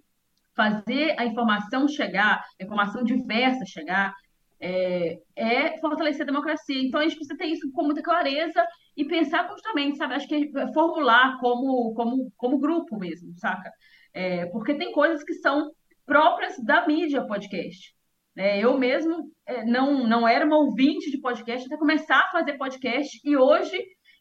Fazer 0.59 1.15
a 1.17 1.25
informação 1.25 1.87
chegar, 1.87 2.43
a 2.59 2.63
informação 2.65 3.01
diversa 3.01 3.63
chegar, 3.65 4.13
é, 4.59 5.17
é, 5.37 5.79
fortalecer 5.79 6.23
a 6.23 6.25
democracia. 6.25 6.81
Então 6.83 6.99
a 6.99 7.03
gente 7.03 7.15
precisa 7.15 7.37
ter 7.37 7.45
isso 7.45 7.71
com 7.71 7.83
muita 7.83 8.01
clareza 8.01 8.65
e 8.97 9.05
pensar 9.05 9.47
constantemente, 9.47 9.97
sabe? 9.97 10.15
Acho 10.15 10.27
que 10.27 10.51
é 10.53 10.73
formular 10.73 11.39
como, 11.39 11.93
como, 11.93 12.29
como 12.35 12.59
grupo 12.59 12.97
mesmo, 12.99 13.33
saca? 13.37 13.71
É, 14.13 14.47
porque 14.47 14.75
tem 14.75 14.91
coisas 14.91 15.23
que 15.23 15.35
são 15.35 15.71
próprias 16.05 16.61
da 16.65 16.85
mídia 16.85 17.25
podcast. 17.25 17.95
É, 18.35 18.59
eu 18.59 18.77
mesmo 18.77 19.31
é, 19.45 19.63
não, 19.63 20.05
não 20.05 20.27
era 20.27 20.45
uma 20.45 20.57
ouvinte 20.57 21.09
de 21.09 21.21
podcast 21.21 21.65
até 21.65 21.77
começar 21.77 22.19
a 22.19 22.31
fazer 22.31 22.57
podcast 22.57 23.17
e 23.23 23.37
hoje 23.37 23.77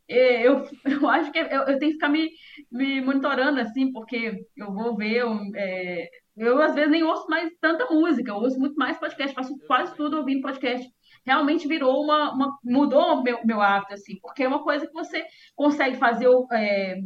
é, 0.09 0.47
eu, 0.47 0.64
eu 0.84 1.09
acho 1.09 1.30
que 1.30 1.39
eu, 1.39 1.45
eu 1.45 1.78
tenho 1.78 1.93
que 1.93 1.93
ficar 1.93 2.09
me, 2.09 2.30
me 2.70 3.01
monitorando 3.01 3.61
assim, 3.61 3.93
porque 3.93 4.32
eu 4.57 4.72
vou 4.72 4.97
ver, 4.97 5.16
eu, 5.18 5.39
é, 5.57 6.09
eu 6.39 6.62
às 6.62 6.74
vezes 6.74 6.91
nem 6.91 7.03
ouço 7.03 7.28
mais 7.28 7.51
tanta 7.61 7.86
música, 7.86 8.30
eu 8.30 8.36
ouço 8.36 8.59
muito 8.59 8.76
mais 8.76 8.99
podcast, 8.99 9.34
faço 9.34 9.57
quase 9.66 9.95
tudo 9.97 10.18
ouvindo 10.18 10.43
podcast. 10.43 10.89
Realmente 11.24 11.68
virou 11.68 12.03
uma, 12.03 12.32
uma 12.32 12.59
mudou 12.64 13.14
o 13.16 13.22
meu, 13.22 13.39
meu 13.45 13.61
hábito, 13.61 13.95
assim, 13.95 14.18
porque 14.20 14.45
é 14.45 14.49
uma 14.49 14.62
coisa 14.62 14.86
que 14.86 14.93
você 14.93 15.24
consegue 15.55 15.97
fazer 15.97 16.28
é, 16.53 16.99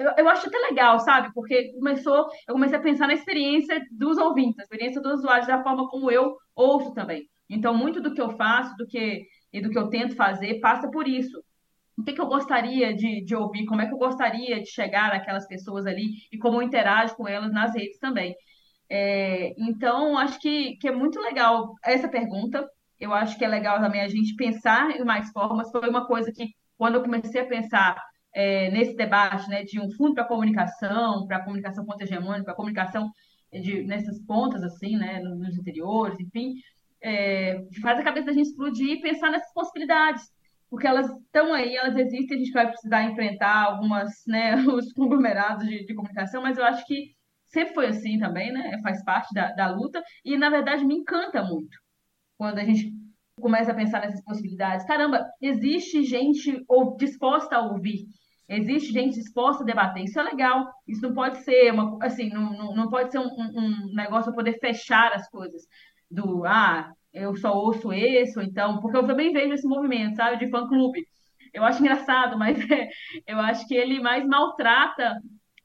eu, 0.00 0.12
eu 0.16 0.28
acho 0.28 0.46
até 0.46 0.58
legal, 0.58 0.98
sabe? 1.00 1.30
Porque 1.34 1.72
começou, 1.74 2.26
eu 2.48 2.54
comecei 2.54 2.78
a 2.78 2.82
pensar 2.82 3.06
na 3.06 3.12
experiência 3.12 3.80
dos 3.92 4.16
ouvintes, 4.16 4.56
na 4.56 4.62
experiência 4.62 5.00
dos 5.00 5.20
usuários, 5.20 5.46
da 5.46 5.62
forma 5.62 5.88
como 5.88 6.10
eu 6.10 6.36
ouço 6.56 6.94
também. 6.94 7.28
Então, 7.48 7.76
muito 7.76 8.00
do 8.00 8.14
que 8.14 8.20
eu 8.20 8.30
faço, 8.30 8.74
do 8.76 8.86
que 8.86 9.26
e 9.52 9.60
do 9.60 9.68
que 9.68 9.78
eu 9.78 9.88
tento 9.88 10.14
fazer, 10.14 10.60
passa 10.60 10.90
por 10.90 11.06
isso. 11.06 11.42
O 11.98 12.02
que, 12.02 12.12
que 12.12 12.20
eu 12.20 12.26
gostaria 12.26 12.94
de, 12.94 13.22
de 13.22 13.34
ouvir? 13.36 13.66
Como 13.66 13.82
é 13.82 13.86
que 13.86 13.92
eu 13.92 13.98
gostaria 13.98 14.60
de 14.60 14.70
chegar 14.70 15.10
naquelas 15.10 15.46
pessoas 15.46 15.86
ali 15.86 16.12
e 16.32 16.38
como 16.38 16.58
eu 16.58 16.62
interajo 16.62 17.14
com 17.16 17.28
elas 17.28 17.52
nas 17.52 17.74
redes 17.74 17.98
também? 17.98 18.34
É, 18.90 19.54
então, 19.56 20.18
acho 20.18 20.40
que, 20.40 20.76
que 20.76 20.88
é 20.88 20.92
muito 20.92 21.20
legal 21.20 21.74
essa 21.84 22.08
pergunta. 22.08 22.68
Eu 22.98 23.14
acho 23.14 23.38
que 23.38 23.44
é 23.44 23.48
legal 23.48 23.80
também 23.80 24.00
a 24.00 24.08
gente 24.08 24.34
pensar 24.34 24.90
em 24.90 25.04
mais 25.04 25.30
formas. 25.30 25.70
Foi 25.70 25.88
uma 25.88 26.06
coisa 26.06 26.32
que, 26.32 26.48
quando 26.76 26.96
eu 26.96 27.02
comecei 27.02 27.40
a 27.40 27.46
pensar 27.46 27.96
é, 28.34 28.70
nesse 28.70 28.96
debate 28.96 29.48
né, 29.48 29.62
de 29.62 29.80
um 29.80 29.90
fundo 29.92 30.14
para 30.14 30.24
comunicação, 30.24 31.26
para 31.26 31.44
comunicação 31.44 31.86
contra-hegemônica, 31.86 32.44
para 32.44 32.54
comunicação 32.54 33.10
de, 33.52 33.82
nessas 33.84 34.20
pontas, 34.20 34.62
assim, 34.62 34.96
né, 34.96 35.20
nos 35.20 35.56
interiores, 35.56 36.18
enfim, 36.20 36.54
é, 37.02 37.64
faz 37.80 37.98
a 37.98 38.02
cabeça 38.02 38.26
da 38.26 38.32
gente 38.32 38.50
explodir 38.50 38.90
e 38.90 39.00
pensar 39.00 39.30
nessas 39.30 39.52
possibilidades, 39.52 40.22
porque 40.68 40.86
elas 40.86 41.10
estão 41.10 41.52
aí, 41.52 41.76
elas 41.76 41.96
existem, 41.96 42.36
a 42.36 42.38
gente 42.38 42.52
vai 42.52 42.68
precisar 42.68 43.04
enfrentar 43.04 43.64
algumas, 43.64 44.10
né, 44.26 44.54
os 44.66 44.92
conglomerados 44.92 45.66
de, 45.66 45.84
de 45.84 45.94
comunicação, 45.94 46.42
mas 46.42 46.58
eu 46.58 46.64
acho 46.64 46.86
que 46.86 47.12
sempre 47.50 47.74
foi 47.74 47.86
assim 47.88 48.18
também, 48.18 48.52
né, 48.52 48.80
faz 48.82 49.04
parte 49.04 49.32
da, 49.34 49.52
da 49.52 49.70
luta, 49.70 50.02
e 50.24 50.36
na 50.36 50.50
verdade 50.50 50.84
me 50.84 50.94
encanta 50.94 51.42
muito 51.42 51.76
quando 52.38 52.58
a 52.58 52.64
gente 52.64 52.92
começa 53.40 53.72
a 53.72 53.74
pensar 53.74 54.00
nessas 54.00 54.22
possibilidades. 54.24 54.86
Caramba, 54.86 55.26
existe 55.40 56.04
gente 56.04 56.62
ou 56.68 56.96
disposta 56.96 57.56
a 57.56 57.62
ouvir, 57.62 58.06
existe 58.48 58.92
gente 58.92 59.14
disposta 59.14 59.62
a 59.62 59.66
debater. 59.66 60.04
Isso 60.04 60.20
é 60.20 60.22
legal. 60.22 60.70
Isso 60.86 61.02
não 61.02 61.14
pode 61.14 61.38
ser 61.38 61.72
uma, 61.72 61.98
assim, 62.02 62.28
não, 62.28 62.52
não, 62.52 62.74
não 62.74 62.90
pode 62.90 63.10
ser 63.10 63.18
um, 63.18 63.28
um 63.28 63.94
negócio 63.94 64.26
para 64.26 64.44
poder 64.44 64.58
fechar 64.58 65.12
as 65.12 65.28
coisas 65.28 65.62
do 66.10 66.44
ah, 66.44 66.92
eu 67.12 67.36
só 67.36 67.52
ouço 67.52 67.92
esse 67.92 68.38
ou 68.38 68.44
então, 68.44 68.80
porque 68.80 68.96
eu 68.96 69.06
também 69.06 69.32
vejo 69.32 69.54
esse 69.54 69.66
movimento, 69.66 70.16
sabe, 70.16 70.44
de 70.44 70.50
fã 70.50 70.66
clube. 70.68 71.06
Eu 71.52 71.64
acho 71.64 71.80
engraçado, 71.80 72.36
mas 72.38 72.58
é, 72.70 72.88
eu 73.26 73.38
acho 73.38 73.66
que 73.66 73.74
ele 73.74 74.00
mais 74.00 74.26
maltrata 74.26 75.20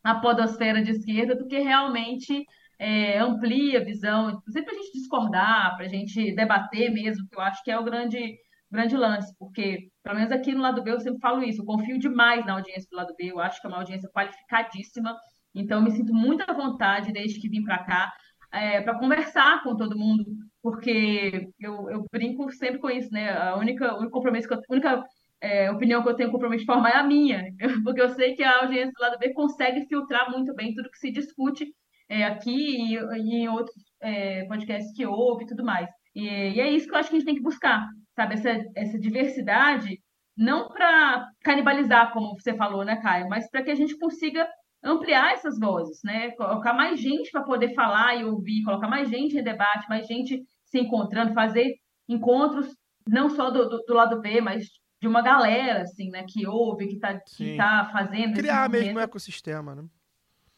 a 0.05 0.15
podosfera 0.21 0.83
de 0.83 0.91
esquerda 0.91 1.35
do 1.35 1.47
que 1.47 1.57
realmente 1.57 2.45
é, 2.77 3.17
amplia 3.17 3.79
a 3.79 3.83
visão, 3.83 4.29
inclusive 4.29 4.63
para 4.63 4.75
a 4.75 4.77
gente 4.77 4.91
discordar, 4.93 5.75
para 5.75 5.85
a 5.85 5.89
gente 5.89 6.35
debater 6.35 6.91
mesmo, 6.91 7.27
que 7.27 7.35
eu 7.35 7.41
acho 7.41 7.63
que 7.63 7.71
é 7.71 7.79
o 7.79 7.83
grande, 7.83 8.35
grande 8.71 8.95
lance, 8.95 9.33
porque, 9.39 9.89
pelo 10.03 10.15
menos 10.15 10.31
aqui 10.31 10.53
no 10.53 10.61
lado 10.61 10.83
B, 10.83 10.91
eu 10.91 10.99
sempre 10.99 11.19
falo 11.19 11.41
isso, 11.41 11.61
eu 11.61 11.65
confio 11.65 11.97
demais 11.97 12.45
na 12.45 12.53
audiência 12.53 12.87
do 12.91 12.97
lado 12.97 13.15
B, 13.17 13.31
eu 13.31 13.39
acho 13.39 13.59
que 13.59 13.65
é 13.65 13.69
uma 13.69 13.79
audiência 13.79 14.07
qualificadíssima, 14.09 15.17
então 15.55 15.81
me 15.81 15.89
sinto 15.89 16.13
muito 16.13 16.43
à 16.47 16.53
vontade 16.53 17.11
desde 17.11 17.39
que 17.39 17.49
vim 17.49 17.63
para 17.63 17.83
cá, 17.83 18.13
é, 18.53 18.81
para 18.81 18.99
conversar 18.99 19.63
com 19.63 19.75
todo 19.75 19.97
mundo, 19.97 20.23
porque 20.61 21.49
eu, 21.59 21.89
eu 21.89 22.05
brinco 22.11 22.51
sempre 22.51 22.79
com 22.79 22.91
isso, 22.91 23.11
né? 23.11 23.31
A 23.31 23.55
única, 23.57 23.93
o 23.95 23.97
único 23.97 24.11
compromisso 24.11 24.47
que 24.47 24.53
eu, 24.53 24.59
a 24.59 24.73
única 24.73 25.03
é, 25.41 25.69
opinião 25.71 26.01
que 26.01 26.09
eu 26.09 26.15
tenho 26.15 26.31
compromisso 26.31 26.61
de 26.61 26.65
formar 26.65 26.89
é 26.89 26.97
a 26.97 27.03
minha, 27.03 27.43
porque 27.83 28.01
eu 28.01 28.09
sei 28.09 28.35
que 28.35 28.43
a 28.43 28.61
audiência 28.61 28.91
do 28.95 29.01
lado 29.01 29.19
B 29.19 29.33
consegue 29.33 29.85
filtrar 29.87 30.31
muito 30.31 30.53
bem 30.53 30.73
tudo 30.73 30.89
que 30.89 30.97
se 30.97 31.11
discute 31.11 31.67
é, 32.09 32.23
aqui 32.23 32.51
e, 32.51 32.95
e, 32.95 33.35
em 33.35 33.47
outros 33.49 33.75
é, 34.01 34.45
podcasts 34.45 34.95
que 34.95 35.05
ouve 35.05 35.43
e 35.43 35.47
tudo 35.47 35.63
mais. 35.63 35.89
E, 36.13 36.25
e, 36.25 36.59
é 36.59 36.69
isso 36.69 36.87
que 36.87 36.93
eu 36.93 36.97
acho 36.97 37.09
que 37.09 37.15
a 37.15 37.19
gente 37.19 37.27
tem 37.27 37.35
que 37.35 37.41
buscar, 37.41 37.87
sabe? 38.15 38.35
Essa, 38.35 38.63
essa 38.75 38.99
diversidade, 38.99 39.99
não 40.37 40.69
para 40.69 41.27
canibalizar, 41.43 42.11
como 42.13 42.39
você 42.39 42.53
falou, 42.55 42.83
né, 42.83 42.97
Caio, 43.01 43.27
mas 43.29 43.49
para 43.49 43.63
que 43.63 43.71
a 43.71 43.75
gente 43.75 43.97
consiga 43.97 44.47
ampliar 44.83 45.33
essas 45.33 45.59
vozes, 45.59 45.99
né? 46.03 46.31
Colocar 46.31 46.73
mais 46.73 46.99
gente 46.99 47.31
para 47.31 47.43
poder 47.43 47.73
falar 47.73 48.15
e 48.15 48.23
ouvir, 48.23 48.63
colocar 48.63 48.87
mais 48.87 49.09
gente 49.09 49.37
em 49.37 49.43
debate, 49.43 49.89
mais 49.89 50.05
gente 50.05 50.43
se 50.65 50.79
encontrando, 50.79 51.33
fazer 51.33 51.75
encontros 52.07 52.67
não 53.07 53.29
só 53.29 53.49
do, 53.49 53.67
do, 53.67 53.83
do 53.83 53.93
lado 53.93 54.21
B, 54.21 54.41
mas 54.41 54.67
de 55.01 55.07
uma 55.07 55.21
galera, 55.21 55.81
assim, 55.83 56.09
né, 56.09 56.23
que 56.27 56.47
ouve, 56.47 56.87
que 56.87 56.95
está 56.95 57.19
que 57.19 57.57
tá 57.57 57.89
fazendo. 57.91 58.35
Criar 58.35 58.69
mesmo 58.69 58.97
um 58.97 59.01
ecossistema, 59.01 59.75
né? 59.75 59.83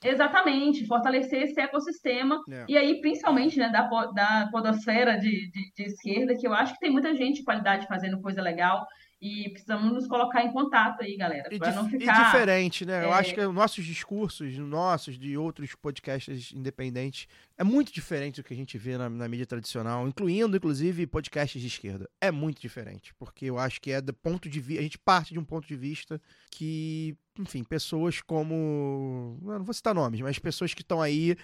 Exatamente, 0.03 0.85
fortalecer 0.85 1.41
esse 1.41 1.59
ecossistema. 1.59 2.39
É. 2.49 2.65
E 2.67 2.77
aí, 2.77 3.01
principalmente, 3.01 3.57
né, 3.57 3.69
da, 3.69 3.81
da 4.13 4.47
podosfera 4.51 5.17
de, 5.17 5.49
de, 5.49 5.71
de, 5.75 5.83
esquerda, 5.83 6.35
que 6.35 6.47
eu 6.47 6.53
acho 6.53 6.73
que 6.73 6.79
tem 6.79 6.91
muita 6.91 7.15
gente 7.15 7.37
de 7.37 7.43
qualidade 7.43 7.87
fazendo 7.87 8.21
coisa 8.21 8.41
legal. 8.41 8.85
E 9.19 9.49
precisamos 9.49 9.91
nos 9.91 10.05
colocar 10.05 10.43
em 10.43 10.51
contato 10.51 11.01
aí, 11.01 11.17
galera. 11.17 11.49
E, 11.51 11.57
não 11.57 11.87
e 11.87 11.91
ficar, 11.91 12.25
diferente, 12.25 12.85
né? 12.85 13.03
Eu 13.03 13.09
é, 13.09 13.13
acho 13.13 13.33
que 13.33 13.41
os 13.41 13.53
nossos 13.53 13.83
discursos, 13.83 14.55
nossos, 14.59 15.17
de 15.17 15.35
outros 15.35 15.73
podcasts 15.73 16.51
independentes, 16.53 17.27
é 17.57 17.63
muito 17.63 17.91
diferente 17.91 18.39
do 18.39 18.43
que 18.43 18.53
a 18.53 18.57
gente 18.57 18.77
vê 18.77 18.95
na, 18.95 19.09
na, 19.09 19.27
mídia 19.27 19.47
tradicional, 19.47 20.07
incluindo, 20.07 20.55
inclusive, 20.55 21.07
podcasts 21.07 21.59
de 21.59 21.67
esquerda. 21.67 22.07
É 22.21 22.29
muito 22.29 22.61
diferente, 22.61 23.11
porque 23.15 23.45
eu 23.45 23.57
acho 23.57 23.81
que 23.81 23.91
é 23.91 23.99
do 23.99 24.13
ponto 24.13 24.47
de 24.47 24.59
vista. 24.59 24.81
A 24.81 24.83
gente 24.83 24.99
parte 24.99 25.33
de 25.33 25.39
um 25.39 25.43
ponto 25.43 25.67
de 25.67 25.75
vista 25.75 26.21
que, 26.51 27.17
enfim, 27.39 27.63
pessoas 27.63 28.21
como. 28.21 29.39
Eu 29.41 29.57
não 29.57 29.65
vou 29.65 29.73
citar 29.73 29.95
nomes, 29.95 30.21
mas 30.21 30.37
pessoas 30.37 30.75
que 30.75 30.83
estão 30.83 31.01
aí 31.01 31.35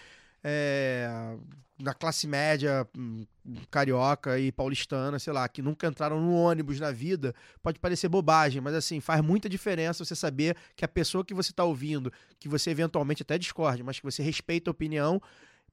é, 0.44 1.36
na 1.80 1.94
classe 1.94 2.28
média 2.28 2.88
hum, 2.98 3.26
carioca 3.70 4.40
e 4.40 4.52
paulistana, 4.52 5.20
sei 5.20 5.34
lá, 5.34 5.48
que 5.48 5.62
nunca 5.62 5.88
entraram 5.88 6.22
no 6.22 6.34
ônibus 6.34 6.80
na 6.80 6.92
vida, 6.92 7.34
pode 7.62 7.80
parecer 7.80 8.08
bobagem, 8.08 8.62
mas 8.62 8.74
assim, 8.74 9.00
faz 9.00 9.22
muita 9.22 9.50
diferença 9.50 10.06
você 10.06 10.16
saber 10.16 10.56
que 10.76 10.86
a 10.86 10.88
pessoa 10.88 11.26
que 11.26 11.34
você 11.34 11.52
tá 11.52 11.64
ouvindo, 11.64 12.12
que 12.40 12.48
você 12.48 12.70
eventualmente 12.70 13.24
até 13.24 13.38
discorde, 13.38 13.84
mas 13.84 14.00
que 14.00 14.06
você 14.06 14.22
respeita 14.22 14.70
a 14.70 14.72
opinião, 14.72 15.22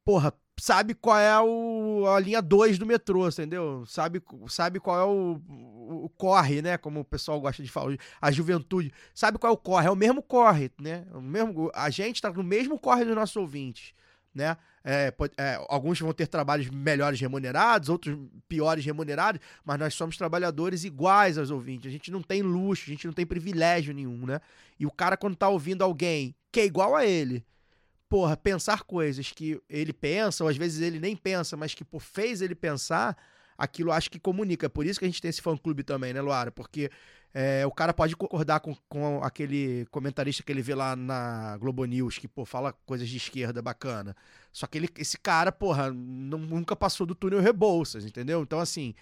porra, 0.05 0.33
sabe 0.59 0.95
qual 0.95 1.19
é 1.19 1.41
o, 1.41 2.07
a 2.09 2.19
linha 2.19 2.43
2 2.43 2.79
do 2.79 2.87
metrô, 2.87 3.29
entendeu? 3.29 3.85
Sabe, 3.87 4.23
sabe 4.49 4.81
qual 4.81 4.99
é 4.99 5.05
o, 5.05 5.41
o, 5.49 6.05
o 6.07 6.09
corre, 6.11 6.61
né? 6.63 6.77
Como 6.77 7.01
o 7.01 7.05
pessoal 7.05 7.41
gosta 7.41 7.63
de 7.63 7.71
falar, 7.71 7.97
a 8.21 8.31
juventude. 8.31 8.93
Sabe 9.15 9.39
qual 9.39 9.53
é 9.53 9.55
o 9.55 9.59
corre? 9.59 9.87
É 9.87 9.91
o 9.91 9.97
mesmo 9.97 10.23
corre, 10.23 10.71
né? 10.81 11.07
O 11.13 11.21
mesmo, 11.21 11.71
a 11.75 11.89
gente 11.91 12.21
tá 12.21 12.31
no 12.31 12.43
mesmo 12.43 12.79
corre 12.79 13.05
dos 13.05 13.15
nossos 13.15 13.37
ouvintes, 13.37 13.95
né? 14.35 14.57
É, 14.83 15.11
pode- 15.11 15.35
é, 15.37 15.63
alguns 15.69 16.01
vão 16.01 16.13
ter 16.13 16.27
trabalhos 16.27 16.69
melhores 16.71 17.21
remunerados, 17.21 17.89
outros 17.89 18.17
piores 18.49 18.85
remunerados, 18.85 19.41
mas 19.65 19.79
nós 19.79 19.95
somos 19.95 20.17
trabalhadores 20.17 20.85
iguais 20.85 21.37
aos 21.37 21.51
ouvintes. 21.51 21.89
A 21.89 21.93
gente 21.93 22.11
não 22.11 22.23
tem 22.23 22.43
luxo, 22.43 22.85
a 22.87 22.93
gente 22.95 23.07
não 23.07 23.13
tem 23.13 23.27
privilégio 23.27 23.93
nenhum, 23.93 24.25
né? 24.27 24.41
E 24.79 24.87
o 24.87 24.91
cara, 24.91 25.17
quando 25.17 25.37
tá 25.37 25.49
ouvindo 25.49 25.83
alguém 25.83 26.35
que 26.51 26.61
é 26.61 26.65
igual 26.65 26.97
a 26.97 27.05
ele, 27.05 27.45
porra, 28.09 28.37
pensar 28.37 28.83
coisas 28.83 29.31
que 29.31 29.61
ele 29.69 29.93
pensa, 29.93 30.43
ou 30.43 30.51
às 30.51 30.57
vezes 30.57 30.81
ele 30.81 30.99
nem 30.99 31.15
pensa, 31.15 31.57
mas 31.57 31.75
que 31.75 31.85
pô, 31.85 31.99
fez 32.01 32.41
ele 32.41 32.55
pensar, 32.55 33.17
aquilo 33.57 33.93
acho 33.93 34.11
que 34.11 34.19
comunica. 34.19 34.67
É 34.67 34.69
por 34.69 34.87
isso 34.87 34.99
que 34.99 35.05
a 35.05 35.09
gente 35.09 35.21
tem 35.21 35.29
esse 35.29 35.43
fã-clube 35.43 35.83
também, 35.83 36.13
né, 36.13 36.21
Luara? 36.21 36.51
Porque 36.51 36.91
é, 37.33 37.65
o 37.67 37.71
cara 37.71 37.93
pode 37.93 38.17
concordar 38.17 38.61
com, 38.61 38.75
com 38.89 39.23
aquele 39.23 39.87
comentarista 39.91 40.43
que 40.43 40.51
ele 40.51 40.63
vê 40.63 40.75
lá 40.75 40.97
na 40.97 41.57
Globo 41.59 41.85
News, 41.85 42.19
que, 42.19 42.27
pô, 42.27 42.45
fala 42.45 42.73
coisas 42.85 43.09
de 43.09 43.17
esquerda 43.17 43.63
bacana. 43.63 44.17
Só 44.53 44.67
que 44.67 44.79
ele, 44.79 44.89
esse 44.99 45.17
cara, 45.19 45.53
porra, 45.53 45.91
não- 45.93 46.39
nunca 46.39 46.75
passou 46.75 47.07
do 47.07 47.15
túnel 47.15 47.41
Rebouças, 47.41 48.05
entendeu? 48.05 48.43
Então, 48.43 48.59
assim, 48.59 48.95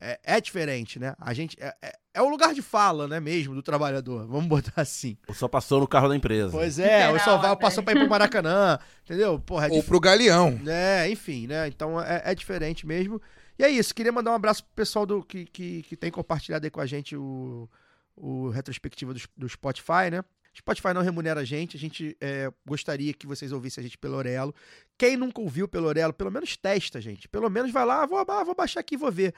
é, 0.00 0.18
é 0.22 0.40
diferente, 0.40 0.98
né? 0.98 1.14
A 1.18 1.32
gente. 1.32 1.56
É, 1.60 1.74
é, 1.80 1.92
é 2.14 2.20
o 2.20 2.28
lugar 2.28 2.52
de 2.52 2.60
fala, 2.60 3.08
né, 3.08 3.18
mesmo, 3.20 3.54
do 3.54 3.62
trabalhador. 3.62 4.26
Vamos 4.28 4.46
botar 4.46 4.82
assim. 4.82 5.16
Só 5.32 5.48
passou 5.48 5.80
no 5.80 5.86
carro 5.88 6.08
da 6.08 6.16
empresa. 6.16 6.50
Pois 6.50 6.78
é, 6.78 7.08
o 7.08 7.12
Literal, 7.12 7.18
Soval 7.36 7.52
até. 7.52 7.60
passou 7.62 7.82
pra 7.82 7.94
ir 7.94 7.98
pro 8.00 8.08
Maracanã, 8.08 8.78
entendeu? 9.04 9.38
Porra, 9.40 9.66
é 9.66 9.70
Ou 9.70 9.76
dif- 9.76 9.86
pro 9.88 9.98
Galeão. 10.00 10.60
é, 10.66 11.08
enfim, 11.10 11.46
né? 11.46 11.68
Então 11.68 11.98
é, 12.00 12.20
é 12.26 12.34
diferente 12.34 12.86
mesmo. 12.86 13.20
E 13.62 13.64
é 13.64 13.70
isso, 13.70 13.94
queria 13.94 14.10
mandar 14.10 14.32
um 14.32 14.34
abraço 14.34 14.64
pro 14.64 14.74
pessoal 14.74 15.06
do, 15.06 15.22
que, 15.22 15.46
que, 15.46 15.84
que 15.84 15.96
tem 15.96 16.10
compartilhado 16.10 16.66
aí 16.66 16.70
com 16.70 16.80
a 16.80 16.86
gente 16.86 17.14
o, 17.14 17.70
o 18.16 18.48
retrospectiva 18.48 19.14
do, 19.14 19.20
do 19.36 19.48
Spotify, 19.48 20.10
né? 20.10 20.24
Spotify 20.52 20.92
não 20.92 21.00
remunera 21.00 21.42
a 21.42 21.44
gente, 21.44 21.76
a 21.76 21.80
gente 21.80 22.16
é, 22.20 22.52
gostaria 22.66 23.14
que 23.14 23.24
vocês 23.24 23.52
ouvissem 23.52 23.80
a 23.80 23.84
gente 23.84 23.96
pelo 23.96 24.16
Orelo. 24.16 24.52
Quem 24.98 25.16
nunca 25.16 25.40
ouviu 25.40 25.68
pelo 25.68 25.86
Orelo, 25.86 26.12
pelo 26.12 26.32
menos 26.32 26.56
testa, 26.56 27.00
gente. 27.00 27.28
Pelo 27.28 27.48
menos 27.48 27.70
vai 27.70 27.86
lá, 27.86 28.04
vou, 28.04 28.18
ah, 28.18 28.42
vou 28.42 28.52
baixar 28.52 28.80
aqui 28.80 28.96
vou 28.96 29.12
ver. 29.12 29.32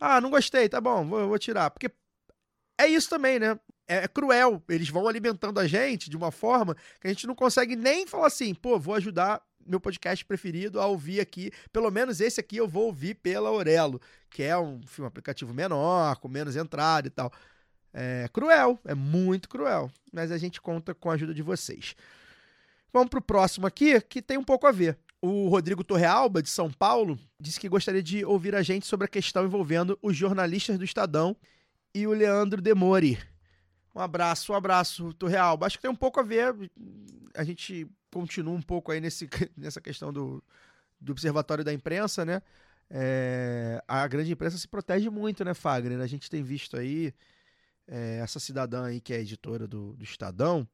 Ah, 0.00 0.22
não 0.22 0.30
gostei, 0.30 0.70
tá 0.70 0.80
bom, 0.80 1.06
vou, 1.06 1.28
vou 1.28 1.38
tirar. 1.38 1.68
Porque 1.68 1.90
é 2.78 2.86
isso 2.86 3.10
também, 3.10 3.38
né? 3.38 3.60
É, 3.86 4.04
é 4.04 4.08
cruel. 4.08 4.62
Eles 4.70 4.88
vão 4.88 5.06
alimentando 5.06 5.60
a 5.60 5.66
gente 5.66 6.08
de 6.08 6.16
uma 6.16 6.32
forma 6.32 6.74
que 6.98 7.06
a 7.06 7.10
gente 7.10 7.26
não 7.26 7.34
consegue 7.34 7.76
nem 7.76 8.06
falar 8.06 8.28
assim, 8.28 8.54
pô, 8.54 8.78
vou 8.78 8.94
ajudar 8.94 9.42
meu 9.66 9.80
podcast 9.80 10.24
preferido 10.24 10.80
a 10.80 10.86
ouvir 10.86 11.20
aqui. 11.20 11.50
Pelo 11.72 11.90
menos 11.90 12.20
esse 12.20 12.40
aqui 12.40 12.56
eu 12.56 12.68
vou 12.68 12.86
ouvir 12.86 13.14
pela 13.14 13.50
Orelo, 13.50 14.00
que 14.30 14.42
é 14.42 14.56
um, 14.56 14.80
enfim, 14.82 15.02
um 15.02 15.06
aplicativo 15.06 15.52
menor, 15.52 16.16
com 16.16 16.28
menos 16.28 16.56
entrada 16.56 17.08
e 17.08 17.10
tal. 17.10 17.32
É 17.92 18.28
cruel, 18.32 18.78
é 18.84 18.94
muito 18.94 19.48
cruel. 19.48 19.90
Mas 20.12 20.30
a 20.30 20.38
gente 20.38 20.60
conta 20.60 20.94
com 20.94 21.10
a 21.10 21.14
ajuda 21.14 21.32
de 21.32 21.42
vocês. 21.42 21.96
Vamos 22.92 23.10
pro 23.10 23.20
próximo 23.20 23.66
aqui, 23.66 24.00
que 24.00 24.22
tem 24.22 24.38
um 24.38 24.44
pouco 24.44 24.66
a 24.66 24.72
ver. 24.72 24.98
O 25.20 25.48
Rodrigo 25.48 25.82
Torrealba, 25.82 26.42
de 26.42 26.50
São 26.50 26.70
Paulo, 26.70 27.18
disse 27.40 27.58
que 27.58 27.68
gostaria 27.68 28.02
de 28.02 28.24
ouvir 28.24 28.54
a 28.54 28.62
gente 28.62 28.86
sobre 28.86 29.06
a 29.06 29.08
questão 29.08 29.44
envolvendo 29.44 29.98
os 30.02 30.16
jornalistas 30.16 30.78
do 30.78 30.84
Estadão 30.84 31.36
e 31.94 32.06
o 32.06 32.12
Leandro 32.12 32.60
Demori. 32.60 33.18
Um 33.96 34.00
abraço, 34.00 34.52
um 34.52 34.54
abraço, 34.54 35.14
Torrealba. 35.14 35.64
Acho 35.64 35.78
que 35.78 35.82
tem 35.82 35.90
um 35.90 35.96
pouco 35.96 36.20
a 36.20 36.22
ver. 36.22 36.54
A 37.34 37.42
gente 37.42 37.88
continua 38.12 38.52
um 38.52 38.60
pouco 38.60 38.92
aí 38.92 39.00
nesse, 39.00 39.26
nessa 39.56 39.80
questão 39.80 40.12
do, 40.12 40.44
do 41.00 41.12
observatório 41.12 41.64
da 41.64 41.72
imprensa, 41.72 42.22
né? 42.22 42.42
É, 42.90 43.82
a 43.88 44.06
grande 44.06 44.30
imprensa 44.30 44.58
se 44.58 44.68
protege 44.68 45.08
muito, 45.08 45.42
né, 45.46 45.54
Fagner? 45.54 45.98
A 45.98 46.06
gente 46.06 46.28
tem 46.28 46.42
visto 46.42 46.76
aí 46.76 47.14
é, 47.88 48.18
essa 48.22 48.38
cidadã 48.38 48.84
aí 48.84 49.00
que 49.00 49.14
é 49.14 49.20
editora 49.20 49.66
do, 49.66 49.94
do 49.94 50.04
Estadão, 50.04 50.68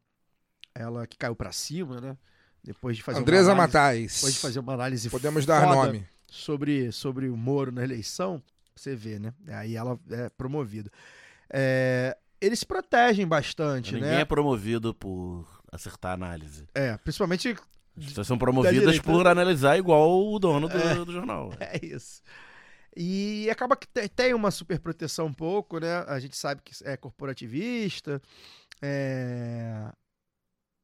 ela 0.75 1.07
que 1.07 1.17
caiu 1.17 1.37
pra 1.37 1.53
cima, 1.53 2.01
né? 2.01 2.19
Depois 2.65 2.97
de 2.97 3.05
fazer 3.05 3.21
Andresa 3.21 3.53
uma 3.53 3.65
análise, 3.65 3.73
Matais. 3.73 4.15
depois 4.17 4.35
de 4.35 4.41
fazer 4.41 4.59
uma 4.59 4.75
análise 4.75 5.11
Podemos 5.11 5.47
dar 5.47 5.65
nome. 5.67 6.05
sobre, 6.29 6.91
sobre 6.91 7.29
o 7.29 7.37
Moro 7.37 7.71
na 7.71 7.85
eleição, 7.85 8.43
você 8.75 8.97
vê, 8.97 9.21
né? 9.21 9.33
Aí 9.47 9.77
ela 9.77 9.97
é 10.11 10.29
promovida. 10.29 10.91
É, 11.49 12.17
eles 12.43 12.59
se 12.59 12.67
protegem 12.67 13.27
bastante, 13.27 13.95
Ninguém 13.95 14.11
né? 14.11 14.21
é 14.21 14.25
promovido 14.25 14.93
por 14.95 15.47
acertar 15.71 16.11
a 16.11 16.15
análise. 16.15 16.67
É, 16.75 16.97
principalmente 16.99 17.57
As 17.97 18.05
pessoas 18.07 18.27
são 18.27 18.37
promovidas 18.39 18.99
por 18.99 19.27
analisar 19.27 19.79
igual 19.79 20.11
o 20.33 20.39
dono 20.39 20.69
do, 20.69 20.77
É. 20.77 20.95
do 21.05 21.13
jornal. 21.13 21.53
É 21.61 21.79
isso. 21.85 22.21
E 22.95 23.49
acaba 23.51 23.75
que 23.77 23.87
te- 23.87 24.09
tem 24.09 24.35
uma 24.35 24.51
super 24.51 24.79
proteção 24.79 25.27
um 25.27 25.33
pouco, 25.33 25.79
né? 25.79 26.05
A 26.07 26.19
gente 26.21 26.37
sabe 26.37 26.61
que 26.63 26.73
é 26.85 26.95
corporativista. 26.97 28.21
é, 28.83 29.91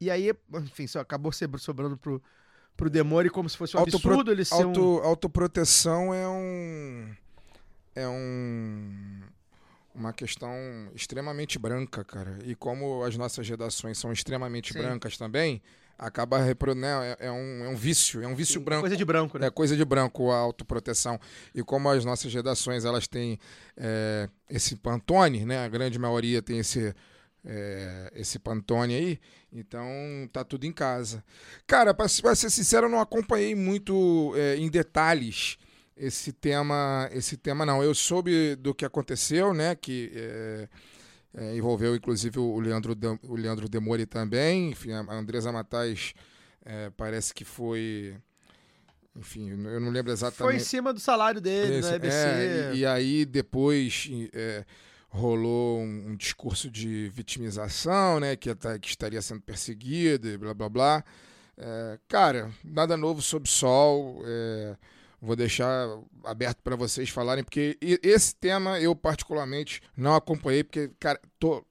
E 0.00 0.10
aí, 0.10 0.32
enfim, 0.54 0.86
só 0.86 1.00
acabou 1.00 1.30
sobrando 1.58 1.98
pro, 1.98 2.22
pro 2.76 2.88
Demore 2.88 3.28
como 3.28 3.48
se 3.48 3.56
fosse 3.58 3.76
um 3.76 3.80
Autopro- 3.80 4.10
absurdo 4.10 4.32
ele 4.32 4.44
ser 4.44 4.54
um... 4.64 4.68
Auto, 4.68 4.80
autoproteção 5.04 6.14
é 6.14 6.26
um. 6.28 7.14
É 7.94 8.08
um. 8.08 9.20
Uma 9.98 10.12
questão 10.12 10.52
extremamente 10.94 11.58
branca, 11.58 12.04
cara. 12.04 12.38
E 12.44 12.54
como 12.54 13.02
as 13.02 13.16
nossas 13.16 13.48
redações 13.48 13.98
são 13.98 14.12
extremamente 14.12 14.72
Sim. 14.72 14.78
brancas 14.78 15.18
também, 15.18 15.60
acaba 15.98 16.38
né, 16.38 17.16
é, 17.18 17.26
é 17.26 17.32
um, 17.32 17.64
é 17.64 17.68
um 17.68 17.74
vício, 17.74 18.22
é 18.22 18.28
um 18.28 18.34
vício 18.36 18.60
branco. 18.60 18.82
Coisa 18.82 18.96
de 18.96 19.04
branco, 19.04 19.36
né? 19.40 19.48
É 19.48 19.50
coisa 19.50 19.76
de 19.76 19.84
branco 19.84 20.30
a 20.30 20.36
autoproteção. 20.36 21.18
E 21.52 21.64
como 21.64 21.88
as 21.88 22.04
nossas 22.04 22.32
redações 22.32 22.84
elas 22.84 23.08
têm 23.08 23.40
é, 23.76 24.28
esse 24.48 24.76
Pantone, 24.76 25.44
né? 25.44 25.64
A 25.64 25.68
grande 25.68 25.98
maioria 25.98 26.40
tem 26.40 26.60
esse, 26.60 26.94
é, 27.44 28.12
esse 28.14 28.38
Pantone 28.38 28.94
aí, 28.94 29.20
então 29.52 29.90
tá 30.32 30.44
tudo 30.44 30.64
em 30.64 30.72
casa. 30.72 31.24
Cara, 31.66 31.92
pra, 31.92 32.06
pra 32.22 32.34
ser 32.36 32.50
sincero, 32.50 32.86
eu 32.86 32.90
não 32.90 33.00
acompanhei 33.00 33.56
muito 33.56 34.32
é, 34.36 34.56
em 34.56 34.68
detalhes 34.68 35.58
esse 35.98 36.32
tema, 36.32 37.08
esse 37.12 37.36
tema 37.36 37.66
não. 37.66 37.82
Eu 37.82 37.94
soube 37.94 38.54
do 38.56 38.74
que 38.74 38.84
aconteceu, 38.84 39.52
né? 39.52 39.74
Que 39.74 40.10
é, 40.14 40.68
é, 41.34 41.56
envolveu 41.56 41.94
inclusive 41.94 42.38
o 42.38 42.58
Leandro, 42.60 42.94
De- 42.94 43.18
o 43.24 43.34
Leandro 43.36 43.68
Demori 43.68 44.06
também. 44.06 44.70
Enfim, 44.70 44.92
a 44.92 45.00
Andresa 45.12 45.50
Matais 45.52 46.14
é, 46.64 46.90
parece 46.96 47.34
que 47.34 47.44
foi. 47.44 48.16
Enfim, 49.16 49.50
eu 49.50 49.80
não 49.80 49.90
lembro 49.90 50.04
Foi 50.04 50.26
em 50.26 50.28
exatamente. 50.30 50.64
cima 50.64 50.92
do 50.92 51.00
salário 51.00 51.40
dele, 51.40 51.76
Esse- 51.78 51.88
no 51.90 51.96
EBC. 51.96 52.16
é, 52.16 52.70
e, 52.74 52.78
e 52.78 52.86
aí 52.86 53.24
depois 53.24 54.08
rolou 55.10 55.80
um, 55.80 56.10
um 56.10 56.16
discurso 56.16 56.70
de 56.70 57.08
vitimização, 57.08 58.20
né? 58.20 58.36
Que, 58.36 58.54
que 58.80 58.88
estaria 58.88 59.20
sendo 59.22 59.40
perseguido 59.40 60.28
e 60.28 60.36
blá 60.36 60.54
blá 60.54 60.68
blá. 60.68 61.04
Cara, 62.06 62.50
nada 62.62 62.96
novo 62.96 63.20
sob 63.20 63.48
sol. 63.48 64.22
é, 64.24 64.76
vou 65.20 65.34
deixar 65.36 65.88
aberto 66.24 66.58
para 66.62 66.76
vocês 66.76 67.08
falarem, 67.10 67.42
porque 67.44 67.76
esse 68.02 68.34
tema 68.34 68.78
eu 68.80 68.94
particularmente 68.94 69.80
não 69.96 70.14
acompanhei, 70.14 70.62
porque, 70.64 70.90
cara, 71.00 71.20
tô 71.38 71.64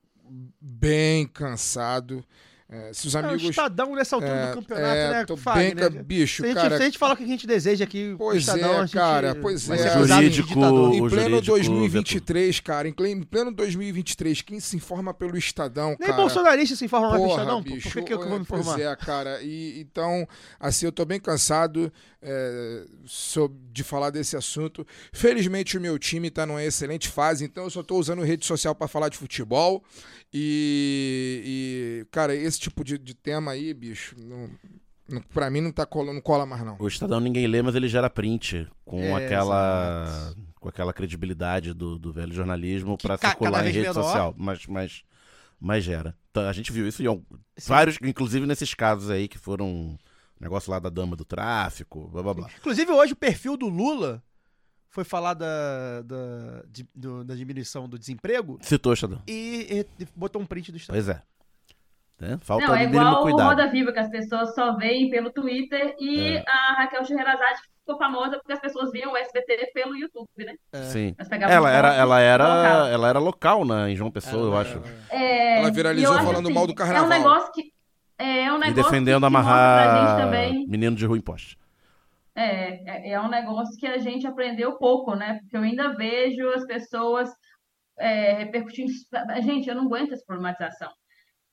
bem 0.61 1.25
cansado. 1.27 2.23
É, 2.69 2.91
se 2.91 3.07
os 3.07 3.15
É, 3.15 3.21
o 3.21 3.25
amigos. 3.25 3.43
Estadão 3.49 3.95
nessa 3.95 4.13
altura 4.17 4.33
é, 4.33 4.47
do 4.49 4.55
campeonato, 4.55 4.93
é, 4.97 5.09
né? 5.11 5.25
tô 5.25 5.37
Fagner? 5.37 5.73
bem, 5.73 5.89
ca- 5.99 6.03
bicho, 6.03 6.43
se, 6.43 6.43
a 6.43 6.47
gente, 6.49 6.55
cara. 6.61 6.75
se 6.75 6.81
a 6.81 6.85
gente 6.85 6.97
falar 6.97 7.13
o 7.13 7.15
que 7.15 7.23
a 7.23 7.27
gente 7.27 7.47
deseja 7.47 7.85
aqui, 7.85 8.11
o 8.11 8.17
Pois 8.17 8.39
Estadão, 8.39 8.73
é, 8.73 8.77
a 8.79 8.81
gente 8.81 8.91
cara, 8.93 9.35
pois 9.35 9.65
vai 9.65 9.79
é. 9.79 9.83
de 9.83 10.07
Jurídico-. 10.09 10.49
Em 10.93 11.09
pleno 11.09 11.41
jurídico 11.41 11.45
2023, 11.45 12.59
cara, 12.59 12.89
em 12.89 12.91
ple- 12.91 13.09
em 13.11 13.23
pleno 13.23 13.53
2023, 13.53 14.41
quem 14.41 14.59
se 14.59 14.75
informa 14.75 15.13
pelo 15.13 15.37
Estadão, 15.37 15.91
Nem 15.91 16.09
cara? 16.09 16.13
bolsonarista 16.13 16.75
se 16.75 16.83
informa 16.83 17.07
mais 17.11 17.21
do 17.21 17.25
Porra, 17.29 17.41
Estadão, 17.43 17.63
pô. 17.63 17.73
bicho, 17.73 17.89
Por 17.89 18.01
que, 18.01 18.07
que 18.07 18.13
eu 18.13 18.19
vou 18.27 18.37
me 18.39 18.45
pois 18.45 18.59
informar? 18.67 18.81
é, 18.81 18.95
cara. 18.97 19.41
E, 19.41 19.79
então, 19.79 20.27
assim, 20.59 20.85
eu 20.87 20.91
tô 20.91 21.05
bem 21.05 21.21
cansado 21.21 21.89
é, 22.29 22.85
sob- 23.05 23.55
de 23.71 23.83
falar 23.83 24.09
desse 24.09 24.35
assunto. 24.35 24.85
Felizmente, 25.13 25.77
o 25.77 25.81
meu 25.81 25.97
time 25.97 26.29
tá 26.29 26.45
numa 26.45 26.61
excelente 26.63 27.07
fase, 27.07 27.45
então 27.45 27.63
eu 27.63 27.69
só 27.69 27.81
tô 27.81 27.95
usando 27.97 28.21
rede 28.23 28.45
social 28.45 28.75
para 28.75 28.87
falar 28.87 29.07
de 29.09 29.17
futebol. 29.17 29.83
E, 30.33 32.01
e, 32.03 32.05
cara, 32.11 32.35
esse 32.35 32.59
tipo 32.59 32.83
de, 32.83 32.97
de 32.97 33.13
tema 33.13 33.51
aí, 33.53 33.73
bicho, 33.73 34.15
não, 34.19 34.49
não, 35.09 35.21
pra 35.21 35.49
mim 35.49 35.61
não, 35.61 35.71
tá 35.71 35.85
cola, 35.85 36.13
não 36.13 36.21
cola 36.21 36.45
mais, 36.45 36.63
não. 36.65 36.75
O 36.79 36.87
Estadão 36.87 37.19
ninguém 37.19 37.47
lê, 37.47 37.61
mas 37.61 37.75
ele 37.75 37.87
gera 37.87 38.09
print 38.09 38.67
com 38.85 38.99
É, 39.01 39.13
aquela 39.25 40.33
com 40.59 40.67
aquela 40.69 40.91
credibilidade 40.91 41.73
do, 41.73 41.97
do 41.97 42.11
velho 42.11 42.33
jornalismo 42.33 42.97
ca- 42.97 43.17
circular 43.17 43.61
em 43.63 43.71
rede 43.71 43.79
menor. 43.87 43.93
social. 43.93 44.35
Mas, 44.37 44.65
mas, 44.67 45.03
mas 45.59 45.83
gera. 45.83 46.15
Então, 46.31 46.43
a 46.47 46.51
gente 46.53 46.71
viu 46.71 46.87
isso 46.87 47.01
em 47.01 47.25
vários, 47.65 47.97
inclusive 48.01 48.45
nesses 48.45 48.73
casos 48.73 49.09
aí 49.09 49.27
que 49.27 49.37
foram 49.37 49.97
negócio 50.39 50.71
lá 50.71 50.79
da 50.79 50.89
dama 50.89 51.15
do 51.15 51.25
tráfico, 51.25 52.07
blá 52.09 52.21
blá 52.23 52.33
blá. 52.33 52.49
Inclusive, 52.57 52.91
hoje 52.91 53.13
o 53.13 53.17
perfil 53.17 53.57
do 53.57 53.67
Lula 53.67 54.21
foi 54.89 55.03
falar 55.03 55.33
da, 55.33 56.01
da, 56.03 56.63
de- 56.69 56.87
do- 56.95 57.23
da 57.23 57.35
diminuição 57.35 57.87
do 57.87 57.99
desemprego 57.99 58.57
Citou, 58.61 58.95
Xadão. 58.95 59.21
e, 59.27 59.85
e 59.99 60.05
botou 60.15 60.41
um 60.41 60.45
print 60.45 60.71
do 60.71 60.77
Estado. 60.77 60.95
Pois 60.95 61.09
é. 61.09 61.21
Né? 62.19 62.37
Falta 62.41 62.65
Não, 62.65 62.75
é 62.75 62.79
o 62.87 62.89
igual 62.89 63.13
o 63.13 63.21
cuidado. 63.21 63.47
Roda 63.49 63.67
Viva, 63.69 63.91
que 63.93 63.99
as 63.99 64.09
pessoas 64.09 64.55
só 64.55 64.75
veem 64.75 65.09
pelo 65.11 65.31
Twitter, 65.31 65.95
e 65.99 66.37
É. 66.37 66.43
a 66.47 66.73
Raquel 66.77 67.05
Scheherazade 67.05 67.59
ficou 67.79 67.95
famosa 67.99 68.37
porque 68.39 68.53
as 68.53 68.59
pessoas 68.59 68.91
viam 68.91 69.11
o 69.13 69.17
SBT 69.17 69.69
pelo 69.71 69.95
YouTube, 69.95 70.27
né? 70.39 70.55
Sim. 70.85 71.13
Elas 71.15 71.29
pegavam 71.29 71.55
Ela 71.55 71.69
era, 71.71 71.93
ela 71.93 72.19
era, 72.19 72.43
colocavam. 72.45 72.87
ela 72.87 73.09
era 73.09 73.19
local, 73.19 73.65
né, 73.65 73.91
em 73.91 73.95
João 73.95 74.09
Pessoa, 74.09 74.45
eu 74.47 74.57
acho. 74.57 74.81
É, 75.11 75.59
Ela 75.59 75.69
viralizou 75.69 76.15
falando 76.15 76.45
assim, 76.47 76.53
mal 76.53 76.65
do 76.65 76.73
É 76.73 76.75
carnaval. 76.75 77.05
um 77.05 77.09
negócio 77.09 77.51
que. 77.53 77.71
É 78.17 78.51
um 78.51 78.57
E 78.57 78.59
negócio 78.59 78.83
defendendo 78.83 79.21
que, 79.21 79.25
amarrar 79.27 80.11
menino 80.67 80.95
de 80.95 81.05
rua 81.05 81.17
em 81.17 81.21
poste. 81.21 81.57
É, 82.35 83.09
é, 83.09 83.11
é 83.11 83.21
um 83.21 83.29
negócio 83.29 83.77
que 83.79 83.87
a 83.87 83.97
gente 83.97 84.27
aprendeu 84.27 84.77
pouco, 84.77 85.15
né? 85.15 85.39
Porque 85.39 85.57
eu 85.57 85.61
ainda 85.61 85.95
vejo 85.95 86.47
as 86.49 86.65
pessoas 86.65 87.29
é, 87.97 88.33
repercutindo. 88.33 88.91
Gente, 89.43 89.69
eu 89.69 89.75
não 89.75 89.85
aguento 89.85 90.13
essa 90.13 90.25
problematização. 90.25 90.91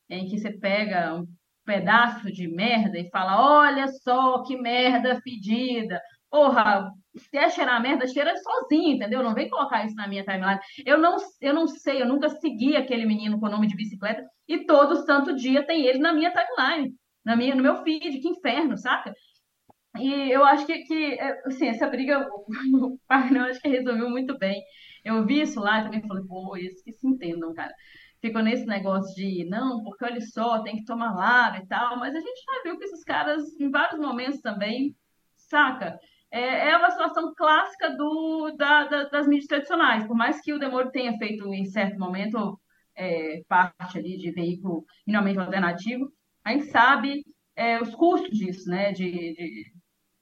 Em 0.08 0.26
que 0.26 0.38
você 0.38 0.52
pega 0.52 1.14
um 1.14 1.26
pedaço 1.64 2.30
de 2.30 2.46
merda 2.46 2.98
e 2.98 3.08
fala: 3.10 3.62
olha 3.62 3.88
só 3.88 4.42
que 4.42 4.56
merda 4.56 5.20
fedida. 5.22 6.00
Porra, 6.30 6.90
se 7.16 7.30
quer 7.30 7.50
cheirar 7.50 7.80
merda, 7.80 8.06
cheira 8.06 8.34
sozinho, 8.36 8.96
entendeu? 8.96 9.22
Não 9.22 9.34
vem 9.34 9.48
colocar 9.48 9.84
isso 9.84 9.94
na 9.94 10.08
minha 10.08 10.24
timeline. 10.24 10.60
Eu 10.84 10.98
não, 10.98 11.16
eu 11.40 11.54
não 11.54 11.66
sei, 11.66 12.02
eu 12.02 12.08
nunca 12.08 12.28
segui 12.28 12.76
aquele 12.76 13.06
menino 13.06 13.38
com 13.38 13.48
nome 13.48 13.66
de 13.66 13.76
bicicleta 13.76 14.24
e 14.48 14.64
todo 14.66 15.04
santo 15.04 15.34
dia 15.34 15.66
tem 15.66 15.86
ele 15.86 15.98
na 15.98 16.12
minha 16.12 16.32
timeline, 16.32 16.94
na 17.24 17.36
minha, 17.36 17.54
no 17.54 17.62
meu 17.62 17.82
feed, 17.82 18.18
que 18.18 18.28
inferno, 18.28 18.76
saca? 18.76 19.12
E 19.98 20.30
eu 20.30 20.44
acho 20.44 20.66
que, 20.66 20.82
que 20.84 21.14
é, 21.14 21.40
assim, 21.46 21.68
essa 21.68 21.86
briga, 21.88 22.28
o 22.74 22.98
Parnão 23.06 23.44
acho 23.44 23.60
que 23.60 23.68
resolveu 23.68 24.10
muito 24.10 24.36
bem. 24.38 24.60
Eu 25.04 25.24
vi 25.24 25.42
isso 25.42 25.60
lá 25.60 25.80
e 25.80 25.84
também 25.84 26.06
falei, 26.06 26.24
pô, 26.24 26.56
eles 26.56 26.82
que 26.82 26.92
se 26.92 27.06
entendam, 27.06 27.54
cara. 27.54 27.72
Ficou 28.20 28.42
nesse 28.42 28.66
negócio 28.66 29.14
de, 29.14 29.44
não, 29.48 29.82
porque 29.84 30.04
olha 30.04 30.20
só, 30.20 30.62
tem 30.62 30.76
que 30.76 30.84
tomar 30.84 31.14
lado 31.14 31.58
e 31.58 31.66
tal, 31.66 31.98
mas 31.98 32.14
a 32.14 32.20
gente 32.20 32.42
já 32.42 32.62
viu 32.64 32.78
que 32.78 32.84
esses 32.84 33.04
caras, 33.04 33.42
em 33.60 33.70
vários 33.70 34.00
momentos 34.00 34.40
também, 34.40 34.96
saca? 35.36 35.98
É, 36.34 36.70
é 36.70 36.76
uma 36.76 36.90
situação 36.90 37.32
clássica 37.36 37.90
do, 37.96 38.50
da, 38.56 38.84
da- 38.86 39.04
das 39.08 39.26
mídias 39.28 39.46
tradicionais. 39.46 40.04
Por 40.06 40.16
mais 40.16 40.40
que 40.40 40.52
o 40.52 40.58
Demoro 40.58 40.90
tenha 40.90 41.16
feito, 41.18 41.52
em 41.54 41.64
certo 41.66 41.98
momento, 41.98 42.60
é, 42.96 43.42
parte 43.48 43.98
ali 43.98 44.16
de 44.18 44.32
veículo 44.32 44.84
minimamente 45.06 45.38
alternativo, 45.38 46.10
a 46.44 46.52
gente 46.52 46.66
sabe 46.66 47.22
é, 47.56 47.80
os 47.80 47.94
custos 47.94 48.36
disso, 48.36 48.68
né? 48.68 48.92
De, 48.92 49.10
de, 49.34 49.72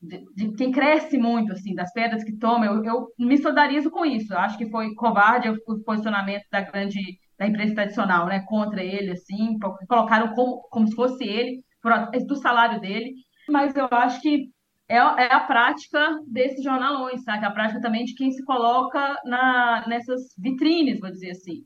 de, 0.02 0.24
de 0.34 0.52
quem 0.56 0.70
cresce 0.72 1.16
muito, 1.18 1.52
assim, 1.52 1.74
das 1.74 1.92
pedras 1.92 2.24
que 2.24 2.36
toma. 2.36 2.66
Eu, 2.66 2.84
eu 2.84 3.08
me 3.18 3.38
solidarizo 3.38 3.90
com 3.90 4.04
isso. 4.04 4.32
Eu 4.34 4.38
acho 4.38 4.58
que 4.58 4.70
foi 4.70 4.94
covarde 4.94 5.48
o, 5.48 5.82
posicionamento 5.84 6.44
da 6.50 6.60
grande 6.60 6.98
da 7.38 7.46
imprensa 7.46 7.74
tradicional, 7.74 8.26
né? 8.26 8.44
Contra 8.46 8.82
ele, 8.84 9.12
assim, 9.12 9.58
colocaram 9.88 10.34
como, 10.34 10.60
como 10.70 10.86
se 10.86 10.94
fosse 10.94 11.24
ele, 11.24 11.64
do 12.26 12.36
salário 12.36 12.80
dele. 12.80 13.14
Mas 13.48 13.74
eu 13.76 13.88
acho 13.90 14.20
que 14.20 14.50
é, 14.92 14.96
é 14.96 15.32
a 15.32 15.40
prática 15.40 16.20
desses 16.26 16.62
jornalões, 16.62 17.22
sabe? 17.24 17.46
A 17.46 17.50
prática 17.50 17.80
também 17.80 18.04
de 18.04 18.14
quem 18.14 18.30
se 18.30 18.44
coloca 18.44 19.18
na, 19.24 19.86
nessas 19.88 20.34
vitrines, 20.38 21.00
vou 21.00 21.10
dizer 21.10 21.30
assim. 21.30 21.64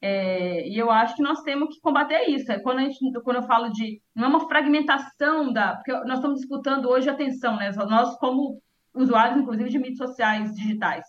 É, 0.00 0.66
e 0.68 0.78
eu 0.78 0.90
acho 0.90 1.16
que 1.16 1.22
nós 1.22 1.42
temos 1.42 1.74
que 1.74 1.80
combater 1.80 2.30
isso. 2.30 2.50
É 2.50 2.60
quando, 2.60 2.80
gente, 2.80 3.20
quando 3.24 3.36
eu 3.36 3.42
falo 3.42 3.70
de. 3.70 4.00
Não 4.14 4.26
é 4.26 4.28
uma 4.28 4.48
fragmentação 4.48 5.52
da. 5.52 5.76
Porque 5.76 5.92
nós 5.92 6.18
estamos 6.18 6.38
disputando 6.38 6.86
hoje 6.86 7.10
atenção, 7.10 7.56
né? 7.56 7.70
Nós, 7.72 8.16
como 8.18 8.60
usuários, 8.94 9.40
inclusive, 9.40 9.68
de 9.68 9.78
mídias 9.78 9.98
sociais 9.98 10.54
digitais. 10.54 11.04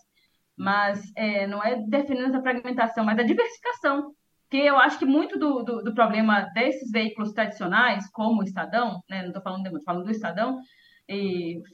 Mas 0.56 1.00
é, 1.16 1.46
não 1.46 1.62
é 1.62 1.76
definindo 1.88 2.26
essa 2.26 2.42
fragmentação, 2.42 3.04
mas 3.04 3.18
a 3.18 3.22
diversificação. 3.22 4.12
Porque 4.42 4.58
eu 4.58 4.76
acho 4.76 4.98
que 4.98 5.06
muito 5.06 5.38
do, 5.38 5.62
do, 5.62 5.82
do 5.82 5.94
problema 5.94 6.42
desses 6.52 6.90
veículos 6.90 7.32
tradicionais, 7.32 8.10
como 8.10 8.40
o 8.40 8.44
Estadão, 8.44 9.00
né? 9.08 9.22
Não 9.22 9.28
estou 9.28 9.42
falando, 9.42 9.82
falando 9.84 10.04
do 10.04 10.10
Estadão, 10.10 10.58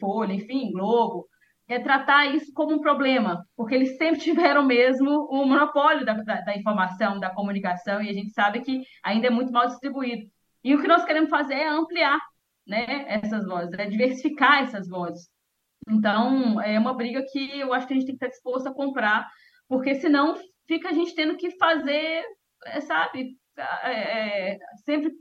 Folha, 0.00 0.32
enfim, 0.32 0.72
Globo, 0.72 1.26
é 1.68 1.78
tratar 1.78 2.26
isso 2.26 2.52
como 2.54 2.74
um 2.74 2.80
problema, 2.80 3.44
porque 3.56 3.74
eles 3.74 3.96
sempre 3.96 4.20
tiveram 4.22 4.64
mesmo 4.64 5.28
o 5.30 5.44
monopólio 5.44 6.04
da, 6.04 6.14
da, 6.14 6.40
da 6.40 6.56
informação, 6.56 7.20
da 7.20 7.30
comunicação, 7.30 8.00
e 8.00 8.08
a 8.08 8.12
gente 8.12 8.30
sabe 8.30 8.60
que 8.60 8.82
ainda 9.04 9.26
é 9.26 9.30
muito 9.30 9.52
mal 9.52 9.66
distribuído. 9.66 10.26
E 10.64 10.74
o 10.74 10.80
que 10.80 10.88
nós 10.88 11.04
queremos 11.04 11.30
fazer 11.30 11.54
é 11.54 11.68
ampliar 11.68 12.18
né, 12.66 13.04
essas 13.08 13.46
vozes, 13.46 13.72
é 13.78 13.86
diversificar 13.86 14.62
essas 14.62 14.88
vozes. 14.88 15.28
Então, 15.88 16.60
é 16.60 16.78
uma 16.78 16.94
briga 16.94 17.24
que 17.30 17.58
eu 17.58 17.72
acho 17.72 17.86
que 17.86 17.94
a 17.94 17.96
gente 17.96 18.06
tem 18.06 18.16
que 18.16 18.24
estar 18.24 18.34
disposto 18.34 18.66
a 18.66 18.74
comprar, 18.74 19.26
porque 19.68 19.94
senão 19.94 20.36
fica 20.66 20.90
a 20.90 20.92
gente 20.92 21.14
tendo 21.14 21.36
que 21.36 21.56
fazer, 21.56 22.24
é, 22.66 22.80
sabe, 22.82 23.36
é, 23.56 24.52
é, 24.52 24.58
sempre 24.84 25.12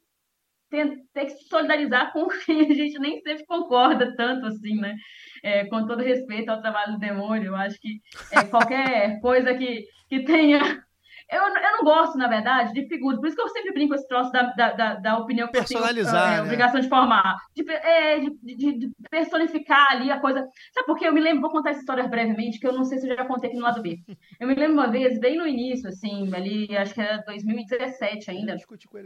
ter, 0.70 1.04
que 1.14 1.30
se 1.30 1.48
solidarizar 1.48 2.12
com 2.12 2.28
quem 2.46 2.62
a 2.62 2.74
gente 2.74 3.00
nem 3.00 3.20
sempre 3.22 3.46
concorda 3.46 4.16
tanto 4.16 4.46
assim, 4.46 4.76
né? 4.76 4.96
É, 5.44 5.66
com 5.66 5.86
todo 5.86 6.02
respeito 6.02 6.50
ao 6.50 6.62
trabalho 6.62 6.94
do 6.94 7.00
demônio, 7.00 7.48
eu 7.48 7.56
acho 7.56 7.80
que 7.80 8.00
é, 8.32 8.44
qualquer 8.44 9.20
coisa 9.22 9.54
que, 9.54 9.86
que 10.10 10.24
tenha. 10.24 10.84
Eu, 11.30 11.42
eu 11.44 11.72
não 11.78 11.84
gosto, 11.84 12.18
na 12.18 12.28
verdade, 12.28 12.72
de 12.74 12.88
figuras, 12.88 13.20
por 13.20 13.28
isso 13.28 13.36
que 13.36 13.42
eu 13.42 13.50
sempre 13.50 13.74
brinco 13.74 13.90
com 13.90 13.96
esse 13.96 14.08
troço 14.08 14.32
da, 14.32 14.44
da, 14.54 14.72
da, 14.74 14.94
da 14.96 15.18
opinião 15.18 15.48
que 15.50 15.58
eu 15.58 15.66
tenho, 15.66 15.82
Personalizar, 15.82 16.34
é, 16.34 16.38
né? 16.38 16.42
obrigação 16.44 16.80
de 16.80 16.88
formar, 16.88 17.36
de, 17.56 17.70
é, 17.70 18.20
de, 18.20 18.30
de- 18.56 18.78
de 18.80 18.90
personificar 19.10 19.92
ali 19.92 20.10
a 20.10 20.20
coisa. 20.20 20.40
Sabe 20.74 20.86
por 20.88 20.98
quê? 20.98 21.08
Eu 21.08 21.14
me 21.14 21.20
lembro, 21.20 21.42
vou 21.42 21.52
contar 21.52 21.72
essa 21.72 21.80
história 21.82 22.08
brevemente, 22.08 22.60
que 22.60 22.66
eu 22.68 22.72
não 22.74 22.86
sei 22.86 22.98
se 22.98 23.10
eu 23.10 23.16
já 23.16 23.26
contei 23.26 23.50
aqui 23.50 23.58
no 23.60 23.66
lado 23.66 23.82
B. 23.82 23.98
Eu 24.40 24.48
me 24.48 24.56
lembro 24.56 24.74
uma 24.74 24.90
vez, 24.90 25.20
bem 25.20 25.38
no 25.38 25.46
início, 25.48 25.90
assim, 25.90 26.34
ali, 26.34 26.76
acho 26.78 26.94
que 26.94 27.02
era 27.02 27.18
2017 27.26 28.32
ainda, 28.32 28.54
ele. 28.54 28.62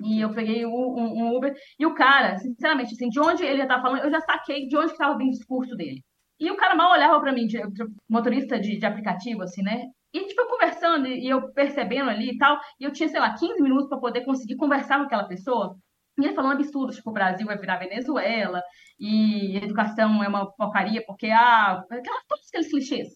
e 0.05 0.21
eu 0.21 0.31
peguei 0.33 0.65
um, 0.65 0.69
um- 0.71 1.35
Uber. 1.35 1.53
E 1.79 1.85
o 1.85 1.93
cara, 1.95 2.37
sinceramente, 2.37 2.93
assim, 2.93 3.09
de 3.09 3.19
onde 3.19 3.43
ele 3.43 3.63
estava 3.63 3.81
falando, 3.81 4.03
eu 4.03 4.11
já 4.11 4.21
saquei 4.21 4.67
de 4.67 4.77
onde 4.77 4.91
estava 4.91 5.17
vindo 5.17 5.29
o 5.29 5.31
discurso 5.31 5.75
dele. 5.75 6.01
E 6.39 6.49
o 6.51 6.57
cara 6.57 6.75
mal 6.75 6.91
olhava 6.91 7.19
para 7.19 7.31
mim, 7.33 7.45
de, 7.47 7.57
de 7.57 7.83
motorista 8.09 8.59
de, 8.59 8.77
de 8.77 8.85
aplicativo, 8.85 9.43
assim, 9.43 9.61
né? 9.63 9.85
E 10.13 10.19
a 10.19 10.21
gente 10.21 10.35
foi 10.35 10.45
conversando 10.47 11.07
e, 11.07 11.29
eu 11.29 11.51
percebendo 11.53 12.09
ali 12.09 12.31
e 12.31 12.37
tal. 12.37 12.59
E 12.79 12.83
eu 12.83 12.91
tinha, 12.91 13.07
sei 13.09 13.19
lá, 13.19 13.33
15 13.33 13.61
minutos 13.61 13.89
para 13.89 13.99
poder 13.99 14.25
conseguir 14.25 14.57
conversar 14.57 14.97
com 14.97 15.05
aquela 15.05 15.27
pessoa. 15.27 15.75
E 16.19 16.25
ele 16.25 16.33
falando 16.35 16.53
absurdos, 16.53 16.97
tipo, 16.97 17.09
o 17.09 17.13
Brasil 17.13 17.45
vai 17.45 17.57
virar 17.57 17.77
Venezuela 17.77 18.61
e 18.99 19.57
educação 19.57 20.23
é 20.23 20.27
uma 20.27 20.51
porcaria 20.53 21.03
porque, 21.05 21.27
ah, 21.27 21.83
aquelas, 21.89 22.23
todos 22.27 22.47
aqueles 22.49 22.69
clichês. 22.69 23.07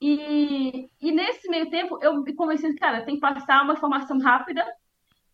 E, 0.00 0.88
e 1.00 1.12
nesse 1.12 1.48
meio 1.48 1.68
tempo 1.68 1.98
eu 2.02 2.22
me 2.22 2.34
convenci, 2.34 2.74
cara, 2.76 3.04
tem 3.04 3.16
que 3.16 3.20
passar 3.20 3.62
uma 3.62 3.74
informação 3.74 4.18
rápida 4.18 4.64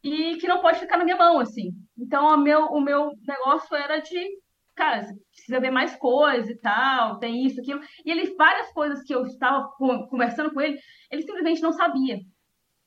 e 0.03 0.37
que 0.37 0.49
não 0.49 0.61
pode 0.61 0.81
ficar 0.81 0.97
na 0.97 1.05
minha 1.05 1.17
mão, 1.17 1.39
assim. 1.39 1.73
Então, 1.97 2.27
o 2.27 2.37
meu, 2.37 2.67
o 2.67 2.81
meu 2.81 3.13
negócio 3.27 3.77
era 3.77 3.99
de, 4.01 4.29
cara, 4.77 5.05
você 5.05 5.15
precisa 5.33 5.61
ver 5.61 5.71
mais 5.71 5.97
coisa 5.97 6.51
e 6.53 6.59
tal, 6.59 7.19
tem 7.19 7.45
isso, 7.47 7.61
aquilo. 7.61 7.81
E 8.05 8.11
ele, 8.11 8.35
várias 8.37 8.73
coisas 8.73 9.03
que 9.03 9.15
eu 9.15 9.25
estava 9.27 9.69
co- 9.77 10.09
conversando 10.09 10.53
com 10.53 10.61
ele, 10.61 10.79
ele 11.11 11.23
simplesmente 11.23 11.63
não 11.63 11.73
sabia. 11.73 12.19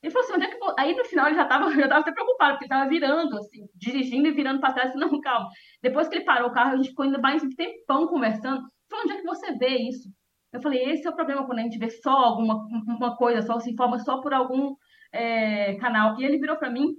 Ele 0.02 0.12
falou 0.14 0.26
assim, 0.26 0.36
onde 0.36 0.46
é 0.46 0.50
que? 0.50 0.58
Aí 0.80 0.96
no 0.96 1.06
final 1.06 1.28
ele 1.28 1.36
já 1.36 1.44
estava 1.44 1.72
já 1.72 1.88
tava 1.90 2.02
até 2.02 2.12
preocupado, 2.14 2.54
porque 2.54 2.66
ele 2.66 2.74
estava 2.74 2.90
virando, 2.90 3.38
assim, 3.38 3.68
dirigindo 3.76 4.28
e 4.28 4.32
virando 4.32 4.60
para 4.62 4.74
trás, 4.74 4.90
assim, 4.90 5.00
não, 5.00 5.20
calma. 5.22 5.50
Depois 5.82 6.08
que 6.08 6.16
ele 6.16 6.26
parou 6.26 6.50
o 6.50 6.54
carro, 6.54 6.74
a 6.74 6.76
gente 6.78 6.90
ficou 6.90 7.06
ainda 7.06 7.20
mais 7.20 7.44
um 7.44 7.50
tempão 7.50 8.08
conversando. 8.08 8.62
Falou, 8.90 9.06
onde 9.06 9.14
é 9.14 9.18
que 9.18 9.28
você 9.28 9.54
vê 9.58 9.78
isso? 9.90 10.10
Eu 10.54 10.62
falei, 10.62 10.84
esse 10.90 11.06
é 11.06 11.10
o 11.10 11.16
problema 11.16 11.46
quando 11.46 11.60
a 11.60 11.64
gente 11.64 11.78
vê 11.78 11.90
só 11.90 12.12
alguma 12.12 12.66
uma 12.88 13.16
coisa, 13.16 13.42
só 13.46 13.60
se 13.60 13.72
informa 13.72 14.00
só 14.00 14.20
por 14.22 14.34
algum 14.34 14.74
é, 15.12 15.76
canal. 15.76 16.20
E 16.20 16.24
ele 16.26 16.40
virou 16.40 16.58
para 16.58 16.72
mim 16.72 16.96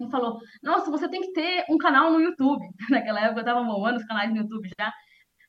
e 0.00 0.10
falou: 0.10 0.38
Nossa, 0.62 0.90
você 0.90 1.08
tem 1.08 1.20
que 1.20 1.32
ter 1.32 1.64
um 1.70 1.78
canal 1.78 2.10
no 2.10 2.20
YouTube. 2.20 2.64
Naquela 2.90 3.20
época 3.20 3.40
eu 3.40 3.44
estava 3.44 3.62
moando 3.62 3.98
os 3.98 4.04
canais 4.06 4.30
no 4.30 4.38
YouTube 4.38 4.68
já, 4.78 4.92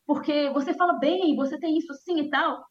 porque 0.05 0.49
você 0.51 0.73
fala 0.73 0.99
bem, 0.99 1.35
você 1.35 1.59
tem 1.59 1.77
isso 1.77 1.93
sim 1.95 2.19
e 2.19 2.29
tal. 2.29 2.63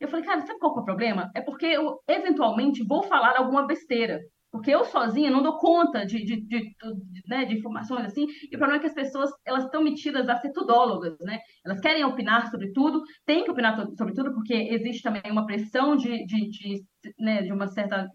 Eu 0.00 0.08
falei, 0.08 0.24
cara, 0.24 0.40
sabe 0.46 0.58
qual 0.58 0.76
é 0.76 0.80
o 0.80 0.84
problema? 0.84 1.30
É 1.34 1.42
porque 1.42 1.66
eu 1.66 2.00
eventualmente 2.08 2.82
vou 2.84 3.02
falar 3.02 3.36
alguma 3.36 3.66
besteira. 3.66 4.18
Porque 4.50 4.70
eu 4.70 4.84
sozinha 4.84 5.30
não 5.30 5.42
dou 5.42 5.58
conta 5.58 6.04
de, 6.04 6.24
de, 6.24 6.40
de, 6.40 6.60
de, 6.60 7.22
né, 7.28 7.44
de 7.44 7.56
informações 7.56 8.04
assim, 8.06 8.26
e 8.50 8.56
o 8.56 8.58
problema 8.58 8.76
é 8.76 8.80
que 8.80 8.86
as 8.88 8.94
pessoas 8.94 9.30
elas 9.44 9.64
estão 9.64 9.82
metidas 9.82 10.28
a 10.28 10.36
ser 10.36 10.52
tudólogas, 10.52 11.16
né? 11.20 11.38
Elas 11.64 11.80
querem 11.80 12.04
opinar 12.04 12.50
sobre 12.50 12.72
tudo, 12.72 13.00
tem 13.24 13.44
que 13.44 13.50
opinar 13.50 13.76
sobre 13.96 14.12
tudo, 14.14 14.34
porque 14.34 14.52
existe 14.54 15.02
também 15.02 15.22
uma 15.30 15.46
pressão 15.46 15.94
de, 15.96 16.26
de, 16.26 16.48
de, 16.50 16.84
né, 17.18 17.42
de 17.42 17.52
uma 17.52 17.68
certa. 17.68 18.08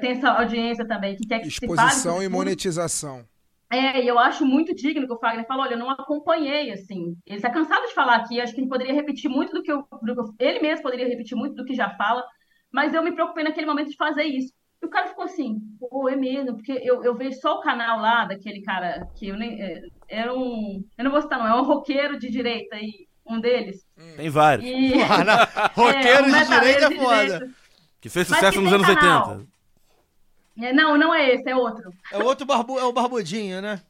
Tem 0.00 0.12
essa 0.12 0.30
audiência 0.30 0.86
também 0.86 1.14
que 1.16 1.26
quer 1.26 1.40
que 1.40 1.46
Exposição 1.48 2.22
e 2.22 2.24
tudo. 2.24 2.32
monetização. 2.36 3.24
É, 3.70 4.02
e 4.02 4.06
eu 4.06 4.18
acho 4.18 4.46
muito 4.46 4.74
digno 4.74 5.06
que 5.06 5.12
o 5.12 5.18
Fagner 5.18 5.46
falou, 5.46 5.64
olha, 5.64 5.74
eu 5.74 5.78
não 5.78 5.90
acompanhei, 5.90 6.70
assim. 6.70 7.16
Ele 7.26 7.36
está 7.36 7.50
cansado 7.50 7.84
de 7.86 7.94
falar 7.94 8.16
aqui, 8.16 8.40
acho 8.40 8.54
que 8.54 8.60
ele 8.60 8.68
poderia 8.68 8.94
repetir 8.94 9.28
muito 9.28 9.52
do 9.52 9.62
que, 9.62 9.72
eu, 9.72 9.86
do 10.02 10.14
que 10.14 10.20
eu- 10.20 10.34
ele 10.38 10.60
mesmo 10.60 10.82
poderia 10.82 11.08
repetir 11.08 11.36
muito 11.36 11.56
do 11.56 11.64
que 11.64 11.74
já 11.74 11.90
fala, 11.96 12.24
mas 12.72 12.94
eu 12.94 13.02
me 13.02 13.12
preocupei 13.12 13.42
naquele 13.42 13.66
momento 13.66 13.88
de 13.90 13.96
fazer 13.96 14.24
isso. 14.24 14.52
E 14.86 14.88
o 14.88 14.90
cara 14.90 15.08
ficou 15.08 15.24
assim, 15.24 15.58
pô, 15.80 16.08
é 16.08 16.14
mesmo, 16.14 16.54
porque 16.54 16.70
eu, 16.80 17.02
eu 17.02 17.12
vejo 17.16 17.40
só 17.40 17.56
o 17.56 17.60
canal 17.60 17.98
lá 17.98 18.24
daquele 18.24 18.62
cara 18.62 19.04
que 19.16 19.26
eu 19.28 19.36
nem. 19.36 19.60
É, 19.60 19.80
era 20.08 20.32
um. 20.32 20.84
Eu 20.96 21.04
não 21.04 21.10
vou 21.10 21.20
citar, 21.20 21.40
não, 21.40 21.46
é 21.48 21.60
um 21.60 21.64
roqueiro 21.64 22.16
de 22.16 22.30
direita 22.30 22.76
aí, 22.76 23.08
um 23.26 23.40
deles. 23.40 23.84
Tem 24.16 24.30
vários. 24.30 24.64
E, 24.64 24.92
Porra, 24.94 25.24
na- 25.24 25.44
roqueiro 25.74 26.24
um 26.26 26.30
de 26.32 26.44
direita 26.44 26.84
é 26.84 26.90
foda. 26.96 27.24
direita. 27.24 27.50
Que 28.00 28.08
fez 28.08 28.28
sucesso 28.28 28.52
que 28.58 28.64
nos 28.64 28.72
anos 28.72 28.86
canal. 28.86 29.28
80. 29.30 29.48
É, 30.68 30.72
não, 30.72 30.96
não 30.96 31.12
é 31.12 31.34
esse, 31.34 31.48
é 31.50 31.56
outro. 31.56 31.90
É 32.12 32.18
o 32.18 32.24
outro 32.24 32.46
barbu, 32.46 32.78
é 32.78 32.84
o 32.84 32.92
barbudinho, 32.92 33.60
né? 33.60 33.82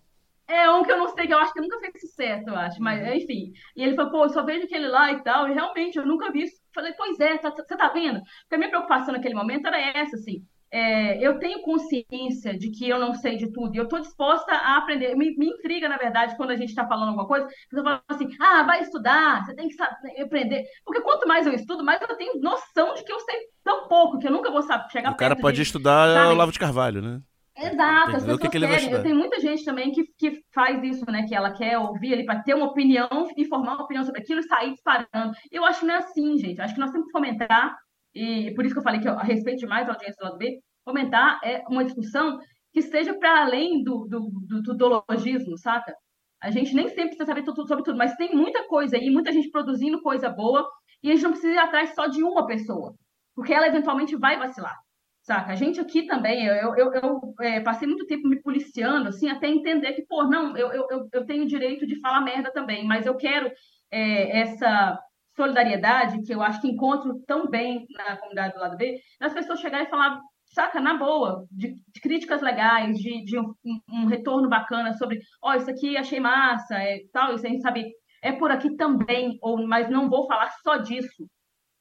É 0.49 0.71
um 0.71 0.83
que 0.83 0.93
eu 0.93 0.97
não 0.99 1.09
sei, 1.09 1.27
que 1.27 1.35
eu 1.35 1.39
acho 1.39 1.53
que 1.53 1.61
nunca 1.61 1.79
fez 1.81 2.01
sucesso, 2.01 2.49
eu 2.49 2.57
acho, 2.57 2.81
mas 2.81 3.05
enfim. 3.15 3.53
E 3.77 3.83
ele 3.83 3.95
falou, 3.97 4.11
pô, 4.13 4.25
eu 4.25 4.29
só 4.31 4.43
vejo 4.45 4.65
aquele 4.65 4.87
lá 4.89 5.13
e 5.13 5.23
tal, 5.23 5.49
e 5.49 5.53
realmente 5.53 5.99
eu 5.99 6.07
nunca 6.07 6.31
vi 6.33 6.45
isso. 6.45 6.57
Falei, 6.75 6.93
pois 6.95 7.19
é, 7.21 7.37
tá- 7.37 7.51
você 7.51 7.77
tá 7.77 7.89
vendo? 7.89 8.21
Porque 8.43 8.55
a 8.55 8.59
minha 8.59 8.71
preocupação 8.71 9.13
naquele 9.13 9.35
momento 9.35 9.67
era 9.67 9.79
essa, 9.99 10.17
assim. 10.17 10.43
É, 10.71 11.25
eu 11.25 11.39
tenho 11.39 11.63
consciência 11.63 12.57
de 12.59 12.71
que 12.71 12.89
eu 12.89 12.99
não 12.99 13.15
sei 13.15 13.37
de 13.37 13.51
tudo, 13.53 13.75
e 13.75 13.79
eu 13.79 13.85
estou 13.85 14.01
disposta 14.01 14.53
a 14.53 14.77
aprender. 14.79 15.15
Me, 15.17 15.37
me 15.37 15.47
intriga, 15.49 15.89
na 15.89 15.97
verdade, 15.97 16.37
quando 16.37 16.51
a 16.51 16.57
gente 16.57 16.71
está 16.71 16.87
falando 16.87 17.09
alguma 17.09 17.27
coisa, 17.27 17.47
você 17.71 17.83
fala 17.83 18.03
assim, 18.09 18.29
ah, 18.41 18.63
vai 18.65 18.83
estudar, 18.83 19.45
você 19.45 19.55
tem 19.55 19.69
que 19.69 19.75
saber, 19.75 20.21
aprender. 20.21 20.65
Porque 20.85 21.03
quanto 21.03 21.27
mais 21.27 21.47
eu 21.47 21.53
estudo, 21.53 21.85
mais 21.85 22.01
eu 22.03 22.17
tenho 22.17 22.41
noção 22.41 22.95
de 22.95 23.05
que 23.05 23.13
eu 23.13 23.21
sei 23.21 23.37
tão 23.65 23.89
pouco, 23.89 24.19
que 24.19 24.27
eu 24.27 24.33
nunca 24.33 24.51
vou 24.51 24.63
saber 24.63 24.91
chegar 24.91 25.13
O 25.13 25.17
cara 25.17 25.37
pode 25.37 25.57
de, 25.57 25.63
estudar 25.63 26.09
sabe? 26.15 26.33
Olavo 26.33 26.53
de 26.53 26.59
Carvalho, 26.59 27.01
né? 27.03 27.21
Exato, 27.59 28.07
Tem 28.07 28.17
as 28.17 28.25
que 28.25 28.33
o 28.33 28.39
que 28.39 28.49
pessoas 28.51 28.51
que 28.51 28.67
vai 28.67 28.81
querem. 28.81 29.03
tenho 29.03 29.17
muita 29.17 29.41
gente 29.41 29.65
também 29.65 29.91
que, 29.93 30.05
que 30.19 30.43
faz 30.55 30.83
isso, 30.85 31.05
né? 31.11 31.25
Que 31.27 31.35
ela 31.35 31.53
quer 31.53 31.79
ouvir 31.79 32.13
ali 32.13 32.25
para 32.25 32.43
ter 32.43 32.55
uma 32.55 32.67
opinião 32.67 33.09
e 33.37 33.47
formar 33.47 33.75
uma 33.75 33.85
opinião 33.85 34.05
sobre 34.05 34.21
aquilo 34.21 34.41
e 34.41 34.43
sair 34.43 34.73
disparando. 34.73 35.33
Eu 35.51 35.65
acho 35.65 35.81
que 35.81 35.87
não 35.87 35.95
é 35.95 35.99
assim, 35.99 36.37
gente. 36.39 36.59
Eu 36.59 36.65
acho 36.65 36.75
que 36.75 36.81
nós 36.81 36.91
temos 36.91 37.07
que 37.07 37.13
fomentar, 37.13 37.77
e 38.17 38.55
por 38.55 38.65
isso 38.65 38.75
que 38.75 38.79
eu 38.79 38.85
falei 38.85 39.01
que 39.01 39.09
eu 39.09 39.17
respeito 39.17 39.61
demais 39.61 39.89
a 39.89 39.93
audiência 39.93 40.17
do 40.19 40.25
lado 40.25 40.39
B, 40.39 40.59
fomentar 40.85 41.41
é 41.45 41.63
uma 41.69 41.85
discussão 41.85 42.39
que 42.73 42.81
esteja 42.81 43.15
para 43.15 43.43
além 43.43 43.83
do, 43.83 44.07
do, 44.07 44.31
do, 44.47 44.63
do 44.63 44.77
dologismo, 44.77 45.57
saca? 45.59 45.95
A 46.43 46.51
gente 46.51 46.75
nem 46.75 46.89
sempre 46.89 47.17
precisa 47.17 47.27
saber 47.27 47.43
tudo 47.43 47.67
sobre 47.67 47.83
tudo, 47.83 47.97
mas 47.97 48.15
tem 48.17 48.35
muita 48.35 48.67
coisa 48.69 48.97
aí, 48.97 49.11
muita 49.11 49.33
gente 49.33 49.51
produzindo 49.51 50.03
coisa 50.03 50.29
boa, 50.29 50.69
e 51.03 51.11
a 51.11 51.15
gente 51.15 51.25
não 51.25 51.33
precisa 51.33 51.55
ir 51.55 51.59
atrás 51.59 51.95
só 51.95 52.07
de 52.07 52.23
uma 52.23 52.47
pessoa, 52.47 52.95
porque 53.35 53.53
ela 53.53 53.67
eventualmente 53.67 54.15
vai 54.17 54.39
vacilar. 54.39 54.77
Saca? 55.23 55.53
A 55.53 55.57
gente 55.57 55.81
aqui 55.81 56.07
também, 56.07 56.47
eu, 56.47 56.77
eu, 56.77 56.93
eu 56.95 57.35
é, 57.41 57.61
passei 57.61 57.89
muito 57.89 58.07
tempo 58.07 58.29
me 58.29 58.41
policiando, 58.41 59.09
assim, 59.09 59.29
até 59.29 59.49
entender 59.49 59.93
que, 59.95 60.07
pô, 60.07 60.23
não, 60.23 60.57
eu, 60.57 60.71
eu, 60.73 61.09
eu 61.13 61.27
tenho 61.27 61.49
direito 61.49 61.85
de 61.85 61.99
falar 62.01 62.21
merda 62.21 62.53
também, 62.53 62.87
mas 62.87 63.07
eu 63.07 63.17
quero 63.17 63.51
é, 63.91 64.39
essa 64.39 64.97
solidariedade 65.37 66.23
que 66.23 66.35
eu 66.35 66.43
acho 66.43 66.61
que 66.61 66.69
encontro 66.69 67.23
tão 67.27 67.49
bem 67.49 67.87
na 67.91 68.17
comunidade 68.17 68.55
do 68.55 68.61
lado 68.61 68.77
B, 68.77 68.99
das 69.21 69.33
pessoas 69.33 69.61
chegarem 69.61 69.87
e 69.87 69.91
falar, 69.91 70.21
saca, 70.47 70.81
na 70.81 70.95
boa, 70.95 71.47
de, 71.51 71.75
de 71.75 72.01
críticas 72.01 72.41
legais, 72.41 72.99
de, 72.99 73.25
de 73.25 73.39
um, 73.39 73.55
um 73.91 74.07
retorno 74.07 74.49
bacana 74.49 74.95
sobre, 74.95 75.21
ó, 75.43 75.55
isso 75.55 75.71
aqui 75.71 75.97
achei 75.97 76.19
massa, 76.19 76.75
é, 76.77 77.01
tal, 77.13 77.35
isso 77.35 77.47
aí, 77.47 77.61
sabe, 77.61 77.93
é 78.23 78.33
por 78.33 78.51
aqui 78.51 78.75
também, 78.77 79.39
ou, 79.43 79.67
mas 79.67 79.91
não 79.91 80.09
vou 80.09 80.27
falar 80.27 80.51
só 80.63 80.79
disso, 80.79 81.29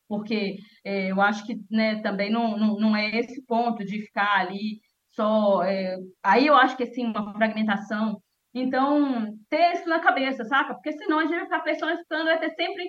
porque 0.07 0.57
é, 0.83 1.11
eu 1.11 1.21
acho 1.21 1.45
que 1.45 1.57
né, 1.71 2.01
também 2.01 2.31
não, 2.31 2.57
não, 2.57 2.75
não 2.77 2.95
é 2.95 3.09
esse 3.17 3.43
ponto 3.45 3.83
de 3.83 4.01
ficar 4.01 4.39
ali 4.39 4.79
só. 5.11 5.63
é, 5.63 5.97
aí 6.23 6.45
eu 6.47 6.55
acho 6.55 6.77
que 6.77 6.83
assim, 6.83 7.05
uma 7.07 7.33
fragmentação. 7.33 8.21
Então, 8.53 9.33
ter 9.49 9.73
isso 9.73 9.89
na 9.89 9.99
cabeça, 9.99 10.45
saca? 10.45 10.73
Porque 10.75 10.93
senão 10.93 11.19
a 11.19 11.23
gente 11.23 11.35
vai 11.35 11.43
ficar 11.43 11.59
pressionando, 11.59 12.03
vai 12.09 12.39
ter 12.39 12.51
sempre 12.51 12.85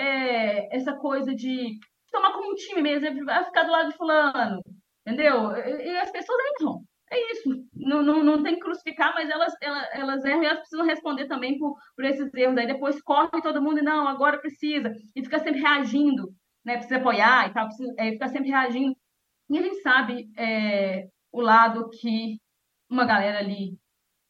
é, 0.00 0.76
essa 0.76 0.94
coisa 0.94 1.34
de 1.34 1.78
tomar 2.10 2.32
como 2.32 2.52
um 2.52 2.54
time 2.54 2.82
mesmo, 2.82 3.24
vai 3.24 3.44
ficar 3.44 3.64
do 3.64 3.72
lado 3.72 3.90
de 3.90 3.96
fulano, 3.96 4.62
entendeu? 5.06 5.52
E, 5.56 5.90
e 5.90 5.96
as 5.98 6.10
pessoas 6.10 6.38
erram. 6.60 6.82
É 7.10 7.32
isso. 7.32 7.48
Não, 7.74 8.02
não, 8.02 8.22
não 8.22 8.42
tem 8.42 8.54
que 8.54 8.60
crucificar, 8.60 9.14
mas 9.14 9.30
elas, 9.30 9.54
elas, 9.62 9.88
elas 9.92 10.24
erram 10.24 10.42
e 10.42 10.46
elas 10.46 10.58
precisam 10.58 10.84
responder 10.84 11.26
também 11.26 11.58
por, 11.58 11.74
por 11.96 12.04
esses 12.04 12.32
erros. 12.34 12.56
Aí 12.58 12.66
depois 12.66 13.00
corre 13.02 13.42
todo 13.42 13.62
mundo 13.62 13.78
e 13.78 13.82
não, 13.82 14.06
agora 14.06 14.38
precisa. 14.38 14.92
E 15.16 15.22
fica 15.22 15.38
sempre 15.38 15.60
reagindo 15.60 16.34
né, 16.68 16.76
precisa 16.76 16.98
apoiar 16.98 17.48
e 17.48 17.52
tal, 17.54 17.66
precisa, 17.66 17.94
é, 17.98 18.12
ficar 18.12 18.28
sempre 18.28 18.50
reagindo. 18.50 18.94
E 19.50 19.58
a 19.58 19.62
gente 19.62 19.80
sabe 19.80 20.30
é, 20.36 21.08
o 21.32 21.40
lado 21.40 21.88
que 21.90 22.38
uma 22.90 23.06
galera 23.06 23.38
ali 23.38 23.78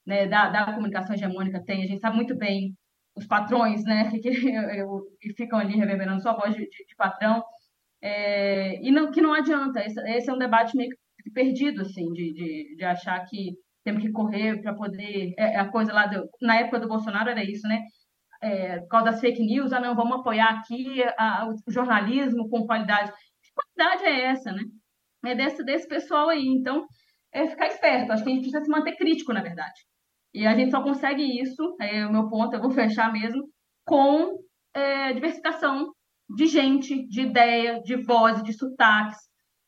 né, 0.06 0.26
da, 0.26 0.48
da 0.48 0.72
comunicação 0.72 1.14
hegemônica 1.14 1.62
tem, 1.64 1.82
a 1.82 1.86
gente 1.86 2.00
sabe 2.00 2.16
muito 2.16 2.36
bem 2.36 2.76
os 3.18 3.26
patrões, 3.26 3.84
né, 3.84 4.10
que, 4.10 4.20
que, 4.20 4.30
que 5.20 5.34
ficam 5.34 5.58
ali 5.58 5.76
reverberando 5.76 6.22
sua 6.22 6.34
voz 6.34 6.54
de, 6.54 6.62
de, 6.62 6.86
de 6.86 6.96
patrão, 6.96 7.42
é, 8.02 8.80
e 8.82 8.90
não, 8.90 9.10
que 9.10 9.20
não 9.20 9.34
adianta, 9.34 9.84
esse, 9.84 10.00
esse, 10.10 10.30
é 10.30 10.32
um 10.32 10.38
debate 10.38 10.76
meio 10.76 10.90
perdido, 11.34 11.82
assim, 11.82 12.10
de, 12.12 12.32
de, 12.32 12.76
de 12.76 12.84
achar 12.84 13.18
que 13.26 13.52
temos 13.84 14.02
que 14.02 14.10
correr 14.10 14.62
para 14.62 14.74
poder, 14.74 15.34
é, 15.36 15.56
a 15.56 15.68
coisa 15.68 15.92
lá, 15.92 16.06
do, 16.06 16.28
na 16.40 16.56
época 16.60 16.80
do 16.80 16.88
Bolsonaro 16.88 17.30
era 17.30 17.44
isso, 17.44 17.66
né, 17.66 17.82
é, 18.40 18.78
por 18.80 18.88
causa 18.88 19.10
das 19.10 19.20
fake 19.20 19.44
news, 19.44 19.72
ah, 19.72 19.80
não, 19.80 19.94
vamos 19.94 20.20
apoiar 20.20 20.50
aqui 20.50 21.02
a, 21.16 21.48
o 21.48 21.70
jornalismo 21.70 22.48
com 22.48 22.66
qualidade. 22.66 23.10
Que 23.42 23.50
qualidade 23.54 24.04
é 24.04 24.24
essa, 24.26 24.52
né? 24.52 24.62
É 25.26 25.34
desse, 25.34 25.64
desse 25.64 25.88
pessoal 25.88 26.28
aí. 26.28 26.46
Então, 26.46 26.86
é 27.32 27.48
ficar 27.48 27.66
esperto. 27.66 28.12
Acho 28.12 28.22
que 28.22 28.30
a 28.30 28.32
gente 28.32 28.42
precisa 28.42 28.64
se 28.64 28.70
manter 28.70 28.96
crítico, 28.96 29.32
na 29.32 29.42
verdade. 29.42 29.80
E 30.39 30.47
a 30.47 30.55
gente 30.55 30.70
só 30.70 30.81
consegue 30.81 31.24
isso, 31.43 31.77
é 31.81 32.06
o 32.06 32.12
meu 32.12 32.28
ponto, 32.28 32.55
eu 32.55 32.60
vou 32.60 32.70
fechar 32.70 33.12
mesmo, 33.12 33.43
com 33.85 34.39
é, 34.73 35.12
diversificação 35.12 35.93
de 36.36 36.47
gente, 36.47 37.09
de 37.09 37.23
ideia, 37.23 37.82
de 37.82 37.97
voz, 37.97 38.40
de 38.44 38.52
sotaques, 38.52 39.19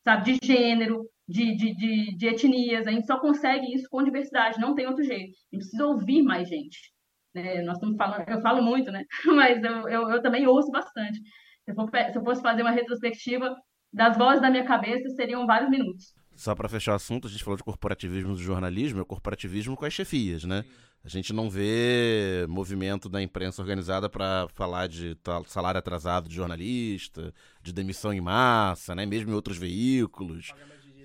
sabe, 0.04 0.32
de 0.32 0.46
gênero, 0.46 1.04
de, 1.26 1.56
de, 1.56 1.74
de, 1.74 2.16
de 2.16 2.26
etnias. 2.28 2.86
A 2.86 2.92
gente 2.92 3.04
só 3.04 3.18
consegue 3.18 3.74
isso 3.74 3.88
com 3.90 4.04
diversidade, 4.04 4.60
não 4.60 4.76
tem 4.76 4.86
outro 4.86 5.02
jeito. 5.02 5.32
A 5.52 5.56
gente 5.56 5.62
precisa 5.64 5.86
ouvir 5.86 6.22
mais 6.22 6.48
gente. 6.48 6.78
É, 7.34 7.62
nós 7.62 7.74
estamos 7.74 7.96
falando, 7.96 8.28
eu 8.28 8.40
falo 8.40 8.62
muito, 8.62 8.92
né? 8.92 9.02
Mas 9.26 9.60
eu, 9.64 9.88
eu, 9.88 10.08
eu 10.08 10.22
também 10.22 10.46
ouço 10.46 10.70
bastante. 10.70 11.18
Se 11.64 11.72
eu, 11.72 12.12
se 12.12 12.16
eu, 12.16 12.22
fosse 12.22 12.42
fazer 12.42 12.62
uma 12.62 12.70
retrospectiva 12.70 13.56
das 13.92 14.16
vozes 14.16 14.40
da 14.40 14.50
minha 14.50 14.64
cabeça, 14.64 15.08
seriam 15.16 15.48
vários 15.48 15.68
minutos. 15.68 16.14
Só 16.40 16.54
para 16.54 16.70
fechar 16.70 16.92
o 16.92 16.94
assunto, 16.94 17.28
a 17.28 17.30
gente 17.30 17.44
falou 17.44 17.58
de 17.58 17.62
corporativismo 17.62 18.32
do 18.32 18.42
jornalismo, 18.42 19.02
é 19.02 19.04
corporativismo 19.04 19.76
com 19.76 19.84
as 19.84 19.92
chefias, 19.92 20.44
né? 20.44 20.64
A 21.04 21.08
gente 21.08 21.34
não 21.34 21.50
vê 21.50 22.46
movimento 22.48 23.10
da 23.10 23.20
imprensa 23.20 23.60
organizada 23.60 24.08
para 24.08 24.48
falar 24.54 24.88
de 24.88 25.18
salário 25.46 25.78
atrasado 25.78 26.30
de 26.30 26.34
jornalista, 26.34 27.34
de 27.62 27.74
demissão 27.74 28.10
em 28.10 28.22
massa, 28.22 28.94
né? 28.94 29.04
Mesmo 29.04 29.32
em 29.32 29.34
outros 29.34 29.58
veículos. 29.58 30.54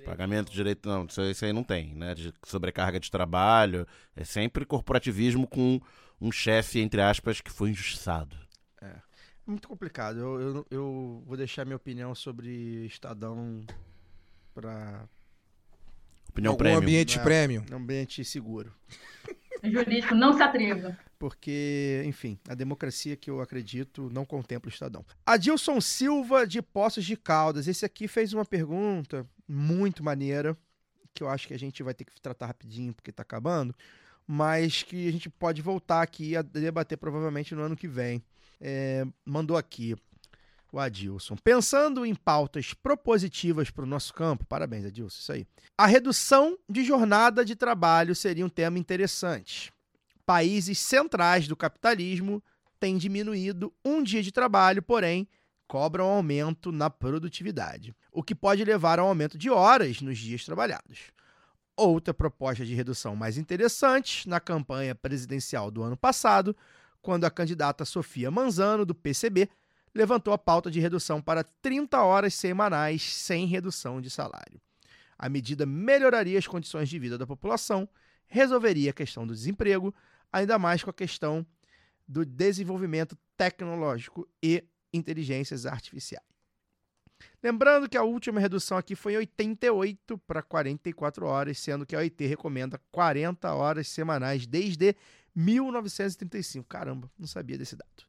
Pagamento 0.06 0.52
de 0.52 0.56
direito, 0.56 0.88
não, 0.88 1.06
isso 1.06 1.44
aí 1.44 1.52
não 1.52 1.66
tem, 1.66 1.94
né? 1.94 2.16
De 2.16 2.34
sobrecarga 2.46 2.98
de 2.98 3.12
trabalho. 3.12 3.86
É 4.16 4.24
sempre 4.24 4.66
corporativismo 4.66 5.46
com 5.46 5.82
um 6.22 6.32
chefe, 6.32 6.80
entre 6.80 7.02
aspas, 7.02 7.42
que 7.42 7.52
foi 7.52 7.72
injustiçado. 7.72 8.38
É. 8.82 9.02
Muito 9.46 9.68
complicado. 9.68 10.18
Eu, 10.18 10.40
eu, 10.40 10.68
eu 10.72 11.24
vou 11.28 11.36
deixar 11.36 11.66
minha 11.66 11.76
opinião 11.76 12.16
sobre 12.16 12.86
Estadão 12.86 13.66
para. 14.54 15.10
Opinião 16.36 16.52
Algum 16.52 16.58
prêmio. 16.58 16.80
ambiente 16.80 17.18
É, 17.18 17.24
prêmio. 17.24 17.66
Ambiente 17.72 18.26
seguro. 18.26 18.74
Jurídico, 19.64 20.14
não 20.14 20.34
se 20.34 20.44
atreva. 20.44 20.98
Porque, 21.18 22.04
enfim, 22.06 22.38
a 22.50 22.54
democracia 22.54 23.16
que 23.16 23.30
eu 23.30 23.40
acredito 23.40 24.10
não 24.12 24.26
contempla 24.26 24.70
o 24.70 24.74
Estadão. 24.74 25.06
Adilson 25.26 25.80
Silva, 25.80 26.46
de 26.46 26.62
Poços 26.62 27.06
de 27.06 27.16
Caldas. 27.16 27.70
Esse 27.70 27.86
aqui 27.86 28.06
fez 28.06 28.34
uma 28.34 28.44
pergunta 28.44 29.26
muito 29.48 30.04
maneira, 30.04 30.58
que 31.14 31.24
eu 31.24 31.30
acho 31.30 31.48
que 31.48 31.54
a 31.54 31.58
gente 31.60 31.82
vai 31.82 31.94
ter 31.94 32.04
que 32.04 32.20
tratar 32.20 32.48
rapidinho, 32.48 32.94
porque 32.94 33.14
tá 33.14 33.22
acabando, 33.24 33.74
mas 34.28 34.84
que 34.84 35.08
a 35.08 35.12
gente 35.14 35.30
pode 35.30 35.62
voltar 35.62 36.02
aqui 36.02 36.36
a 36.36 36.42
debater 36.42 36.98
provavelmente 36.98 37.56
no 37.56 37.62
ano 37.62 37.78
que 37.78 37.88
vem. 37.88 38.22
É, 38.60 39.06
mandou 39.24 39.56
aqui 39.56 39.96
o 40.76 40.80
Adilson. 40.80 41.36
Pensando 41.38 42.06
em 42.06 42.14
pautas 42.14 42.74
propositivas 42.74 43.70
para 43.70 43.84
o 43.84 43.88
nosso 43.88 44.14
campo, 44.14 44.46
parabéns, 44.46 44.86
Adilson, 44.86 45.18
isso 45.20 45.32
aí. 45.32 45.48
A 45.78 45.86
redução 45.86 46.58
de 46.70 46.84
jornada 46.84 47.46
de 47.46 47.56
trabalho 47.56 48.14
seria 48.14 48.46
um 48.46 48.50
tema 48.50 48.78
interessante. 48.78 49.72
Países 50.26 50.80
centrais 50.80 51.48
do 51.48 51.56
capitalismo 51.56 52.44
têm 52.80 52.98
diminuído 52.98 53.74
um 53.84 54.04
dia 54.04 54.22
de 54.22 54.32
trabalho, 54.32 54.82
porém 54.82 55.28
cobram 55.68 56.06
aumento 56.06 56.72
na 56.72 56.90
produtividade, 56.90 57.96
o 58.12 58.22
que 58.22 58.36
pode 58.36 58.64
levar 58.64 59.00
ao 59.00 59.08
aumento 59.08 59.38
de 59.38 59.50
horas 59.50 60.02
nos 60.02 60.18
dias 60.18 60.46
trabalhados. 60.46 61.12
Outra 61.76 62.14
proposta 62.14 62.66
de 62.66 62.76
redução 62.76 63.16
mais 63.16 63.38
interessante, 63.38 64.30
na 64.30 64.40
campanha 64.40 64.94
presidencial 64.94 65.72
do 65.72 65.82
ano 65.82 65.98
passado, 65.98 66.56
quando 67.02 67.26
a 67.26 67.32
candidata 67.32 67.84
Sofia 67.86 68.32
Manzano, 68.32 68.86
do 68.86 68.96
PCB, 68.96 69.50
levantou 69.96 70.34
a 70.34 70.38
pauta 70.38 70.70
de 70.70 70.82
redução 70.82 71.22
para 71.22 71.44
30 71.44 72.04
horas 72.04 72.34
semanais 72.34 73.02
sem 73.02 73.46
redução 73.46 74.02
de 74.02 74.10
salário. 74.10 74.60
A 75.18 75.30
medida 75.30 75.66
melhoraria 75.66 76.38
as 76.38 76.46
condições 76.46 76.90
de 76.90 77.00
vida 77.00 77.18
da 77.18 77.26
população, 77.26 77.88
resolveria 78.28 78.90
a 78.90 78.94
questão 78.94 79.26
do 79.26 79.34
desemprego, 79.34 79.96
ainda 80.32 80.60
mais 80.60 80.84
com 80.84 80.90
a 80.90 80.94
questão 80.94 81.46
do 82.06 82.26
desenvolvimento 82.26 83.18
tecnológico 83.38 84.28
e 84.44 84.64
inteligências 84.94 85.66
artificiais. 85.66 86.26
Lembrando 87.42 87.88
que 87.88 87.98
a 87.98 88.04
última 88.04 88.42
redução 88.42 88.78
aqui 88.78 88.96
foi 88.96 89.14
em 89.14 89.18
88 89.18 90.18
para 90.20 90.42
44 90.42 91.26
horas, 91.26 91.58
sendo 91.58 91.86
que 91.86 91.96
a 91.96 92.00
OIT 92.00 92.26
recomenda 92.26 92.80
40 92.92 93.54
horas 93.54 93.88
semanais 93.88 94.46
desde 94.46 94.96
1935. 95.34 96.68
Caramba, 96.68 97.10
não 97.18 97.28
sabia 97.28 97.58
desse 97.58 97.76
dado. 97.76 98.05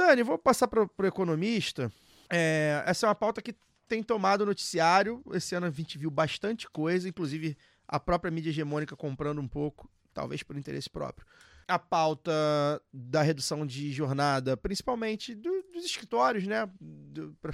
Dani, 0.00 0.22
vou 0.22 0.38
passar 0.38 0.66
para 0.66 0.82
o 0.82 1.06
economista. 1.06 1.92
É, 2.30 2.82
essa 2.86 3.04
é 3.04 3.08
uma 3.08 3.14
pauta 3.14 3.42
que 3.42 3.54
tem 3.86 4.02
tomado 4.02 4.46
noticiário. 4.46 5.22
Esse 5.32 5.54
ano 5.54 5.66
a 5.66 5.70
gente 5.70 5.98
viu 5.98 6.10
bastante 6.10 6.68
coisa, 6.70 7.06
inclusive 7.06 7.54
a 7.86 8.00
própria 8.00 8.30
mídia 8.30 8.48
hegemônica 8.48 8.96
comprando 8.96 9.40
um 9.42 9.48
pouco, 9.48 9.90
talvez 10.14 10.42
por 10.42 10.56
interesse 10.56 10.88
próprio. 10.88 11.26
A 11.68 11.78
pauta 11.78 12.32
da 12.90 13.20
redução 13.20 13.66
de 13.66 13.92
jornada, 13.92 14.56
principalmente 14.56 15.34
do- 15.34 15.59
dos 15.80 15.90
escritórios, 15.90 16.46
né? 16.46 16.68
Para 17.40 17.52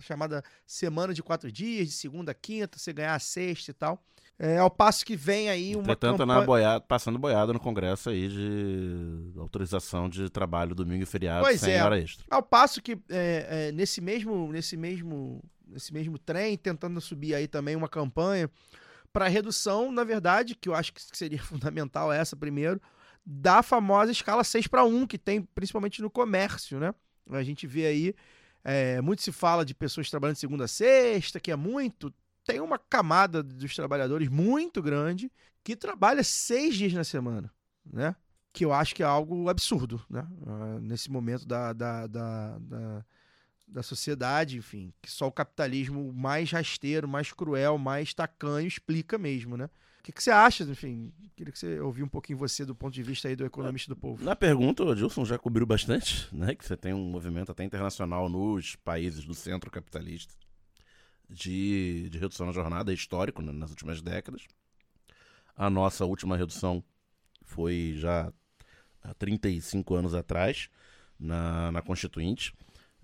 chamada 0.00 0.42
semana 0.66 1.12
de 1.12 1.22
quatro 1.22 1.50
dias, 1.50 1.88
de 1.88 1.94
segunda 1.94 2.32
a 2.32 2.34
quinta, 2.34 2.78
você 2.78 2.92
ganhar 2.92 3.14
a 3.14 3.18
sexta 3.18 3.70
e 3.70 3.74
tal. 3.74 4.02
É, 4.38 4.58
ao 4.58 4.70
passo 4.70 5.04
que 5.04 5.16
vem 5.16 5.48
aí 5.48 5.74
uma 5.74 5.82
Entretanto, 5.84 6.18
na 6.26 6.34
campanha- 6.34 6.46
boiada, 6.46 6.80
passando 6.82 7.18
boiada 7.18 7.54
no 7.54 7.60
Congresso 7.60 8.10
aí 8.10 8.28
de 8.28 9.32
autorização 9.38 10.10
de 10.10 10.28
trabalho 10.28 10.74
domingo 10.74 11.02
e 11.02 11.06
feriado 11.06 11.42
Pois 11.42 11.58
sem 11.60 11.72
é. 11.74 11.82
hora 11.82 11.98
extra. 11.98 12.24
Ao 12.30 12.42
passo 12.42 12.82
que 12.82 12.98
é, 13.08 13.68
é, 13.68 13.72
nesse 13.72 14.00
mesmo 14.02 14.52
nesse 14.52 14.76
mesmo 14.76 15.42
nesse 15.66 15.90
mesmo 15.92 16.18
trem 16.18 16.56
tentando 16.56 17.00
subir 17.00 17.34
aí 17.34 17.48
também 17.48 17.74
uma 17.74 17.88
campanha 17.88 18.50
para 19.10 19.26
redução, 19.26 19.90
na 19.90 20.04
verdade, 20.04 20.54
que 20.54 20.68
eu 20.68 20.74
acho 20.74 20.92
que 20.92 21.00
seria 21.16 21.40
fundamental 21.42 22.12
essa 22.12 22.36
primeiro, 22.36 22.78
da 23.24 23.62
famosa 23.62 24.12
escala 24.12 24.44
6 24.44 24.66
para 24.66 24.84
1 24.84 25.06
que 25.06 25.16
tem 25.16 25.40
principalmente 25.40 26.02
no 26.02 26.10
comércio, 26.10 26.78
né? 26.78 26.94
A 27.30 27.42
gente 27.42 27.66
vê 27.66 27.86
aí 27.86 28.14
é, 28.68 29.00
muito 29.00 29.22
se 29.22 29.30
fala 29.30 29.64
de 29.64 29.74
pessoas 29.74 30.10
trabalhando 30.10 30.36
segunda 30.36 30.64
a 30.64 30.68
sexta, 30.68 31.38
que 31.38 31.52
é 31.52 31.56
muito. 31.56 32.12
Tem 32.44 32.60
uma 32.60 32.78
camada 32.78 33.42
dos 33.42 33.74
trabalhadores 33.74 34.28
muito 34.28 34.82
grande 34.82 35.30
que 35.62 35.76
trabalha 35.76 36.24
seis 36.24 36.76
dias 36.76 36.92
na 36.92 37.04
semana, 37.04 37.52
né? 37.84 38.14
Que 38.52 38.64
eu 38.64 38.72
acho 38.72 38.94
que 38.94 39.02
é 39.02 39.06
algo 39.06 39.48
absurdo, 39.48 40.04
né? 40.10 40.26
Ah, 40.46 40.78
nesse 40.80 41.10
momento 41.10 41.46
da, 41.46 41.72
da, 41.72 42.06
da, 42.06 42.58
da, 42.58 43.04
da 43.68 43.82
sociedade, 43.82 44.58
enfim, 44.58 44.92
que 45.00 45.10
só 45.10 45.26
o 45.28 45.32
capitalismo 45.32 46.12
mais 46.12 46.50
rasteiro, 46.50 47.06
mais 47.06 47.32
cruel, 47.32 47.78
mais 47.78 48.14
tacanho 48.14 48.66
explica 48.66 49.16
mesmo, 49.16 49.56
né? 49.56 49.68
Que, 50.06 50.12
que 50.12 50.22
você 50.22 50.30
acha, 50.30 50.62
enfim? 50.62 51.12
Queria 51.34 51.52
que 51.52 51.58
você 51.58 51.80
ouvisse 51.80 52.04
um 52.04 52.08
pouquinho 52.08 52.38
você 52.38 52.64
do 52.64 52.76
ponto 52.76 52.94
de 52.94 53.02
vista 53.02 53.26
aí 53.26 53.34
do 53.34 53.44
economista 53.44 53.92
do 53.92 53.96
povo. 53.98 54.24
Na 54.24 54.36
pergunta, 54.36 54.84
o 54.84 54.94
Gilson 54.94 55.24
já 55.24 55.36
cobriu 55.36 55.66
bastante, 55.66 56.32
né? 56.32 56.54
Que 56.54 56.64
você 56.64 56.76
tem 56.76 56.94
um 56.94 57.10
movimento 57.10 57.50
até 57.50 57.64
internacional 57.64 58.28
nos 58.28 58.76
países 58.76 59.24
do 59.24 59.34
centro 59.34 59.68
capitalista 59.68 60.32
de, 61.28 62.08
de 62.08 62.18
redução 62.18 62.46
na 62.46 62.52
jornada, 62.52 62.92
é 62.92 62.94
histórico 62.94 63.42
né, 63.42 63.50
nas 63.50 63.70
últimas 63.70 64.00
décadas. 64.00 64.46
A 65.56 65.68
nossa 65.68 66.04
última 66.04 66.36
redução 66.36 66.84
foi 67.42 67.94
já 67.96 68.32
há 69.02 69.12
35 69.14 69.92
anos 69.92 70.14
atrás, 70.14 70.70
na, 71.18 71.72
na 71.72 71.82
Constituinte. 71.82 72.54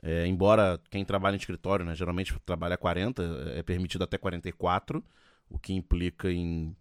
É, 0.01 0.25
embora 0.29 0.81
quem 0.89 1.05
trabalha 1.05 1.35
em 1.35 1.39
escritório, 1.39 1.85
né, 1.85 1.97
geralmente 1.97 2.33
trabalha 2.47 2.77
40, 2.77 3.25
é 3.57 3.63
permitido 3.65 4.05
até 4.05 4.17
44, 4.17 5.05
o 5.51 5.59
que 5.59 5.73
implica 5.73 6.31
em 6.31 6.77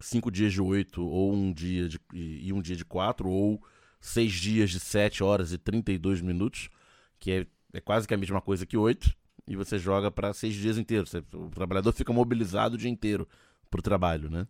cinco 0.00 0.30
dias 0.30 0.52
de 0.52 0.60
oito 0.60 1.04
ou 1.04 1.32
um 1.32 1.52
dia 1.52 1.88
de, 1.88 2.00
e 2.12 2.52
um 2.52 2.60
dia 2.60 2.76
de 2.76 2.84
quatro, 2.84 3.28
ou 3.28 3.62
seis 4.00 4.32
dias 4.32 4.70
de 4.70 4.80
7 4.80 5.22
horas 5.22 5.52
e 5.52 5.58
32 5.58 6.20
minutos, 6.20 6.68
que 7.18 7.32
é, 7.32 7.46
é 7.72 7.80
quase 7.80 8.06
que 8.06 8.14
a 8.14 8.18
mesma 8.18 8.40
coisa 8.40 8.64
que 8.64 8.76
oito, 8.76 9.12
e 9.46 9.56
você 9.56 9.78
joga 9.78 10.10
para 10.10 10.32
seis 10.32 10.54
dias 10.54 10.78
inteiros. 10.78 11.12
O 11.32 11.50
trabalhador 11.50 11.92
fica 11.92 12.12
mobilizado 12.12 12.74
o 12.74 12.78
dia 12.78 12.90
inteiro 12.90 13.26
pro 13.70 13.82
trabalho, 13.82 14.30
né? 14.30 14.46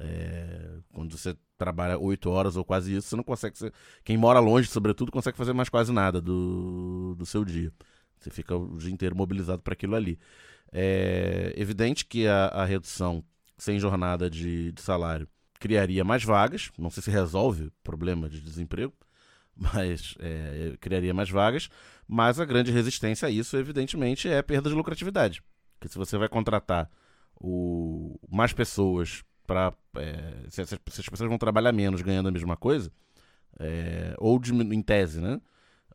É, 0.00 0.78
quando 0.92 1.16
você 1.16 1.36
trabalha 1.56 1.98
oito 1.98 2.30
horas 2.30 2.56
ou 2.56 2.64
quase 2.64 2.94
isso, 2.94 3.08
você 3.08 3.16
não 3.16 3.24
consegue. 3.24 3.58
Ser, 3.58 3.72
quem 4.04 4.16
mora 4.16 4.38
longe, 4.38 4.68
sobretudo, 4.68 5.10
consegue 5.10 5.36
fazer 5.36 5.52
mais 5.52 5.68
quase 5.68 5.92
nada 5.92 6.20
do, 6.20 7.16
do 7.18 7.26
seu 7.26 7.44
dia. 7.44 7.72
Você 8.16 8.30
fica 8.30 8.56
o 8.56 8.78
dia 8.78 8.92
inteiro 8.92 9.16
mobilizado 9.16 9.60
para 9.60 9.72
aquilo 9.72 9.96
ali. 9.96 10.18
É 10.72 11.52
evidente 11.56 12.06
que 12.06 12.26
a, 12.28 12.46
a 12.46 12.64
redução 12.64 13.24
sem 13.58 13.78
jornada 13.78 14.30
de, 14.30 14.72
de 14.72 14.80
salário 14.82 15.28
criaria 15.60 16.04
mais 16.04 16.22
vagas. 16.24 16.70
Não 16.78 16.90
sei 16.90 17.02
se 17.02 17.10
resolve 17.10 17.64
o 17.66 17.72
problema 17.82 18.28
de 18.28 18.40
desemprego, 18.40 18.92
mas 19.56 20.14
é, 20.20 20.76
criaria 20.80 21.12
mais 21.12 21.28
vagas. 21.30 21.68
Mas 22.06 22.40
a 22.40 22.44
grande 22.44 22.72
resistência 22.72 23.28
a 23.28 23.30
isso, 23.30 23.56
evidentemente, 23.56 24.28
é 24.28 24.38
a 24.38 24.42
perda 24.42 24.70
de 24.70 24.76
lucratividade. 24.76 25.42
Porque 25.78 25.92
se 25.92 25.98
você 25.98 26.16
vai 26.16 26.28
contratar 26.28 26.90
o, 27.40 28.18
mais 28.30 28.52
pessoas 28.52 29.22
para. 29.46 29.72
se, 30.48 30.62
essas- 30.62 30.78
se 30.90 31.00
as 31.00 31.08
pessoas 31.08 31.28
vão 31.28 31.38
trabalhar 31.38 31.72
menos 31.72 32.02
ganhando 32.02 32.28
a 32.28 32.32
mesma 32.32 32.56
coisa, 32.56 32.90
é, 33.58 34.14
ou 34.18 34.40
em 34.72 34.82
tese, 34.82 35.20
né? 35.20 35.40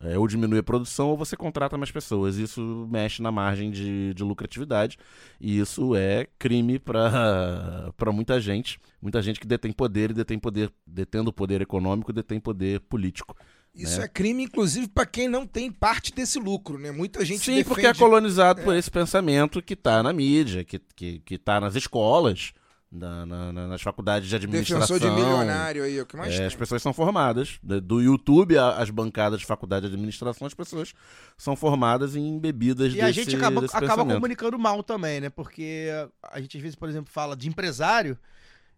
É, 0.03 0.17
ou 0.17 0.27
diminui 0.27 0.59
a 0.59 0.63
produção 0.63 1.09
ou 1.09 1.17
você 1.17 1.37
contrata 1.37 1.77
mais 1.77 1.89
pessoas. 1.89 2.35
Isso 2.35 2.87
mexe 2.91 3.21
na 3.21 3.31
margem 3.31 3.71
de, 3.71 4.13
de 4.13 4.23
lucratividade. 4.23 4.97
E 5.39 5.59
isso 5.59 5.95
é 5.95 6.27
crime 6.37 6.77
para 6.77 7.93
muita 8.13 8.39
gente. 8.41 8.79
Muita 9.01 9.21
gente 9.21 9.39
que 9.39 9.47
detém 9.47 9.71
poder 9.71 10.11
e 10.11 10.13
detém 10.13 10.37
poder, 10.37 10.71
detendo 10.85 11.31
poder 11.31 11.61
econômico, 11.61 12.11
detém 12.11 12.39
poder 12.39 12.81
político. 12.81 13.35
Isso 13.73 13.99
né? 13.99 14.05
é 14.05 14.07
crime, 14.07 14.43
inclusive, 14.43 14.87
para 14.87 15.05
quem 15.05 15.27
não 15.27 15.47
tem 15.47 15.71
parte 15.71 16.13
desse 16.13 16.37
lucro, 16.37 16.77
né? 16.77 16.91
Muita 16.91 17.25
gente 17.25 17.39
Sim, 17.39 17.55
defende... 17.55 17.69
porque 17.69 17.87
é 17.87 17.93
colonizado 17.93 18.61
por 18.61 18.75
esse 18.75 18.91
pensamento 18.91 19.63
que 19.63 19.73
está 19.73 20.03
na 20.03 20.13
mídia, 20.13 20.63
que, 20.63 20.79
que, 20.95 21.19
que 21.19 21.37
tá 21.39 21.59
nas 21.59 21.75
escolas, 21.75 22.53
na- 22.93 23.25
na- 23.25 23.51
na- 23.51 23.67
nas 23.67 23.81
faculdades 23.81 24.29
de 24.29 24.35
administração. 24.35 24.97
Defensor 24.97 25.15
de 25.17 25.21
milionário 25.21 25.83
aí, 25.83 25.97
é 25.97 26.01
o 26.01 26.05
que 26.05 26.15
mais 26.15 26.33
É, 26.33 26.37
tem. 26.37 26.45
as 26.45 26.55
pessoas 26.55 26.81
são 26.81 26.93
formadas. 26.93 27.57
Do 27.63 27.99
YouTube 28.01 28.57
a- 28.57 28.77
às 28.77 28.89
bancadas 28.89 29.39
de 29.39 29.45
faculdade 29.45 29.87
de 29.87 29.93
administração, 29.93 30.45
as 30.45 30.53
pessoas 30.53 30.93
são 31.37 31.55
formadas 31.55 32.15
em 32.15 32.37
bebidas 32.39 32.87
E 32.93 32.95
desse, 32.97 33.01
a 33.05 33.11
gente 33.11 33.35
acaba, 33.35 33.65
acaba 33.65 34.05
comunicando 34.05 34.59
mal 34.59 34.83
também, 34.83 35.19
né? 35.19 35.29
Porque 35.29 35.87
a 36.21 36.39
gente 36.39 36.55
às 36.57 36.61
vezes, 36.63 36.75
por 36.75 36.87
exemplo, 36.87 37.11
fala 37.11 37.35
de 37.35 37.49
empresário, 37.49 38.17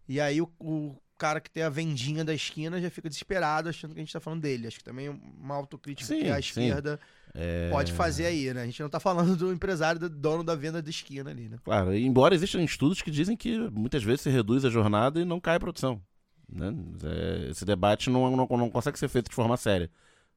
e 0.08 0.18
aí 0.20 0.40
o, 0.40 0.48
o 0.58 0.96
cara 1.18 1.40
que 1.40 1.50
tem 1.50 1.62
a 1.62 1.68
vendinha 1.68 2.24
da 2.24 2.34
esquina 2.34 2.80
já 2.80 2.90
fica 2.90 3.08
desesperado 3.08 3.68
achando 3.68 3.94
que 3.94 4.00
a 4.00 4.02
gente 4.04 4.12
tá 4.12 4.20
falando 4.20 4.42
dele. 4.42 4.66
Acho 4.66 4.78
que 4.78 4.84
também 4.84 5.06
é 5.06 5.10
uma 5.10 5.54
autocrítica 5.54 6.06
Sim, 6.06 6.20
que 6.22 6.30
a 6.30 6.38
esquerda 6.38 7.00
É, 7.34 7.68
pode 7.70 7.92
fazer 7.92 8.26
aí, 8.26 8.52
né? 8.54 8.62
A 8.62 8.66
gente 8.66 8.80
não 8.82 8.88
tá 8.88 9.00
falando 9.00 9.36
do 9.36 9.52
empresário, 9.52 10.00
do 10.00 10.08
dono 10.08 10.42
da 10.44 10.54
venda 10.54 10.80
da 10.82 10.90
esquina 10.90 11.30
ali, 11.30 11.48
né? 11.48 11.58
Claro, 11.64 11.94
embora 11.94 12.34
existam 12.34 12.62
estudos 12.62 13.02
que 13.02 13.10
dizem 13.10 13.36
que 13.36 13.58
muitas 13.70 14.02
vezes 14.02 14.22
se 14.22 14.30
reduz 14.30 14.64
a 14.64 14.70
jornada 14.70 15.20
e 15.20 15.24
não 15.24 15.40
cai 15.40 15.56
a 15.56 15.60
produção. 15.60 16.00
né? 16.48 16.68
É, 17.04 17.50
esse 17.50 17.64
debate 17.64 18.08
não, 18.10 18.36
não, 18.36 18.46
não 18.46 18.70
consegue 18.70 18.98
ser 18.98 19.08
feito 19.08 19.28
de 19.30 19.34
forma 19.34 19.56
séria, 19.56 19.90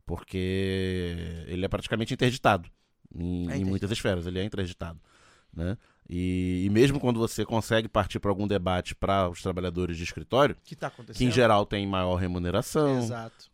porque 0.06 1.46
ele 1.48 1.66
é 1.66 1.68
praticamente 1.68 2.14
interditado 2.14 2.70
em, 3.14 3.50
É 3.50 3.58
em 3.58 3.64
interditado. 3.64 3.66
muitas 3.66 3.92
esferas, 3.92 4.26
ele 4.26 4.40
é 4.40 4.44
interditado. 4.44 5.00
Né? 5.54 5.78
E, 6.12 6.64
e 6.66 6.70
mesmo 6.72 7.00
quando 7.00 7.20
você 7.20 7.46
consegue 7.46 7.88
partir 7.88 8.20
para 8.20 8.32
algum 8.32 8.48
debate 8.48 8.96
para 8.96 9.30
os 9.30 9.44
trabalhadores 9.44 9.96
de 9.96 10.04
escritório, 10.04 10.56
Que 10.64 10.76
tá 10.76 10.90
que 10.90 11.24
em 11.24 11.30
geral 11.30 11.68
tem 11.68 11.86
maior 11.86 12.16
remuneração, 12.16 13.08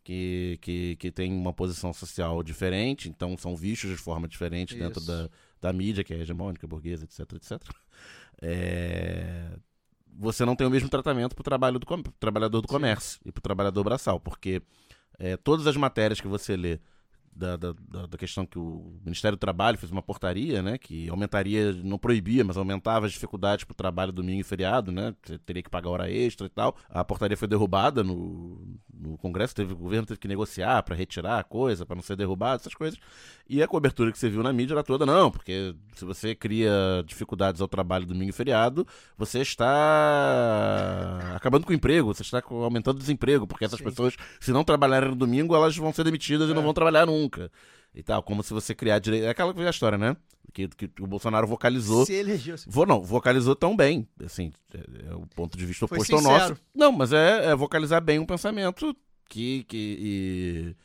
que, 0.04 0.58
que, 0.62 0.96
que 0.96 1.12
tem 1.12 1.34
uma 1.34 1.52
posição 1.52 1.92
social 1.92 2.42
diferente, 2.42 3.10
então 3.10 3.36
são 3.38 3.58
vistos 3.58 3.90
de 3.90 3.98
forma 3.98 4.26
diferente 4.26 4.74
dentro 4.74 5.00
Isso. 5.02 5.08
da, 5.12 5.30
da 5.60 5.74
mídia, 5.74 6.02
que 6.04 6.14
é 6.14 6.18
hegemônica, 6.20 6.66
burguesa, 6.66 7.04
etc, 7.04 7.34
etc. 7.34 7.62
É, 8.42 9.50
Você 10.18 10.46
não 10.46 10.56
tem 10.56 10.66
o 10.66 10.70
mesmo 10.70 10.88
tratamento 10.90 11.36
para 11.36 11.42
o 11.42 11.44
trabalho 11.44 11.78
do 11.80 11.86
com- 11.86 12.02
trabalhador 12.20 12.62
do 12.62 12.68
comércio 12.68 13.20
e 13.26 13.32
para 13.32 13.40
o 13.40 13.44
trabalhador 13.44 13.84
braçal, 13.84 14.20
porque 14.20 14.62
é, 15.20 15.36
todas 15.36 15.68
as 15.68 15.76
matérias 15.76 16.22
que 16.22 16.28
você 16.28 16.56
lê 16.56 16.80
da, 17.36 17.58
da, 17.58 17.74
da- 18.08 18.18
questão 18.18 18.46
que 18.46 18.58
o 18.58 18.98
Ministério 19.04 19.36
do 19.36 19.40
Trabalho 19.40 19.78
fez 19.78 19.92
uma 19.92 20.02
portaria, 20.02 20.62
né, 20.62 20.78
que 20.78 21.10
aumentaria, 21.10 21.74
não 21.74 21.98
proibia, 21.98 22.44
mas 22.46 22.56
aumentava 22.56 23.06
as 23.06 23.12
dificuldades 23.12 23.66
para 23.66 23.74
o 23.74 23.76
trabalho 23.76 24.12
domingo 24.14 24.40
e 24.40 24.44
feriado, 24.44 24.90
né, 24.92 25.14
teria 25.46 25.62
que 25.62 25.70
pagar 25.70 25.90
hora 25.90 26.10
extra 26.10 26.48
e 26.48 26.50
tal. 26.50 26.76
A 26.90 27.04
portaria 27.04 27.36
foi 27.36 27.48
derrubada 27.48 28.04
no, 28.04 28.66
no 28.94 29.18
Congresso, 29.18 29.54
teve, 29.54 29.74
o 29.74 29.76
governo 29.76 30.06
teve 30.08 30.20
que 30.20 30.28
negociar 30.30 30.82
para 30.84 30.96
retirar 30.96 31.40
a 31.40 31.44
coisa, 31.44 31.86
para 31.86 31.96
não 31.98 32.04
ser 32.04 32.16
derrubado, 32.16 32.62
essas 32.62 32.74
coisas. 32.74 32.98
E 33.50 33.62
a 33.62 33.68
cobertura 33.68 34.12
que 34.12 34.18
você 34.18 34.30
viu 34.30 34.42
na 34.42 34.54
mídia 34.54 34.74
era 34.74 34.84
toda, 34.84 35.06
não, 35.06 35.30
porque 35.30 35.76
se 35.94 36.06
você 36.06 36.34
cria 36.34 36.72
dificuldades 37.06 37.60
ao 37.62 37.68
trabalho 37.68 38.06
domingo 38.06 38.30
e 38.30 38.34
feriado, 38.34 38.88
você 39.18 39.42
está 39.42 41.34
acabando 41.36 41.66
com 41.66 41.72
o 41.72 41.76
emprego, 41.76 42.14
você 42.14 42.22
está 42.24 42.42
aumentando 42.50 42.96
o 42.96 43.00
desemprego, 43.00 43.46
porque 43.46 43.66
essas 43.66 43.78
Sim. 43.80 43.86
pessoas, 43.86 44.16
se 44.40 44.52
não 44.52 44.64
trabalharem 44.64 45.10
no 45.10 45.16
domingo, 45.16 45.56
elas 45.56 45.76
vão 45.76 45.94
ser 45.94 46.04
demitidas 46.04 46.50
e 46.50 46.54
não 46.54 46.62
É. 46.62 46.64
vão 46.64 46.74
trabalhar 46.74 47.06
nunca. 47.26 47.52
E 47.94 48.04
tal, 48.04 48.22
como 48.22 48.44
se 48.44 48.54
você 48.54 48.76
criar 48.76 49.00
direito. 49.00 49.26
É 49.26 49.30
aquela 49.30 49.54
velha 49.54 49.70
história, 49.70 49.98
né? 49.98 50.16
Que, 50.54 50.68
que 50.68 50.90
o 51.02 51.08
Bolsonaro 51.08 51.48
vocalizou. 51.48 52.06
Se 52.06 52.14
elegeu. 52.14 52.58
se- 52.58 52.70
Vou, 52.70 52.86
não, 52.86 53.02
vocalizou 53.02 53.56
tão 53.56 53.76
bem, 53.76 54.08
assim, 54.24 54.52
é, 54.74 55.12
é 55.12 55.16
o 55.16 55.26
ponto 55.36 55.58
de 55.58 55.66
vista 55.66 55.88
Foi 55.88 55.98
oposto 55.98 56.16
ao 56.16 56.22
nosso. 56.22 56.56
Não, 56.74 56.92
mas 56.92 57.12
é, 57.14 57.48
é 57.52 57.56
vocalizar 57.56 58.02
bem 58.02 58.20
um 58.20 58.26
pensamento 58.26 58.96
que, 59.28 59.64
que 59.66 59.98
e, 60.00 60.76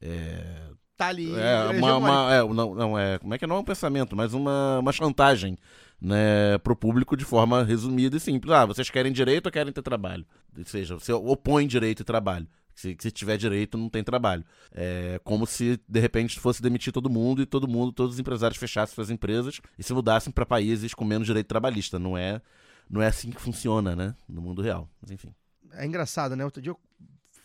é, 0.00 0.62
tá 0.96 1.06
ali. 1.08 1.32
É, 1.34 1.78
uma, 1.78 1.96
uma- 1.96 2.34
é, 2.34 2.42
não, 2.44 2.74
não 2.74 2.98
é, 2.98 3.18
como 3.18 3.34
é 3.34 3.38
que 3.38 3.46
não 3.46 3.56
é 3.56 3.58
um 3.60 3.64
pensamento, 3.64 4.14
mas 4.14 4.32
uma, 4.34 4.78
uma 4.80 4.92
chantagem, 4.92 5.56
né, 6.00 6.58
pro 6.58 6.76
público 6.76 7.16
de 7.16 7.24
forma 7.24 7.62
resumida 7.64 8.16
e 8.16 8.20
simples. 8.20 8.52
Ah, 8.52 8.66
vocês 8.66 8.90
querem 8.90 9.12
direito 9.12 9.46
ou 9.46 9.52
querem 9.52 9.72
ter 9.72 9.82
trabalho? 9.82 10.24
Ou 10.56 10.64
seja, 10.64 10.94
você 10.94 11.12
opõe 11.12 11.66
direito 11.66 12.00
e 12.02 12.04
trabalho. 12.04 12.46
Se, 12.76 12.94
se 13.00 13.10
tiver 13.10 13.38
direito, 13.38 13.78
não 13.78 13.88
tem 13.88 14.04
trabalho. 14.04 14.44
É 14.70 15.18
como 15.24 15.46
se, 15.46 15.80
de 15.88 15.98
repente, 15.98 16.38
fosse 16.38 16.60
demitir 16.62 16.92
todo 16.92 17.08
mundo 17.08 17.40
e 17.40 17.46
todo 17.46 17.66
mundo, 17.66 17.90
todos 17.90 18.14
os 18.14 18.20
empresários 18.20 18.58
fechassem 18.58 18.94
suas 18.94 19.10
empresas 19.10 19.60
e 19.78 19.82
se 19.82 19.94
mudassem 19.94 20.30
para 20.30 20.44
países 20.44 20.92
com 20.92 21.04
menos 21.04 21.26
direito 21.26 21.46
trabalhista. 21.46 21.98
Não 21.98 22.18
é, 22.18 22.42
não 22.88 23.00
é 23.00 23.06
assim 23.06 23.30
que 23.30 23.40
funciona, 23.40 23.96
né, 23.96 24.14
no 24.28 24.42
mundo 24.42 24.60
real. 24.60 24.88
Mas 25.00 25.10
enfim. 25.10 25.34
É 25.72 25.86
engraçado, 25.86 26.36
né? 26.36 26.44
Outro 26.44 26.60
dia 26.60 26.70
eu 26.70 26.78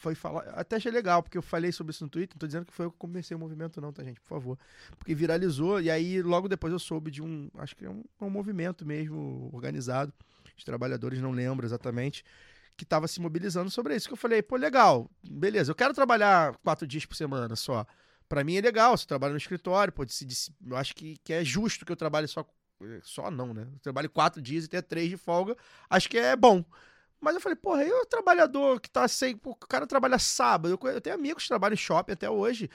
foi 0.01 0.15
falar. 0.15 0.41
Até 0.49 0.75
achei 0.75 0.91
legal, 0.91 1.21
porque 1.21 1.37
eu 1.37 1.41
falei 1.41 1.71
sobre 1.71 1.91
isso 1.91 2.03
no 2.03 2.09
Twitter. 2.09 2.35
Não 2.35 2.39
tô 2.39 2.47
dizendo 2.47 2.65
que 2.65 2.73
foi 2.73 2.87
eu 2.87 2.91
que 2.91 2.97
comecei 2.97 3.37
o 3.37 3.39
movimento, 3.39 3.79
não, 3.79 3.93
tá, 3.93 4.03
gente? 4.03 4.19
Por 4.19 4.29
favor. 4.29 4.57
Porque 4.97 5.13
viralizou, 5.13 5.79
e 5.79 5.89
aí 5.89 6.21
logo 6.21 6.49
depois 6.49 6.73
eu 6.73 6.79
soube 6.79 7.11
de 7.11 7.21
um. 7.21 7.49
Acho 7.57 7.75
que 7.75 7.85
é 7.85 7.89
um, 7.89 8.03
um 8.19 8.29
movimento 8.29 8.85
mesmo 8.85 9.49
organizado. 9.53 10.11
Os 10.57 10.63
trabalhadores, 10.63 11.21
não 11.21 11.31
lembro 11.31 11.65
exatamente. 11.65 12.25
Que 12.81 12.85
tava 12.85 13.07
se 13.07 13.21
mobilizando 13.21 13.69
sobre 13.69 13.95
isso. 13.95 14.07
Que 14.07 14.13
eu 14.13 14.17
falei, 14.17 14.41
pô, 14.41 14.55
legal, 14.55 15.07
beleza, 15.23 15.69
eu 15.69 15.75
quero 15.75 15.93
trabalhar 15.93 16.57
quatro 16.63 16.87
dias 16.87 17.05
por 17.05 17.13
semana 17.13 17.55
só. 17.55 17.85
Pra 18.27 18.43
mim 18.43 18.55
é 18.55 18.61
legal, 18.61 18.97
se 18.97 19.03
eu 19.03 19.07
trabalho 19.07 19.33
no 19.33 19.37
escritório, 19.37 19.93
pode 19.93 20.11
se, 20.11 20.27
eu 20.65 20.75
acho 20.75 20.95
que, 20.95 21.15
que 21.23 21.31
é 21.31 21.43
justo 21.45 21.85
que 21.85 21.91
eu 21.91 21.95
trabalhe 21.95 22.27
só. 22.27 22.43
Só 23.03 23.29
não, 23.29 23.53
né? 23.53 23.67
Eu 23.71 23.79
trabalho 23.81 24.09
quatro 24.09 24.41
dias 24.41 24.65
e 24.65 24.67
tenha 24.67 24.81
três 24.81 25.11
de 25.11 25.15
folga. 25.15 25.55
Acho 25.87 26.09
que 26.09 26.17
é 26.17 26.35
bom. 26.35 26.65
Mas 27.19 27.35
eu 27.35 27.39
falei, 27.39 27.55
porra, 27.55 27.83
e 27.83 27.91
o 27.91 28.03
trabalhador 28.07 28.81
que 28.81 28.89
tá 28.89 29.07
sem. 29.07 29.37
pô, 29.37 29.51
o 29.51 29.55
cara 29.55 29.85
trabalha 29.85 30.17
sábado. 30.17 30.75
Eu, 30.81 30.89
eu 30.89 30.99
tenho 30.99 31.15
amigos 31.15 31.43
que 31.43 31.49
trabalham 31.49 31.75
em 31.75 31.77
shopping 31.77 32.13
até 32.13 32.27
hoje. 32.27 32.67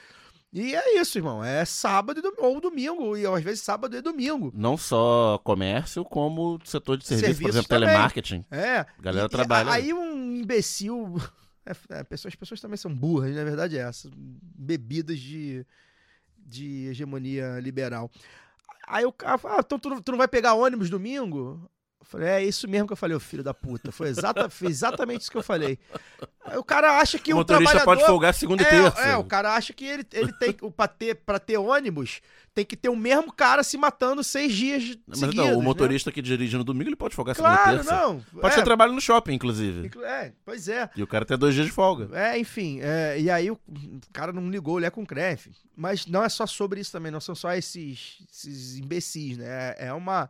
E 0.53 0.73
é 0.73 0.99
isso, 0.99 1.17
irmão. 1.17 1.43
É 1.43 1.65
sábado 1.65 2.21
dom- 2.21 2.31
ou 2.39 2.61
domingo. 2.61 3.17
E 3.17 3.25
às 3.25 3.43
vezes 3.43 3.61
sábado 3.61 3.95
e 3.97 4.01
domingo. 4.01 4.51
Não 4.55 4.77
só 4.77 5.37
comércio, 5.43 6.03
como 6.05 6.59
setor 6.63 6.97
de 6.97 7.05
serviço, 7.05 7.25
por 7.25 7.33
Serviços 7.35 7.55
exemplo, 7.55 7.67
também. 7.69 7.87
telemarketing. 7.89 8.45
É. 8.49 8.77
A 8.79 8.87
galera 9.01 9.25
E- 9.27 9.29
trabalha. 9.29 9.71
Aí 9.71 9.93
um 9.93 10.35
imbecil. 10.35 11.15
é, 11.65 11.71
é, 11.99 12.03
pessoas, 12.03 12.31
as 12.31 12.35
pessoas 12.35 12.61
também 12.61 12.77
são 12.77 12.93
burras, 12.93 13.35
na 13.35 13.43
verdade 13.43 13.77
é 13.77 13.81
essa. 13.81 14.09
Bebidas 14.15 15.19
de, 15.19 15.65
de 16.37 16.87
hegemonia 16.87 17.59
liberal. 17.59 18.09
Aí 18.87 19.05
o 19.05 19.11
cara 19.11 19.37
fala, 19.37 19.55
ah, 19.57 19.61
então 19.65 19.77
tu, 19.77 20.01
tu 20.01 20.11
não 20.11 20.17
vai 20.17 20.29
pegar 20.29 20.53
ônibus 20.53 20.89
domingo? 20.89 21.69
Falei, 22.07 22.29
é 22.29 22.43
isso 22.45 22.69
mesmo 22.69 22.87
que 22.87 22.93
eu 22.93 22.97
falei, 22.97 23.17
ô 23.17 23.19
filho 23.19 23.43
da 23.43 23.53
puta. 23.53 23.91
Foi, 23.91 24.07
exata, 24.07 24.47
foi 24.49 24.69
exatamente 24.69 25.21
isso 25.21 25.31
que 25.31 25.35
eu 25.37 25.43
falei. 25.43 25.77
O 26.55 26.63
cara 26.63 26.99
acha 26.99 27.19
que 27.19 27.33
o 27.33 27.35
o, 27.35 27.39
motorista 27.39 27.83
pode 27.83 28.05
folgar 28.05 28.33
segunda 28.33 28.63
e 28.63 28.65
é, 28.65 28.69
terça. 28.69 29.01
é, 29.01 29.17
o 29.17 29.25
cara 29.25 29.53
acha 29.53 29.73
que 29.73 29.83
ele, 29.85 30.07
ele 30.13 30.31
tem 30.31 30.53
pra 30.53 30.87
ter, 30.87 31.15
pra 31.15 31.37
ter 31.37 31.57
ônibus, 31.57 32.21
tem 32.55 32.63
que 32.63 32.77
ter 32.77 32.87
o 32.87 32.95
mesmo 32.95 33.29
cara 33.33 33.61
se 33.61 33.77
matando 33.77 34.23
seis 34.23 34.53
dias 34.53 34.97
Mas 35.05 35.19
seguidos. 35.19 35.43
então, 35.45 35.55
o 35.57 35.59
né? 35.59 35.65
motorista 35.65 36.09
que 36.09 36.21
dirige 36.21 36.55
no 36.57 36.63
domingo, 36.63 36.87
ele 36.89 36.95
pode 36.95 37.13
folgar 37.13 37.35
segunda 37.35 37.53
e 37.53 37.57
Claro, 37.57 37.77
terça. 37.79 37.91
não. 37.91 38.19
Pode 38.39 38.53
é, 38.53 38.55
ter 38.57 38.63
trabalho 38.63 38.93
no 38.93 39.01
shopping, 39.01 39.33
inclusive. 39.33 39.87
inclu- 39.87 40.05
é, 40.05 40.31
pois 40.45 40.69
é. 40.69 40.89
E 40.95 41.03
o 41.03 41.07
cara 41.07 41.25
tem 41.25 41.37
dois 41.37 41.53
dias 41.53 41.65
de 41.65 41.73
folga. 41.73 42.07
É, 42.17 42.39
enfim, 42.39 42.79
é, 42.81 43.19
e 43.19 43.29
aí 43.29 43.51
o, 43.51 43.59
cara 44.13 44.31
não 44.31 44.49
ligou, 44.49 44.79
ele 44.79 44.85
é 44.85 44.89
com 44.89 45.05
CREF. 45.05 45.51
Mas 45.75 46.05
não 46.07 46.23
é 46.23 46.29
só 46.29 46.47
sobre 46.47 46.79
isso 46.79 46.93
também, 46.93 47.11
não 47.11 47.19
são 47.19 47.35
só 47.35 47.51
esses, 47.53 48.19
esses 48.31 48.77
imbecis, 48.77 49.37
né? 49.37 49.75
É 49.77 49.91
uma, 49.91 50.29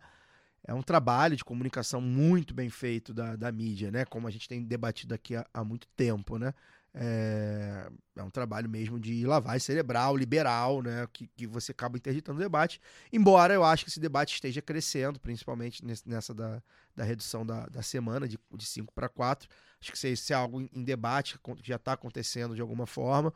é 0.67 0.73
um 0.73 0.81
trabalho 0.81 1.35
de 1.37 1.45
comunicação 1.45 2.01
muito 2.01 2.53
bem 2.53 2.69
feito 2.69 3.13
da, 3.13 3.37
da 3.37 3.49
mídia, 3.51 3.89
né? 3.89 4.03
Como 4.03 4.27
a 4.27 4.31
gente 4.31 4.49
tem 4.49 4.61
debatido 4.61 5.15
aqui 5.15 5.33
há, 5.35 5.45
há 5.53 5.63
muito 5.63 5.87
tempo, 5.95 6.37
né? 6.37 6.53
É, 6.93 7.89
é 8.17 8.23
um 8.23 8.29
trabalho 8.29 8.67
mesmo 8.69 8.99
de 8.99 9.25
lavagem 9.25 9.59
cerebral, 9.59 10.17
liberal, 10.17 10.81
né? 10.81 11.07
Que, 11.13 11.27
que 11.27 11.47
você 11.47 11.71
acaba 11.71 11.97
interditando 11.97 12.37
o 12.37 12.43
debate. 12.43 12.81
Embora 13.13 13.53
eu 13.53 13.63
acho 13.63 13.85
que 13.85 13.89
esse 13.89 13.99
debate 13.99 14.33
esteja 14.33 14.61
crescendo, 14.61 15.19
principalmente 15.19 15.85
nessa 16.05 16.33
da, 16.33 16.61
da 16.93 17.03
redução 17.05 17.45
da, 17.45 17.65
da 17.67 17.81
semana, 17.81 18.27
de 18.27 18.37
5 18.59 18.93
para 18.93 19.07
4. 19.07 19.47
Acho 19.79 19.91
que 19.93 20.07
isso 20.09 20.33
é- 20.33 20.35
algo 20.35 20.59
em- 20.59 20.69
em 20.73 20.83
debate, 20.83 21.39
que 21.39 21.51
já 21.63 21.77
está 21.77 21.93
acontecendo 21.93 22.55
de 22.55 22.61
alguma 22.61 22.85
forma, 22.85 23.33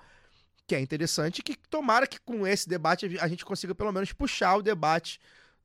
que 0.68 0.76
é 0.76 0.82
interessante, 0.82 1.42
que 1.42 1.56
tomara 1.70 2.06
que 2.08 2.20
com 2.20 2.46
esse 2.46 2.68
debate 2.68 3.18
a 3.20 3.28
gente 3.28 3.46
consiga 3.46 3.74
pelo 3.74 3.92
menos 3.92 4.12
puxar 4.12 4.56
o 4.58 4.62
debate 4.62 5.20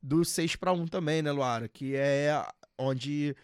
do 0.07 0.23
6 0.23 0.55
para 0.55 0.71
1 0.71 0.87
também, 0.87 1.21
né, 1.21 1.31
Luara? 1.31 1.67
Que 1.67 1.95
é 1.95 2.31
onde 2.77 3.35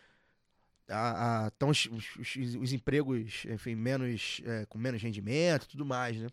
estão 1.48 1.70
os, 1.70 1.86
os- 1.88 2.36
os- 2.36 2.56
os 2.56 2.74
empregos, 2.74 3.46
enfim, 3.50 3.76
menos, 3.76 4.42
é, 4.46 4.66
com 4.68 4.78
menos 4.78 5.02
rendimento 5.02 5.64
e 5.66 5.68
tudo 5.70 5.86
mais, 5.86 6.18
né? 6.18 6.28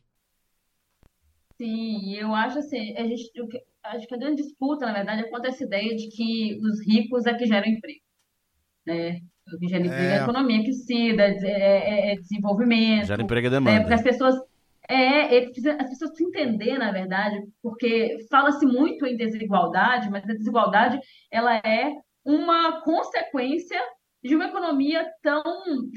Sim, 1.56 2.14
eu 2.14 2.34
acho 2.34 2.58
assim, 2.58 2.96
a 2.96 3.06
gente, 3.06 3.30
acho 3.84 4.06
que 4.06 4.14
a 4.14 4.18
grande 4.18 4.42
disputa, 4.42 4.86
na 4.86 4.92
verdade, 4.94 5.22
é 5.22 5.28
contra 5.28 5.50
essa 5.50 5.62
ideia 5.64 5.94
de 5.94 6.08
que 6.08 6.58
os 6.62 6.80
ricos 6.86 7.26
é 7.26 7.34
que 7.34 7.44
geram 7.46 7.68
emprego, 7.68 8.00
né? 8.86 9.20
O 9.52 9.58
que 9.58 9.68
gera 9.68 9.84
emprego 9.86 10.12
é 10.12 10.16
É. 10.16 10.20
a 10.20 10.22
economia 10.22 10.64
que 10.64 10.72
se 10.72 11.14
dá, 11.16 11.24
é, 11.24 11.34
é- 11.44 12.12
é 12.12 12.16
desenvolvimento, 12.16 13.06
Gera 13.08 13.22
emprego 13.22 13.46
e 13.46 13.50
né? 13.50 13.56
demanda. 13.56 13.80
Porque 13.80 13.94
as 13.94 14.02
pessoas 14.02 14.36
é, 14.90 15.38
as 15.38 15.88
pessoas 15.88 16.10
precisam 16.10 16.28
entender, 16.28 16.78
na 16.78 16.90
verdade, 16.90 17.40
porque 17.62 18.16
fala-se 18.30 18.66
muito 18.66 19.06
em 19.06 19.16
desigualdade, 19.16 20.10
mas 20.10 20.24
a 20.24 20.34
desigualdade 20.34 20.98
ela 21.30 21.56
é 21.56 21.92
uma 22.24 22.82
consequência 22.82 23.80
de 24.22 24.34
uma 24.34 24.46
economia 24.46 25.06
tão 25.22 25.42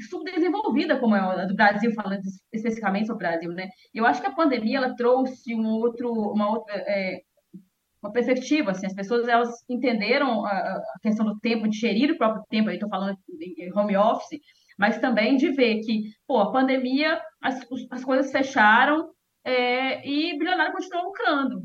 subdesenvolvida 0.08 0.98
como 0.98 1.14
é 1.14 1.20
a 1.20 1.44
do 1.44 1.54
Brasil, 1.54 1.92
falando 1.92 2.22
especificamente 2.52 3.06
sobre 3.06 3.26
o 3.26 3.28
Brasil, 3.28 3.52
né? 3.52 3.68
Eu 3.92 4.06
acho 4.06 4.20
que 4.20 4.28
a 4.28 4.34
pandemia 4.34 4.78
ela 4.78 4.96
trouxe 4.96 5.54
um 5.54 5.66
outro, 5.66 6.10
uma 6.10 6.50
outra 6.50 6.74
é, 6.74 7.20
uma 8.02 8.12
perspectiva, 8.12 8.70
assim, 8.70 8.86
as 8.86 8.94
pessoas 8.94 9.26
elas 9.26 9.64
entenderam 9.68 10.44
a, 10.44 10.50
a 10.50 10.98
questão 11.02 11.24
do 11.24 11.38
tempo, 11.40 11.66
de 11.66 11.78
gerir 11.78 12.10
o 12.10 12.18
próprio 12.18 12.44
tempo, 12.50 12.68
aí 12.68 12.76
estou 12.76 12.88
falando 12.88 13.16
em 13.40 13.72
home 13.72 13.96
office, 13.96 14.38
mas 14.78 14.98
também 14.98 15.36
de 15.36 15.50
ver 15.50 15.80
que, 15.80 16.10
pô, 16.26 16.38
a 16.40 16.52
pandemia, 16.52 17.20
as, 17.40 17.60
as 17.90 18.04
coisas 18.04 18.30
fecharam 18.30 19.10
é, 19.44 20.06
e 20.08 20.38
bilionário 20.38 20.72
continuou 20.72 21.06
lucrando. 21.06 21.62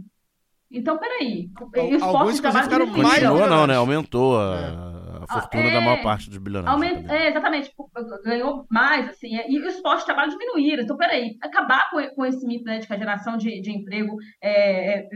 Então, 0.71 0.99
peraí, 0.99 1.49
e 1.77 1.95
os 1.95 2.03
Alguns, 2.03 2.11
postos 2.11 2.35
de 2.35 2.41
trabalho 2.41 2.65
inclusive, 2.65 2.91
ficaram 2.91 3.01
mais. 3.01 3.19
Continua 3.23 3.47
não, 3.47 3.65
né? 3.65 3.75
Aumentou 3.75 4.39
a, 4.39 5.23
a 5.23 5.27
fortuna 5.27 5.63
É. 5.63 5.73
da 5.73 5.81
maior 5.81 6.03
parte 6.03 6.29
dos 6.29 6.37
bilionários. 6.37 6.83
Aumenta, 6.83 7.11
é, 7.11 7.29
exatamente, 7.29 7.71
ganhou 8.23 8.65
mais, 8.69 9.09
assim, 9.09 9.29
e 9.47 9.59
os 9.59 9.81
postos 9.81 10.01
de 10.01 10.05
trabalho 10.05 10.29
diminuíram. 10.29 10.83
Então, 10.83 10.95
peraí, 10.95 11.37
acabar 11.41 11.89
com, 11.89 12.07
com 12.09 12.25
esse 12.25 12.45
mito, 12.45 12.65
né, 12.65 12.77
de 12.77 12.85
que 12.85 12.93
a 12.93 12.97
geração 12.99 13.35
de, 13.35 13.59
de 13.61 13.71
emprego, 13.71 14.15
é, 14.41 14.99
é, 14.99 15.09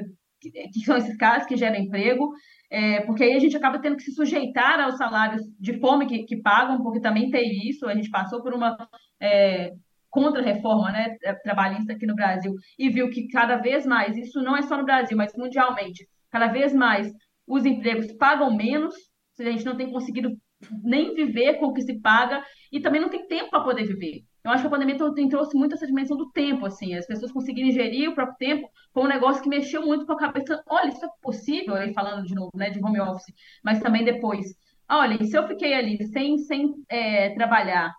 que, 0.52 0.80
são 0.86 0.98
esses 0.98 1.16
caras 1.18 1.46
que 1.46 1.56
geram 1.56 1.78
emprego, 1.78 2.32
é, 2.70 3.02
porque 3.02 3.24
aí 3.24 3.34
a 3.34 3.40
gente 3.40 3.56
acaba 3.56 3.80
tendo 3.80 3.96
que 3.96 4.04
se 4.04 4.14
sujeitar 4.14 4.80
aos 4.80 4.98
salários 4.98 5.42
de 5.60 5.80
fome 5.80 6.08
que, 6.08 6.24
que 6.24 6.42
pagam, 6.42 6.82
porque 6.82 7.00
também 7.00 7.30
tem 7.30 7.68
isso, 7.68 7.88
a 7.88 7.94
gente 7.94 8.10
passou 8.10 8.42
por 8.42 8.54
uma 8.54 8.76
é, 9.22 9.74
contra-reforma 10.10 10.92
né, 10.92 11.16
trabalhista 11.44 11.94
aqui 11.94 12.06
no 12.06 12.16
Brasil 12.16 12.54
e 12.78 12.90
viu 12.90 13.10
que 13.10 13.28
cada 13.28 13.58
vez 13.58 13.86
mais, 13.86 14.16
isso 14.16 14.42
não 14.42 14.56
é 14.56 14.62
só 14.62 14.78
no 14.78 14.86
Brasil, 14.86 15.18
mas 15.18 15.34
mundialmente, 15.36 16.08
cada 16.30 16.48
vez 16.48 16.74
mais 16.74 17.12
os 17.48 17.66
empregos 17.66 18.12
pagam 18.14 18.56
menos, 18.56 18.94
a 19.40 19.44
gente 19.44 19.66
não 19.66 19.76
tem 19.76 19.92
conseguido 19.92 20.38
nem 20.84 21.14
viver 21.14 21.56
com 21.56 21.68
o 21.68 21.74
que 21.74 21.82
se 21.82 22.00
paga 22.00 22.44
e 22.72 22.80
também 22.80 23.02
não 23.02 23.10
tem 23.10 23.28
tempo 23.28 23.50
para 23.50 23.64
poder 23.64 23.86
viver. 23.86 24.24
Eu 24.44 24.52
acho 24.52 24.64
que 24.64 24.68
a 24.68 24.70
pandemia 24.70 24.98
trouxe 24.98 25.56
muito 25.56 25.74
essa 25.74 25.88
dimensão 25.88 26.18
do 26.18 26.30
tempo, 26.32 26.66
assim, 26.66 26.94
as 26.96 27.08
pessoas 27.08 27.32
conseguirem 27.32 27.72
gerir 27.72 28.10
o 28.10 28.16
próprio 28.16 28.38
tempo 28.38 28.70
foi 28.94 29.04
um 29.04 29.08
negócio 29.08 29.42
que 29.42 29.50
mexeu 29.50 29.86
muito 29.86 30.06
com 30.06 30.14
a 30.14 30.18
cabeça. 30.18 30.62
Olha, 30.68 30.90
isso 30.90 31.04
é 31.04 31.10
possível, 31.22 31.76
aí 31.76 31.94
falando 31.94 32.26
de 32.26 32.36
novo, 32.36 32.52
né, 32.56 32.70
de 32.70 32.84
home 32.84 33.00
office, 33.00 33.34
mas 33.64 33.80
também 33.80 34.04
depois. 34.04 34.46
Olha, 34.90 35.24
se 35.24 35.36
eu 35.36 35.48
fiquei 35.48 35.74
ali 35.74 36.04
sem, 36.08 36.38
sem 36.38 36.74
é, 36.90 37.30
trabalhar 37.32 37.92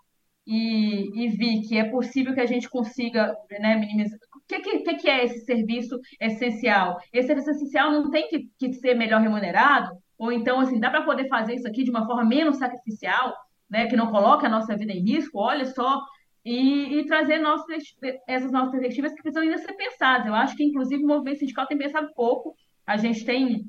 e, 0.46 1.24
e 1.24 1.28
vi 1.30 1.62
que 1.62 1.78
é 1.78 1.84
possível 1.90 2.34
que 2.34 2.40
a 2.40 2.46
gente 2.46 2.68
consiga, 2.68 3.34
né, 3.58 3.76
minimizar. 3.76 4.18
O 4.36 4.40
que, 4.46 4.60
que, 4.60 4.78
que 4.80 4.94
que 4.96 5.08
é 5.08 5.24
esse 5.24 5.44
serviço 5.44 5.98
essencial? 6.20 6.98
Esse 7.12 7.28
serviço 7.28 7.50
essencial 7.50 7.90
não 7.90 8.10
tem 8.10 8.28
que, 8.28 8.48
que 8.58 8.72
ser 8.74 8.94
melhor 8.94 9.20
remunerado? 9.20 9.96
Ou 10.18 10.32
então, 10.32 10.60
assim, 10.60 10.78
dá 10.80 10.90
para 10.90 11.02
poder 11.04 11.28
fazer 11.28 11.54
isso 11.54 11.66
aqui 11.68 11.84
de 11.84 11.90
uma 11.90 12.06
forma 12.06 12.24
menos 12.24 12.56
sacrificial, 12.58 13.34
né, 13.68 13.86
que 13.86 13.96
não 13.96 14.10
coloque 14.10 14.46
a 14.46 14.48
nossa 14.48 14.76
vida 14.76 14.92
em 14.92 15.00
risco? 15.00 15.38
Olha 15.38 15.64
só, 15.66 16.00
e, 16.44 16.98
e 16.98 17.06
trazer 17.06 17.38
nossas, 17.38 17.82
essas 18.28 18.52
novas 18.52 18.70
perspectivas 18.70 19.12
que 19.14 19.22
precisam 19.22 19.42
ainda 19.42 19.58
ser 19.58 19.72
pensadas. 19.74 20.26
Eu 20.26 20.34
acho 20.34 20.56
que, 20.56 20.64
inclusive, 20.64 21.02
o 21.02 21.06
movimento 21.06 21.38
sindical 21.38 21.66
tem 21.66 21.78
pensado 21.78 22.12
pouco. 22.14 22.54
A 22.86 22.96
gente 22.96 23.24
tem, 23.24 23.64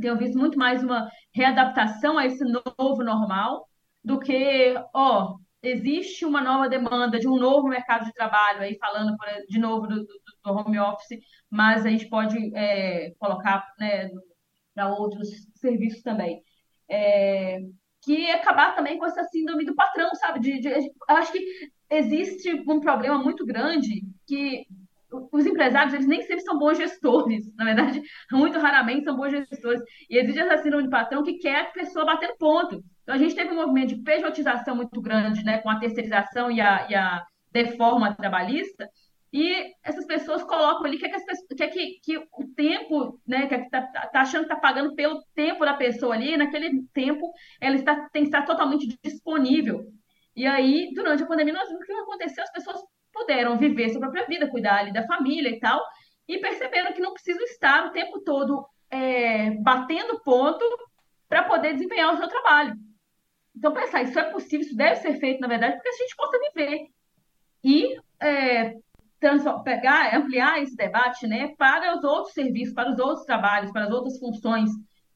tem 0.00 0.16
visto 0.16 0.38
muito 0.38 0.58
mais 0.58 0.82
uma 0.82 1.08
readaptação 1.34 2.18
a 2.18 2.26
esse 2.26 2.44
novo 2.44 3.02
normal 3.04 3.66
do 4.02 4.18
que, 4.18 4.74
ó, 4.94 5.36
existe 5.62 6.24
uma 6.24 6.40
nova 6.40 6.68
demanda 6.68 7.18
de 7.18 7.28
um 7.28 7.36
novo 7.36 7.68
mercado 7.68 8.04
de 8.04 8.12
trabalho, 8.12 8.60
aí 8.62 8.76
falando 8.78 9.16
de 9.48 9.58
novo 9.58 9.86
do, 9.86 9.96
do- 10.04 10.06
do 10.44 10.52
home 10.52 10.78
office, 10.78 11.18
mas 11.50 11.84
a 11.84 11.90
gente 11.90 12.08
pode 12.08 12.36
é, 12.56 13.12
colocar 13.18 13.66
né, 13.78 14.08
para 14.76 14.94
outros 14.94 15.30
serviços 15.56 16.02
também. 16.04 16.44
É, 16.88 17.60
que 18.04 18.30
acabar 18.30 18.76
também 18.76 18.98
com 18.98 19.06
essa 19.06 19.24
síndrome 19.24 19.64
do 19.66 19.74
patrão, 19.74 20.14
sabe? 20.16 20.40
De, 20.40 20.60
de- 20.60 20.92
acho 21.08 21.32
que 21.32 21.40
existe 21.90 22.52
um 22.68 22.80
problema 22.80 23.18
muito 23.18 23.44
grande 23.46 24.02
que 24.28 24.66
os 25.32 25.46
empresários, 25.46 25.94
eles 25.94 26.06
nem 26.06 26.20
sempre 26.22 26.42
são 26.42 26.58
bons 26.58 26.76
gestores, 26.76 27.44
na 27.56 27.64
verdade, 27.64 28.02
muito 28.30 28.58
raramente 28.58 29.04
são 29.04 29.16
bons 29.16 29.30
gestores. 29.30 29.80
E 30.10 30.18
existe 30.18 30.40
essa 30.40 30.62
síndrome 30.62 30.84
de 30.84 30.90
patrão 30.90 31.22
que 31.22 31.38
quer 31.38 31.60
a 31.62 31.64
pessoa 31.72 32.04
batendo 32.04 32.36
ponto. 32.38 32.82
Então, 33.02 33.14
a 33.14 33.18
gente 33.18 33.34
teve 33.34 33.52
um 33.52 33.56
movimento 33.56 33.94
de 33.96 34.02
pejotização 34.02 34.76
muito 34.76 35.00
grande, 35.00 35.44
né, 35.44 35.58
com 35.58 35.70
a 35.70 35.78
terceirização 35.78 36.50
e 36.50 36.60
a, 36.60 36.86
e 36.90 36.94
a 36.94 37.24
deforma 37.52 38.14
trabalhista, 38.14 38.88
e 39.32 39.74
essas 39.82 40.06
pessoas 40.06 40.42
colocam 40.44 40.84
ali 40.84 40.98
que, 40.98 41.06
é 41.06 41.08
que, 41.08 41.24
pessoas, 41.24 41.46
que, 41.56 41.62
é 41.62 41.68
que, 41.68 42.00
que 42.02 42.18
o 42.18 42.54
tempo, 42.54 43.20
né, 43.26 43.46
que 43.46 43.54
está 43.54 43.82
tá 43.82 44.20
achando 44.20 44.46
que 44.46 44.52
está 44.52 44.56
pagando 44.56 44.94
pelo 44.94 45.22
tempo 45.34 45.64
da 45.64 45.74
pessoa 45.74 46.14
ali, 46.14 46.36
naquele 46.36 46.84
tempo 46.94 47.32
ela 47.60 47.74
está, 47.74 48.08
tem 48.10 48.22
que 48.22 48.28
estar 48.28 48.44
totalmente 48.44 48.98
disponível. 49.02 49.84
E 50.34 50.46
aí, 50.46 50.92
durante 50.94 51.22
a 51.22 51.26
pandemia, 51.26 51.54
nós 51.54 51.68
vimos 51.68 51.82
o 51.82 51.86
que 51.86 51.92
aconteceu, 51.92 52.44
as 52.44 52.52
pessoas 52.52 52.80
puderam 53.12 53.58
viver 53.58 53.88
sua 53.88 54.00
própria 54.00 54.26
vida, 54.26 54.50
cuidar 54.50 54.78
ali 54.78 54.92
da 54.92 55.06
família 55.06 55.48
e 55.48 55.58
tal, 55.58 55.82
e 56.28 56.38
perceberam 56.38 56.92
que 56.92 57.00
não 57.00 57.12
precisam 57.12 57.42
estar 57.44 57.86
o 57.86 57.92
tempo 57.92 58.20
todo 58.20 58.66
é, 58.90 59.50
batendo 59.62 60.20
ponto 60.22 60.64
para 61.28 61.44
poder 61.44 61.72
desempenhar 61.72 62.14
o 62.14 62.18
seu 62.18 62.28
trabalho. 62.28 62.74
Então, 63.56 63.72
pensar, 63.72 64.02
isso 64.02 64.18
é 64.18 64.24
possível, 64.30 64.66
isso 64.66 64.76
deve 64.76 64.96
ser 64.96 65.18
feito, 65.18 65.40
na 65.40 65.48
verdade, 65.48 65.74
porque 65.76 65.88
a 65.88 65.92
gente 65.92 66.14
possa 66.14 66.38
viver. 66.38 66.86
E 67.64 67.96
é, 68.20 68.74
pegar, 69.64 70.14
ampliar 70.16 70.62
esse 70.62 70.76
debate 70.76 71.26
né, 71.26 71.54
para 71.56 71.96
os 71.96 72.04
outros 72.04 72.32
serviços, 72.32 72.74
para 72.74 72.92
os 72.92 72.98
outros 72.98 73.24
trabalhos, 73.24 73.72
para 73.72 73.84
as 73.84 73.90
outras 73.90 74.18
funções. 74.18 74.70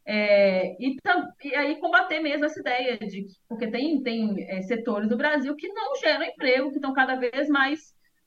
É, 0.06 0.74
e, 0.80 0.96
e, 1.44 1.54
aí 1.54 1.78
combater 1.78 2.20
mesmo 2.20 2.44
essa 2.44 2.58
ideia 2.58 2.98
de 2.98 3.26
porque 3.48 3.70
tem, 3.70 4.02
tem 4.02 4.44
é, 4.48 4.62
setores 4.62 5.08
do 5.08 5.16
Brasil 5.16 5.54
que 5.54 5.68
não 5.68 5.94
geram 5.96 6.24
emprego, 6.24 6.70
que 6.70 6.76
estão 6.76 6.92
cada 6.92 7.16
vez 7.16 7.48
mais 7.48 7.78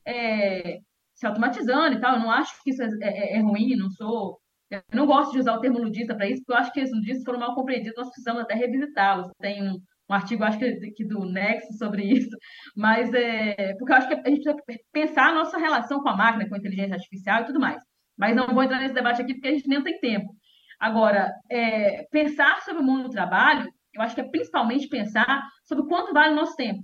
é, 0.05 0.79
se 1.13 1.25
automatizando 1.25 1.95
e 1.95 1.99
tal. 1.99 2.15
Eu 2.15 2.21
não 2.21 2.31
acho 2.31 2.61
que 2.63 2.69
isso 2.69 2.81
é, 2.81 2.87
é, 3.01 3.37
é 3.37 3.39
ruim, 3.41 3.75
não 3.75 3.89
sou. 3.89 4.39
Eu 4.69 4.81
não 4.93 5.05
gosto 5.05 5.33
de 5.33 5.39
usar 5.39 5.55
o 5.55 5.59
termo 5.59 5.79
ludista 5.79 6.15
para 6.15 6.27
isso, 6.27 6.41
porque 6.43 6.53
eu 6.53 6.57
acho 6.57 6.73
que 6.73 6.81
os 6.81 6.91
ludistas 6.91 7.23
foram 7.23 7.39
mal 7.39 7.53
compreendidos, 7.53 7.97
nós 7.97 8.07
precisamos 8.07 8.41
até 8.41 8.55
revisitá-los. 8.55 9.31
Tem 9.39 9.61
um, 9.61 9.79
um 10.13 10.15
artigo, 10.15 10.43
acho 10.43 10.59
que, 10.59 10.91
que 10.91 11.05
do 11.05 11.25
Nexo 11.25 11.73
sobre 11.73 12.03
isso, 12.03 12.35
mas 12.75 13.13
é, 13.13 13.73
porque 13.75 13.91
eu 13.91 13.97
acho 13.97 14.07
que 14.07 14.13
a 14.13 14.29
gente 14.29 14.43
precisa 14.43 14.85
pensar 14.91 15.29
a 15.29 15.33
nossa 15.33 15.57
relação 15.57 16.01
com 16.01 16.09
a 16.09 16.15
máquina, 16.15 16.47
com 16.47 16.55
a 16.55 16.57
inteligência 16.57 16.95
artificial 16.95 17.41
e 17.41 17.45
tudo 17.45 17.59
mais. 17.59 17.81
Mas 18.17 18.35
não 18.35 18.47
vou 18.47 18.63
entrar 18.63 18.79
nesse 18.79 18.93
debate 18.93 19.21
aqui 19.21 19.33
porque 19.33 19.47
a 19.47 19.53
gente 19.53 19.67
nem 19.67 19.83
tem 19.83 19.99
tempo. 19.99 20.33
Agora, 20.79 21.31
é, 21.49 22.03
pensar 22.11 22.61
sobre 22.61 22.81
o 22.81 22.85
mundo 22.85 23.03
do 23.03 23.09
trabalho, 23.09 23.71
eu 23.93 24.01
acho 24.01 24.15
que 24.15 24.21
é 24.21 24.29
principalmente 24.29 24.87
pensar 24.87 25.43
sobre 25.63 25.87
quanto 25.87 26.13
vale 26.13 26.33
o 26.33 26.35
nosso 26.35 26.55
tempo, 26.55 26.83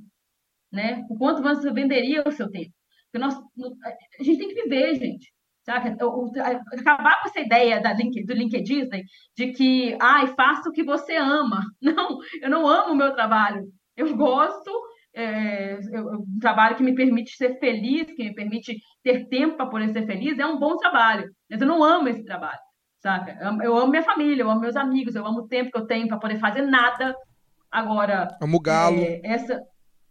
né? 0.71 1.05
O 1.09 1.17
quanto 1.17 1.41
você 1.41 1.71
venderia 1.71 2.23
o 2.25 2.31
seu 2.31 2.49
tempo. 2.49 2.71
Porque 3.11 3.23
nós, 3.23 3.35
a 4.19 4.23
gente 4.23 4.37
tem 4.37 4.47
que 4.47 4.63
viver, 4.63 4.95
gente. 4.95 5.31
Sabe? 5.65 5.95
Acabar 6.79 7.21
com 7.21 7.29
essa 7.29 7.39
ideia 7.39 7.81
da 7.81 7.93
link, 7.93 8.23
do 8.25 8.33
LinkedIn 8.33 8.89
de 9.35 9.51
que, 9.51 9.97
ai, 10.01 10.27
faça 10.27 10.69
o 10.69 10.71
que 10.71 10.83
você 10.83 11.15
ama. 11.15 11.61
Não, 11.81 12.17
eu 12.41 12.49
não 12.49 12.67
amo 12.67 12.93
o 12.93 12.95
meu 12.95 13.13
trabalho. 13.13 13.67
Eu 13.95 14.15
gosto, 14.15 14.71
é, 15.13 15.77
eu, 15.91 16.07
um 16.13 16.39
trabalho 16.39 16.75
que 16.75 16.83
me 16.83 16.95
permite 16.95 17.35
ser 17.35 17.59
feliz, 17.59 18.05
que 18.15 18.23
me 18.23 18.33
permite 18.33 18.79
ter 19.03 19.27
tempo 19.27 19.57
para 19.57 19.65
poder 19.65 19.91
ser 19.91 20.05
feliz, 20.05 20.39
é 20.39 20.45
um 20.45 20.59
bom 20.59 20.77
trabalho. 20.77 21.29
Mas 21.49 21.61
eu 21.61 21.67
não 21.67 21.83
amo 21.83 22.07
esse 22.07 22.23
trabalho, 22.23 22.59
saca? 22.99 23.37
Eu 23.61 23.77
amo 23.77 23.91
minha 23.91 24.03
família, 24.03 24.43
eu 24.43 24.49
amo 24.49 24.61
meus 24.61 24.75
amigos, 24.75 25.15
eu 25.15 25.25
amo 25.25 25.39
o 25.39 25.47
tempo 25.47 25.71
que 25.71 25.77
eu 25.77 25.85
tenho 25.85 26.07
para 26.07 26.19
poder 26.19 26.39
fazer 26.39 26.61
nada. 26.61 27.15
Agora. 27.69 28.29
Amo 28.41 28.59
galo. 28.59 28.99
É, 28.99 29.21
essa, 29.23 29.61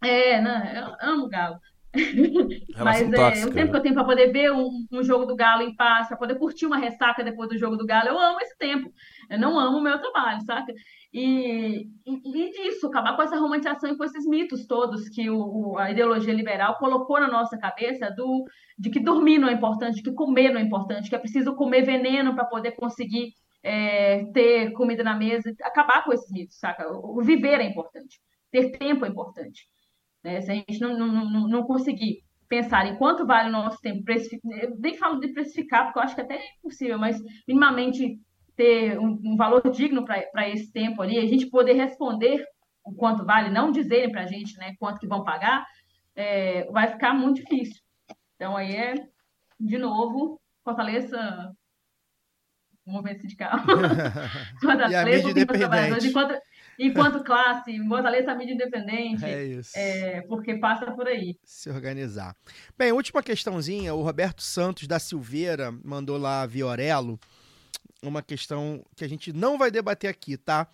é, 0.02 0.40
né? 0.40 0.74
Eu 0.76 1.10
amo 1.10 1.28
galo. 1.28 1.58
Mas 2.78 3.02
é, 3.02 3.46
o 3.46 3.50
tempo 3.50 3.52
que 3.52 3.64
né? 3.64 3.78
eu 3.78 3.82
tenho 3.82 3.94
para 3.94 4.04
poder 4.04 4.32
ver 4.32 4.52
um, 4.52 4.86
um, 4.92 5.02
jogo 5.02 5.26
do 5.26 5.36
Galo 5.36 5.62
em 5.62 5.74
paz, 5.74 6.08
para 6.08 6.16
poder 6.16 6.38
curtir 6.38 6.66
uma 6.66 6.76
ressaca 6.76 7.24
depois 7.24 7.48
do 7.48 7.58
jogo 7.58 7.76
do 7.76 7.86
Galo, 7.86 8.08
eu 8.08 8.18
amo 8.18 8.40
esse 8.40 8.56
tempo. 8.56 8.92
Eu 9.28 9.38
não 9.38 9.58
amo 9.58 9.78
o 9.78 9.82
meu 9.82 9.98
trabalho, 10.00 10.40
saca? 10.42 10.72
E, 11.12 11.88
e, 12.06 12.12
e 12.24 12.50
disso, 12.50 12.86
acabar 12.86 13.16
com 13.16 13.22
essa 13.22 13.38
romantização 13.38 13.90
e 13.90 13.96
com 13.96 14.04
esses 14.04 14.26
mitos 14.26 14.66
todos 14.66 15.08
que 15.08 15.28
o, 15.30 15.76
a 15.78 15.90
ideologia 15.90 16.34
liberal 16.34 16.76
colocou 16.78 17.18
na 17.18 17.28
nossa 17.28 17.56
cabeça 17.56 18.10
do, 18.10 18.44
de 18.78 18.90
que 18.90 19.00
dormir 19.00 19.38
não 19.38 19.48
é 19.48 19.52
importante, 19.52 19.96
de 19.96 20.02
que 20.02 20.12
comer 20.12 20.52
não 20.52 20.60
é 20.60 20.62
importante, 20.62 21.08
que 21.08 21.16
é 21.16 21.18
preciso 21.18 21.54
comer 21.54 21.82
veneno 21.82 22.34
para 22.34 22.44
poder 22.44 22.72
conseguir 22.72 23.32
é, 23.62 24.24
ter 24.32 24.72
comida 24.72 25.02
na 25.02 25.16
mesa. 25.16 25.50
Acabar 25.62 26.04
com 26.04 26.12
esses 26.12 26.30
mitos, 26.30 26.58
saca? 26.58 26.90
O, 26.92 27.18
o 27.18 27.22
viver 27.22 27.60
é 27.60 27.64
importante, 27.64 28.20
ter 28.50 28.70
tempo 28.78 29.04
é 29.04 29.08
importante. 29.08 29.66
Né? 30.22 30.40
Se 30.40 30.50
a 30.50 30.54
gente 30.54 30.80
não, 30.80 30.96
não, 30.96 31.30
não, 31.30 31.48
não 31.48 31.62
conseguir 31.64 32.22
pensar 32.48 32.86
em 32.86 32.96
quanto 32.96 33.26
vale 33.26 33.50
o 33.50 33.52
nosso 33.52 33.78
tempo, 33.80 34.02
eu 34.10 34.76
nem 34.78 34.96
falo 34.96 35.20
de 35.20 35.28
precificar, 35.28 35.84
porque 35.84 35.98
eu 35.98 36.02
acho 36.02 36.14
que 36.14 36.20
até 36.22 36.36
é 36.36 36.54
impossível, 36.58 36.98
mas 36.98 37.20
minimamente 37.46 38.18
ter 38.56 38.98
um, 38.98 39.20
um 39.22 39.36
valor 39.36 39.62
digno 39.70 40.04
para 40.04 40.48
esse 40.48 40.72
tempo 40.72 41.02
ali, 41.02 41.18
a 41.18 41.26
gente 41.26 41.46
poder 41.46 41.74
responder 41.74 42.44
o 42.84 42.92
quanto 42.92 43.24
vale, 43.24 43.50
não 43.50 43.70
dizerem 43.70 44.10
para 44.10 44.22
a 44.22 44.26
gente 44.26 44.56
né, 44.56 44.74
quanto 44.78 44.98
que 44.98 45.06
vão 45.06 45.22
pagar, 45.22 45.64
é, 46.16 46.64
vai 46.72 46.88
ficar 46.88 47.12
muito 47.12 47.36
difícil. 47.36 47.80
Então 48.34 48.56
aí 48.56 48.74
é, 48.74 48.94
de 49.60 49.78
novo, 49.78 50.40
fortaleça 50.64 51.52
o 52.86 52.90
movimento 52.92 53.20
sindical. 53.20 53.58
fortaleça 54.60 54.92
e 54.92 54.96
a 54.96 55.04
mídia 55.04 55.30
independente. 55.30 56.08
Enquanto, 56.08 56.34
enquanto 56.78 57.22
classe, 57.24 57.76
fortaleça 57.86 58.32
a 58.32 58.34
mídia 58.34 58.54
independente. 58.54 59.24
É 59.24 59.44
isso. 59.44 59.72
É, 59.74 60.22
porque 60.22 60.54
passa 60.58 60.90
por 60.92 61.06
aí. 61.06 61.36
Se 61.44 61.68
organizar. 61.70 62.36
Bem, 62.76 62.92
última 62.92 63.22
questãozinha. 63.22 63.94
O 63.94 64.02
Roberto 64.02 64.42
Santos 64.42 64.86
da 64.86 64.98
Silveira 64.98 65.72
mandou 65.84 66.16
lá 66.16 66.46
Viorelo 66.46 67.18
uma 68.02 68.22
questão 68.22 68.84
que 68.96 69.04
a 69.04 69.08
gente 69.08 69.32
não 69.32 69.58
vai 69.58 69.70
debater 69.70 70.08
aqui, 70.08 70.36
tá? 70.36 70.68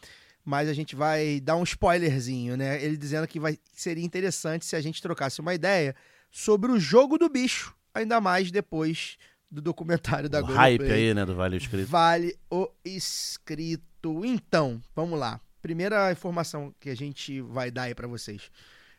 Mas 0.44 0.68
a 0.68 0.74
gente 0.74 0.94
vai 0.94 1.40
dar 1.40 1.56
um 1.56 1.62
spoilerzinho, 1.62 2.56
né? 2.56 2.82
Ele 2.84 2.98
dizendo 2.98 3.26
que 3.26 3.40
vai, 3.40 3.58
seria 3.72 4.04
interessante 4.04 4.66
se 4.66 4.76
a 4.76 4.80
gente 4.80 5.00
trocasse 5.00 5.40
uma 5.40 5.54
ideia 5.54 5.96
sobre 6.30 6.70
o 6.70 6.78
jogo 6.78 7.16
do 7.16 7.30
bicho, 7.30 7.74
ainda 7.94 8.20
mais 8.20 8.50
depois 8.50 9.16
do 9.50 9.62
documentário 9.62 10.28
da 10.28 10.40
o 10.40 10.42
Globo. 10.42 10.58
hype 10.58 10.82
aí, 10.82 11.14
né, 11.14 11.24
do 11.24 11.34
Vale 11.34 11.54
o 11.54 11.58
Escrito. 11.58 11.86
Vale 11.88 12.36
o 12.50 12.68
Escrito. 12.84 14.22
Então, 14.24 14.82
vamos 14.94 15.18
lá. 15.18 15.40
Primeira 15.64 16.12
informação 16.12 16.74
que 16.78 16.90
a 16.90 16.94
gente 16.94 17.40
vai 17.40 17.70
dar 17.70 17.84
aí 17.84 17.94
para 17.94 18.06
vocês. 18.06 18.50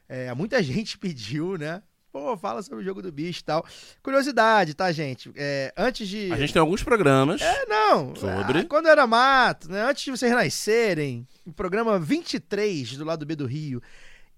É, 0.10 0.34
muita 0.34 0.62
gente 0.66 0.98
pediu, 0.98 1.60
né? 1.60 1.84
Pô, 2.12 2.36
fala 2.36 2.64
sobre 2.64 2.82
o 2.82 2.84
jogo 2.84 3.04
do 3.04 3.12
bicho 3.12 3.42
e 3.42 3.44
tal. 3.44 3.64
Curiosidade, 4.02 4.74
tá, 4.74 4.92
gente? 4.92 5.32
É, 5.36 5.72
antes 5.78 6.08
de. 6.08 6.32
A 6.34 6.38
gente 6.38 6.54
tem 6.54 6.60
alguns 6.60 6.82
programas. 6.82 7.40
É, 7.40 7.68
não. 7.68 8.16
Sobre. 8.16 8.62
Ah, 8.62 8.66
quando 8.66 8.88
era 8.88 9.06
mato, 9.06 9.70
né? 9.70 9.84
Antes 9.84 10.06
de 10.06 10.10
vocês 10.10 10.32
nascerem, 10.32 11.28
o 11.46 11.54
programa 11.54 12.00
23 12.00 12.98
do 12.98 13.06
lado 13.06 13.28
B 13.28 13.36
do 13.36 13.46
Rio, 13.46 13.80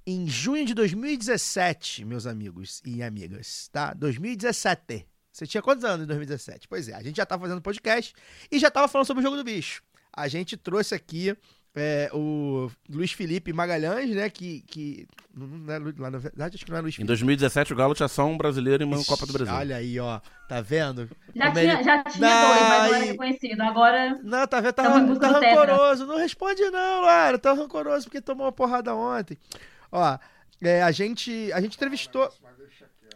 em 0.06 0.28
junho 0.28 0.66
de 0.66 0.74
2017, 0.74 2.04
meus 2.04 2.28
amigos 2.28 2.82
e 2.86 3.02
amigas, 3.02 3.70
tá? 3.72 3.94
2017. 3.94 5.08
Você 5.32 5.48
tinha 5.48 5.62
quantos 5.62 5.86
anos 5.86 6.04
em 6.04 6.08
2017? 6.08 6.68
Pois 6.68 6.90
é, 6.90 6.94
a 6.94 7.02
gente 7.02 7.16
já 7.16 7.26
tá 7.26 7.40
fazendo 7.40 7.62
podcast 7.62 8.14
e 8.52 8.60
já 8.60 8.70
tava 8.70 8.90
falando 8.90 9.08
sobre 9.08 9.22
o 9.22 9.24
jogo 9.24 9.38
do 9.38 9.45
bicho. 9.45 9.82
A 10.12 10.28
gente 10.28 10.58
trouxe 10.58 10.94
aqui 10.94 11.34
é, 11.78 12.10
o 12.14 12.70
Luiz 12.90 13.12
Felipe 13.12 13.54
Magalhães, 13.54 14.10
né? 14.16 14.30
Que. 14.30 14.62
que 14.68 15.08
não 15.34 15.72
é, 15.74 15.80
lá, 15.99 16.10
na 16.10 16.18
verdade, 16.18 16.56
acho 16.56 16.66
que 16.66 16.72
não 16.72 16.78
é 16.78 16.82
Luiz 16.82 16.95
Em 16.95 16.98
Felipe. 16.98 17.08
2017, 17.10 17.72
o 17.74 17.76
Galo 17.76 17.94
tinha 17.94 18.08
só 18.08 18.26
um 18.26 18.36
brasileiro 18.38 18.84
em 18.84 18.88
uma 18.88 18.98
Ixi, 18.98 19.08
Copa 19.08 19.26
do 19.28 19.34
Brasil. 19.34 19.54
Olha 19.54 19.76
aí, 19.78 19.99
ó. 19.99 20.20
Tá 20.49 20.60
vendo? 20.62 21.08
Já 21.36 21.45
Como 21.48 21.60
tinha, 21.60 21.74
ele- 21.74 21.84
já 21.84 22.04
tinha 22.04 22.28
Não, 22.28 22.48
dois, 22.48 22.62
mas 22.62 22.70
não 22.90 22.95
era 22.95 23.06
e- 23.06 23.08
reconhecido. 23.10 23.62
Agora. 23.62 24.20
Não, 24.24 24.48
tá 24.48 24.60
vendo? 24.62 24.74
Tá, 24.74 24.84
em 24.99 25.20
tá 25.20 25.28
rancoroso. 25.30 26.06
Não 26.08 26.18
responde, 26.18 26.62
não, 26.72 27.02
Lara. 27.02 27.38
Tá 27.38 27.54
rancoroso 27.54 28.06
porque 28.06 28.20
tomou 28.22 28.45
uma 28.48 28.52
porrada 28.52 28.95
ontem. 28.95 29.38
Ó, 29.91 30.18
é, 30.62 30.82
a 30.82 30.91
gente. 30.91 31.52
A 31.54 31.62
gente 31.62 31.76
entrevistou. 31.76 32.28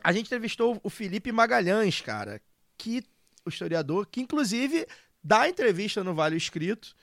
A 0.03 0.11
gente 0.13 0.27
entrevistou 0.27 0.79
o 0.83 0.89
Felipe 0.89 1.31
Magalhães, 1.31 1.99
cara. 2.01 2.39
Que. 2.77 3.03
O 3.43 3.49
historiador, 3.49 4.05
que 4.05 4.21
inclusive 4.21 4.85
dá 5.23 5.49
entrevista 5.49 6.03
no 6.03 6.13
Vale 6.13 6.37
Escrito. 6.37 6.93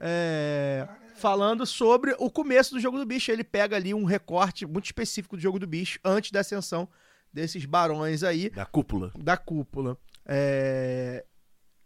É, 0.00 0.88
falando 1.16 1.66
sobre 1.66 2.14
o 2.18 2.30
começo 2.30 2.74
do 2.74 2.80
jogo 2.80 2.98
do 2.98 3.04
bicho. 3.06 3.30
Ele 3.30 3.44
pega 3.44 3.76
ali 3.76 3.92
um 3.94 4.04
recorte 4.04 4.66
muito 4.66 4.86
específico 4.86 5.36
do 5.36 5.42
jogo 5.42 5.58
do 5.58 5.66
bicho 5.66 5.98
antes 6.04 6.30
da 6.30 6.40
ascensão 6.40 6.88
desses 7.32 7.64
barões 7.64 8.22
aí 8.24 8.50
Da 8.50 8.64
cúpula. 8.66 9.12
da 9.18 9.36
cúpula. 9.36 9.96
É, 10.26 11.24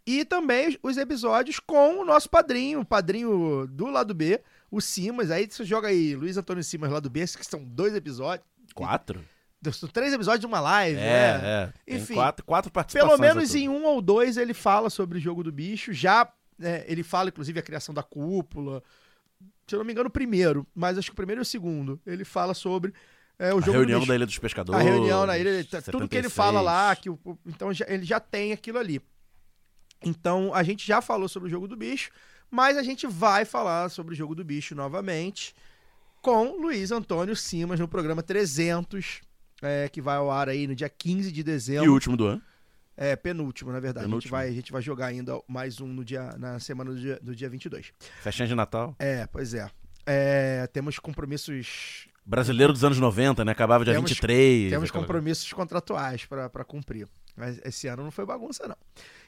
E 0.07 0.23
também 0.23 0.77
os 0.81 0.97
episódios 0.97 1.59
com 1.59 1.99
o 1.99 2.05
nosso 2.05 2.29
padrinho, 2.29 2.79
o 2.81 2.85
padrinho 2.85 3.67
do 3.67 3.87
lado 3.87 4.13
B, 4.13 4.39
o 4.71 4.79
Simas. 4.79 5.29
Aí 5.31 5.47
você 5.49 5.63
joga 5.65 5.87
aí 5.89 6.15
Luiz 6.15 6.37
Antônio 6.37 6.63
Simas 6.63 6.91
lado 6.91 7.09
B, 7.09 7.21
que 7.25 7.45
são 7.45 7.63
dois 7.63 7.93
episódios. 7.95 8.47
Quatro? 8.73 9.23
São 9.73 9.89
três 9.89 10.13
episódios 10.13 10.41
de 10.41 10.45
uma 10.45 10.59
live, 10.59 10.99
É, 10.99 11.01
né? 11.01 11.73
é. 11.87 11.95
Enfim, 11.95 12.13
quatro, 12.13 12.45
quatro 12.45 12.71
participações. 12.71 13.19
Pelo 13.19 13.19
menos 13.35 13.55
em 13.55 13.67
um 13.67 13.83
ou 13.85 13.99
dois 13.99 14.37
ele 14.37 14.53
fala 14.53 14.91
sobre 14.91 15.17
o 15.17 15.21
jogo 15.21 15.43
do 15.43 15.51
bicho. 15.51 15.91
Já 15.91 16.31
é, 16.61 16.85
ele 16.87 17.03
fala, 17.03 17.29
inclusive, 17.29 17.59
a 17.59 17.63
criação 17.63 17.93
da 17.93 18.03
cúpula. 18.03 18.81
Se 19.67 19.75
eu 19.75 19.79
não 19.79 19.85
me 19.85 19.91
engano, 19.91 20.07
o 20.07 20.11
primeiro, 20.11 20.65
mas 20.73 20.97
acho 20.97 21.09
que 21.09 21.13
o 21.13 21.15
primeiro 21.15 21.41
e 21.41 21.43
o 21.43 21.45
segundo. 21.45 21.99
Ele 22.05 22.23
fala 22.25 22.53
sobre 22.53 22.93
É, 23.37 23.53
o 23.53 23.57
A 23.57 23.59
jogo 23.59 23.65
do 23.65 23.71
reunião 23.79 24.05
da 24.07 24.15
Ilha 24.15 24.25
dos 24.25 24.39
Pescadores. 24.39 24.79
A 24.79 24.83
reunião 24.83 25.25
na 25.25 25.37
ilha, 25.37 25.49
ele- 25.49 25.63
tá- 25.65 25.81
tudo 25.81 26.07
que 26.07 26.15
ele 26.15 26.29
76. 26.29 26.33
fala 26.33 26.61
lá, 26.61 26.95
que 26.95 27.09
o, 27.09 27.19
então 27.45 27.73
já- 27.73 27.85
ele 27.89 28.05
já 28.05 28.17
tem 28.17 28.53
aquilo 28.53 28.77
ali. 28.79 29.01
Então 30.03 30.53
a 30.53 30.63
gente 30.63 30.85
já 30.87 31.01
falou 31.01 31.27
sobre 31.27 31.47
o 31.47 31.51
jogo 31.51 31.67
do 31.67 31.75
bicho, 31.75 32.11
mas 32.49 32.77
a 32.77 32.83
gente 32.83 33.05
vai 33.07 33.43
falar 33.43 33.89
sobre 33.89 34.13
o 34.13 34.15
jogo 34.15 34.35
do 34.35 34.43
bicho 34.43 34.73
novamente 34.75 35.53
com 36.21 36.55
Luiz 36.61 36.91
Antônio 36.91 37.35
Simas 37.35 37.79
no 37.79 37.87
programa 37.87 38.23
300, 38.23 39.21
é, 39.61 39.89
que 39.89 40.01
vai 40.01 40.15
ao 40.17 40.31
ar 40.31 40.47
aí 40.49 40.65
no 40.67 40.75
dia 40.75 40.87
15 40.89 41.31
de 41.31 41.41
E 41.41 41.43
dezembro. 41.43 41.89
o 41.91 41.93
último 41.93 42.15
do 42.15 42.25
ano. 42.25 42.41
É, 42.97 43.15
penúltimo, 43.15 43.71
na 43.71 43.79
verdade. 43.79 44.05
A 44.05 44.07
gente, 44.07 44.09
Penúltimo. 44.11 44.31
vai, 44.31 44.47
a 44.47 44.51
gente 44.51 44.71
vai 44.71 44.81
jogar 44.81 45.07
ainda 45.07 45.41
mais 45.47 45.81
um 45.81 45.87
no 45.87 46.03
dia, 46.05 46.33
na 46.37 46.59
semana 46.59 46.91
do 46.91 46.99
dia, 46.99 47.19
do 47.21 47.35
dia 47.35 47.49
22. 47.49 47.93
Festinha 48.21 48.47
de 48.47 48.55
Natal. 48.55 48.95
É, 48.99 49.27
pois 49.27 49.53
é. 49.53 49.69
É, 50.05 50.67
temos 50.67 50.99
compromissos 50.99 52.07
Brasileiro 52.25 52.73
dos 52.73 52.83
anos 52.83 52.97
90, 52.99 53.45
né? 53.45 53.51
Acabava 53.51 53.83
dia 53.83 53.93
Temos- 53.93 54.09
23. 54.09 54.71
Temos 54.71 54.89
compromissos 54.89 55.51
contratuais 55.53 56.25
para 56.25 56.63
cumprir. 56.63 57.07
Mas 57.37 57.59
esse 57.63 57.87
ano 57.87 58.03
não 58.03 58.11
foi 58.11 58.25
bagunça, 58.25 58.67
não. 58.67 58.77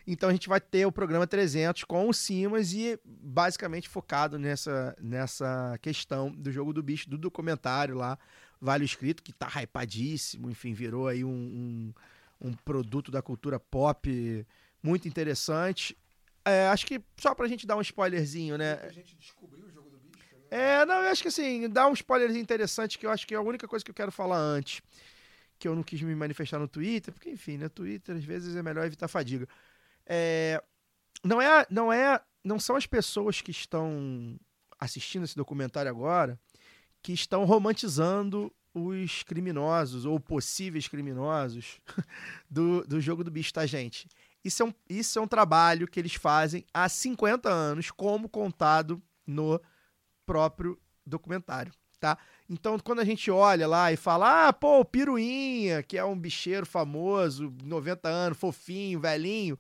Então 0.08 0.30
a 0.30 0.32
gente 0.32 0.48
vai 0.48 0.60
ter 0.62 0.86
o 0.86 0.92
programa 0.92 1.28
300 1.28 1.84
com 1.84 2.10
o 2.10 2.14
Simas 2.14 2.74
e 2.74 2.98
basicamente 3.06 3.88
focado 3.90 4.40
nessa, 4.40 4.96
nessa 5.00 5.78
questão 5.82 6.32
do 6.32 6.52
jogo 6.52 6.74
do 6.74 6.82
bicho, 6.82 7.10
do 7.10 7.18
documentário 7.18 7.96
lá, 7.96 8.18
Vale 8.60 8.84
o 8.84 8.86
Escrito, 8.86 9.22
que 9.22 9.32
tá 9.32 9.48
hypadíssimo, 9.62 10.50
enfim, 10.50 10.74
virou 10.74 11.08
aí 11.08 11.24
um, 11.24 11.30
um, 11.30 11.94
um 12.40 12.54
produto 12.54 13.12
da 13.12 13.22
cultura 13.22 13.60
pop 13.60 14.46
muito 14.82 15.08
interessante. 15.08 15.98
É, 16.46 16.68
acho 16.70 16.86
que 16.86 17.02
só 17.18 17.36
pra 17.36 17.48
gente 17.48 17.68
dar 17.68 17.76
um 17.76 17.82
spoilerzinho, 17.82 18.58
né? 18.58 18.80
A 18.84 18.92
gente 18.92 19.16
descobriu 19.16 19.66
o 19.66 19.70
jogo 19.70 19.90
do 19.90 19.98
bicho, 19.98 20.36
né? 20.36 20.46
É, 20.50 20.86
não, 20.86 20.96
eu 21.04 21.10
acho 21.10 21.22
que 21.22 21.28
assim, 21.28 21.70
dá 21.70 21.88
um 21.88 21.94
spoiler 21.94 22.36
interessante 22.36 22.98
que 22.98 23.06
eu 23.06 23.12
acho 23.12 23.28
que 23.28 23.34
é 23.34 23.38
a 23.38 23.42
única 23.42 23.68
coisa 23.68 23.84
que 23.84 23.92
eu 23.92 23.96
quero 23.96 24.12
falar 24.12 24.38
antes. 24.38 24.82
Que 25.60 25.68
eu 25.68 25.76
não 25.76 25.84
quis 25.84 26.02
me 26.02 26.16
manifestar 26.16 26.60
no 26.60 26.68
Twitter, 26.68 27.14
porque, 27.14 27.30
enfim, 27.30 27.58
né? 27.58 27.68
Twitter 27.68 28.16
às 28.16 28.24
vezes 28.24 28.56
é 28.56 28.64
melhor 28.64 28.86
evitar 28.86 29.08
fadiga. 29.08 29.48
É, 30.06 30.64
não 31.24 31.42
é, 31.42 31.66
não 31.70 31.92
é, 31.92 32.22
não 32.44 32.60
são 32.60 32.76
as 32.76 32.86
pessoas 32.86 33.42
que 33.42 33.52
estão 33.52 34.40
assistindo 34.80 35.26
esse 35.26 35.36
documentário 35.36 35.90
agora 35.90 36.40
que 37.02 37.14
estão 37.14 37.46
romantizando 37.46 38.54
os 38.86 39.24
criminosos 39.24 40.06
ou 40.06 40.20
possíveis 40.20 40.88
criminosos 40.88 41.80
do, 42.50 42.84
do 42.86 43.02
jogo 43.02 43.24
do 43.24 43.32
bicho, 43.32 43.54
tá, 43.54 43.66
gente? 43.66 44.08
Isso 44.44 44.64
é, 44.64 44.66
um, 44.66 44.74
isso 44.90 45.20
é 45.20 45.22
um 45.22 45.28
trabalho 45.28 45.88
que 45.88 46.00
eles 46.00 46.14
fazem 46.14 46.66
há 46.74 46.88
50 46.88 47.50
anos, 47.50 47.92
como 47.92 48.30
contado 48.30 49.02
no 49.26 49.60
próprio 50.26 50.80
documentário, 51.06 51.74
tá? 52.00 52.18
Então, 52.50 52.80
quando 52.80 53.00
a 53.00 53.06
gente 53.06 53.30
olha 53.30 53.68
lá 53.68 53.92
e 53.92 53.98
fala, 53.98 54.48
ah, 54.48 54.54
pô, 54.54 54.80
o 54.80 54.86
Piruinha, 54.86 55.84
que 55.84 55.98
é 55.98 56.06
um 56.06 56.18
bicheiro 56.18 56.66
famoso, 56.66 57.54
90 57.64 58.08
anos, 58.08 58.38
fofinho, 58.38 59.00
velhinho, 59.00 59.60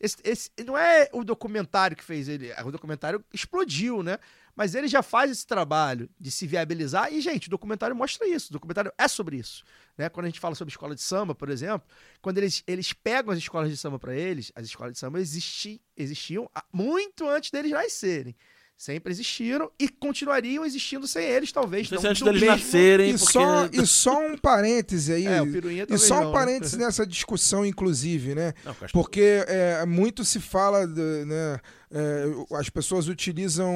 esse, 0.00 0.16
esse 0.24 0.50
não 0.66 0.76
é 0.76 1.08
o 1.12 1.24
documentário 1.24 1.96
que 1.96 2.04
fez 2.04 2.28
ele, 2.28 2.52
o 2.64 2.70
documentário 2.70 3.24
explodiu, 3.32 4.02
né? 4.02 4.18
Mas 4.54 4.74
ele 4.74 4.86
já 4.86 5.02
faz 5.02 5.30
esse 5.30 5.46
trabalho 5.46 6.10
de 6.20 6.30
se 6.30 6.46
viabilizar 6.46 7.12
e, 7.12 7.20
gente, 7.22 7.46
o 7.48 7.50
documentário 7.50 7.96
mostra 7.96 8.26
isso, 8.28 8.50
o 8.50 8.52
documentário 8.52 8.92
é 8.98 9.08
sobre 9.08 9.36
isso, 9.36 9.64
né? 9.96 10.08
Quando 10.10 10.26
a 10.26 10.28
gente 10.28 10.40
fala 10.40 10.54
sobre 10.54 10.70
escola 10.72 10.94
de 10.94 11.00
samba, 11.00 11.34
por 11.34 11.48
exemplo, 11.48 11.86
quando 12.20 12.36
eles, 12.38 12.62
eles 12.66 12.92
pegam 12.92 13.32
as 13.32 13.38
escolas 13.38 13.70
de 13.70 13.76
samba 13.76 13.98
para 13.98 14.14
eles, 14.14 14.52
as 14.54 14.66
escolas 14.66 14.92
de 14.92 14.98
samba 14.98 15.18
existi, 15.20 15.80
existiam 15.96 16.50
muito 16.72 17.26
antes 17.28 17.50
deles 17.50 17.70
nascerem. 17.70 18.36
Sempre 18.76 19.12
existiram 19.12 19.70
e 19.78 19.88
continuariam 19.88 20.64
existindo 20.64 21.06
sem 21.06 21.24
eles, 21.24 21.52
talvez. 21.52 21.88
Não 21.88 22.02
não 22.02 22.10
antes 22.10 22.20
do 22.20 22.24
deles 22.24 22.40
mesmo- 22.40 22.56
nascerem, 22.56 23.10
E, 23.10 23.18
porque... 23.18 23.32
só, 23.32 23.66
e 23.72 23.86
só 23.86 24.26
um 24.26 24.36
parêntese 24.36 25.12
aí. 25.12 25.26
É, 25.26 25.40
o 25.40 25.52
Piruinha 25.52 25.86
e 25.88 25.98
só 25.98 26.16
não, 26.16 26.22
um 26.22 26.26
né? 26.26 26.32
parêntese 26.32 26.76
nessa 26.78 27.06
discussão, 27.06 27.64
inclusive, 27.64 28.34
né? 28.34 28.52
Não, 28.64 28.74
Porque 28.92 29.44
é, 29.46 29.86
muito 29.86 30.24
se 30.24 30.40
fala, 30.40 30.84
de, 30.84 31.24
né, 31.26 31.60
é, 31.92 32.56
as 32.56 32.70
pessoas 32.70 33.06
utilizam 33.06 33.70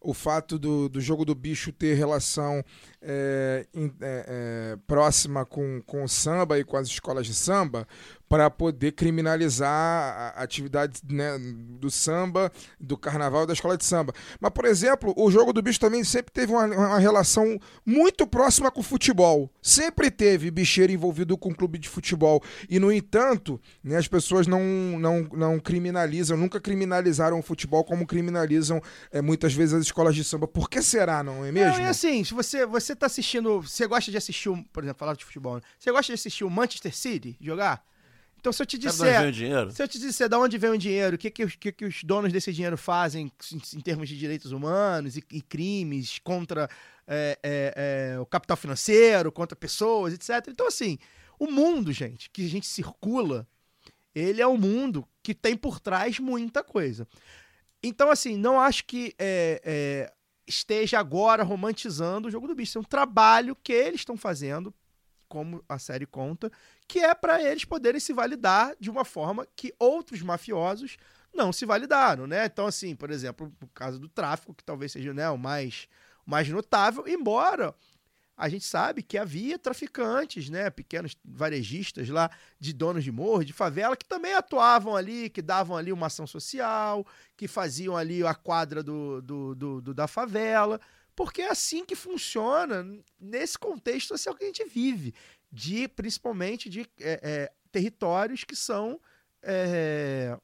o 0.00 0.14
fato 0.14 0.58
do, 0.58 0.88
do 0.88 1.00
jogo 1.00 1.24
do 1.24 1.34
bicho 1.34 1.72
ter 1.72 1.94
relação 1.94 2.64
é, 3.02 3.66
é, 3.74 3.90
é, 4.02 4.78
próxima 4.86 5.44
com, 5.44 5.82
com 5.82 6.04
o 6.04 6.08
samba 6.08 6.58
e 6.58 6.64
com 6.64 6.76
as 6.76 6.86
escolas 6.86 7.26
de 7.26 7.34
samba 7.34 7.88
para 8.30 8.48
poder 8.48 8.92
criminalizar 8.92 9.68
a 10.36 10.42
atividade 10.42 11.00
né, 11.10 11.36
do 11.80 11.90
samba, 11.90 12.52
do 12.78 12.96
carnaval 12.96 13.42
e 13.42 13.46
da 13.48 13.52
escola 13.52 13.76
de 13.76 13.84
samba. 13.84 14.12
Mas, 14.38 14.52
por 14.52 14.66
exemplo, 14.66 15.12
o 15.16 15.28
jogo 15.32 15.52
do 15.52 15.60
bicho 15.60 15.80
também 15.80 16.04
sempre 16.04 16.32
teve 16.32 16.52
uma, 16.52 16.64
uma 16.64 16.98
relação 17.00 17.58
muito 17.84 18.28
próxima 18.28 18.70
com 18.70 18.82
o 18.82 18.84
futebol. 18.84 19.50
Sempre 19.60 20.12
teve 20.12 20.48
bicheiro 20.48 20.92
envolvido 20.92 21.36
com 21.36 21.52
clube 21.52 21.76
de 21.76 21.88
futebol. 21.88 22.40
E, 22.68 22.78
no 22.78 22.92
entanto, 22.92 23.60
né, 23.82 23.96
as 23.96 24.06
pessoas 24.06 24.46
não, 24.46 24.62
não, 24.62 25.22
não 25.32 25.58
criminalizam, 25.58 26.36
nunca 26.36 26.60
criminalizaram 26.60 27.39
o 27.40 27.42
futebol 27.42 27.82
como 27.84 28.06
criminalizam 28.06 28.80
é, 29.10 29.20
muitas 29.20 29.52
vezes 29.52 29.74
as 29.74 29.82
escolas 29.82 30.14
de 30.14 30.22
samba. 30.22 30.46
Por 30.46 30.70
que 30.70 30.80
será, 30.82 31.22
não 31.22 31.44
é 31.44 31.50
mesmo? 31.50 31.78
Não, 31.78 31.86
e 31.86 31.88
assim, 31.88 32.22
se 32.22 32.32
você, 32.32 32.64
você 32.64 32.94
tá 32.94 33.06
assistindo. 33.06 33.60
Você 33.62 33.86
gosta 33.86 34.10
de 34.10 34.16
assistir, 34.16 34.48
o- 34.48 34.62
por 34.72 34.84
exemplo, 34.84 34.98
falar 34.98 35.14
de 35.14 35.24
futebol, 35.24 35.56
né? 35.56 35.62
Você 35.78 35.90
gosta 35.90 36.06
de 36.06 36.14
assistir 36.14 36.44
o 36.44 36.50
Manchester 36.50 36.94
City 36.96 37.36
jogar? 37.40 37.84
Então, 38.38 38.52
se 38.54 38.62
eu 38.62 38.66
te 38.66 38.78
sabe 38.80 38.80
de 38.80 38.88
onde 38.88 39.02
vem 39.02 39.12
disser. 39.12 39.28
o 39.28 39.32
dinheiro? 39.32 39.70
Se 39.70 39.82
eu 39.82 39.88
te 39.88 39.98
disser 39.98 40.28
de 40.28 40.34
onde 40.36 40.56
vem 40.56 40.70
o 40.70 40.78
dinheiro, 40.78 41.16
o 41.16 41.18
que, 41.18 41.30
que, 41.30 41.44
os- 41.44 41.56
que, 41.56 41.70
que 41.72 41.84
os 41.84 42.02
donos 42.02 42.32
desse 42.32 42.50
dinheiro 42.52 42.78
fazem 42.78 43.30
em, 43.52 43.60
em 43.76 43.80
termos 43.80 44.08
de 44.08 44.16
direitos 44.18 44.50
humanos 44.50 45.16
e, 45.18 45.24
e 45.30 45.42
crimes 45.42 46.18
contra 46.24 46.66
é, 47.06 47.38
é, 47.42 48.12
é, 48.14 48.18
o 48.18 48.24
capital 48.24 48.56
financeiro, 48.56 49.30
contra 49.30 49.54
pessoas, 49.54 50.14
etc. 50.14 50.48
Então, 50.48 50.66
assim, 50.66 50.96
o 51.38 51.50
mundo, 51.50 51.92
gente, 51.92 52.30
que 52.30 52.46
a 52.46 52.48
gente 52.48 52.66
circula, 52.66 53.46
ele 54.14 54.40
é 54.40 54.46
um 54.46 54.56
mundo 54.56 55.06
que 55.22 55.34
tem 55.34 55.56
por 55.56 55.80
trás 55.80 56.18
muita 56.18 56.62
coisa. 56.62 57.06
Então, 57.82 58.10
assim, 58.10 58.36
não 58.36 58.60
acho 58.60 58.84
que 58.84 59.14
é, 59.18 59.60
é, 59.64 60.12
esteja 60.46 60.98
agora 60.98 61.42
romantizando 61.42 62.28
o 62.28 62.30
jogo 62.30 62.46
do 62.46 62.54
bicho. 62.54 62.76
É 62.76 62.80
um 62.80 62.84
trabalho 62.84 63.56
que 63.56 63.72
eles 63.72 64.00
estão 64.00 64.16
fazendo, 64.16 64.74
como 65.28 65.64
a 65.68 65.78
série 65.78 66.06
conta, 66.06 66.50
que 66.86 66.98
é 66.98 67.14
para 67.14 67.42
eles 67.42 67.64
poderem 67.64 68.00
se 68.00 68.12
validar 68.12 68.74
de 68.78 68.90
uma 68.90 69.04
forma 69.04 69.46
que 69.56 69.72
outros 69.78 70.20
mafiosos 70.22 70.96
não 71.32 71.52
se 71.52 71.64
validaram, 71.64 72.26
né? 72.26 72.46
Então, 72.46 72.66
assim, 72.66 72.96
por 72.96 73.10
exemplo, 73.10 73.52
o 73.62 73.68
caso 73.68 73.98
do 73.98 74.08
tráfico, 74.08 74.52
que 74.52 74.64
talvez 74.64 74.92
seja 74.92 75.14
né, 75.14 75.30
o, 75.30 75.38
mais, 75.38 75.88
mais 76.26 76.48
notável, 76.48 77.06
embora 77.06 77.74
a 78.40 78.48
gente 78.48 78.64
sabe 78.64 79.02
que 79.02 79.18
havia 79.18 79.58
traficantes, 79.58 80.48
né, 80.48 80.70
pequenos 80.70 81.14
varejistas 81.22 82.08
lá, 82.08 82.30
de 82.58 82.72
donos 82.72 83.04
de 83.04 83.12
morro, 83.12 83.44
de 83.44 83.52
favela, 83.52 83.94
que 83.94 84.04
também 84.06 84.32
atuavam 84.32 84.96
ali, 84.96 85.28
que 85.28 85.42
davam 85.42 85.76
ali 85.76 85.92
uma 85.92 86.06
ação 86.06 86.26
social, 86.26 87.06
que 87.36 87.46
faziam 87.46 87.96
ali 87.98 88.24
a 88.24 88.34
quadra 88.34 88.82
do, 88.82 89.20
do, 89.20 89.54
do- 89.54 89.80
do- 89.82 89.94
da 89.94 90.06
favela, 90.08 90.80
porque 91.14 91.42
é 91.42 91.50
assim 91.50 91.84
que 91.84 91.94
funciona 91.94 92.82
nesse 93.20 93.58
contexto 93.58 94.08
social 94.08 94.34
que 94.34 94.44
a 94.44 94.46
gente 94.46 94.64
vive, 94.64 95.12
de 95.52 95.86
principalmente 95.86 96.70
de 96.70 96.80
é, 96.98 97.20
é, 97.22 97.52
territórios 97.70 98.42
que 98.42 98.56
são 98.56 98.98
é, 99.42 100.34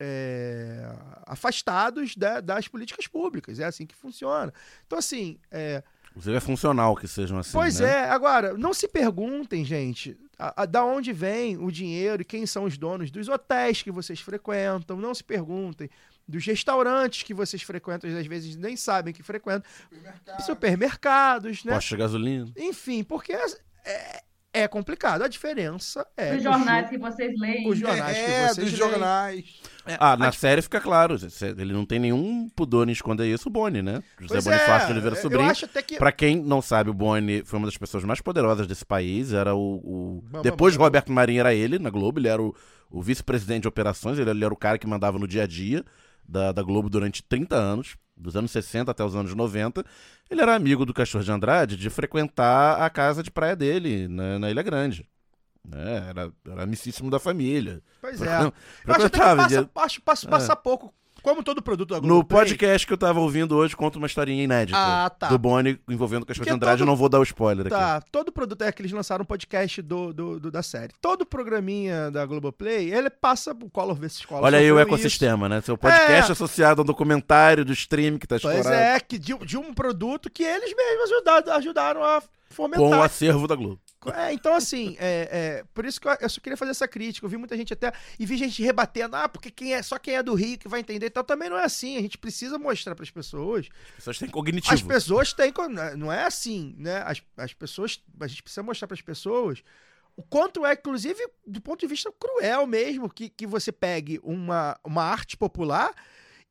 é, 0.00 0.82
afastados 1.26 2.16
da- 2.16 2.40
das 2.40 2.68
políticas 2.68 3.06
públicas. 3.06 3.58
É 3.60 3.64
assim 3.64 3.86
que 3.86 3.94
funciona. 3.94 4.52
Então, 4.86 4.98
assim, 4.98 5.38
é, 5.50 5.82
Inclusive 6.16 6.36
é 6.36 6.40
funcional 6.40 6.96
que 6.96 7.06
sejam 7.06 7.36
assim, 7.38 7.52
Pois 7.52 7.78
né? 7.78 7.90
é, 7.90 8.04
agora, 8.10 8.54
não 8.56 8.72
se 8.72 8.88
perguntem, 8.88 9.62
gente, 9.66 10.16
a, 10.38 10.62
a- 10.62 10.66
da 10.66 10.82
onde 10.82 11.12
vem 11.12 11.58
o 11.58 11.70
dinheiro 11.70 12.22
e 12.22 12.24
quem 12.24 12.46
são 12.46 12.64
os 12.64 12.78
donos 12.78 13.10
dos 13.10 13.28
hotéis 13.28 13.82
que 13.82 13.90
vocês 13.90 14.18
frequentam. 14.18 14.96
Não 14.96 15.14
se 15.14 15.22
perguntem 15.22 15.90
dos 16.26 16.44
restaurantes 16.46 17.22
que 17.22 17.34
vocês 17.34 17.62
frequentam, 17.62 18.08
às 18.18 18.26
vezes 18.26 18.56
nem 18.56 18.76
sabem 18.76 19.12
que 19.12 19.22
frequentam. 19.22 19.70
Supermercados, 20.44 21.64
né? 21.64 21.74
Posto 21.74 21.90
de 21.90 21.96
gasolina. 21.98 22.50
Enfim, 22.56 23.04
porque 23.04 23.34
é, 23.84 24.22
é 24.62 24.68
complicado. 24.68 25.22
A 25.22 25.28
diferença 25.28 26.06
é. 26.16 26.30
Os 26.30 26.36
que 26.38 26.42
jornais 26.42 26.86
o 26.86 26.90
que 26.90 26.98
vocês 26.98 27.32
leem. 27.40 27.68
os 27.68 27.78
jornais 27.78 28.16
é, 28.16 28.24
que 28.48 28.54
vocês 28.54 28.70
dos 28.70 28.78
leem- 28.80 28.90
jornais. 28.92 29.44
é, 29.86 29.96
Ah, 30.00 30.12
a 30.12 30.16
na 30.16 30.32
série 30.32 30.62
fica 30.62 30.80
claro. 30.80 31.16
Ele 31.58 31.72
não 31.72 31.84
tem 31.86 31.98
nenhum 31.98 32.48
pudor 32.48 32.88
em 32.88 32.92
esconder 32.92 33.26
isso, 33.32 33.48
o 33.48 33.52
Boni, 33.52 33.82
né? 33.82 34.02
José 34.20 34.34
Pois 34.34 34.44
Bonifácio 34.44 34.84
é, 34.84 34.86
de 34.86 34.92
Oliveira 34.92 35.16
eu 35.16 35.20
Sobrinho. 35.22 35.50
acho 35.50 35.64
até 35.64 35.82
que. 35.82 35.96
Pra 35.96 36.12
quem 36.12 36.36
não 36.42 36.60
sabe, 36.62 36.90
o 36.90 36.94
Boni 36.94 37.42
foi 37.44 37.58
uma 37.58 37.66
das 37.66 37.76
pessoas 37.76 38.04
mais 38.04 38.20
poderosas 38.20 38.66
desse 38.66 38.84
país. 38.84 39.32
Era 39.32 39.54
o. 39.54 40.20
o- 40.32 40.40
Depois 40.42 40.72
de. 40.74 40.78
Roberto 40.78 41.12
Marinho 41.12 41.40
era 41.40 41.54
ele 41.54 41.78
na 41.78 41.90
Globo. 41.90 42.18
Ele 42.18 42.28
era 42.28 42.42
o, 42.42 42.54
o 42.90 43.02
vice-presidente 43.02 43.62
de 43.62 43.68
operações. 43.68 44.18
Ele, 44.18 44.30
ele 44.30 44.44
era 44.44 44.52
o 44.54 44.56
cara 44.56 44.78
que 44.78 44.86
mandava 44.86 45.18
no 45.18 45.26
dia 45.28 45.44
a 45.44 45.46
dia 45.46 45.84
da, 46.28 46.50
da 46.52 46.62
Globo 46.62 46.88
durante 46.90 47.22
30 47.22 47.54
anos, 47.56 47.96
dos 48.16 48.36
anos 48.36 48.50
60 48.50 48.90
até 48.90 49.04
os 49.04 49.14
anos 49.14 49.34
90. 49.34 49.84
Ele 50.30 50.40
era 50.40 50.54
amigo 50.54 50.84
do 50.86 50.94
Cachorro 50.94 51.22
de 51.24 51.30
Andrade 51.30 51.76
de 51.76 51.90
frequentar 51.90 52.80
a 52.80 52.88
casa 52.90 53.22
de 53.22 53.30
praia 53.30 53.54
dele, 53.54 54.08
na, 54.08 54.38
na 54.38 54.50
Ilha 54.50 54.62
Grande. 54.62 55.06
né? 55.68 56.06
Era, 56.08 56.32
era 56.48 56.62
amicíssimo 56.62 57.10
da 57.10 57.18
família. 57.18 57.82
Pois 58.00 58.20
é. 58.22 58.38
Eu 58.86 58.94
acho 58.94 59.10
que 59.10 59.18
passa, 59.18 59.54
ele- 59.58 59.68
acho, 59.76 60.02
passa, 60.02 60.26
É. 60.26 60.30
passa 60.30 60.56
pouco 60.56 60.92
como 61.26 61.42
todo 61.42 61.60
produto 61.60 61.88
da 61.90 61.96
No 61.96 62.02
Globoplay... 62.02 62.38
podcast 62.44 62.86
que 62.86 62.92
eu 62.92 62.96
tava 62.96 63.18
ouvindo 63.18 63.56
hoje, 63.56 63.74
conta 63.74 63.98
uma 63.98 64.06
historinha 64.06 64.44
inédita 64.44 64.78
Ah, 64.78 65.10
tá. 65.10 65.26
do 65.26 65.36
Boni 65.36 65.76
envolvendo 65.88 66.22
o 66.22 66.26
Cascão 66.26 66.44
de 66.44 66.50
Andrade. 66.50 66.76
todo- 66.78 66.82
Eu 66.82 66.86
não 66.86 66.94
vou 66.94 67.08
dar 67.08 67.18
o 67.18 67.22
spoiler 67.24 67.66
aqui. 67.66 67.74
Tá, 67.74 68.00
todo 68.12 68.30
produto 68.30 68.62
é 68.62 68.70
que 68.70 68.80
eles 68.80 68.92
lançaram 68.92 69.22
um 69.24 69.26
podcast 69.26 69.82
do, 69.82 70.12
do, 70.12 70.38
do- 70.38 70.50
da 70.52 70.62
série. 70.62 70.92
Todo 71.00 71.26
programinha 71.26 72.10
da 72.12 72.24
Globoplay, 72.24 72.92
ele 72.94 73.10
passa 73.10 73.50
o 73.50 73.68
Color 73.68 73.96
vs 73.96 74.24
Color. 74.24 74.44
Olha 74.44 74.58
aí 74.58 74.70
o 74.70 74.78
ecossistema, 74.78 75.48
né? 75.48 75.60
Seu 75.62 75.76
podcast 75.76 76.30
É. 76.30 76.32
associado 76.32 76.82
ao 76.82 76.84
documentário 76.84 77.64
do 77.64 77.72
stream 77.72 78.18
que 78.18 78.26
tá 78.28 78.36
isso. 78.36 78.46
Pois 78.48 78.64
é, 78.66 79.00
que 79.00 79.18
de, 79.18 79.36
de 79.38 79.56
um 79.56 79.74
produto 79.74 80.30
que 80.30 80.44
eles 80.44 80.72
mesmos 80.76 81.10
ajudaram, 81.10 81.52
ajudaram 81.54 82.04
a 82.04 82.22
fomentar. 82.50 82.78
Com 82.88 82.90
o 82.96 83.02
acervo 83.02 83.48
da 83.48 83.56
Globo. 83.56 83.80
É, 84.14 84.32
então, 84.32 84.54
assim, 84.54 84.96
é, 85.00 85.28
é, 85.60 85.64
por 85.74 85.84
isso 85.84 86.00
que 86.00 86.06
eu, 86.06 86.16
eu 86.20 86.28
só 86.28 86.40
queria 86.40 86.56
fazer 86.56 86.70
essa 86.70 86.86
crítica. 86.86 87.24
Eu 87.26 87.30
vi 87.30 87.36
muita 87.36 87.56
gente 87.56 87.72
até. 87.72 87.92
E 88.18 88.26
vi 88.26 88.36
gente 88.36 88.62
rebatendo, 88.62 89.16
ah, 89.16 89.28
porque 89.28 89.50
quem 89.50 89.74
é, 89.74 89.82
só 89.82 89.98
quem 89.98 90.14
é 90.14 90.22
do 90.22 90.34
Rio 90.34 90.58
que 90.58 90.68
vai 90.68 90.80
entender. 90.80 91.06
Então 91.06 91.24
também 91.24 91.48
não 91.50 91.58
é 91.58 91.64
assim. 91.64 91.96
A 91.96 92.00
gente 92.00 92.16
precisa 92.18 92.58
mostrar 92.58 92.94
para 92.94 93.02
as 93.02 93.10
pessoas. 93.10 93.68
As 93.90 93.94
pessoas 93.96 94.18
têm 94.18 94.28
cognitivo. 94.28 94.74
As 94.74 94.82
pessoas 94.82 95.32
têm. 95.32 95.52
con- 95.52 95.68
Não 95.96 96.12
é 96.12 96.24
assim, 96.24 96.74
né? 96.78 97.02
As, 97.04 97.22
as 97.36 97.52
pessoas. 97.52 98.00
A 98.20 98.26
gente 98.26 98.42
precisa 98.42 98.62
mostrar 98.62 98.86
para 98.86 98.94
as 98.94 99.00
pessoas 99.02 99.62
o 100.16 100.22
quanto 100.22 100.64
é, 100.64 100.72
inclusive, 100.72 101.28
do 101.46 101.60
ponto 101.60 101.80
de 101.80 101.86
vista 101.86 102.10
cruel 102.18 102.66
mesmo, 102.66 103.08
que, 103.10 103.28
que 103.28 103.46
você 103.46 103.70
pegue 103.70 104.18
uma, 104.22 104.78
uma 104.82 105.02
arte 105.02 105.36
popular 105.36 105.92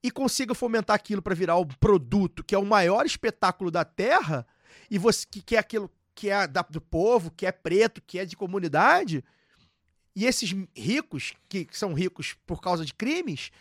e 0.03 0.11
consiga 0.11 0.53
fomentar 0.53 0.95
aquilo 0.95 1.19
para 1.21 1.33
virar 1.33 1.57
um 1.57 1.65
produto 1.65 2.43
que 2.43 2.53
é 2.53 2.57
o 2.59 2.65
maior 2.65 3.07
espetáculo 3.07 3.71
da 3.71 3.83
Terra 3.83 4.45
e 4.91 4.99
você 4.99 5.25
que, 5.29 5.41
que 5.41 5.55
é 5.55 5.59
aquilo 5.59 5.89
que 6.15 6.29
é 6.29 6.47
da- 6.47 6.65
do 6.69 6.79
povo, 6.81 7.29
que 7.29 7.45
é 7.45 7.51
preto, 7.51 8.01
que 8.01 8.17
é 8.17 8.25
de 8.25 8.35
comunidade, 8.37 9.23
e 10.15 10.25
esses 10.25 10.55
ricos, 10.73 11.33
que 11.49 11.67
são 11.71 11.93
ricos 11.93 12.35
por 12.47 12.61
causa 12.61 12.85
de 12.85 12.93
crimes, 12.93 13.51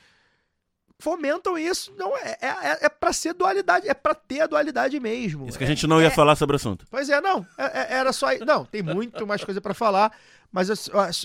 fomentam 0.99 1.59
isso. 1.59 1.93
Não 1.99 2.17
é, 2.17 2.39
é, 2.41 2.47
é, 2.47 2.79
é 2.83 2.89
para 2.89 3.13
ser 3.13 3.35
dualidade, 3.35 3.89
é 3.89 3.95
para 3.95 4.15
ter 4.15 4.43
a 4.43 4.47
dualidade 4.47 4.99
mesmo. 5.01 5.47
Isso 5.49 5.59
que 5.59 5.65
a 5.65 5.67
gente 5.67 5.87
não 5.87 6.01
ia 6.01 6.11
falar 6.11 6.37
sobre 6.37 6.55
o 6.55 6.57
assunto. 6.57 6.87
Pois 6.89 7.09
é, 7.11 7.21
não. 7.21 7.47
é- 7.59 7.81
é- 7.81 7.99
era 7.99 8.13
só. 8.13 8.29
Não, 8.47 8.65
tem 8.65 8.83
muito 8.83 9.27
mais 9.27 9.43
coisa 9.45 9.61
pra 9.61 9.75
falar. 9.75 10.17
Mas 10.53 10.69
eu, 10.69 10.77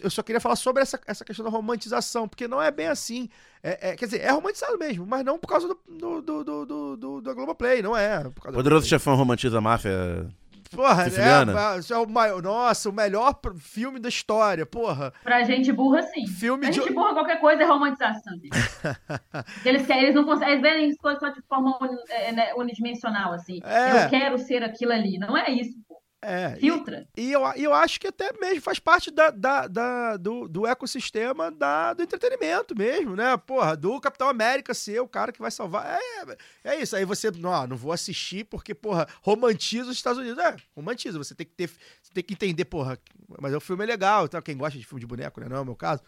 eu 0.01 0.09
só 0.09 0.23
queria 0.23 0.39
falar 0.41 0.55
sobre 0.55 0.81
essa, 0.81 0.99
essa 1.05 1.23
questão 1.23 1.45
da 1.45 1.51
romantização, 1.51 2.27
porque 2.27 2.47
não 2.47 2.59
é 2.59 2.71
bem 2.71 2.87
assim. 2.87 3.29
É, 3.61 3.89
é- 3.91 3.95
quer 3.95 4.05
dizer, 4.05 4.21
é 4.21 4.31
romantizado 4.31 4.75
mesmo, 4.79 5.05
mas 5.05 5.23
não 5.23 5.37
por 5.37 5.47
causa 5.47 5.67
do, 5.67 5.79
do, 5.87 6.21
do, 6.23 6.43
do, 6.43 6.65
do, 6.65 6.97
do- 6.97 7.21
da 7.21 7.33
Globoplay, 7.35 7.83
não 7.83 7.95
é. 7.95 8.23
Poderoso 8.51 8.87
Chefão 8.87 9.15
romantiza 9.15 9.59
a 9.59 9.61
máfia. 9.61 10.27
Porra, 10.75 11.05
Siciliana. 11.05 11.53
é, 11.53 11.93
é 11.93 11.97
o 11.97 12.07
maior, 12.09 12.41
nossa, 12.41 12.89
o 12.89 12.93
melhor 12.93 13.39
filme 13.57 13.99
da 13.99 14.07
história, 14.09 14.65
porra. 14.65 15.11
Pra 15.23 15.43
gente 15.43 15.71
burra, 15.71 16.01
sim. 16.03 16.27
Filme 16.27 16.61
Pra 16.61 16.69
de. 16.69 16.75
gente 16.79 16.93
burra, 16.93 17.13
qualquer 17.13 17.39
coisa 17.39 17.63
é 17.63 17.65
romantização. 17.65 18.33
eles, 19.65 19.85
querem, 19.85 20.03
eles 20.03 20.15
não 20.15 20.23
conseguem, 20.25 20.53
eles 20.55 20.61
veem 20.61 20.89
as 20.91 20.97
coisas 20.97 21.19
só 21.19 21.29
de 21.29 21.41
forma 21.47 21.77
uni- 21.81 21.97
é, 22.09 22.31
né, 22.31 22.53
unidimensional, 22.55 23.33
assim. 23.33 23.59
É. 23.63 24.05
Eu 24.05 24.09
quero 24.09 24.37
ser 24.37 24.63
aquilo 24.63 24.91
ali. 24.91 25.17
Não 25.17 25.35
é 25.37 25.49
isso, 25.51 25.77
pô. 25.87 25.99
É, 26.21 26.57
e- 26.57 26.59
Filtra. 26.59 27.07
E 27.15 27.31
eu, 27.31 27.41
e 27.55 27.63
eu 27.63 27.73
acho 27.73 27.97
que 27.99 28.07
até 28.07 28.31
mesmo 28.41 28.61
faz 28.61 28.77
parte 28.77 29.09
da, 29.09 29.29
da- 29.29 29.67
da- 29.67 30.17
do, 30.17 30.49
do 30.49 30.67
ecossistema 30.67 31.49
da, 31.49 31.93
do 31.93 32.03
entretenimento 32.03 32.75
mesmo, 32.77 33.15
né? 33.15 33.37
Porra, 33.37 33.77
do 33.77 34.01
Capitão 34.01 34.27
América 34.27 34.73
ser 34.73 34.99
o 34.99 35.07
cara 35.07 35.31
que 35.31 35.39
vai 35.39 35.49
salvar. 35.49 35.97
É, 35.97 36.37
é 36.75 36.81
isso. 36.81 36.95
Aí 36.95 37.05
você, 37.05 37.31
não, 37.31 37.65
não 37.67 37.77
vou 37.77 37.93
assistir 37.93 38.43
porque, 38.43 38.75
porra, 38.75 39.07
romantiza 39.21 39.89
os 39.89 39.95
Estados 39.95 40.19
Unidos. 40.19 40.37
É, 40.43 40.57
romantiza. 40.75 41.17
Você 41.17 41.33
tem 41.33 41.45
que 41.45 41.53
ter. 41.53 41.69
Você 42.01 42.11
tem 42.13 42.23
que 42.23 42.33
entender, 42.33 42.65
porra, 42.65 42.99
mas 43.39 43.53
o 43.53 43.59
filme 43.61 43.83
é 43.83 43.87
legal. 43.87 44.25
Então, 44.25 44.41
quem 44.41 44.57
gosta 44.57 44.77
de 44.77 44.85
filme 44.85 44.99
de 44.99 45.07
boneco, 45.07 45.39
né? 45.39 45.47
Não 45.47 45.55
é 45.55 45.61
o 45.61 45.65
meu 45.65 45.75
caso. 45.75 46.01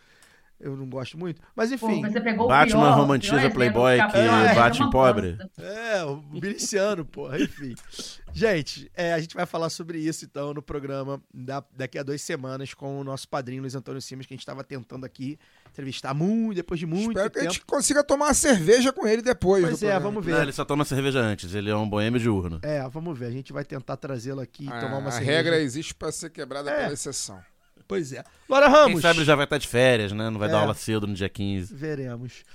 Eu 0.62 0.78
não 0.78 0.88
gosto 0.88 1.18
muito. 1.18 1.42
Mas 1.56 1.70
Pô, 1.70 1.90
enfim. 1.90 2.02
você 2.02 2.22
pegou 2.22 2.48
Batman 2.48 2.80
o 2.80 2.84
pior, 2.86 2.98
romantiza 2.98 3.38
pior 3.40 3.52
Playboy 3.52 3.96
que 3.96 4.56
bate 4.56 4.80
é 4.80 4.84
uma 4.84 4.88
em 4.88 4.92
pobre. 4.92 5.38
É, 5.58 6.04
o 6.06 6.22
miliciano, 6.32 7.04
porra, 7.04 7.40
enfim. 7.42 7.74
Gente, 8.34 8.90
é, 8.96 9.14
a 9.14 9.20
gente 9.20 9.36
vai 9.36 9.46
falar 9.46 9.70
sobre 9.70 9.98
isso 10.00 10.24
então 10.24 10.54
no 10.54 10.62
programa 10.62 11.22
da- 11.34 11.64
daqui 11.76 11.98
a 11.98 12.04
duas 12.04 12.22
semanas 12.22 12.74
com 12.74 13.00
o 13.00 13.04
nosso 13.04 13.28
padrinho 13.28 13.62
Luiz 13.62 13.76
Antônio 13.76 14.02
Simas, 14.02 14.26
que 14.26 14.34
a 14.34 14.36
gente 14.36 14.42
estava 14.42 14.64
tentando 14.64 15.06
aqui 15.06 15.38
entrevistar 15.70 16.14
muito, 16.14 16.56
depois 16.58 16.80
de 16.80 16.86
muito 16.86 17.12
Espero 17.12 17.30
que 17.32 17.40
a 17.40 17.42
tempo. 17.42 17.54
gente 17.54 17.66
consiga 17.66 18.04
tomar 18.04 18.26
uma 18.28 18.34
cerveja 18.34 18.94
com 18.94 19.08
ele 19.08 19.22
depois. 19.22 19.64
Pois 19.64 19.82
é, 19.84 19.88
programa. 19.88 20.00
vamos 20.12 20.26
Não, 20.28 20.36
ver. 20.36 20.42
ele 20.44 20.52
só 20.54 20.64
toma 20.64 20.86
cerveja 20.86 21.20
antes. 21.20 21.54
Ele 21.56 21.70
é 21.70 21.76
um 21.76 21.90
boêmio 21.90 22.20
de 22.20 22.30
urna. 22.30 22.60
É, 22.62 22.88
vamos 22.90 23.18
ver. 23.18 23.26
A 23.26 23.32
gente 23.32 23.52
vai 23.52 23.64
tentar 23.66 23.98
trazê-lo 23.98 24.40
aqui 24.42 24.66
e 24.66 24.70
A, 24.72 24.80
tomar 24.80 24.98
uma 25.00 25.10
a 25.10 25.12
cerveja. 25.12 25.32
regra 25.32 25.60
existe 25.60 25.94
para 25.96 26.12
ser 26.12 26.30
quebrada 26.30 26.70
É. 26.70 26.82
pela 26.84 26.94
exceção. 26.94 27.42
Pois 27.92 28.14
é. 28.14 28.24
Laura 28.48 28.68
Quem 28.68 28.76
Ramos. 28.76 29.02
sabe 29.02 29.20
ele 29.20 29.26
já 29.26 29.36
vai 29.36 29.44
estar 29.44 29.58
de 29.58 29.68
férias, 29.68 30.14
né? 30.14 30.30
Não 30.30 30.40
vai 30.40 30.48
É. 30.48 30.52
dar 30.54 30.60
aula 30.62 30.74
cedo 30.74 31.06
no 31.06 31.14
dia 31.14 31.28
15. 31.28 31.76
Veremos. 31.76 32.46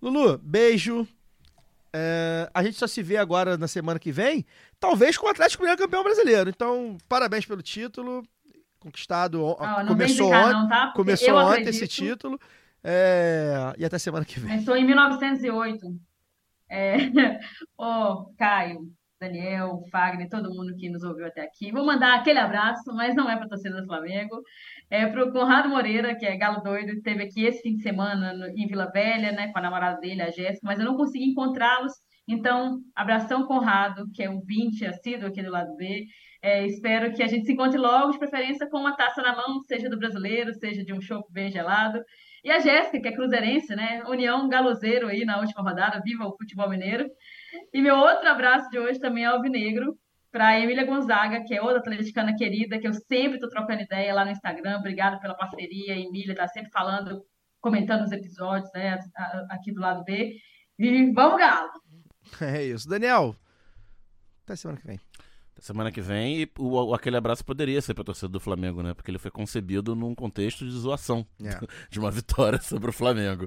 Lulu, 0.00 0.38
beijo. 0.38 1.06
É, 1.92 2.48
a 2.54 2.62
gente 2.62 2.78
só 2.78 2.86
se 2.86 3.02
vê 3.02 3.18
agora 3.18 3.58
na 3.58 3.68
semana 3.68 3.98
que 3.98 4.10
vem, 4.10 4.46
talvez 4.78 5.18
com 5.18 5.26
o 5.26 5.28
Atlético 5.28 5.62
Mineiro 5.62 5.82
campeão 5.82 6.02
brasileiro. 6.02 6.48
Então, 6.48 6.96
parabéns 7.06 7.44
pelo 7.44 7.60
título 7.60 8.22
conquistado. 8.78 9.38
não 9.60 9.76
vem 9.84 9.86
começou 9.88 10.32
ontem. 10.32 10.52
não, 10.54 10.68
tá? 10.68 10.92
Começou 10.96 11.34
ontem 11.34 11.50
acredito. 11.60 11.68
esse 11.74 11.86
título. 11.86 12.40
É, 12.82 13.74
E 13.76 13.84
até 13.84 13.98
semana 13.98 14.24
que 14.24 14.40
vem. 14.40 14.50
Começou 14.50 14.76
em 14.76 14.86
1908. 14.86 15.94
É... 16.70 16.96
Ô, 17.76 18.32
Caio, 18.38 18.90
Daniel, 19.20 19.82
Fagner, 19.92 20.28
todo 20.30 20.48
mundo 20.54 20.74
que 20.76 20.88
nos 20.88 21.02
ouviu 21.02 21.26
até 21.26 21.42
aqui. 21.42 21.70
Vou 21.70 21.84
mandar 21.84 22.14
aquele 22.14 22.38
abraço, 22.38 22.90
mas 22.94 23.14
não 23.14 23.28
é 23.30 23.36
para 23.36 23.44
a 23.44 23.48
torcida 23.48 23.78
do 23.80 23.86
Flamengo. 23.86 24.40
É 24.88 25.06
para 25.06 25.24
o 25.24 25.30
Conrado 25.30 25.68
Moreira, 25.68 26.16
que 26.16 26.24
é 26.24 26.36
galo 26.38 26.62
doido, 26.62 26.90
esteve 26.92 27.24
aqui 27.24 27.44
esse 27.44 27.60
fim 27.60 27.76
de 27.76 27.82
semana 27.82 28.32
no- 28.32 28.46
em 28.48 28.66
Vila 28.66 28.90
Velha, 28.90 29.30
né, 29.32 29.52
com 29.52 29.58
a 29.58 29.62
namorada 29.62 30.00
dele, 30.00 30.22
a 30.22 30.30
Jéssica, 30.30 30.60
mas 30.64 30.78
eu 30.78 30.86
não 30.86 30.96
consegui 30.96 31.26
encontrá-los. 31.26 31.92
Então, 32.26 32.78
abração 32.94 33.44
Conrado, 33.46 34.06
que 34.14 34.22
é 34.22 34.30
um 34.30 34.40
20 34.40 34.86
assíduo 34.86 35.28
aqui 35.28 35.42
do 35.42 35.50
lado 35.50 35.74
B. 35.76 36.04
É, 36.42 36.64
espero 36.66 37.12
que 37.12 37.22
a 37.22 37.26
gente 37.26 37.44
se 37.44 37.52
encontre 37.52 37.78
logo, 37.78 38.12
de 38.12 38.18
preferência 38.18 38.68
com 38.70 38.78
uma 38.78 38.96
taça 38.96 39.20
na 39.20 39.36
mão, 39.36 39.60
seja 39.68 39.90
do 39.90 39.98
brasileiro, 39.98 40.54
seja 40.54 40.82
de 40.82 40.92
um 40.94 41.00
chopp 41.00 41.30
bem 41.30 41.50
gelado. 41.50 42.00
E 42.44 42.50
a 42.50 42.58
Jéssica, 42.58 43.00
que 43.00 43.08
é 43.08 43.12
cruzeirense, 43.12 43.74
né? 43.74 44.02
União 44.06 44.48
Galozeiro 44.48 45.08
aí 45.08 45.24
na 45.24 45.38
última 45.38 45.62
rodada, 45.62 46.00
viva 46.04 46.24
o 46.26 46.36
futebol 46.36 46.68
mineiro. 46.68 47.06
E 47.72 47.80
meu 47.82 47.96
outro 47.96 48.28
abraço 48.28 48.70
de 48.70 48.78
hoje 48.78 48.98
também 48.98 49.24
é 49.24 49.26
alvinegro, 49.26 49.96
para 50.32 50.48
a 50.48 50.60
Emília 50.60 50.86
Gonzaga, 50.86 51.42
que 51.44 51.54
é 51.54 51.60
outra 51.60 51.78
atleticana 51.78 52.34
querida, 52.36 52.78
que 52.78 52.86
eu 52.86 52.92
sempre 52.94 53.34
estou 53.34 53.48
trocando 53.48 53.82
ideia 53.82 54.14
lá 54.14 54.24
no 54.24 54.30
Instagram. 54.30 54.78
Obrigada 54.78 55.18
pela 55.18 55.34
parceria, 55.34 55.98
Emília 55.98 56.32
está 56.32 56.46
sempre 56.46 56.70
falando, 56.70 57.22
comentando 57.60 58.04
os 58.04 58.12
episódios, 58.12 58.70
né? 58.72 58.98
Aqui 59.50 59.72
do 59.72 59.80
lado 59.80 60.04
B. 60.04 60.36
E 60.78 61.12
vamos, 61.12 61.38
Galo! 61.38 61.68
É 62.40 62.62
isso. 62.62 62.88
Daniel, 62.88 63.34
até 64.44 64.54
semana 64.54 64.78
que 64.78 64.86
vem. 64.86 65.00
Semana 65.60 65.92
que 65.92 66.00
vem, 66.00 66.40
e 66.42 66.50
o, 66.58 66.88
o- 66.90 66.94
aquele 66.94 67.16
abraço 67.16 67.44
poderia 67.44 67.80
ser 67.82 67.92
pra 67.94 68.02
torcida 68.02 68.28
do 68.28 68.40
Flamengo, 68.40 68.82
né? 68.82 68.94
Porque 68.94 69.10
ele 69.10 69.18
foi 69.18 69.30
concebido 69.30 69.94
num 69.94 70.14
contexto 70.14 70.64
de 70.64 70.70
zoação 70.72 71.26
É. 71.44 71.60
de 71.90 71.98
uma 71.98 72.10
vitória 72.10 72.58
sobre 72.62 72.88
o 72.90 72.92
Flamengo. 72.92 73.46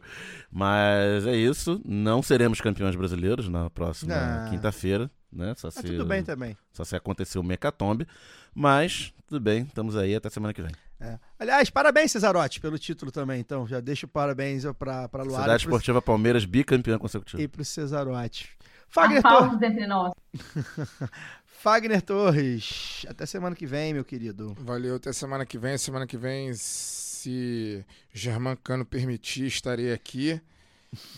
Mas 0.51 1.25
é 1.25 1.35
isso. 1.35 1.81
Não 1.83 2.21
seremos 2.21 2.61
campeões 2.61 2.95
brasileiros 2.95 3.49
na 3.49 3.69
próxima 3.69 4.47
quinta-feira, 4.49 5.09
né? 5.31 5.53
Só 5.57 5.69
se, 5.71 5.81
tudo 5.83 6.05
bem 6.05 6.23
também. 6.23 6.55
só 6.71 6.83
se 6.83 6.95
acontecer 6.95 7.39
o 7.39 7.43
mecatombe. 7.43 8.07
Mas, 8.53 9.11
tudo 9.27 9.39
bem, 9.41 9.63
estamos 9.63 9.95
aí 9.97 10.15
até 10.15 10.29
semana 10.29 10.53
que 10.53 10.61
vem. 10.61 10.71
É. 10.99 11.17
Aliás, 11.39 11.69
parabéns, 11.69 12.11
Cesarotti, 12.11 12.61
pelo 12.61 12.77
título 12.77 13.11
também. 13.11 13.39
Então, 13.39 13.67
já 13.67 13.79
deixo 13.79 14.07
parabéns 14.07 14.63
pra, 14.77 15.09
pra 15.09 15.23
Luara 15.23 15.43
Cidade 15.43 15.63
pro, 15.65 15.71
Esportiva 15.73 16.01
Palmeiras, 16.01 16.45
bicampeã 16.45 16.97
consecutiva. 16.99 17.41
e 17.41 17.47
pro 17.47 17.65
Cesarotti. 17.65 18.49
Fagner, 18.87 19.23
Tor 19.23 19.31
Aplausos 19.31 19.61
entre 19.63 19.87
nós. 19.87 20.13
Fagner 21.63 22.01
Torres, 22.01 23.05
até 23.07 23.25
semana 23.25 23.55
que 23.55 23.65
vem, 23.65 23.93
meu 23.93 24.03
querido. 24.03 24.53
Valeu, 24.59 24.97
até 24.97 25.13
semana 25.13 25.45
que 25.45 25.57
vem. 25.57 25.77
Semana 25.77 26.05
que 26.05 26.17
vem, 26.17 26.53
se 26.53 27.85
Germán 28.13 28.57
Cano 28.61 28.83
permitir, 28.83 29.45
estarei 29.45 29.93
aqui. 29.93 30.41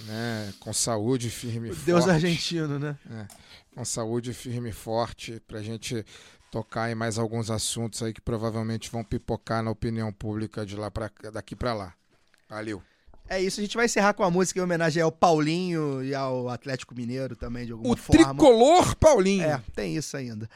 Né, 0.05 0.53
com 0.59 0.71
saúde 0.71 1.31
firme 1.31 1.69
e 1.69 1.71
O 1.71 1.75
Deus 1.75 2.03
forte. 2.05 2.13
argentino, 2.13 2.77
né? 2.77 2.95
Com 3.73 3.83
saúde 3.83 4.35
firme 4.35 4.69
e 4.69 4.71
forte, 4.71 5.41
pra 5.47 5.63
gente 5.63 6.05
tocar 6.51 6.91
em 6.91 6.95
mais 6.95 7.17
alguns 7.17 7.49
assuntos 7.49 8.03
aí 8.03 8.13
que 8.13 8.21
provavelmente 8.21 8.91
vão 8.91 9.03
pipocar 9.03 9.63
na 9.63 9.71
opinião 9.71 10.13
pública 10.13 10.63
de 10.63 10.75
lá 10.75 10.91
pra, 10.91 11.09
daqui 11.33 11.55
pra 11.55 11.73
lá. 11.73 11.93
Valeu. 12.47 12.83
É 13.27 13.41
isso, 13.41 13.59
a 13.59 13.63
gente 13.63 13.75
vai 13.75 13.85
encerrar 13.85 14.13
com 14.13 14.23
a 14.23 14.29
música 14.29 14.59
em 14.59 14.63
homenagem 14.63 15.01
ao 15.01 15.11
Paulinho 15.11 16.03
e 16.03 16.13
ao 16.13 16.47
Atlético 16.47 16.93
Mineiro 16.93 17.35
também, 17.35 17.65
de 17.65 17.71
alguma 17.71 17.93
O 17.93 17.97
forma. 17.97 18.23
tricolor 18.25 18.95
Paulinho. 18.95 19.43
É, 19.43 19.61
tem 19.75 19.95
isso 19.95 20.15
ainda. 20.15 20.47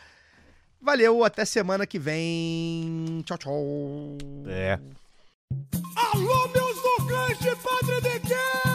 Valeu, 0.82 1.24
até 1.24 1.44
semana 1.46 1.86
que 1.88 1.98
vem. 2.00 3.22
Tchau, 3.26 3.38
tchau. 3.38 4.18
É. 4.48 4.80
Alô, 5.96 6.48
meus 6.50 6.78
vogantes, 6.78 7.56
Padre 7.62 7.96
Miguel! 7.96 8.69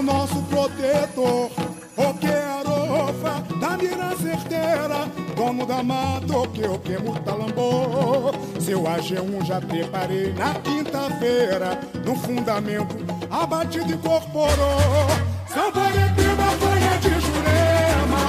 o 0.00 0.02
nosso 0.02 0.42
protetor. 0.44 1.50
O 1.96 2.14
que 2.14 2.26
arofa 2.26 3.44
da 3.60 3.68
tá 3.68 3.76
mira 3.76 4.16
certeira, 4.16 5.06
dono 5.36 5.66
da 5.66 5.82
mata, 5.82 6.38
o 6.38 6.48
que 6.48 6.64
o 6.64 6.78
que 6.78 6.94
talambô. 7.20 8.32
Seu 8.58 8.82
AG1 8.82 9.44
já 9.44 9.60
preparei 9.60 10.32
na 10.32 10.54
quinta-feira, 10.54 11.78
no 12.04 12.16
fundamento 12.16 12.96
abatido 13.30 13.92
incorporou. 13.92 15.06
Sambaia 15.46 16.08
de 16.16 16.24
Mapanha 16.28 16.98
de 17.02 17.10
Jurema, 17.20 18.22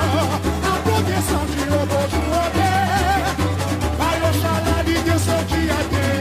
a 0.67 0.79
proteção 0.81 1.45
de 1.45 1.61
Obojoabé, 1.81 2.75
vai 3.97 4.29
Oxalá 4.29 4.81
lhe 4.83 4.99
deu 4.99 5.19
seu 5.19 5.43
dia 5.45 5.75
dele. 5.89 6.20